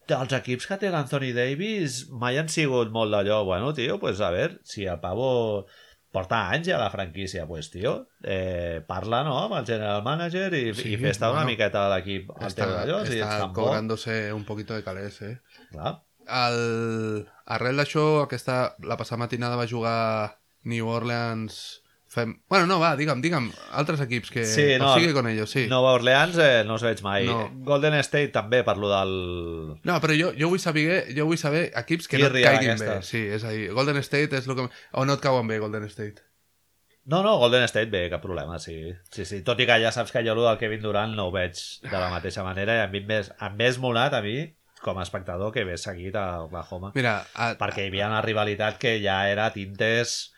els 0.09 0.33
equips 0.33 0.65
que 0.65 0.77
té 0.81 0.89
l'Anthony 0.89 1.33
Davis 1.35 2.07
mai 2.09 2.37
han 2.39 2.47
sigut 2.49 2.89
molt 2.91 3.11
d'allò. 3.13 3.43
Bueno, 3.45 3.73
tio, 3.73 3.99
pues 3.99 4.21
a 4.21 4.31
veure, 4.31 4.59
si 4.63 4.85
el 4.85 4.99
pavo 4.99 5.67
porta 6.11 6.49
anys 6.49 6.69
a 6.73 6.79
la 6.79 6.89
franquícia, 6.89 7.45
pues, 7.45 7.69
tio, 7.69 8.07
eh, 8.23 8.81
parla, 8.87 9.23
no?, 9.23 9.35
amb 9.43 9.59
el 9.59 9.65
general 9.67 10.01
manager 10.01 10.51
i, 10.57 10.73
Sí, 10.73 10.93
i 10.95 10.97
fes-te 10.97 11.25
una 11.25 11.33
bueno, 11.43 11.51
miqueta 11.51 11.83
de 11.87 11.95
l'equip 11.95 12.31
al 12.31 12.47
Está, 12.47 12.65
d'allò, 12.65 13.05
si 13.05 13.19
está 13.19 13.37
tan 13.43 13.53
bo. 13.53 13.65
cobrándose 13.65 14.33
un 14.33 14.43
poquito 14.45 14.73
de 14.73 14.83
calés, 14.83 15.21
eh? 15.21 15.41
Clar. 15.69 15.99
El... 16.29 17.27
Arrel 17.49 17.81
d'això, 17.81 18.23
aquesta... 18.23 18.75
la 18.85 18.97
passada 18.97 19.23
matinada 19.25 19.59
va 19.59 19.69
jugar 19.69 19.99
New 20.63 20.87
Orleans... 20.87 21.81
Fem... 22.09 22.31
Bueno, 22.49 22.65
no, 22.65 22.79
va, 22.81 22.95
digue'm, 22.97 23.19
digue'm, 23.21 23.51
altres 23.77 23.99
equips 24.01 24.31
que... 24.33 24.43
Sí, 24.49 24.63
no, 24.81 24.95
sigui 24.95 25.13
con 25.13 25.27
ellos, 25.29 25.51
sí. 25.53 25.67
Nova 25.69 25.91
Orleans 25.93 26.39
eh, 26.41 26.63
no 26.65 26.79
els 26.79 26.85
veig 26.87 27.03
mai. 27.05 27.27
No. 27.29 27.43
Golden 27.67 27.99
State 28.01 28.31
també, 28.33 28.63
parlo 28.65 28.89
del... 28.89 29.11
No, 29.85 29.97
però 30.01 30.15
jo, 30.17 30.31
jo 30.39 30.49
vull 30.49 30.61
saber, 30.63 31.03
jo 31.13 31.27
vull 31.29 31.37
saber 31.37 31.67
equips 31.83 32.09
que 32.09 32.17
Qui 32.17 32.25
no 32.25 32.31
et 32.31 32.39
caiguin 32.39 32.73
bé. 32.73 32.79
d'aquestes? 32.81 33.11
Sí, 33.13 33.21
és 33.37 33.45
a 33.45 33.53
dir, 33.53 33.69
Golden 33.77 34.01
State 34.01 34.41
és 34.41 34.49
el 34.49 34.57
que... 34.57 34.65
O 34.97 35.05
no 35.05 35.19
et 35.19 35.21
cauen 35.21 35.53
bé, 35.53 35.61
Golden 35.61 35.85
State. 35.85 36.25
No, 37.09 37.21
no, 37.21 37.37
Golden 37.41 37.69
State 37.69 37.93
bé, 37.93 38.07
cap 38.09 38.25
problema, 38.25 38.57
sí. 38.57 38.79
sí, 39.13 39.25
sí. 39.25 39.43
Tot 39.45 39.61
i 39.61 39.69
que 39.69 39.77
ja 39.81 39.93
saps 39.93 40.09
que 40.13 40.25
jo 40.25 40.33
el 40.33 40.41
del 40.45 40.57
Kevin 40.61 40.81
Durant 40.81 41.13
no 41.17 41.29
ho 41.29 41.31
veig 41.33 41.61
de 41.85 41.93
la 41.93 42.09
mateixa 42.09 42.41
manera 42.45 42.75
i 42.77 42.83
a 42.83 42.89
mi 42.89 43.05
ves 43.05 43.77
molat 43.81 44.17
a 44.17 44.25
mi 44.25 44.35
com 44.81 44.99
a 44.99 45.03
espectador 45.03 45.51
que 45.53 45.63
ves 45.67 45.83
seguit 45.83 46.15
a 46.15 46.41
Oklahoma. 46.43 46.91
Mira, 46.95 47.19
a, 47.35 47.53
Perquè 47.59 47.85
hi 47.85 47.91
havia 47.93 48.07
una 48.07 48.21
rivalitat 48.25 48.77
que 48.81 48.97
ja 49.03 49.21
era 49.29 49.49
tintes 49.55 50.31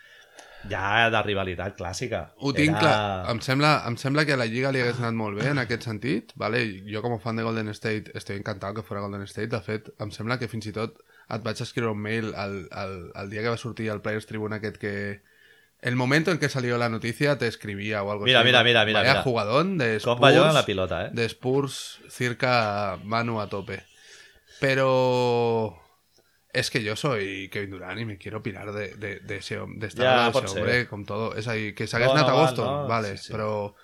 ja 0.69 1.09
de 1.09 1.21
rivalitat 1.25 1.73
clàssica. 1.77 2.19
Ho 2.37 2.51
tinc 2.53 2.75
era... 2.75 2.79
clar. 2.81 3.31
Em 3.33 3.39
sembla, 3.41 3.71
em 3.89 3.95
sembla 3.97 4.25
que 4.25 4.35
a 4.35 4.37
la 4.37 4.45
Lliga 4.45 4.69
li 4.73 4.81
hagués 4.83 4.99
anat 5.01 5.17
molt 5.17 5.39
bé 5.39 5.47
en 5.49 5.61
aquest 5.61 5.87
sentit. 5.89 6.33
Vale? 6.37 6.61
Jo 6.89 7.01
com 7.01 7.15
a 7.17 7.19
fan 7.23 7.39
de 7.39 7.45
Golden 7.47 7.71
State 7.73 8.13
estic 8.17 8.37
encantat 8.41 8.75
que 8.77 8.83
fora 8.85 9.01
Golden 9.01 9.25
State. 9.29 9.49
De 9.55 9.61
fet, 9.65 9.89
em 10.01 10.13
sembla 10.13 10.37
que 10.37 10.49
fins 10.51 10.69
i 10.69 10.73
tot 10.75 10.99
et 11.31 11.43
vaig 11.45 11.61
escriure 11.63 11.93
un 11.95 12.01
mail 12.01 12.33
el, 12.35 12.55
el, 12.69 12.95
el 13.15 13.29
dia 13.33 13.41
que 13.41 13.53
va 13.53 13.57
sortir 13.57 13.89
el 13.89 14.01
Players 14.01 14.27
Tribune 14.29 14.57
aquest 14.61 14.77
que... 14.77 14.95
El 15.81 15.95
momento 15.95 16.29
en 16.29 16.37
que 16.37 16.47
salió 16.47 16.77
la 16.77 16.89
noticia 16.89 17.39
te 17.39 17.47
escribía 17.47 18.03
o 18.03 18.11
algo 18.11 18.25
Mira, 18.25 18.41
así. 18.41 18.45
mira, 18.45 18.63
mira, 18.63 18.85
mira, 18.85 18.99
Vaya 18.99 19.13
mira. 19.13 19.23
jugadón 19.23 19.79
de 19.79 19.95
Spurs. 19.99 20.19
Com 20.19 20.21
va 20.21 20.53
la 20.53 20.63
pilota, 20.63 21.05
eh? 21.07 21.09
de 21.11 21.25
Spurs 21.27 21.99
circa 22.07 22.99
Manu 23.03 23.41
a 23.41 23.47
tope. 23.49 23.81
Pero 24.61 25.75
es 26.53 26.69
que 26.69 26.83
yo 26.83 26.95
soy 26.95 27.49
Kevin 27.49 27.71
Durant 27.71 27.99
y 27.99 28.05
me 28.05 28.17
quiero 28.19 28.43
pirar 28.43 28.71
de, 28.71 28.93
de, 28.95 29.19
de, 29.19 29.37
ese, 29.37 29.55
de 29.57 29.87
ese 29.87 29.97
ser. 29.97 30.59
hombre 30.59 30.87
con 30.87 31.05
todo. 31.05 31.35
Es 31.35 31.47
ahí, 31.47 31.73
que 31.73 31.87
s'hagués 31.87 32.09
No, 32.09 32.13
val, 32.13 32.45
Boston, 32.45 32.65
no, 32.83 32.87
vale, 32.87 33.17
sí, 33.17 33.25
sí. 33.25 33.31
pero 33.31 33.75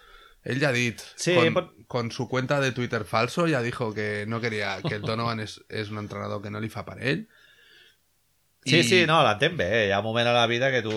él 0.44 0.60
ya 0.60 0.72
dit, 0.72 1.00
Sí, 1.16 1.36
con, 1.88 2.12
su 2.12 2.30
cuenta 2.30 2.60
de 2.60 2.72
Twitter 2.74 3.06
falso, 3.06 3.48
ya 3.48 3.62
dijo 3.64 3.94
que 3.96 4.26
no 4.28 4.40
quería, 4.40 4.78
que 4.88 4.96
el 4.96 5.02
Donovan 5.02 5.40
es, 5.40 5.66
es 5.70 5.90
un 5.90 5.98
entrenador 5.98 6.42
que 6.44 6.52
no 6.52 6.60
li 6.60 6.70
fa 6.70 6.86
per 6.86 7.02
ell. 7.04 7.28
Sí, 8.64 8.80
I- 8.80 8.84
sí, 8.84 9.06
no, 9.08 9.24
l'entenc 9.24 9.56
bé. 9.56 9.88
Hi 9.88 9.92
ha 9.96 10.00
un 10.00 10.06
moment 10.06 10.28
a 10.28 10.34
la 10.36 10.46
vida 10.46 10.70
que 10.70 10.82
tu 10.84 10.92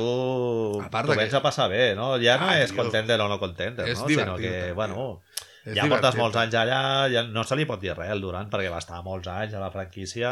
A 0.82 0.90
part 0.90 1.06
que- 1.08 1.36
a 1.36 1.42
passar 1.42 1.70
bé, 1.70 1.94
no? 1.94 2.18
Ja 2.20 2.36
no 2.36 2.48
Ah, 2.50 2.60
és 2.60 2.72
tio. 2.72 2.82
o 3.22 3.28
no 3.28 3.38
contenter, 3.38 3.88
És 3.88 4.00
no? 4.00 4.08
Sinó 4.08 4.36
divertit, 4.36 4.44
que, 4.44 4.58
també. 4.58 4.72
bueno, 4.72 5.20
És 5.64 5.74
ja 5.76 5.82
portes 5.84 6.14
divertit. 6.14 6.20
molts 6.22 6.36
anys 6.40 6.54
allà, 6.56 6.82
ja 7.12 7.22
no 7.28 7.44
se 7.44 7.56
li 7.58 7.66
pot 7.68 7.80
dir 7.82 7.92
res 7.96 8.10
al 8.14 8.20
Durant, 8.24 8.48
perquè 8.52 8.70
va 8.72 8.78
estar 8.80 9.02
molts 9.04 9.28
anys 9.28 9.54
a 9.54 9.60
la 9.60 9.70
franquícia 9.74 10.30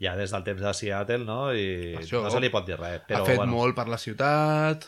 ja 0.00 0.14
des 0.16 0.32
del 0.32 0.42
temps 0.46 0.62
de 0.64 0.72
Seattle, 0.74 1.24
no? 1.28 1.52
I 1.54 1.96
Això. 2.00 2.22
no 2.24 2.30
se 2.32 2.40
li 2.40 2.48
pot 2.50 2.66
dir 2.66 2.78
res. 2.80 3.02
Però, 3.06 3.20
ha 3.22 3.26
fet 3.28 3.36
bueno, 3.42 3.52
molt 3.52 3.76
per 3.76 3.86
la 3.92 3.98
ciutat, 4.00 4.86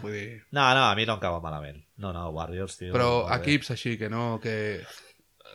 vull 0.00 0.12
dir... 0.14 0.28
No, 0.52 0.62
no, 0.78 0.84
a 0.88 0.94
mi 0.94 1.04
no 1.06 1.18
em 1.18 1.24
cau 1.24 1.40
malament. 1.42 1.82
No, 1.98 2.12
no, 2.14 2.28
Warriors, 2.34 2.78
tio. 2.78 2.92
Però 2.94 3.26
bé. 3.26 3.34
equips 3.40 3.74
així 3.74 3.96
que 3.98 4.08
no, 4.10 4.38
que... 4.42 4.54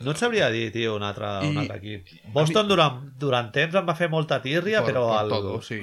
No 0.00 0.14
et 0.14 0.20
sabria 0.20 0.46
dir, 0.48 0.70
tio, 0.72 0.94
un 0.96 1.02
altre, 1.04 1.26
un 1.44 1.56
I- 1.58 1.64
altre 1.64 1.76
equip. 1.80 2.06
Boston 2.32 2.68
durant, 2.70 3.02
durant 3.20 3.50
temps 3.52 3.74
em 3.76 3.88
va 3.88 3.96
fer 3.98 4.08
molta 4.08 4.38
tírria, 4.40 4.80
por, 4.80 4.92
però, 4.92 5.02
por 5.10 5.18
al, 5.18 5.28
todo, 5.34 5.58
sí. 5.64 5.80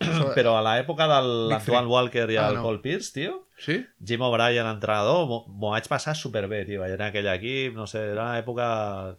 però 0.36 0.56
a 0.58 0.62
l'època 0.64 1.06
de 1.10 1.18
l'Antoine 1.50 1.86
Walker 1.90 2.26
i 2.32 2.36
Ah, 2.40 2.48
el 2.50 2.56
no. 2.56 2.62
Paul 2.64 2.80
Pierce, 2.80 3.12
tio, 3.12 3.46
Sí? 3.60 3.74
Jim 4.00 4.22
O'Brien, 4.24 4.64
entrenador, 4.70 5.26
m'ho- 5.28 5.42
vaig 5.60 5.84
passar 5.92 6.14
superbé, 6.16 6.62
tio, 6.64 6.80
veient 6.80 7.02
aquell 7.04 7.26
equip, 7.34 7.74
no 7.76 7.84
sé, 7.86 8.06
era 8.14 8.22
una 8.30 8.38
època 8.40 8.68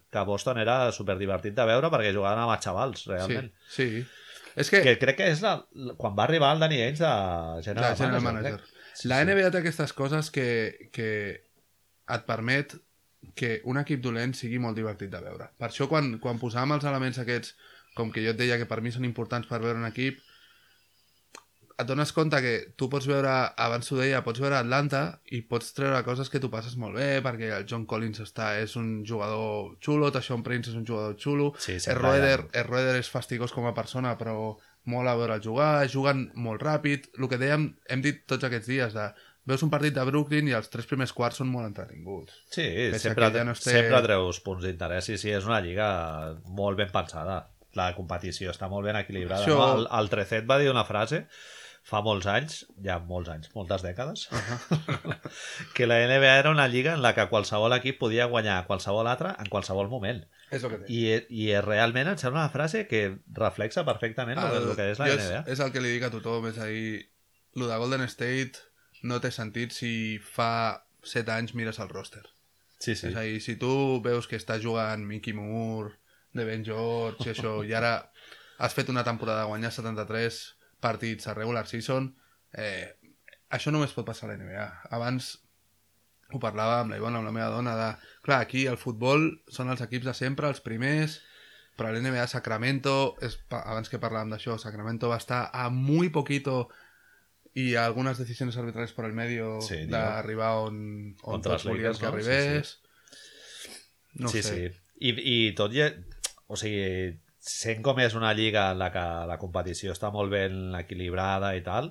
que 0.10 0.24
Boston 0.26 0.58
era 0.58 0.92
superdivertit 0.92 1.54
de 1.54 1.66
veure 1.70 1.92
perquè 1.94 2.10
jugaven 2.16 2.42
amb 2.42 2.56
els 2.56 2.66
xavals, 2.66 3.04
realment. 3.12 3.52
Sí, 3.70 3.86
sí. 4.00 4.06
És 4.58 4.70
que, 4.74 4.82
Que 4.84 4.96
crec 5.00 5.16
que 5.22 5.28
és 5.32 5.44
la, 5.46 5.54
quan 5.96 6.16
va 6.18 6.24
arribar 6.26 6.50
el 6.56 6.60
Danny 6.60 6.82
Ainge 6.82 7.06
de 7.06 7.62
General, 7.64 7.94
de 7.94 7.98
general 8.02 8.22
Manager. 8.26 8.56
crec. 8.58 8.80
Sí, 8.98 9.08
la 9.08 9.22
sí. 9.22 9.30
NBA 9.30 9.52
té 9.54 9.62
aquestes 9.62 9.94
coses 9.94 10.32
que, 10.34 10.90
que 10.92 11.10
et 12.10 12.26
permet 12.28 12.74
que 13.38 13.62
un 13.70 13.78
equip 13.78 14.02
dolent 14.02 14.34
sigui 14.36 14.58
molt 14.60 14.76
divertit 14.76 15.14
de 15.14 15.22
veure. 15.22 15.52
Per 15.62 15.70
això 15.70 15.86
quan, 15.88 16.16
quan 16.20 16.42
posàvem 16.42 16.74
els 16.80 16.84
elements 16.90 17.22
aquests, 17.22 17.54
com 17.96 18.10
que 18.12 18.26
jo 18.26 18.34
et 18.34 18.38
deia 18.42 18.58
que 18.58 18.66
per 18.66 18.82
mi 18.82 18.90
són 18.92 19.06
importants 19.06 19.48
per 19.48 19.62
veure 19.62 19.78
un 19.78 19.86
equip, 19.88 20.18
et 21.82 21.88
dones 21.90 22.12
compte 22.16 22.40
que 22.42 22.54
tu 22.78 22.88
pots 22.90 23.08
veure, 23.10 23.32
abans 23.58 23.92
ho 23.92 23.98
deia, 24.00 24.22
pots 24.24 24.40
veure 24.40 24.56
Atlanta 24.60 25.20
i 25.36 25.42
pots 25.42 25.74
treure 25.74 26.04
coses 26.08 26.30
que 26.30 26.40
tu 26.40 26.50
passes 26.54 26.78
molt 26.78 26.96
bé, 26.96 27.22
perquè 27.26 27.50
el 27.58 27.66
John 27.70 27.86
Collins 27.90 28.22
està, 28.24 28.54
és 28.62 28.76
un 28.80 29.04
jugador 29.08 29.76
xulo, 29.84 30.12
Tashon 30.12 30.44
Prince 30.44 30.70
és 30.72 30.78
un 30.78 30.86
jugador 30.88 31.18
xulo, 31.20 31.54
Sí, 31.60 31.78
el 31.86 31.96
Roeder, 32.00 32.46
el 32.54 32.68
Roeder 32.70 32.96
és 33.02 33.10
fastigós 33.10 33.52
com 33.52 33.66
a 33.68 33.74
persona, 33.74 34.16
però 34.18 34.56
mola 34.86 35.14
veure'l 35.16 35.42
jugar, 35.44 35.88
juguen 35.92 36.32
molt 36.36 36.62
ràpid. 36.66 37.12
El 37.20 37.28
que 37.30 37.38
dèiem, 37.38 37.68
hem 37.90 38.02
dit 38.02 38.24
tots 38.26 38.44
aquests 38.48 38.68
dies, 38.68 38.94
de 38.98 39.12
veus 39.46 39.62
un 39.66 39.70
partit 39.74 39.94
de 39.94 40.04
Brooklyn 40.06 40.48
i 40.50 40.54
els 40.58 40.70
tres 40.70 40.86
primers 40.90 41.12
quarts 41.14 41.38
són 41.42 41.48
molt 41.50 41.66
entretinguts. 41.68 42.34
Sí, 42.54 42.62
Pese 42.94 43.08
sempre, 43.10 43.30
ja 43.34 43.44
no 43.44 43.52
esté- 43.58 43.72
sempre 43.78 44.02
treus 44.06 44.40
punts 44.46 44.64
d'interès 44.66 45.10
i 45.10 45.18
sí, 45.18 45.32
és 45.34 45.46
una 45.50 45.60
lliga 45.62 45.88
molt 46.46 46.78
ben 46.78 46.90
pensada. 46.94 47.48
La 47.74 47.94
competició 47.96 48.52
està 48.52 48.68
molt 48.70 48.84
ben 48.86 48.98
equilibrada. 49.00 49.46
Això- 49.46 49.56
No? 49.58 49.78
El, 49.78 49.88
el 50.00 50.10
Trecet 50.12 50.44
va 50.50 50.58
dir 50.60 50.70
una 50.70 50.84
frase 50.84 51.28
fa 51.84 52.02
molts 52.06 52.28
anys, 52.30 52.60
ja 52.86 53.00
molts 53.02 53.32
anys, 53.34 53.50
moltes 53.56 53.82
dècades, 53.82 54.28
que 55.76 55.88
la 55.88 55.98
NBA 56.06 56.34
era 56.40 56.52
una 56.54 56.68
lliga 56.68 56.94
en 56.94 57.02
la 57.02 57.14
que 57.18 57.28
qualsevol 57.32 57.74
equip 57.78 57.98
podia 58.00 58.28
guanyar 58.30 58.60
a 58.60 58.66
qualsevol 58.68 59.10
altre 59.10 59.34
en 59.38 59.50
qualsevol 59.50 59.90
moment. 59.90 60.22
És 60.52 60.64
el 60.64 60.74
que 60.74 60.82
té. 60.84 60.92
I, 60.92 61.02
i 61.46 61.48
realment 61.64 62.12
em 62.12 62.20
sembla 62.22 62.46
una 62.46 62.54
frase 62.54 62.86
que 62.88 63.04
reflexa 63.38 63.86
perfectament 63.88 64.40
el, 64.42 64.58
el 64.60 64.76
que 64.78 64.92
és 64.94 65.02
la 65.02 65.10
NBA. 65.10 65.40
És, 65.46 65.56
és 65.56 65.64
el 65.66 65.72
que 65.74 65.84
li 65.84 65.96
dic 65.96 66.06
a 66.06 66.12
tothom, 66.14 66.50
és 66.52 66.60
a 66.62 66.68
dir, 66.70 67.08
el 67.58 67.68
de 67.68 67.80
Golden 67.82 68.06
State 68.12 68.68
no 69.08 69.18
té 69.24 69.32
sentit 69.34 69.74
si 69.74 70.20
fa 70.22 70.84
7 71.02 71.34
anys 71.34 71.56
mires 71.58 71.82
el 71.82 71.90
roster. 71.90 72.28
Sí, 72.82 72.96
Sí. 72.96 73.10
És 73.10 73.16
a 73.16 73.26
dir, 73.26 73.42
si 73.42 73.56
tu 73.62 74.02
veus 74.02 74.28
que 74.28 74.38
està 74.38 74.58
jugant 74.62 75.04
Mickey 75.06 75.34
Moore, 75.38 75.96
de 76.34 76.46
Ben 76.48 76.64
George 76.66 77.28
i 77.28 77.34
això, 77.34 77.60
i 77.68 77.74
ara 77.76 78.12
has 78.62 78.74
fet 78.74 78.90
una 78.90 79.04
temporada 79.04 79.44
de 79.44 79.50
guanyar 79.52 79.72
73 79.74 80.40
partits 80.82 81.28
a 81.28 81.36
regular 81.38 81.68
season, 81.70 82.12
eh, 82.58 82.98
això 83.52 83.72
només 83.74 83.94
pot 83.96 84.08
passar 84.08 84.28
a 84.28 84.34
la 84.34 84.40
NBA. 84.42 84.68
Abans 84.98 85.34
ho 86.32 86.40
parlava 86.40 86.80
amb 86.82 86.94
la 86.94 87.00
Ivona, 87.00 87.20
amb 87.20 87.28
la 87.28 87.36
meva 87.36 87.50
dona, 87.54 87.76
de... 87.76 87.90
Clar, 88.26 88.40
aquí 88.46 88.66
el 88.72 88.80
futbol 88.80 89.28
són 89.52 89.72
els 89.74 89.84
equips 89.84 90.08
de 90.08 90.16
sempre, 90.16 90.50
els 90.50 90.64
primers, 90.64 91.20
però 91.78 91.90
a 91.90 91.96
l'NBA 91.96 92.28
Sacramento, 92.30 93.16
és, 93.26 93.38
abans 93.50 93.92
que 93.92 94.00
parlàvem 94.00 94.32
d'això, 94.32 94.58
Sacramento 94.62 95.10
va 95.12 95.20
estar 95.20 95.50
a 95.52 95.70
muy 95.70 96.10
poquito 96.10 96.70
y 97.54 97.76
algunas 97.76 98.18
decisiones 98.18 98.56
arbitrales 98.56 98.94
por 98.94 99.06
el 99.06 99.14
medio 99.14 99.60
Sí, 99.62 99.86
d'arribar 99.88 100.54
on, 100.64 101.18
on 101.24 101.42
tots 101.44 101.66
volien 101.68 101.92
que 101.92 102.06
no? 102.06 102.12
Sí, 102.22 102.30
arribés. 102.32 102.78
No 104.14 104.32
sí, 104.32 104.44
sé. 104.44 104.56
sí. 104.56 104.80
I, 105.02 105.12
I 105.20 105.38
tot 105.58 105.76
i... 105.76 105.84
O 106.52 106.58
sigui, 106.60 107.20
sent 107.42 107.82
com 107.86 108.00
és 108.04 108.14
una 108.18 108.32
lliga 108.38 108.70
en 108.72 108.80
la 108.82 108.92
que 108.94 109.04
la 109.28 109.38
competició 109.42 109.96
està 109.96 110.12
molt 110.14 110.32
ben 110.34 110.76
equilibrada 110.78 111.56
i 111.58 111.64
tal, 111.66 111.90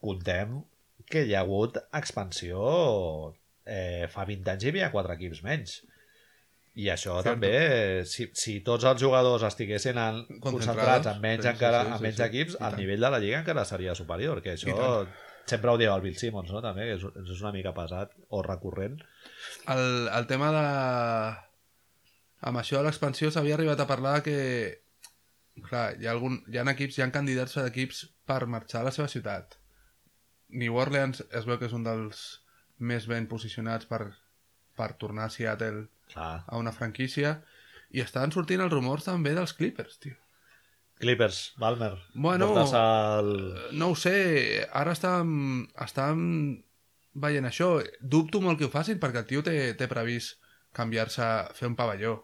contem 0.00 0.62
que 1.10 1.26
hi 1.26 1.36
ha 1.36 1.44
hagut 1.44 1.78
expansió... 1.92 3.36
Eh, 3.70 4.08
fa 4.10 4.24
20 4.26 4.48
anys 4.50 4.64
hi 4.64 4.70
havia 4.72 4.88
quatre 4.90 5.14
equips 5.14 5.44
menys. 5.46 5.74
I 6.80 6.88
això 6.90 7.18
Cierto. 7.18 7.34
també, 7.34 8.04
si, 8.08 8.28
si 8.34 8.56
tots 8.66 8.86
els 8.88 9.02
jugadors 9.02 9.44
estiguessin 9.46 9.98
en, 10.00 10.22
concentrats 10.42 11.10
en 11.10 11.20
menys, 11.22 11.44
Sí, 11.44 11.50
encara, 11.52 11.82
sí, 11.84 11.90
en 11.92 11.98
sí, 11.98 12.04
menys 12.06 12.18
sí. 12.18 12.24
equips, 12.26 12.56
el 12.66 12.78
nivell 12.80 13.04
de 13.04 13.10
la 13.12 13.20
lliga 13.22 13.42
encara 13.42 13.66
seria 13.68 13.94
superior, 13.98 14.40
que 14.42 14.56
això. 14.56 15.04
Sempre 15.50 15.72
ho 15.72 15.78
diu 15.80 15.92
el 15.92 16.02
Bill 16.04 16.16
Simmons, 16.18 16.50
no? 16.54 16.62
També, 16.62 16.88
que 16.88 16.96
és, 16.96 17.06
és 17.24 17.44
una 17.44 17.52
mica 17.54 17.74
pesat 17.76 18.12
o 18.30 18.42
recurrent. 18.46 19.00
El, 19.70 19.84
el 20.08 20.28
tema 20.30 20.50
de... 20.56 20.66
Amb 22.40 22.60
això 22.60 22.78
de 22.78 22.86
l'expansió 22.86 23.30
s'havia 23.30 23.56
arribat 23.58 23.80
a 23.82 23.88
parlar 23.88 24.20
que... 24.24 24.36
Clar, 25.60 25.90
hi 26.00 26.06
ha, 26.08 26.14
algun... 26.14 26.38
hi 26.48 26.56
ha 26.56 26.64
equips, 26.72 26.96
hi 26.96 27.04
ha 27.04 27.10
candidats 27.12 27.58
d'equips 27.58 28.06
per 28.28 28.46
marxar 28.48 28.80
a 28.80 28.88
la 28.88 28.94
seva 28.96 29.10
ciutat. 29.12 29.58
New 30.62 30.78
Orleans 30.80 31.20
es 31.36 31.46
veu 31.46 31.58
que 31.60 31.68
és 31.68 31.76
un 31.76 31.84
dels 31.84 32.22
més 32.80 33.06
ben 33.10 33.28
posicionats 33.28 33.86
per, 33.90 34.00
per 34.76 34.92
tornar 35.02 35.28
a 35.28 35.34
Seattle 35.34 35.84
Clar. 36.14 36.42
a 36.46 36.58
una 36.58 36.72
franquícia 36.72 37.36
i 37.90 38.00
estaven 38.00 38.32
sortint 38.32 38.62
els 38.64 38.72
rumors 38.72 39.06
també 39.06 39.34
dels 39.36 39.52
Clippers, 39.58 39.98
tio. 40.00 40.16
Clippers, 41.00 41.54
Balmer. 41.60 41.94
Bueno, 42.14 42.50
el... 42.60 43.30
No 43.72 43.92
ho 43.92 43.96
sé, 43.96 44.66
ara 44.76 44.92
estàvem, 44.96 45.68
estàvem 45.80 46.24
veient 47.20 47.48
això. 47.48 47.78
Dubto 48.00 48.42
molt 48.44 48.60
que 48.60 48.68
ho 48.68 48.72
facin 48.72 49.00
perquè 49.00 49.22
el 49.22 49.28
tio 49.30 49.44
té, 49.44 49.54
té 49.80 49.88
previst 49.90 50.36
canviar-se, 50.76 51.30
fer 51.56 51.70
un 51.70 51.76
pavelló. 51.78 52.18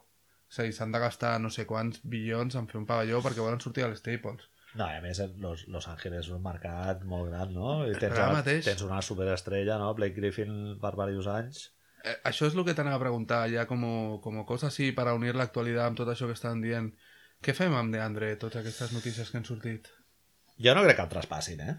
És 0.57 0.63
a 0.63 0.65
dir, 0.65 0.73
s'han 0.73 0.93
de 0.95 1.01
gastar 1.03 1.35
no 1.45 1.51
sé 1.53 1.67
quants 1.69 1.99
bilions 2.09 2.55
en 2.57 2.65
fer 2.71 2.79
un 2.81 2.87
pavelló 2.89 3.19
perquè 3.21 3.43
volen 3.45 3.61
sortir 3.61 3.85
a 3.85 3.91
les 3.91 3.99
Staples. 4.01 4.47
No, 4.77 4.87
i 4.89 4.97
a 4.97 5.03
més, 5.05 5.19
Los, 5.41 5.67
Los 5.73 5.85
Angeles 5.93 6.25
és 6.25 6.31
un 6.33 6.41
mercat 6.45 7.03
molt 7.05 7.29
gran, 7.29 7.53
no? 7.53 7.75
I 7.85 7.93
tens, 8.01 8.17
Ara 8.17 8.39
mateix. 8.39 8.63
tens 8.65 8.85
una 8.87 9.03
superestrella, 9.05 9.77
no? 9.81 9.91
Blake 9.99 10.17
Griffin 10.17 10.79
per 10.81 10.95
diversos 10.95 11.29
anys. 11.33 11.61
Eh, 12.05 12.15
això 12.31 12.49
és 12.49 12.57
el 12.57 12.65
que 12.65 12.73
t'anava 12.79 12.97
a 12.97 13.03
preguntar, 13.03 13.43
ja 13.53 13.67
com, 13.69 13.85
com 14.25 14.41
cosa 14.49 14.71
així 14.71 14.89
per 14.97 15.07
a 15.11 15.15
unir 15.19 15.35
l'actualitat 15.37 15.91
amb 15.91 16.01
tot 16.01 16.09
això 16.13 16.29
que 16.31 16.37
estan 16.39 16.65
dient. 16.65 16.89
Què 17.45 17.53
fem 17.53 17.77
amb 17.77 17.93
DeAndre, 17.93 18.33
totes 18.41 18.63
aquestes 18.63 18.97
notícies 18.97 19.29
que 19.29 19.37
han 19.37 19.45
sortit? 19.49 19.93
Jo 20.57 20.73
no 20.73 20.87
crec 20.87 20.97
que 20.97 21.05
el 21.05 21.13
traspassin, 21.13 21.61
eh? 21.61 21.77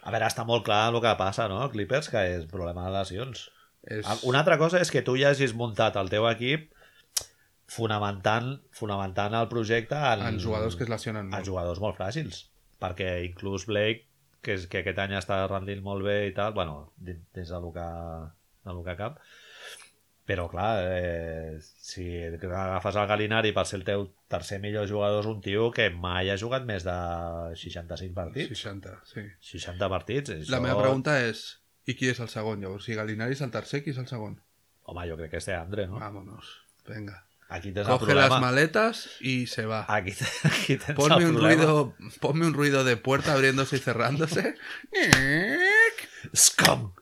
A 0.00 0.14
veure, 0.14 0.32
està 0.32 0.48
molt 0.48 0.64
clar 0.64 0.86
el 0.94 1.00
que 1.04 1.12
passa, 1.20 1.50
no? 1.52 1.60
Clippers, 1.76 2.08
que 2.08 2.24
és 2.38 2.48
problema 2.48 2.88
de 2.88 2.96
lesions. 2.96 3.50
És... 3.84 4.08
Una 4.24 4.40
altra 4.40 4.56
cosa 4.56 4.80
és 4.80 4.88
que 4.92 5.04
tu 5.04 5.20
ja 5.20 5.34
hagis 5.36 5.52
muntat 5.52 6.00
el 6.00 6.08
teu 6.08 6.24
equip 6.32 6.70
fonamentant, 7.68 8.54
fonamentant 8.72 9.36
el 9.38 9.48
projecte 9.48 9.96
en, 9.96 10.24
en 10.26 10.40
jugadors 10.40 10.76
que 10.76 10.86
es 10.86 10.92
lesionen 10.92 11.26
en 11.26 11.34
molt. 11.36 11.48
jugadors 11.48 11.82
molt 11.84 11.98
fràgils. 12.00 12.46
Perquè 12.80 13.18
inclús 13.26 13.66
Blake, 13.68 14.06
que, 14.42 14.54
és, 14.54 14.68
que 14.70 14.82
aquest 14.82 14.98
any 15.02 15.16
està 15.18 15.42
rendint 15.50 15.82
molt 15.84 16.06
bé 16.06 16.20
i 16.30 16.34
tal, 16.36 16.54
bueno, 16.56 16.92
des 17.02 17.50
del 17.50 17.68
que, 17.74 17.88
del 18.68 18.82
que 18.86 18.96
cap, 19.00 19.20
però 20.28 20.44
clar, 20.52 20.82
eh, 20.92 21.56
si 21.60 22.04
agafes 22.20 22.98
el 23.00 23.06
Galinari 23.08 23.54
per 23.56 23.64
ser 23.68 23.78
el 23.80 23.86
teu 23.86 24.02
tercer 24.28 24.58
millor 24.60 24.84
jugador 24.90 25.22
és 25.22 25.28
un 25.30 25.38
tio 25.44 25.70
que 25.72 25.88
mai 25.88 26.28
ha 26.28 26.36
jugat 26.40 26.66
més 26.68 26.84
de 26.84 26.96
65 27.56 28.12
partits. 28.16 28.52
60, 28.52 28.92
sí. 29.08 29.24
60 29.54 29.88
partits. 29.88 30.34
Això... 30.36 30.52
La 30.52 30.60
meva 30.64 30.82
pregunta 30.82 31.16
és, 31.24 31.46
i 31.88 31.96
qui 31.96 32.12
és 32.12 32.20
el 32.20 32.28
segon, 32.28 32.60
llavors? 32.60 32.84
Si 32.84 32.96
Galinari 32.98 33.38
és 33.38 33.44
el 33.44 33.54
tercer, 33.54 33.80
qui 33.84 33.96
és 33.96 34.02
el 34.04 34.08
segon? 34.10 34.36
Home, 34.88 35.08
jo 35.08 35.16
crec 35.16 35.32
que 35.32 35.40
és 35.40 35.48
Andre, 35.56 35.88
no? 35.88 35.96
Vámonos, 36.00 36.52
venga. 36.88 37.22
Aquí 37.50 37.72
Coge 37.72 38.14
las 38.14 38.40
maletas 38.42 39.08
y 39.20 39.46
se 39.46 39.64
va. 39.64 39.86
Aquí, 39.88 40.12
aquí 40.44 40.76
tens 40.76 40.92
Ponme 40.94 41.24
un 41.26 41.40
ruido, 41.40 41.94
ponme 42.20 42.46
un 42.46 42.52
ruido 42.52 42.84
de 42.84 42.98
puerta 42.98 43.32
abriéndose 43.32 43.76
y 43.76 43.78
cerrándose. 43.78 44.54
Scum. 46.36 46.92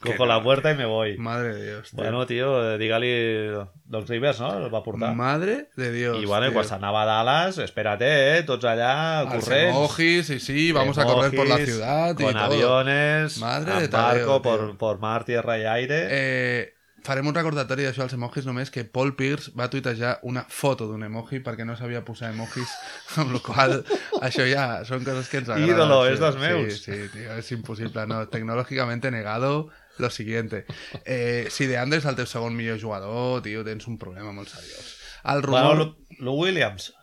Cojo 0.00 0.26
la 0.26 0.42
puerta 0.42 0.72
y 0.72 0.76
me 0.76 0.86
voy. 0.86 1.18
Madre 1.18 1.54
de 1.54 1.66
Dios. 1.66 1.90
tío. 1.90 1.96
Bueno, 1.98 2.26
tio, 2.26 2.78
digue-li 2.78 3.64
Doc 3.84 4.08
Rivers, 4.08 4.40
no? 4.40 4.64
El 4.66 4.74
va 4.74 4.82
portar. 4.82 5.14
Madre 5.14 5.68
de 5.76 5.92
Dios. 5.92 6.20
I 6.22 6.24
bueno, 6.26 6.46
tío. 6.46 6.54
quan 6.54 6.64
s'anava 6.66 7.02
a 7.02 7.06
Dallas, 7.06 7.58
espérate, 7.58 8.38
eh? 8.38 8.42
Tots 8.48 8.64
allà, 8.64 9.20
Als 9.20 9.44
corrents. 9.44 9.76
emojis, 9.76 10.26
sí, 10.26 10.40
sí, 10.40 10.72
vamos 10.72 10.98
a 10.98 11.04
correr 11.04 11.36
por 11.36 11.46
la 11.46 11.58
ciudad 11.58 12.18
y 12.18 12.22
Con 12.24 12.32
todo. 12.32 12.42
aviones, 12.44 13.38
Madre 13.38 13.82
de 13.82 13.88
barco, 13.88 14.40
tío. 14.40 14.42
por, 14.42 14.76
por 14.78 14.98
mar, 14.98 15.24
tierra 15.24 15.58
i 15.58 15.64
aire. 15.64 16.06
Eh, 16.10 16.74
farem 17.06 17.26
un 17.30 17.34
recordatori 17.34 17.86
d'això 17.86 18.04
als 18.04 18.14
emojis 18.16 18.46
només 18.48 18.70
que 18.70 18.84
Paul 18.84 19.14
Pierce 19.18 19.52
va 19.58 19.68
tuitejar 19.72 20.18
una 20.28 20.44
foto 20.48 20.86
d'un 20.90 21.02
emoji 21.06 21.40
perquè 21.44 21.66
no 21.66 21.76
sabia 21.78 22.04
posar 22.04 22.32
emojis 22.34 22.70
amb 23.20 23.34
la 23.36 23.42
qual 23.44 23.76
això 24.20 24.46
ja 24.48 24.84
són 24.88 25.04
coses 25.06 25.28
que 25.32 25.42
ens 25.42 25.48
agraden. 25.48 25.74
Ídolo, 25.74 26.00
sí, 26.06 26.12
és 26.14 26.22
dels 26.24 26.40
meus. 26.40 26.80
Sí, 26.80 26.92
sí, 26.92 27.10
tío, 27.14 27.36
és 27.36 27.52
impossible. 27.56 28.06
No, 28.10 28.22
tecnològicamente 28.28 29.10
negado 29.10 29.68
lo 29.98 30.10
siguiente. 30.10 30.64
Eh, 31.04 31.48
si 31.50 31.66
de 31.66 31.76
Andres 31.78 32.06
el 32.08 32.16
teu 32.16 32.26
segon 32.26 32.56
millor 32.56 32.80
jugador, 32.80 33.42
tio, 33.44 33.64
tens 33.66 33.86
un 33.90 33.98
problema 34.00 34.32
molt 34.32 34.48
seriós. 34.48 34.96
El 35.28 35.42
rumor... 35.44 35.76
Bueno, 35.76 35.84
Lu, 36.18 36.24
Lu 36.24 36.38
Williams. 36.40 36.94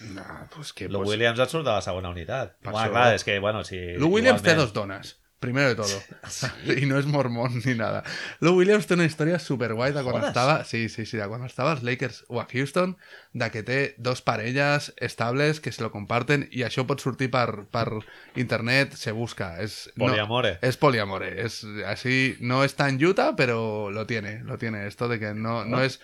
No, 0.00 0.24
pues 0.54 0.72
que, 0.72 0.88
Lu 0.88 0.98
pues, 1.02 1.10
Williams 1.10 1.38
et 1.38 1.52
surt 1.52 1.66
de 1.66 1.70
la 1.74 1.82
segona 1.84 2.10
unitat. 2.10 2.56
Per 2.64 2.72
això. 2.72 2.88
clar, 2.90 3.14
és 3.14 3.24
que, 3.24 3.38
bueno, 3.38 3.62
si... 3.68 3.78
Lou 4.00 4.10
Williams 4.16 4.42
té 4.42 4.54
igualment- 4.54 4.64
dos 4.64 4.72
dones. 4.72 5.19
Primero 5.40 5.70
de 5.70 5.74
todo. 5.74 6.02
Y 6.80 6.86
no 6.86 6.98
es 6.98 7.06
mormón 7.06 7.62
ni 7.64 7.74
nada. 7.74 8.04
Lou 8.40 8.58
Williams 8.58 8.86
té 8.86 8.94
una 8.94 9.06
història 9.08 9.38
super 9.40 9.72
guai 9.72 9.90
de 9.96 10.04
quan 10.04 10.22
estava... 10.28 10.60
Sí, 10.68 10.88
sí, 10.92 11.06
sí, 11.08 11.16
de 11.16 11.26
quan 11.32 11.46
estava 11.48 11.72
als 11.72 11.82
Lakers 11.82 12.26
o 12.28 12.42
a 12.42 12.46
Houston, 12.46 12.98
de 13.32 13.50
que 13.50 13.64
té 13.64 13.78
dos 13.96 14.20
parelles 14.20 14.92
estables 15.00 15.60
que 15.64 15.72
se 15.72 15.82
lo 15.82 15.90
comparten 15.90 16.44
i 16.52 16.64
això 16.68 16.84
pot 16.86 17.00
sortir 17.00 17.30
per, 17.32 17.64
per 17.72 17.88
internet, 18.36 18.94
se 19.00 19.16
busca. 19.16 19.54
És, 19.64 19.88
Poliamore. 19.96 20.58
No, 20.60 20.68
es 20.68 20.76
poliamore. 20.76 21.32
Es, 21.42 21.64
así, 21.88 22.36
no 22.40 22.62
está 22.62 22.90
en 22.90 23.02
Utah, 23.02 23.34
pero 23.34 23.90
lo 23.90 24.06
tiene. 24.06 24.44
Lo 24.44 24.58
tiene 24.58 24.86
esto 24.86 25.08
de 25.08 25.18
que 25.18 25.34
no, 25.34 25.64
no 25.64 25.82
es... 25.82 26.00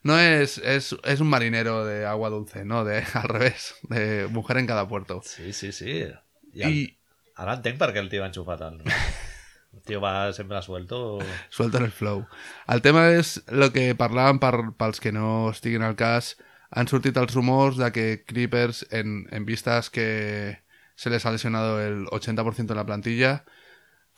No 0.00 0.16
es, 0.18 0.58
es, 0.58 0.96
es 1.02 1.20
un 1.20 1.26
marinero 1.26 1.84
de 1.84 2.06
agua 2.06 2.30
dulce, 2.30 2.64
no, 2.64 2.84
de 2.84 3.02
al 3.14 3.28
revés, 3.28 3.74
de 3.82 4.28
mujer 4.28 4.58
en 4.58 4.66
cada 4.66 4.86
puerto. 4.88 5.20
Sí, 5.24 5.52
sí, 5.52 5.72
sí. 5.72 6.06
I, 6.54 6.97
Ara 7.38 7.54
entenc 7.58 7.78
per 7.78 7.92
què 7.94 8.02
el 8.02 8.08
tio 8.10 8.22
va 8.24 8.28
enxufar 8.32 8.56
tant. 8.58 8.80
El 8.82 9.82
tio 9.86 10.00
va 10.02 10.32
sempre 10.34 10.60
suelto. 10.64 11.18
Suelto 11.54 11.78
en 11.78 11.84
el 11.86 11.92
flow. 11.94 12.24
El 12.72 12.80
tema 12.82 13.04
és 13.14 13.36
el 13.46 13.68
que 13.74 13.92
parlàvem 13.98 14.40
per, 14.42 14.54
pels 14.80 14.98
que 15.04 15.12
no 15.14 15.50
estiguin 15.52 15.84
al 15.86 15.94
cas. 15.98 16.32
Han 16.74 16.88
sortit 16.90 17.16
els 17.16 17.34
rumors 17.36 17.78
de 17.80 17.92
que 17.94 18.06
Creepers, 18.26 18.86
en, 18.90 19.22
en 19.30 19.46
vistas 19.46 19.88
que 19.90 20.58
se 20.98 21.10
les 21.10 21.24
ha 21.24 21.30
lesionado 21.32 21.78
el 21.80 22.06
80% 22.10 22.66
de 22.66 22.74
la 22.74 22.84
plantilla, 22.84 23.44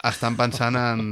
estan 0.03 0.39
pensant 0.39 0.79
en 0.81 1.05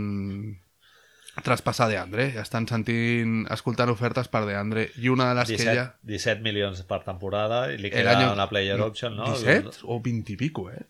traspassar 1.45 1.89
de 1.91 1.99
Andre. 2.01 2.29
Estan 2.41 2.67
sentint, 2.67 3.45
escoltant 3.53 3.93
ofertes 3.93 4.31
per 4.33 4.47
de 4.49 4.57
Andre. 4.59 4.89
I 4.97 5.11
una 5.13 5.29
de 5.31 5.37
les 5.43 5.51
que 5.53 5.59
17, 5.61 5.77
ja... 5.77 5.85
17 6.09 6.43
milions 6.43 6.81
per 6.89 7.03
temporada 7.05 7.67
i 7.73 7.77
li 7.79 7.91
queda 7.93 8.17
año- 8.17 8.33
una 8.33 8.49
player 8.51 8.81
option, 8.81 9.15
no? 9.21 9.29
17 9.35 9.85
o 9.85 10.01
20 10.03 10.33
i 10.35 10.37
pico, 10.41 10.71
eh? 10.73 10.87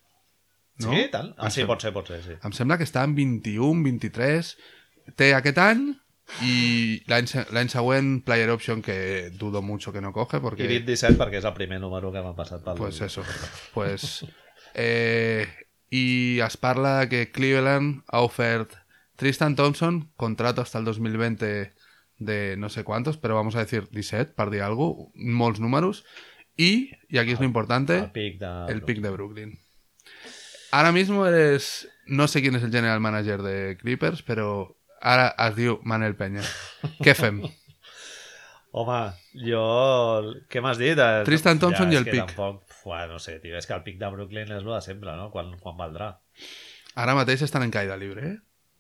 No? 0.79 0.93
Sí, 0.93 1.09
tant? 1.11 1.33
Ah, 1.37 1.47
Em 1.49 1.51
sí, 1.51 1.65
pot 1.67 1.81
ser, 1.83 1.93
pot 1.93 2.07
ser, 2.07 2.21
sí. 2.23 2.37
Em 2.45 2.53
sembla 2.55 2.77
que 2.79 2.85
està 2.87 3.03
en 3.05 3.15
21, 3.17 3.83
23. 3.83 4.57
Té 5.17 5.33
aquest 5.35 5.59
any 5.59 5.89
i 6.45 7.03
l'any 7.09 7.27
se- 7.27 7.47
l'any 7.57 7.71
següent 7.73 8.19
player 8.23 8.51
option 8.53 8.83
que 8.85 9.31
dudo 9.33 9.63
mucho 9.63 9.93
que 9.95 10.03
no 10.05 10.13
coge 10.13 10.37
I 10.37 10.41
porque 10.45 10.67
dit 10.69 10.85
17 10.85 11.17
perquè 11.17 11.39
és 11.41 11.45
el 11.49 11.55
primer 11.57 11.81
número 11.81 12.13
que 12.13 12.21
m'ha 12.21 12.35
passat 12.37 12.61
pel... 12.63 12.77
pues 12.77 13.01
eso 13.01 13.25
pues 13.73 14.27
eh, 14.75 15.47
i 15.91 16.39
es 16.45 16.57
parla 16.61 17.01
de 17.01 17.09
que 17.09 17.31
Cleveland 17.33 18.03
ha 18.09 18.21
ofert 18.21 18.75
Tristan 19.17 19.57
Thompson 19.57 20.13
contrato 20.17 20.61
hasta 20.61 20.79
el 20.79 20.85
2020 20.85 21.73
de 22.19 22.57
no 22.59 22.69
sé 22.69 22.85
cuántos 22.85 23.17
pero 23.17 23.35
vamos 23.35 23.57
a 23.57 23.61
decir 23.61 23.89
17 23.91 24.35
per 24.35 24.51
dir 24.51 24.61
algo 24.63 25.11
molts 25.15 25.61
números 25.61 26.05
y 26.57 26.91
y 27.09 27.17
aquí 27.19 27.33
es 27.33 27.41
lo 27.41 27.47
importante 27.47 27.99
El 27.99 28.11
pic 28.13 28.39
de... 28.39 28.73
el 28.73 28.83
pick 28.83 29.01
de 29.01 29.11
Brooklyn. 29.11 29.59
Ahora 30.71 30.93
mismo 30.93 31.27
eres. 31.27 31.89
No 32.07 32.27
sé 32.29 32.41
quién 32.41 32.55
es 32.57 32.63
el 32.63 32.73
general 32.73 33.01
manager 33.01 33.43
de 33.43 33.77
Clippers, 33.77 34.23
pero 34.23 34.77
ara 35.01 35.35
es 35.47 35.57
diu 35.57 35.79
Manel 35.85 36.17
Peña. 36.17 36.43
Què 37.05 37.15
fem? 37.15 37.43
Home, 38.79 38.99
jo... 39.33 39.63
Què 40.49 40.61
m'has 40.65 40.79
dit? 40.81 40.99
Eh, 41.01 41.23
Tristan 41.25 41.59
Thompson 41.61 41.89
ja, 41.89 41.97
i 41.97 42.01
el 42.03 42.09
pic. 42.09 42.35
Tampoc... 42.35 42.65
Ua, 42.89 43.03
no 43.05 43.19
sé, 43.21 43.35
tio, 43.43 43.53
és 43.59 43.67
que 43.69 43.75
el 43.77 43.83
pic 43.85 43.99
de 44.01 44.09
Brooklyn 44.09 44.49
és 44.49 44.63
el 44.63 44.69
de 44.71 44.79
sempre, 44.81 45.13
no? 45.19 45.27
Quan, 45.29 45.51
quan 45.61 45.75
valdrà. 45.77 46.07
Ara 46.97 47.13
mateix 47.19 47.43
estan 47.45 47.67
en 47.67 47.73
caïda 47.75 47.99
libre, 48.01 48.23
eh? 48.31 48.37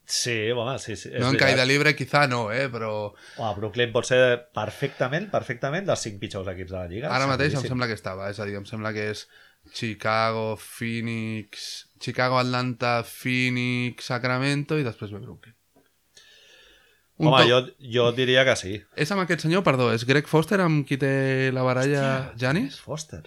Sí, 0.08 0.36
home, 0.56 0.78
sí, 0.80 0.94
sí. 0.96 1.10
és 1.10 1.20
No 1.20 1.26
en 1.28 1.34
veritat. 1.34 1.42
caïda 1.42 1.66
libre, 1.68 1.92
quizá 1.98 2.22
no, 2.30 2.46
eh? 2.48 2.70
Però 2.72 2.92
Home, 3.36 3.50
Brooklyn 3.58 3.92
pot 3.92 4.08
ser 4.08 4.20
perfectament, 4.56 5.28
perfectament 5.34 5.84
dels 5.90 6.06
cinc 6.06 6.16
pitjors 6.22 6.48
equips 6.54 6.72
de 6.72 6.78
la 6.78 6.86
Lliga. 6.88 7.10
ara 7.12 7.28
mateix 7.28 7.58
em 7.58 7.66
sembla 7.68 7.90
que 7.90 7.98
estava. 7.98 8.30
És 8.32 8.40
a 8.40 8.46
dir, 8.48 8.56
em 8.56 8.64
sembla 8.70 8.94
que 8.96 9.10
és 9.12 9.26
Chicago, 9.72 10.56
Phoenix... 10.56 11.86
Chicago, 12.00 12.38
Atlanta, 12.38 13.02
Phoenix, 13.02 14.04
Sacramento 14.06 14.76
i 14.78 14.84
després 14.86 15.10
ve 15.10 15.18
Brooklyn. 15.18 15.54
Un 17.18 17.26
Home, 17.32 17.48
jo, 17.50 17.56
jo 17.82 18.04
diria 18.14 18.44
que 18.46 18.54
sí. 18.54 18.76
És 18.94 19.10
amb 19.10 19.24
aquest 19.24 19.42
senyor, 19.42 19.64
perdó, 19.66 19.88
és 19.90 20.04
Greg 20.06 20.28
Foster 20.30 20.60
amb 20.62 20.84
qui 20.86 20.94
té 21.02 21.50
la 21.50 21.64
baralla 21.66 22.04
Janis? 22.38 22.76
Foster. 22.78 23.24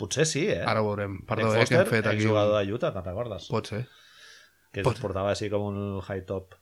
Potser 0.00 0.24
sí, 0.30 0.46
eh? 0.48 0.62
Ara 0.64 0.80
ho 0.80 0.86
veurem. 0.88 1.18
Perdó, 1.28 1.50
Greg 1.52 1.66
eh, 1.66 1.68
que 1.68 1.76
hem 1.76 1.84
Foster, 1.84 1.96
fet 1.98 2.08
aquí... 2.14 2.24
jugador 2.24 2.56
un- 2.56 2.64
de 2.70 2.72
Utah, 2.78 2.94
te'n 2.96 3.04
recordes? 3.10 3.50
Pot 3.52 3.68
ser. 3.68 3.82
Que 4.72 4.84
pot 4.86 4.96
es 4.96 5.02
portava 5.04 5.34
així 5.34 5.50
com 5.52 5.66
un 5.68 5.78
high 6.06 6.24
top. 6.24 6.56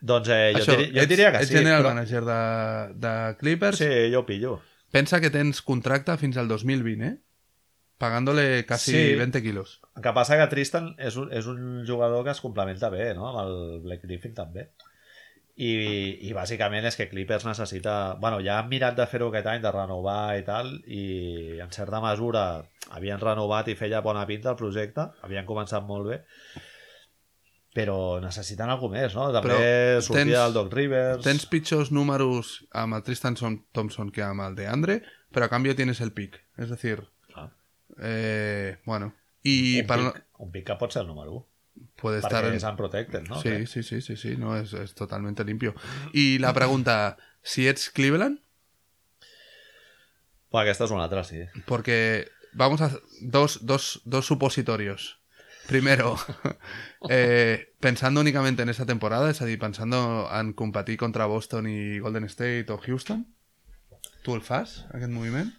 Doncs 0.00 0.30
eh, 0.32 0.52
jo, 0.56 0.62
Això, 0.62 0.78
diri, 0.78 0.88
jo 0.94 1.02
ets, 1.04 1.10
diria 1.12 1.30
que 1.34 1.42
ets 1.44 1.52
sí. 1.52 1.58
general 1.60 1.82
però- 1.84 1.92
manager 1.92 2.24
de, 2.24 2.40
de 3.04 3.14
Clippers. 3.42 3.82
Sí, 3.84 3.90
jo 4.14 4.24
pillo. 4.24 4.56
Pensa 4.90 5.20
que 5.20 5.28
tens 5.30 5.60
contracte 5.60 6.16
fins 6.16 6.40
al 6.40 6.48
2020, 6.48 7.04
eh? 7.10 7.18
Pagándole 8.00 8.64
casi 8.64 8.92
Sí. 8.96 9.14
20 9.14 9.42
kilos. 9.44 9.80
El 9.94 10.02
que 10.02 10.12
passa 10.16 10.38
que 10.40 10.46
Tristan 10.48 10.94
és 10.98 11.16
un, 11.20 11.28
és 11.36 11.46
un 11.46 11.84
jugador 11.86 12.24
que 12.24 12.32
es 12.32 12.40
complementa 12.40 12.88
bé, 12.90 13.10
no? 13.14 13.28
Amb 13.28 13.42
el 13.44 13.80
Blake 13.84 14.06
Griffin 14.08 14.32
també. 14.34 14.70
I, 15.60 15.74
i 16.24 16.30
bàsicament 16.32 16.86
és 16.88 16.96
que 16.96 17.10
Clippers 17.10 17.44
necessita... 17.44 18.14
bueno, 18.22 18.38
ja 18.40 18.54
han 18.62 18.70
mirat 18.70 18.96
de 18.96 19.04
fer-ho 19.06 19.28
aquest 19.28 19.46
any, 19.52 19.60
de 19.60 19.72
renovar 19.74 20.38
i 20.40 20.44
tal, 20.46 20.70
i 20.88 21.58
en 21.60 21.68
certa 21.76 22.00
mesura 22.00 22.44
havien 22.96 23.20
renovat 23.20 23.68
i 23.68 23.74
feia 23.76 24.00
bona 24.00 24.24
pinta 24.26 24.54
el 24.54 24.56
projecte, 24.56 25.04
havien 25.20 25.44
començat 25.44 25.84
molt 25.84 26.08
bé, 26.08 26.22
però 27.76 27.98
necessiten 28.24 28.72
alguna 28.72 29.02
més, 29.02 29.12
no? 29.14 29.28
També 29.36 29.52
Però 29.52 30.00
sortida 30.02 30.46
tens- 30.46 30.54
Doc 30.56 30.72
Rivers... 30.74 31.22
Tens 31.28 31.44
pitjors 31.52 31.92
números 31.92 32.56
amb 32.72 32.96
el 32.96 33.04
Tristan 33.04 33.36
Thompson 33.36 34.10
que 34.10 34.24
amb 34.26 34.40
el 34.48 34.56
de 34.56 34.66
Andre, 34.66 35.02
pero 35.30 35.44
a 35.44 35.52
cambio 35.52 35.76
tienes 35.76 36.00
el 36.00 36.12
pick. 36.12 36.40
Es 36.56 36.70
decir, 36.72 37.04
Ah, 37.04 37.19
eh, 38.00 38.78
bueno. 38.84 39.14
Y 39.42 39.80
un, 39.80 39.86
para 39.86 40.12
pic, 40.12 40.24
un 40.38 40.52
pic 40.52 40.66
que 40.66 40.74
pot 40.76 40.92
ser 40.92 41.02
el 41.02 41.08
número 41.08 41.32
1, 41.32 41.46
puede 41.96 42.18
estar 42.18 42.44
en... 42.44 42.54
és 42.54 42.64
unprotected, 42.64 43.22
no? 43.28 43.40
Sí, 43.40 43.66
sí, 43.66 43.82
sí, 43.82 44.00
sí, 44.02 44.16
sí, 44.16 44.36
no, 44.36 44.56
es, 44.56 44.72
es 44.72 44.94
totalmente 44.94 45.44
limpio. 45.44 45.74
Y 46.12 46.38
la 46.38 46.52
pregunta, 46.52 47.16
si 47.42 47.68
es 47.68 47.90
Cleveland, 47.90 48.40
Bueno, 50.50 50.64
aquesta 50.66 50.84
és 50.84 50.90
una 50.90 51.04
altra, 51.04 51.22
sí. 51.22 51.44
porque 51.66 52.28
vamos 52.52 52.80
a 52.82 52.90
dos, 53.20 53.64
dos, 53.64 54.02
dos 54.04 54.26
supositorios. 54.26 55.20
Primero, 55.68 56.16
eh, 57.08 57.72
pensando 57.78 58.20
únicamente 58.20 58.62
en 58.62 58.68
esta 58.68 58.84
temporada, 58.84 59.30
es 59.30 59.38
decir, 59.38 59.58
pensando 59.60 60.28
en 60.32 60.52
competir 60.52 60.96
contra 60.96 61.26
Boston 61.26 61.68
i 61.68 62.00
Golden 62.00 62.24
State 62.24 62.66
o 62.72 62.78
Houston, 62.78 63.28
tu 64.24 64.34
el 64.34 64.42
fas, 64.42 64.86
aquest 64.90 65.12
moviment? 65.12 65.54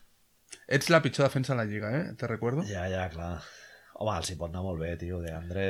Ets 0.67 0.89
la 0.89 1.01
pitjor 1.01 1.27
defensa 1.27 1.53
de 1.53 1.57
la 1.57 1.65
lliga, 1.69 1.91
eh? 1.97 2.13
Te 2.17 2.27
recuerdo. 2.27 2.63
Ja, 2.67 2.87
ja, 2.89 3.07
clar. 3.11 3.41
Home, 4.01 4.17
els 4.17 4.29
hi 4.31 4.35
pot 4.39 4.49
anar 4.53 4.63
molt 4.65 4.79
bé, 4.81 4.95
tio, 4.97 5.19
de 5.21 5.33
Andre... 5.35 5.65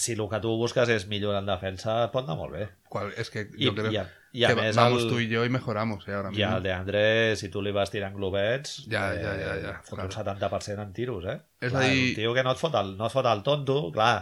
Si 0.00 0.14
el 0.14 0.22
que 0.32 0.38
tu 0.40 0.54
busques 0.56 0.88
és 0.88 1.02
millorar 1.10 1.42
en 1.42 1.48
defensa, 1.50 2.06
pot 2.10 2.24
anar 2.24 2.38
molt 2.38 2.54
bé. 2.56 2.68
Cual, 2.88 3.10
es 3.20 3.28
que 3.28 3.42
I, 3.52 3.66
yo 3.66 3.74
creo 3.76 3.90
i, 3.92 3.98
a, 4.00 4.04
i 4.32 4.44
a 4.46 4.48
que 4.48 4.56
més, 4.56 4.76
vamos 4.78 5.02
el, 5.02 5.10
tú 5.10 5.18
y 5.20 5.26
yo 5.28 5.42
y 5.44 5.50
mejoramos, 5.52 6.06
eh, 6.08 6.14
ahora 6.16 6.30
i 6.32 6.40
el 6.46 6.62
de 6.64 6.72
Andre, 6.72 7.02
si 7.36 7.50
tu 7.52 7.60
li 7.60 7.70
vas 7.76 7.90
tirant 7.92 8.16
globets, 8.16 8.86
Ja, 8.88 9.10
ja, 9.12 9.34
ja, 9.36 9.58
ja, 9.60 9.74
fot 9.84 9.98
clar. 9.98 10.06
un 10.08 10.14
70% 10.16 10.80
en 10.86 10.94
tiros, 10.96 11.26
eh? 11.28 11.36
És 11.60 11.74
clar, 11.74 11.82
a 11.84 11.90
dir- 11.92 12.08
Un 12.08 12.14
tio 12.16 12.32
que 12.32 12.46
no 12.48 12.54
et, 12.56 12.62
fot 12.62 12.78
el, 12.80 12.94
no 12.96 13.10
et 13.10 13.12
fot 13.12 13.28
el 13.28 13.42
tonto, 13.44 13.76
clar, 13.92 14.14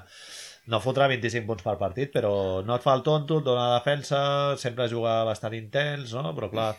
no 0.67 0.81
fotrà 0.83 1.07
25 1.15 1.47
punts 1.47 1.63
per 1.63 1.77
partit, 1.79 2.11
però 2.11 2.65
no 2.67 2.75
et 2.75 2.83
fa 2.83 2.97
el 2.99 3.07
tonto, 3.07 3.39
et 3.39 3.47
dona 3.47 3.69
defensa, 3.77 4.57
sempre 4.59 4.89
juga 4.91 5.21
bastant 5.31 5.55
intens, 5.55 6.11
no? 6.19 6.35
Però 6.35 6.51
clar, 6.51 6.73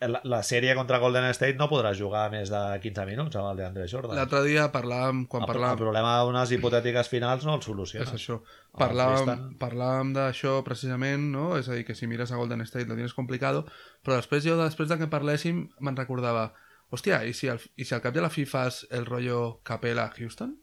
la, 0.00 0.20
la 0.24 0.40
sèrie 0.42 0.72
contra 0.74 0.98
Golden 0.98 1.26
State 1.36 1.58
no 1.60 1.66
podrà 1.68 1.90
jugar 1.96 2.22
més 2.32 2.48
de 2.48 2.60
15 2.80 3.04
minuts 3.04 3.36
amb 3.36 3.50
el 3.50 3.58
de 3.58 3.64
Andre 3.66 3.86
Jordan. 3.88 4.16
L'altre 4.16 4.40
dia 4.46 4.64
parlàvem, 4.72 5.26
quan 5.28 5.44
el, 5.44 5.46
el 5.46 5.52
parlàvem... 5.52 5.80
problema 5.82 6.14
d'unes 6.24 6.52
hipotètiques 6.56 7.10
finals 7.12 7.44
no 7.44 7.58
el 7.58 7.64
soluciona. 7.64 8.06
És 8.08 8.14
això. 8.16 8.38
El 8.70 8.80
Parlàvem, 8.80 9.42
parlàvem 9.60 10.14
d'això 10.16 10.54
precisament, 10.64 11.26
no? 11.34 11.50
És 11.58 11.68
a 11.68 11.76
dir, 11.76 11.84
que 11.84 11.96
si 11.98 12.08
mires 12.08 12.32
a 12.32 12.38
Golden 12.40 12.64
State 12.64 12.88
lo 12.88 12.96
tienes 12.96 13.12
complicado, 13.16 13.66
però 14.06 14.16
després 14.16 14.46
jo, 14.46 14.56
després 14.60 14.88
de 14.88 14.96
que 15.02 15.10
parléssim, 15.12 15.66
me'n 15.84 15.98
recordava, 15.98 16.46
hòstia, 16.88 17.20
i 17.28 17.34
si, 17.36 17.50
al, 17.52 17.60
i 17.76 17.84
si 17.84 17.92
al 17.94 18.00
cap 18.04 18.16
de 18.16 18.24
la 18.24 18.32
fi 18.32 18.46
fas 18.48 18.86
el 18.90 19.04
rotllo 19.04 19.60
Capela-Houston? 19.68 20.56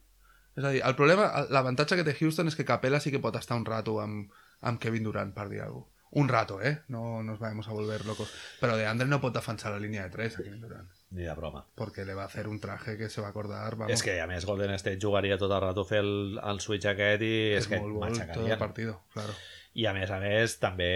És 0.58 0.66
a 0.66 0.74
dir, 0.74 0.82
el 0.82 0.98
problema, 0.98 1.28
l'avantatge 1.54 2.00
que 2.00 2.08
té 2.08 2.16
Houston 2.18 2.50
és 2.50 2.58
que 2.58 2.66
Capela 2.66 2.98
sí 2.98 3.14
que 3.14 3.22
pot 3.22 3.38
estar 3.38 3.60
un 3.60 3.68
rato 3.68 4.00
amb, 4.02 4.34
amb 4.66 4.82
Kevin 4.82 5.06
Durant, 5.06 5.30
per 5.36 5.46
dir 5.52 5.62
alguna 5.62 5.86
cosa. 5.86 5.97
Un 6.10 6.28
rato, 6.28 6.62
eh? 6.62 6.82
No 6.88 7.22
nos 7.22 7.38
vamos 7.38 7.68
a 7.68 7.72
volver 7.72 8.06
locos. 8.06 8.32
Pero 8.60 8.76
de 8.76 8.86
Andre 8.86 9.06
no 9.06 9.20
pot 9.20 9.34
defensar 9.34 9.72
la 9.72 9.78
línea 9.78 10.04
de 10.04 10.10
tres 10.10 10.38
a 10.38 10.42
Kevin 10.42 10.60
Durant. 10.60 10.88
Ni 11.10 11.22
de 11.22 11.34
broma. 11.34 11.64
Porque 11.74 12.04
le 12.04 12.14
va 12.14 12.22
a 12.22 12.26
hacer 12.26 12.48
un 12.48 12.60
traje 12.60 12.96
que 12.96 13.08
se 13.08 13.20
va 13.20 13.28
a 13.28 13.30
acordar, 13.30 13.76
vamos, 13.76 13.92
És 13.92 14.02
que 14.02 14.18
a 14.20 14.26
més 14.28 14.44
Golden 14.44 14.74
State 14.76 15.00
jugaria 15.00 15.38
tot 15.40 15.52
el 15.52 15.60
rato 15.64 15.84
fer 15.88 16.02
el, 16.04 16.40
el 16.42 16.60
switch 16.60 16.88
aquest 16.90 17.24
i 17.24 17.32
és, 17.54 17.62
es 17.62 17.68
que 17.68 17.80
molt 17.80 17.96
gol 17.96 18.18
todo 18.34 18.46
el 18.46 18.58
partido, 18.60 19.00
claro. 19.14 19.32
I 19.78 19.84
a 19.86 19.92
més 19.94 20.10
a 20.10 20.16
més 20.18 20.56
també 20.58 20.88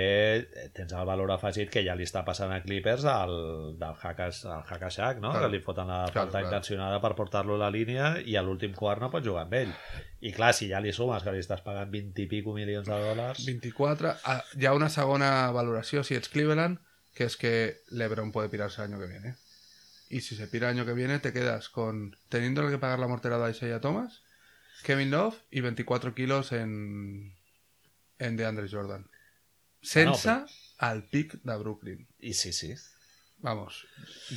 tens 0.74 0.90
el 0.90 1.06
valor 1.06 1.30
afegit 1.30 1.70
que 1.70 1.84
ja 1.86 1.94
li 1.94 2.02
està 2.02 2.24
passant 2.26 2.50
a 2.50 2.58
Clippers 2.64 3.04
el, 3.06 3.34
del 3.78 3.94
Hakas, 3.94 4.40
el 4.48 4.64
Hakashak, 4.66 5.20
no? 5.22 5.30
Claro. 5.30 5.44
Que 5.44 5.50
li 5.52 5.60
foten 5.62 5.92
la 5.92 6.00
falta 6.10 6.40
intencionada 6.42 6.98
per 7.04 7.12
portar-lo 7.18 7.54
a 7.54 7.60
la 7.62 7.70
línia 7.70 8.16
i 8.26 8.34
a 8.34 8.42
l'últim 8.42 8.74
quart 8.74 9.04
no 9.04 9.10
pot 9.12 9.22
jugar 9.22 9.44
amb 9.46 9.54
ell. 9.60 9.70
I 10.26 10.32
clar, 10.34 10.50
si 10.58 10.66
ja 10.72 10.80
li 10.82 10.90
sumes 10.96 11.22
que 11.22 11.34
li 11.34 11.42
estàs 11.44 11.62
pagant 11.62 11.92
20 11.92 12.24
i 12.24 12.26
pico 12.30 12.56
milions 12.56 12.88
de 12.90 12.98
dòlars... 13.04 13.44
24. 13.46 14.16
Ah, 14.26 14.40
hi 14.58 14.66
ha 14.66 14.74
una 14.74 14.90
segona 14.90 15.30
valoració 15.54 16.02
si 16.02 16.18
ets 16.18 16.32
Cleveland, 16.32 16.80
que 17.14 17.28
es 17.30 17.36
que 17.36 17.54
LeBron 17.90 18.32
puede 18.32 18.48
pirarse 18.48 18.82
el 18.82 18.90
año 18.90 18.98
que 18.98 19.06
viene. 19.12 19.36
Y 20.10 20.22
si 20.22 20.34
se 20.34 20.48
pira 20.48 20.68
el 20.68 20.76
año 20.76 20.86
que 20.86 20.92
viene, 20.92 21.20
te 21.20 21.32
quedas 21.32 21.68
con 21.68 22.16
teniéndole 22.28 22.70
que 22.70 22.78
pagar 22.78 22.98
la 22.98 23.06
morterada 23.06 23.46
a 23.46 23.50
Isaiah 23.50 23.80
Thomas, 23.80 24.22
Kevin 24.82 25.12
Love 25.12 25.38
y 25.52 25.60
24 25.60 26.14
kilos 26.14 26.50
en, 26.50 27.36
en 28.26 28.36
DeAndre 28.36 28.68
Jordan. 28.70 29.06
Sense 29.80 30.28
Bueno, 30.28 30.46
al 30.78 31.04
pick 31.08 31.34
de 31.42 31.56
Brooklyn. 31.56 32.06
I 32.20 32.34
sí, 32.34 32.52
sí. 32.52 32.74
Vamos, 33.38 33.84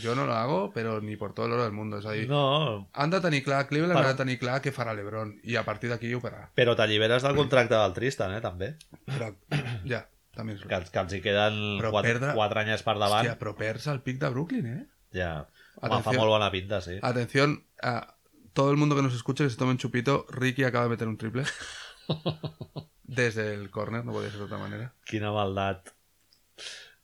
yo 0.01 0.15
no 0.15 0.25
lo 0.25 0.33
hago, 0.33 0.71
pero 0.73 0.99
ni 0.99 1.15
por 1.15 1.35
todo 1.35 1.45
el 1.45 1.51
oro 1.53 1.63
del 1.63 1.71
mundo. 1.73 1.99
És 1.99 2.05
a 2.07 2.11
dir, 2.13 2.27
No, 2.27 2.89
han 2.91 3.11
de 3.11 3.19
tenir 3.21 3.43
clar, 3.43 3.67
Cleveland 3.67 3.99
Però- 3.99 4.05
ha 4.09 4.13
de 4.13 4.17
tenir 4.17 4.39
clar 4.39 4.61
què 4.63 4.71
farà 4.73 4.95
LeBron 4.97 5.35
i 5.43 5.55
a 5.57 5.63
partir 5.63 5.91
d'aquí 5.91 6.11
ho 6.15 6.19
farà. 6.19 6.49
però 6.55 6.73
t'alliberes 6.75 7.21
del 7.21 7.35
contracte 7.35 7.75
del 7.75 7.93
Tristan, 7.93 8.33
eh, 8.33 8.41
també. 8.41 8.71
Però, 9.05 9.29
ja, 9.85 10.07
també 10.33 10.53
és 10.55 10.61
Que, 10.65 10.81
que 10.91 10.99
els 11.03 11.13
hi 11.13 11.21
queden 11.21 11.77
Però 11.77 11.91
4, 11.91 12.01
perdre- 12.09 12.33
4 12.33 12.59
anyes 12.61 12.81
per 12.81 12.97
davant. 12.97 13.21
Hòstia, 13.27 13.37
però 13.37 13.53
perds 13.55 13.85
el 13.93 14.01
pick 14.01 14.17
de 14.19 14.29
Brooklyn, 14.33 14.65
eh? 14.65 14.87
Ja. 15.13 15.45
Home, 15.75 15.91
Atenció. 15.93 16.11
fa 16.11 16.17
molt 16.17 16.29
bona 16.33 16.49
pinta, 16.49 16.81
sí. 16.81 16.97
Atención 17.03 17.63
a 17.83 18.15
todo 18.53 18.71
el 18.71 18.77
mundo 18.77 18.95
que 18.95 19.03
nos 19.03 19.13
escuche, 19.13 19.43
que 19.43 19.51
se 19.51 19.57
tome 19.57 19.69
un 19.71 19.77
chupito. 19.77 20.25
Ricky 20.29 20.63
acaba 20.63 20.85
de 20.85 20.89
meter 20.89 21.07
un 21.07 21.17
triple. 21.17 21.43
Desde 23.03 23.53
el 23.53 23.69
córner, 23.69 24.03
no 24.05 24.11
podía 24.13 24.29
ser 24.29 24.39
de 24.39 24.45
otra 24.45 24.57
manera. 24.57 24.93
Quina 25.05 25.31
maldat. 25.31 25.91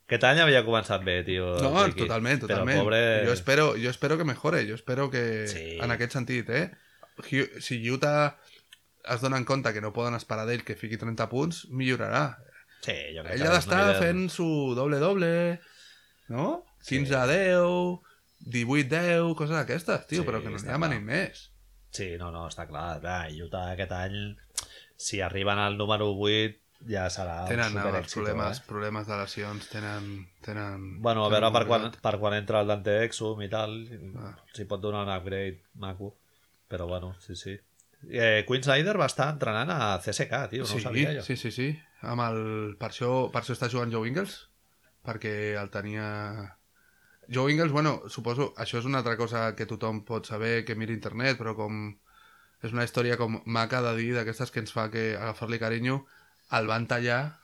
Aquest 0.06 0.24
any 0.28 0.40
havia 0.42 0.60
començat 0.66 1.04
bé, 1.06 1.22
tio. 1.24 1.54
No, 1.62 1.86
Ricky. 1.86 2.02
totalment, 2.04 2.42
Però 2.42 2.50
totalment. 2.50 2.80
pobre... 2.82 2.98
Jo, 3.24 3.32
espero, 3.32 3.68
jo 3.80 3.88
espero 3.88 4.18
que 4.18 4.26
mejore, 4.28 4.64
jo 4.68 4.74
espero 4.74 5.08
que... 5.10 5.46
Sí. 5.48 5.78
En 5.80 5.94
aquest 5.94 6.12
sentit, 6.18 6.50
eh? 6.50 6.66
Si 7.62 7.78
Utah 7.90 8.36
es 9.08 9.20
dona 9.22 9.38
en 9.40 9.44
compte 9.44 9.72
que 9.72 9.80
no 9.80 9.92
poden 9.96 10.14
esperar 10.18 10.44
d'ell 10.48 10.64
que 10.66 10.76
fiqui 10.76 10.98
30 11.00 11.28
punts, 11.30 11.62
millorarà. 11.70 12.36
Sí, 12.82 12.96
jo 13.14 13.22
crec 13.22 13.38
Ell 13.38 13.46
ha 13.46 13.54
d'estar 13.54 13.80
idea- 13.88 14.02
fent 14.02 14.26
su 14.30 14.46
doble-doble, 14.76 15.60
no? 16.34 16.64
Sí. 16.82 16.98
15 16.98 17.16
a 17.16 17.24
10, 17.30 18.02
18 18.52 18.96
a 18.98 19.02
10, 19.22 19.34
coses 19.38 19.56
d'aquestes, 19.56 20.06
tio, 20.10 20.22
Sí, 20.22 20.28
però 20.28 20.42
que 20.42 20.50
no 20.50 20.58
n'hi 20.58 20.68
ha 20.68 21.00
més. 21.00 21.48
Sí, 21.92 22.16
no, 22.18 22.30
no, 22.34 22.46
està 22.48 22.66
clar. 22.66 23.00
Clar, 23.00 23.30
Utah 23.44 23.70
aquest 23.72 23.92
any, 23.92 24.34
si 25.02 25.20
arriben 25.20 25.58
al 25.58 25.76
número 25.78 26.08
8, 26.14 26.58
ja 26.90 27.04
serà 27.14 27.44
Tenen 27.46 27.76
un 27.78 27.94
els 27.94 28.14
problemes, 28.14 28.58
Eh? 28.58 28.64
problemes 28.66 29.06
de 29.06 29.18
lesions, 29.20 29.68
tenen... 29.70 30.08
tenen 30.42 30.86
Bueno, 31.02 31.26
a 31.26 31.30
tenen 31.30 31.36
veure 31.36 31.52
per 31.54 31.66
quan, 31.68 31.84
per 32.02 32.14
quan 32.18 32.34
entra 32.38 32.62
el 32.64 32.70
Dante 32.72 32.96
Exum 33.04 33.42
i 33.42 33.48
tal, 33.52 33.76
Ah. 34.18 34.32
si 34.54 34.64
pot 34.70 34.80
donar 34.82 35.04
un 35.06 35.12
upgrade 35.14 35.60
maco. 35.74 36.14
Però 36.68 36.86
bueno, 36.88 37.14
sí, 37.20 37.36
sí. 37.36 37.58
Eh, 38.10 38.42
Quinn 38.48 38.64
Snyder 38.64 38.96
va 38.98 39.06
estar 39.06 39.28
entrenant 39.30 39.70
a 39.70 39.98
CSK, 40.02 40.48
tio, 40.50 40.64
no 40.64 40.70
sí, 40.72 40.78
ho 40.80 40.80
sabia 40.88 41.12
jo. 41.18 41.22
sí, 41.22 41.36
sí, 41.36 41.52
sí. 41.54 41.68
Amb 42.02 42.24
el... 42.24 42.40
per, 42.80 42.88
això, 42.90 43.30
per 43.30 43.42
això 43.44 43.54
està 43.54 43.68
jugant 43.70 43.92
Joe 43.94 44.08
Ingles, 44.10 44.48
perquè 45.06 45.54
el 45.60 45.70
tenia... 45.70 46.56
Joe 47.32 47.52
Ingles, 47.52 47.70
bueno, 47.70 48.02
suposo, 48.10 48.48
això 48.58 48.80
és 48.80 48.84
una 48.90 48.98
altra 48.98 49.14
cosa 49.16 49.52
que 49.54 49.66
tothom 49.70 50.02
pot 50.04 50.26
saber, 50.26 50.64
que 50.66 50.74
mira 50.74 50.92
internet, 50.96 51.38
però 51.38 51.54
com... 51.54 51.92
És 52.62 52.72
una 52.72 52.84
història 52.84 53.16
com 53.18 53.40
maca 53.46 53.80
de 53.82 53.96
dir, 53.98 54.12
d'aquestes 54.14 54.50
que 54.54 54.60
ens 54.62 54.72
fa 54.72 54.88
que 54.90 55.16
agafar-li 55.18 55.58
carinyo, 55.58 56.04
el 56.52 56.66
van 56.70 56.86
tallar... 56.86 57.38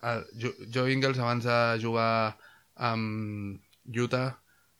El, 0.00 0.22
Jo- 0.38 0.54
Joe 0.72 0.92
Ingles, 0.94 1.18
abans 1.18 1.42
de 1.44 1.56
jugar 1.82 2.38
amb 2.76 3.58
Utah, 3.90 4.38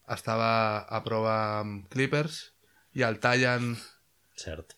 estava 0.08 0.78
a 0.86 1.00
prova 1.04 1.32
amb 1.60 1.88
Clippers 1.90 2.52
i 2.94 3.02
el 3.02 3.18
tallen 3.20 3.74
Cert. 4.38 4.72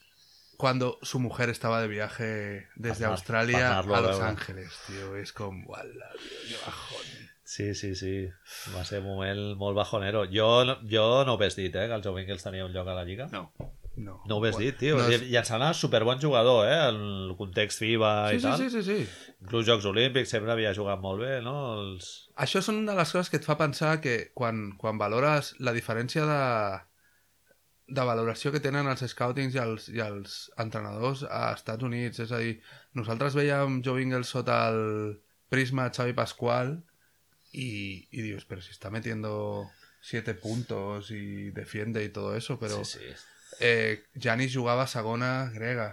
cuando 0.57 0.99
su 1.03 1.21
mujer 1.21 1.51
estaba 1.51 1.81
de 1.83 1.89
viaje 1.89 2.67
desde 2.75 3.05
Para- 3.05 3.13
Australia 3.13 3.79
a 3.79 3.83
Los 3.83 3.87
luego. 3.87 4.23
Ángeles, 4.23 4.73
tío. 4.87 5.15
Es 5.17 5.33
como, 5.33 5.67
"Uala, 5.69 6.11
tío, 6.49 6.57
bajón". 6.67 7.07
Sí, 7.45 7.75
sí, 7.75 7.95
sí. 7.95 8.29
Va 8.75 8.85
ser 8.85 9.01
un 9.01 9.07
moment 9.09 9.57
molt 9.59 9.77
bajonero. 9.77 10.25
Jo, 10.25 10.65
jo 10.89 11.25
no 11.27 11.35
ho 11.35 11.39
ves 11.39 11.57
dit, 11.57 11.75
eh, 11.75 11.87
que 11.89 11.95
el 11.95 12.03
Joe 12.03 12.23
Ingles 12.23 12.43
tenia 12.43 12.65
un 12.65 12.73
lloc 12.73 12.89
a 12.89 12.95
la 12.95 13.05
Lliga. 13.05 13.27
No, 13.33 13.53
no. 13.97 14.23
No 14.27 14.37
ho 14.37 14.41
ves 14.41 14.55
Bueno, 14.57 14.65
dit, 14.71 14.79
tio. 14.79 14.97
no 14.97 15.09
I, 15.11 15.15
és- 15.15 15.23
I 15.29 15.37
em 15.37 15.45
sembla 15.45 15.73
superbon 15.75 16.21
jugador, 16.23 16.67
eh? 16.69 16.89
En 16.89 17.01
el 17.31 17.35
context 17.37 17.79
FIBA 17.83 18.31
Sí, 18.31 18.37
i 18.37 18.41
sí, 18.41 18.47
tal. 18.47 18.59
sí, 18.59 18.71
sí, 18.71 18.83
sí. 18.83 19.09
Inclús 19.43 19.67
Jocs 19.67 19.85
Olímpics 19.91 20.31
sempre 20.31 20.53
havia 20.53 20.75
jugat 20.75 21.01
molt 21.01 21.21
bé, 21.21 21.41
no? 21.43 21.57
Els... 21.81 22.31
Això 22.37 22.61
és 22.63 22.69
una 22.73 22.93
de 22.93 22.99
les 22.99 23.13
coses 23.13 23.29
que 23.31 23.37
et 23.41 23.45
fa 23.45 23.57
pensar 23.59 24.01
que 24.01 24.31
quan, 24.35 24.71
quan 24.79 24.99
valores 24.99 25.55
la 25.59 25.73
diferència 25.77 26.25
de, 26.29 26.45
de 27.91 28.05
valoració 28.07 28.53
que 28.55 28.61
tenen 28.63 28.87
els 28.87 29.03
scoutings 29.11 29.57
i 29.57 29.63
els, 29.63 29.89
i 29.91 29.99
els 30.05 30.37
entrenadors 30.63 31.25
a 31.29 31.51
Estats 31.57 31.83
Units. 31.85 32.21
És 32.23 32.31
a 32.33 32.39
dir, 32.39 32.61
nosaltres 32.95 33.35
veiem 33.35 33.81
Joe 33.85 34.03
Ingles 34.05 34.29
sota 34.31 34.63
el 34.71 35.19
prisma 35.51 35.89
Xavi 35.91 36.15
Pasqual 36.15 36.77
i, 37.53 38.07
i 38.15 38.23
dius, 38.23 38.45
però 38.47 38.63
si 38.63 38.71
està 38.71 38.93
metiendo 38.95 39.67
siete 40.01 40.35
puntos 40.35 41.11
y 41.11 41.51
defiende 41.51 42.05
y 42.05 42.09
todo 42.09 42.37
eso, 42.37 42.59
però 42.61 42.85
Sí, 42.85 42.99
sí. 43.01 43.11
Eh, 43.61 44.03
Janis 44.21 44.53
jugava 44.55 44.83
a 44.85 44.91
segona 44.91 45.51
grega. 45.55 45.91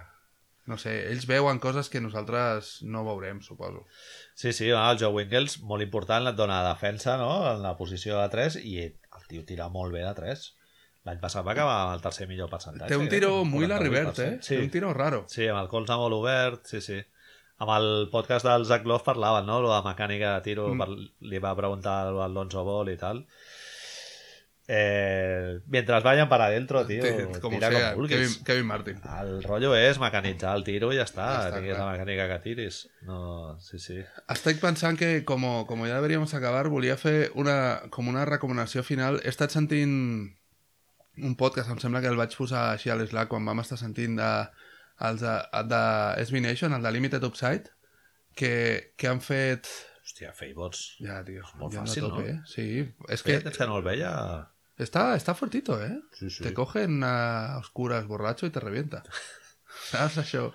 No 0.68 0.76
sé, 0.78 0.98
ells 1.14 1.24
veuen 1.30 1.60
coses 1.64 1.88
que 1.88 2.02
nosaltres 2.04 2.82
no 2.84 3.06
veurem, 3.06 3.40
suposo. 3.42 3.86
Sí, 4.36 4.52
sí, 4.52 4.68
no, 4.68 4.82
el 4.92 4.98
Joe 5.00 5.14
Winkles, 5.16 5.62
molt 5.64 5.82
important, 5.86 6.28
et 6.28 6.36
dona 6.36 6.58
defensa, 6.68 7.16
no?, 7.22 7.30
en 7.54 7.62
la 7.64 7.78
posició 7.80 8.18
de 8.20 8.28
3, 8.34 8.58
i 8.68 8.74
el 8.84 9.28
tio 9.30 9.46
tira 9.48 9.70
molt 9.72 9.94
bé 9.96 10.02
de 10.04 10.12
3. 10.18 10.44
L'any 11.08 11.22
passat 11.24 11.46
va 11.48 11.54
acabar 11.54 11.78
amb 11.86 11.94
el 11.96 12.02
tercer 12.04 12.28
millor 12.28 12.50
percentatge. 12.52 12.90
Té 12.92 12.98
un 13.00 13.08
tiro 13.08 13.46
muy 13.48 13.64
Larry 13.66 13.88
48%. 13.94 13.94
Bird, 13.96 14.20
eh? 14.26 14.40
Sí, 14.44 14.56
Té 14.58 14.64
un 14.66 14.70
tiro 14.74 14.92
raro. 14.94 15.24
sí, 15.32 15.48
amb 15.48 15.62
el 15.62 15.70
colze 15.72 15.96
molt 15.96 16.18
obert, 16.20 16.66
sí, 16.68 16.82
sí. 16.84 17.00
Amb 17.64 17.72
el 17.78 17.88
podcast 18.12 18.46
del 18.46 18.66
Zach 18.68 18.84
Love 18.86 19.06
parlaven, 19.08 19.48
no?, 19.48 19.62
lo 19.64 19.72
de 19.72 19.80
mecànica 19.88 20.34
de 20.36 20.42
tiro, 20.50 20.68
Mm. 20.74 20.78
per, 20.84 20.90
li 21.32 21.40
va 21.40 21.56
preguntar 21.56 21.96
a 22.12 22.26
Alonso 22.28 22.66
Ball 22.68 22.92
i 22.92 22.98
tal. 23.00 23.24
Eh, 24.70 25.60
mientras 25.68 26.04
vayan 26.04 26.28
para 26.28 26.48
adentro, 26.48 26.86
tío, 26.86 27.02
Té- 27.02 27.40
com 27.40 27.54
tira 27.54 27.70
sea, 27.72 27.94
vulguis. 27.96 28.18
Kevin, 28.18 28.44
Kevin 28.44 28.66
Martin. 28.66 28.98
El 29.20 29.42
rotllo 29.44 29.74
és 29.80 29.96
mecanitzar 29.98 30.58
el 30.60 30.66
tiro 30.68 30.90
i 30.92 30.98
ja 30.98 31.06
està, 31.08 31.28
Ja 31.48 31.54
està, 31.54 31.62
la 31.78 31.94
mecànica 31.94 32.26
que 32.28 32.40
tiris. 32.44 32.82
No, 33.08 33.56
sí, 33.64 33.80
sí. 33.80 34.02
Estic 34.28 34.60
pensant 34.60 35.00
que, 35.00 35.24
com, 35.24 35.46
com 35.70 35.86
ja 35.88 35.96
deberíem 35.96 36.28
acabar, 36.28 36.68
volia 36.68 36.98
fer 37.00 37.32
una, 37.36 37.84
com 37.90 38.10
una 38.12 38.26
recomanació 38.28 38.84
final. 38.84 39.22
He 39.24 39.32
estat 39.32 39.56
sentint 39.56 40.36
un 41.18 41.36
podcast, 41.40 41.72
em 41.72 41.80
sembla 41.80 42.02
que 42.04 42.12
el 42.12 42.20
vaig 42.20 42.36
posar 42.36 42.74
així 42.74 42.92
a 42.92 42.98
l'Slack 43.00 43.32
quan 43.32 43.48
vam 43.48 43.64
estar 43.64 43.78
sentint 43.80 44.20
de, 44.20 44.32
els 45.08 45.24
de, 45.24 45.38
de 45.72 45.82
SB 46.26 46.42
Nation, 46.44 46.74
el 46.76 46.84
de 46.84 46.92
Limited 46.92 47.24
Upside, 47.24 47.72
que, 48.36 48.94
que 48.98 49.08
han 49.08 49.24
fet... 49.24 49.72
Hòstia, 50.04 50.36
Favors. 50.36 50.98
Ja, 51.04 51.24
tio, 51.24 51.48
molt 51.56 51.74
ja 51.74 51.88
fàcil, 51.88 52.04
tope, 52.04 52.22
no? 52.22 52.28
eh? 52.36 52.38
Sí, 52.48 52.68
és 53.12 53.24
Feia 53.24 53.42
que 53.48 53.56
que 53.56 53.66
no 53.72 53.80
el 53.80 53.88
veia... 53.88 54.12
está, 54.78 55.16
está 55.16 55.34
fuertito, 55.36 55.82
eh? 55.84 56.00
Sí, 56.14 56.30
sí. 56.30 56.44
Te 56.44 56.54
cogen 56.54 57.04
a 57.04 57.58
oscuras 57.60 58.06
borracho 58.08 58.46
i 58.46 58.52
te 58.54 58.60
revienta. 58.64 59.04
Saps 59.92 60.18
això? 60.24 60.52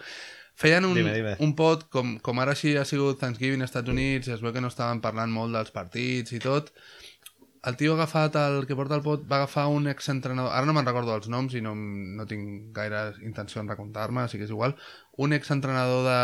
Feien 0.55 0.85
un, 0.85 0.94
Dime, 0.94 1.15
dime. 1.16 1.36
un 1.40 1.55
pot, 1.57 1.86
com, 1.90 2.19
com 2.20 2.39
ara 2.43 2.55
sí 2.55 2.74
ha 2.77 2.85
sigut 2.85 3.19
Thanksgiving 3.19 3.62
als 3.65 3.70
Estats 3.73 3.89
Units, 3.90 4.28
es 4.28 4.43
veu 4.44 4.53
que 4.53 4.61
no 4.61 4.69
estaven 4.69 5.01
parlant 5.01 5.32
molt 5.32 5.57
dels 5.57 5.73
partits 5.74 6.35
i 6.36 6.40
tot, 6.44 6.69
el 7.65 7.77
tio 7.78 7.93
ha 7.93 7.97
agafat, 7.97 8.36
el 8.36 8.66
que 8.66 8.77
porta 8.77 8.97
el 8.99 9.03
pot, 9.03 9.24
va 9.31 9.39
agafar 9.40 9.69
un 9.70 9.86
exentrenador, 9.90 10.53
ara 10.53 10.66
no 10.66 10.74
me'n 10.77 10.86
recordo 10.86 11.15
els 11.15 11.28
noms 11.32 11.55
i 11.55 11.62
no, 11.65 11.73
no 11.74 12.27
tinc 12.27 12.73
gaire 12.77 13.15
intenció 13.23 13.62
en 13.62 13.70
recomptar-me, 13.70 14.24
així 14.27 14.39
que 14.39 14.49
és 14.49 14.53
igual, 14.55 14.74
un 15.16 15.32
exentrenador 15.32 16.05
de, 16.09 16.20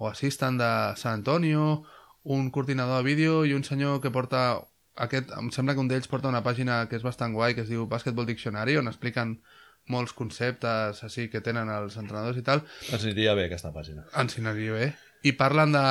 o 0.00 0.08
assistant 0.08 0.60
de 0.62 0.70
San 0.96 1.20
Antonio, 1.20 1.82
un 2.22 2.50
coordinador 2.54 3.02
de 3.02 3.08
vídeo 3.10 3.40
i 3.44 3.54
un 3.58 3.66
senyor 3.66 4.00
que 4.00 4.14
porta 4.14 4.62
aquest, 4.96 5.30
em 5.38 5.50
sembla 5.50 5.74
que 5.74 5.80
un 5.80 5.88
d'ells 5.88 6.08
porta 6.08 6.28
una 6.28 6.42
pàgina 6.44 6.86
que 6.88 6.96
és 6.96 7.02
bastant 7.02 7.32
guai, 7.34 7.54
que 7.54 7.62
es 7.62 7.68
diu 7.68 7.86
Basketball 7.86 8.26
Dictionary, 8.26 8.76
on 8.76 8.88
expliquen 8.88 9.38
molts 9.90 10.12
conceptes 10.14 11.02
així 11.02 11.28
que 11.28 11.40
tenen 11.42 11.68
els 11.68 11.96
entrenadors 11.98 12.38
i 12.38 12.42
tal, 12.46 12.62
Ens 12.92 13.02
aniria 13.04 13.34
bé 13.34 13.46
aquesta 13.48 13.72
pàgina. 13.74 14.04
ens 14.16 14.38
aniria 14.38 14.72
bé. 14.72 14.92
I 15.24 15.32
parlen 15.38 15.72
de... 15.72 15.86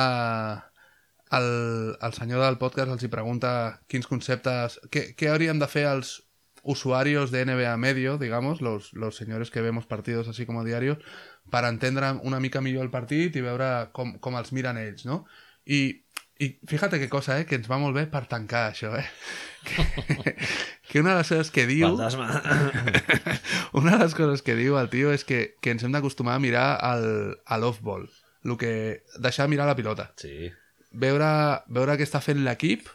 El, 1.32 1.96
el 2.04 2.12
senyor 2.12 2.42
del 2.44 2.58
podcast 2.60 2.90
els 2.92 3.02
hi 3.04 3.08
pregunta 3.08 3.80
quins 3.88 4.06
conceptes... 4.06 4.78
Què, 4.92 5.14
què 5.16 5.30
hauríem 5.32 5.58
de 5.62 5.68
fer 5.68 5.86
els 5.88 6.18
usuarios 6.62 7.30
de 7.32 7.44
NBA 7.46 7.76
medio, 7.76 8.18
digamos, 8.18 8.60
los, 8.60 8.92
los 8.92 9.16
señores 9.16 9.50
que 9.50 9.62
vemos 9.62 9.86
partidos 9.86 10.28
así 10.28 10.44
como 10.46 10.62
diarios, 10.62 10.98
para 11.50 11.68
entendre 11.68 12.12
una 12.22 12.38
mica 12.38 12.60
millor 12.60 12.84
el 12.84 12.90
partit 12.90 13.34
i 13.36 13.40
veure 13.42 13.88
com, 13.92 14.18
com 14.20 14.36
els 14.36 14.52
miren 14.52 14.76
ells, 14.78 15.06
no? 15.08 15.24
I, 15.64 16.01
i 16.40 16.48
fíjate 16.66 16.98
que 16.98 17.08
cosa, 17.08 17.38
eh? 17.40 17.46
Que 17.46 17.58
ens 17.58 17.68
va 17.70 17.78
molt 17.82 17.96
bé 17.96 18.06
per 18.10 18.24
tancar 18.30 18.68
això, 18.72 18.94
eh? 18.98 19.06
Que, 19.62 20.32
que 20.88 21.00
una 21.00 21.12
de 21.12 21.20
les 21.20 21.28
coses 21.30 21.50
que 21.54 21.66
diu... 21.68 21.92
Fantasma. 21.92 22.26
Una 23.78 23.92
de 23.92 24.00
les 24.00 24.16
coses 24.18 24.42
que 24.42 24.56
diu 24.58 24.74
el 24.80 24.88
tio 24.90 25.12
és 25.14 25.22
que, 25.22 25.54
que 25.62 25.70
ens 25.70 25.84
hem 25.86 25.94
d'acostumar 25.94 26.34
a 26.34 26.42
mirar 26.42 26.64
el, 26.88 27.06
a 27.46 27.58
l'off-ball. 27.62 28.08
El 28.42 28.56
que... 28.58 28.72
Deixar 29.22 29.46
mirar 29.46 29.68
la 29.70 29.76
pilota. 29.78 30.08
Sí. 30.18 30.50
Veure, 30.90 31.30
veure 31.70 31.94
què 31.96 32.08
està 32.08 32.18
fent 32.20 32.42
l'equip 32.42 32.90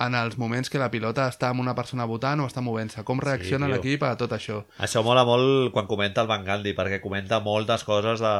en 0.00 0.14
els 0.14 0.36
moments 0.38 0.70
que 0.70 0.78
la 0.78 0.90
pilota 0.92 1.24
està 1.26 1.48
amb 1.50 1.58
una 1.60 1.74
persona 1.74 2.04
votant 2.06 2.38
o 2.40 2.46
està 2.46 2.62
movent-se. 2.62 3.02
Com 3.04 3.18
reacciona 3.18 3.66
tio. 3.66 3.74
l'equip 3.74 4.02
a 4.06 4.12
tot 4.16 4.30
això. 4.36 4.60
Això 4.78 5.02
mola 5.02 5.24
molt 5.26 5.72
quan 5.74 5.88
comenta 5.90 6.22
el 6.22 6.28
Van 6.30 6.44
Gandhi, 6.46 6.74
perquè 6.78 7.00
comenta 7.02 7.40
moltes 7.40 7.82
coses 7.84 8.20
de... 8.22 8.32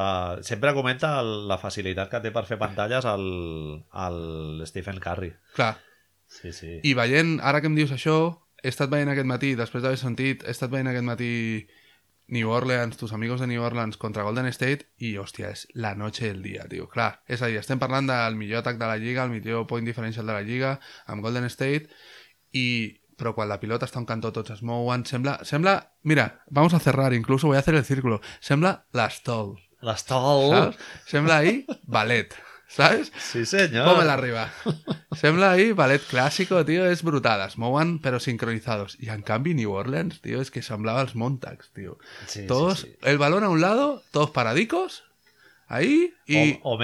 Sempre 0.46 0.72
comenta 0.74 1.16
el- 1.20 1.48
la 1.48 1.58
facilitat 1.58 2.10
que 2.12 2.20
té 2.20 2.30
per 2.30 2.44
fer 2.46 2.58
pantalles 2.58 3.04
al, 3.04 3.26
al 3.90 4.62
Stephen 4.66 5.00
Curry. 5.00 5.32
Clar, 5.58 5.76
Sí, 6.28 6.52
sí. 6.52 6.78
i 6.84 6.92
veient, 6.94 7.38
ara 7.42 7.62
que 7.62 7.66
em 7.70 7.74
dius 7.74 7.90
això, 7.90 8.18
he 8.62 8.68
estat 8.68 8.90
veient 8.92 9.08
aquest 9.08 9.26
matí, 9.26 9.54
després 9.56 9.82
d'haver 9.82 9.96
sentit, 9.96 10.42
he 10.44 10.50
estat 10.52 10.68
veient 10.70 10.90
aquest 10.90 11.06
matí 11.06 11.66
New 12.28 12.50
Orleans, 12.52 12.96
tus 13.00 13.12
amigos 13.12 13.40
de 13.40 13.46
New 13.46 13.62
Orleans 13.64 13.96
contra 13.96 14.22
Golden 14.22 14.46
State 14.52 14.90
i, 15.00 15.14
hòstia, 15.16 15.50
és 15.56 15.66
la 15.72 15.94
noche 15.96 16.28
del 16.28 16.42
dia, 16.44 16.68
tio. 16.68 16.86
Clar, 16.92 17.22
és 17.26 17.42
a 17.42 17.48
dir, 17.48 17.56
estem 17.60 17.80
parlant 17.80 18.08
del 18.10 18.36
millor 18.36 18.60
atac 18.62 18.78
de 18.80 18.88
la 18.88 18.98
Lliga, 19.00 19.24
el 19.24 19.32
millor 19.32 19.66
point 19.66 19.86
differential 19.88 20.28
de 20.28 20.36
la 20.36 20.44
Lliga, 20.44 20.74
amb 21.08 21.24
Golden 21.24 21.48
State, 21.48 21.88
i 22.52 22.66
però 23.18 23.32
quan 23.34 23.48
la 23.50 23.58
pilota 23.58 23.88
està 23.88 23.98
a 23.98 24.04
un 24.04 24.08
cantó 24.08 24.30
tots 24.32 24.54
es 24.54 24.60
mouen, 24.62 25.02
sembla... 25.08 25.40
sembla 25.42 25.80
mira, 26.04 26.44
vamos 26.48 26.74
a 26.74 26.78
cerrar, 26.78 27.12
incluso 27.14 27.48
voy 27.48 27.56
a 27.56 27.60
hacer 27.60 27.74
el 27.74 27.84
círculo. 27.84 28.20
Sembla 28.40 28.86
L'estol! 28.92 29.56
saps? 30.52 30.78
Sembla 31.06 31.38
ahí 31.38 31.64
ballet, 31.82 32.36
¿sabes? 32.68 33.12
Sí, 33.18 33.44
senyor. 33.44 33.86
Pómela 33.86 34.14
arriba. 34.14 34.52
Sembla 35.16 35.52
ahí 35.52 35.72
ballet 35.72 36.02
clásico, 36.02 36.64
tío, 36.64 36.86
es 36.86 37.02
brutal. 37.02 37.40
Es 37.48 37.58
mouen, 37.58 37.98
pero 37.98 38.20
sincronizados. 38.20 38.96
Y 39.00 39.08
en 39.08 39.22
cambio 39.22 39.54
New 39.54 39.72
Orleans, 39.72 40.20
tío, 40.20 40.40
es 40.40 40.50
que 40.50 40.62
semblaba 40.62 41.02
los 41.02 41.16
Montags, 41.16 41.70
tío. 41.72 41.98
Sí, 42.26 42.46
todos, 42.46 42.80
sí, 42.80 42.86
sí. 42.92 42.96
el 43.02 43.18
balón 43.18 43.42
a 43.44 43.48
un 43.48 43.60
lado, 43.60 44.02
todos 44.12 44.30
paradicos, 44.30 45.02
ahí, 45.66 46.14
y... 46.26 46.60
O, 46.62 46.78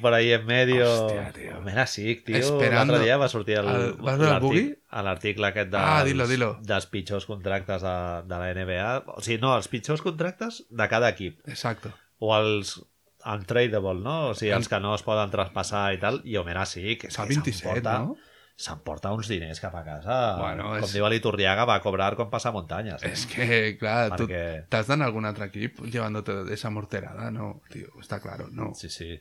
por 0.00 0.14
ahí 0.14 0.32
en 0.32 0.46
medio. 0.46 0.86
Hòstia, 1.06 1.32
tio. 1.32 1.58
Omer 1.58 1.78
Asik, 1.80 2.24
tio. 2.24 2.36
Esperando. 2.36 2.92
L'altre 2.94 3.04
dia 3.04 3.16
va 3.16 3.28
sortir 3.28 3.56
el, 3.58 3.68
El- 3.68 3.92
vas 3.94 4.16
veure 4.18 4.28
el 4.28 4.36
l'artic- 4.36 4.40
Boogie? 4.42 4.78
a 4.90 5.02
l'article 5.02 5.46
aquest 5.46 5.70
de, 5.70 5.78
Ah, 5.78 6.04
dilo, 6.04 6.26
dilo. 6.28 6.58
dels 6.62 6.86
pitjors 6.86 7.26
contractes 7.26 7.82
de, 7.82 7.96
de 8.26 8.38
la 8.38 8.52
NBA. 8.54 9.04
O 9.16 9.20
sigui, 9.22 9.40
no, 9.42 9.56
els 9.56 9.68
pitjors 9.68 10.02
contractes 10.02 10.64
de 10.70 10.88
cada 10.88 11.10
equip. 11.10 11.40
Exacto. 11.48 11.92
O 12.18 12.34
els 12.36 12.78
untradable, 13.26 14.00
no? 14.00 14.28
O 14.30 14.34
sigui, 14.34 14.52
els 14.56 14.68
que 14.68 14.80
no 14.80 14.94
es 14.94 15.02
poden 15.02 15.30
traspassar 15.30 15.92
i 15.94 15.98
tal. 16.02 16.20
I 16.24 16.36
Omer 16.40 16.56
Asik, 16.58 17.04
és 17.10 17.16
Fa 17.16 17.24
que 17.26 17.34
27, 17.34 17.58
s'emporta, 17.60 17.98
no? 18.04 18.16
s'emporta 18.60 19.12
uns 19.16 19.28
diners 19.28 19.60
cap 19.60 19.74
a 19.74 19.82
casa. 19.84 20.36
Bueno, 20.38 20.64
Com 20.74 20.84
és- 20.84 20.92
diu 20.92 21.06
l'Iturriaga, 21.08 21.64
va 21.64 21.80
cobrar 21.80 22.14
com 22.16 22.28
passa 22.30 22.52
muntanyes. 22.52 23.02
Eh? 23.02 23.12
Es 23.12 23.26
que, 23.26 23.76
claro, 23.78 24.16
tú 24.16 24.26
Perquè- 24.28 24.66
te 24.68 24.76
has 24.76 24.86
dado 24.86 25.00
en 25.00 25.06
algún 25.06 25.24
otro 25.24 25.44
equipo 25.44 25.84
llevándote 25.84 26.52
esa 26.52 26.68
morterada, 26.70 27.30
¿no? 27.30 27.62
Tío, 27.70 27.88
está 28.00 28.20
claro, 28.20 28.48
no. 28.52 28.74
Sí, 28.74 28.88
sí. 28.90 29.20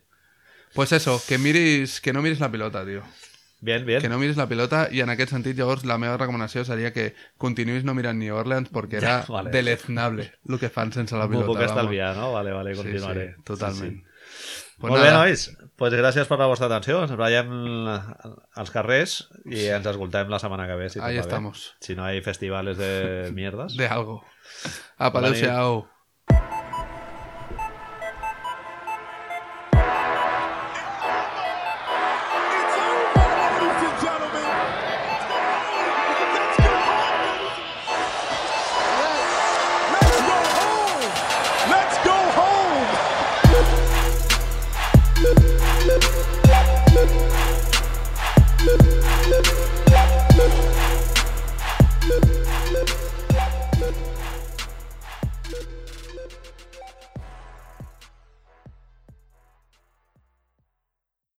Pues 0.74 0.92
eso, 0.92 1.22
que 1.28 1.38
miris, 1.38 2.00
que 2.02 2.14
no 2.14 2.22
miris 2.22 2.40
la 2.40 2.52
pilota, 2.52 2.86
tío. 2.86 3.02
Bien, 3.62 3.86
bien. 3.86 4.00
Que 4.02 4.08
no 4.08 4.18
miris 4.18 4.38
la 4.38 4.48
pilota 4.48 4.88
i 4.92 5.02
en 5.04 5.10
aquest 5.12 5.32
sentit 5.34 5.58
llavors 5.58 5.84
la 5.84 5.98
meva 6.00 6.16
recomanació 6.18 6.64
seria 6.64 6.94
que 6.96 7.14
continuïs 7.38 7.84
no 7.84 7.94
mirant 7.94 8.18
New 8.18 8.36
Orleans 8.36 8.70
perquè 8.72 9.02
era 9.02 9.08
Ja, 9.20 9.26
vale. 9.36 9.52
deleznable 9.52 10.32
el 10.48 10.60
que 10.60 10.70
fan 10.70 10.94
sense 10.94 11.16
la 11.18 11.26
M'ho 11.28 11.32
pilota. 11.32 11.48
puc 11.48 11.58
vamos. 11.58 11.72
estalviar, 11.72 12.16
no? 12.16 12.32
Vale, 12.32 12.54
vale, 12.54 12.76
Sí, 12.76 12.82
continuaré. 12.84 13.34
sí, 13.36 13.44
totalment. 13.44 13.98
Sí, 13.98 14.00
sí. 14.00 14.06
Pues 14.80 14.92
Molt 14.92 15.04
bé, 15.04 15.10
nada, 15.12 15.26
nois. 15.26 15.42
pues 15.76 15.92
gràcies 15.94 16.28
per 16.30 16.38
la 16.40 16.46
vostra 16.48 16.68
atenció. 16.70 17.02
Ens 17.04 17.12
veiem 17.20 17.50
als 18.56 18.72
carrers 18.72 19.28
i 19.52 19.66
ens 19.76 19.86
escoltem 19.92 20.30
la 20.32 20.40
setmana 20.40 20.68
que 20.70 20.76
ve. 20.80 20.90
Si 20.90 21.00
Ahí 21.04 21.16
bé. 21.16 21.20
estamos. 21.20 21.76
Si 21.82 21.96
no 21.96 22.06
hay 22.06 22.22
festivales 22.22 22.78
de 22.78 23.30
mierdas. 23.36 23.76
de 23.76 23.88
algo. 23.88 24.24
Apa, 24.98 25.20
adéu-siau. 25.20 25.84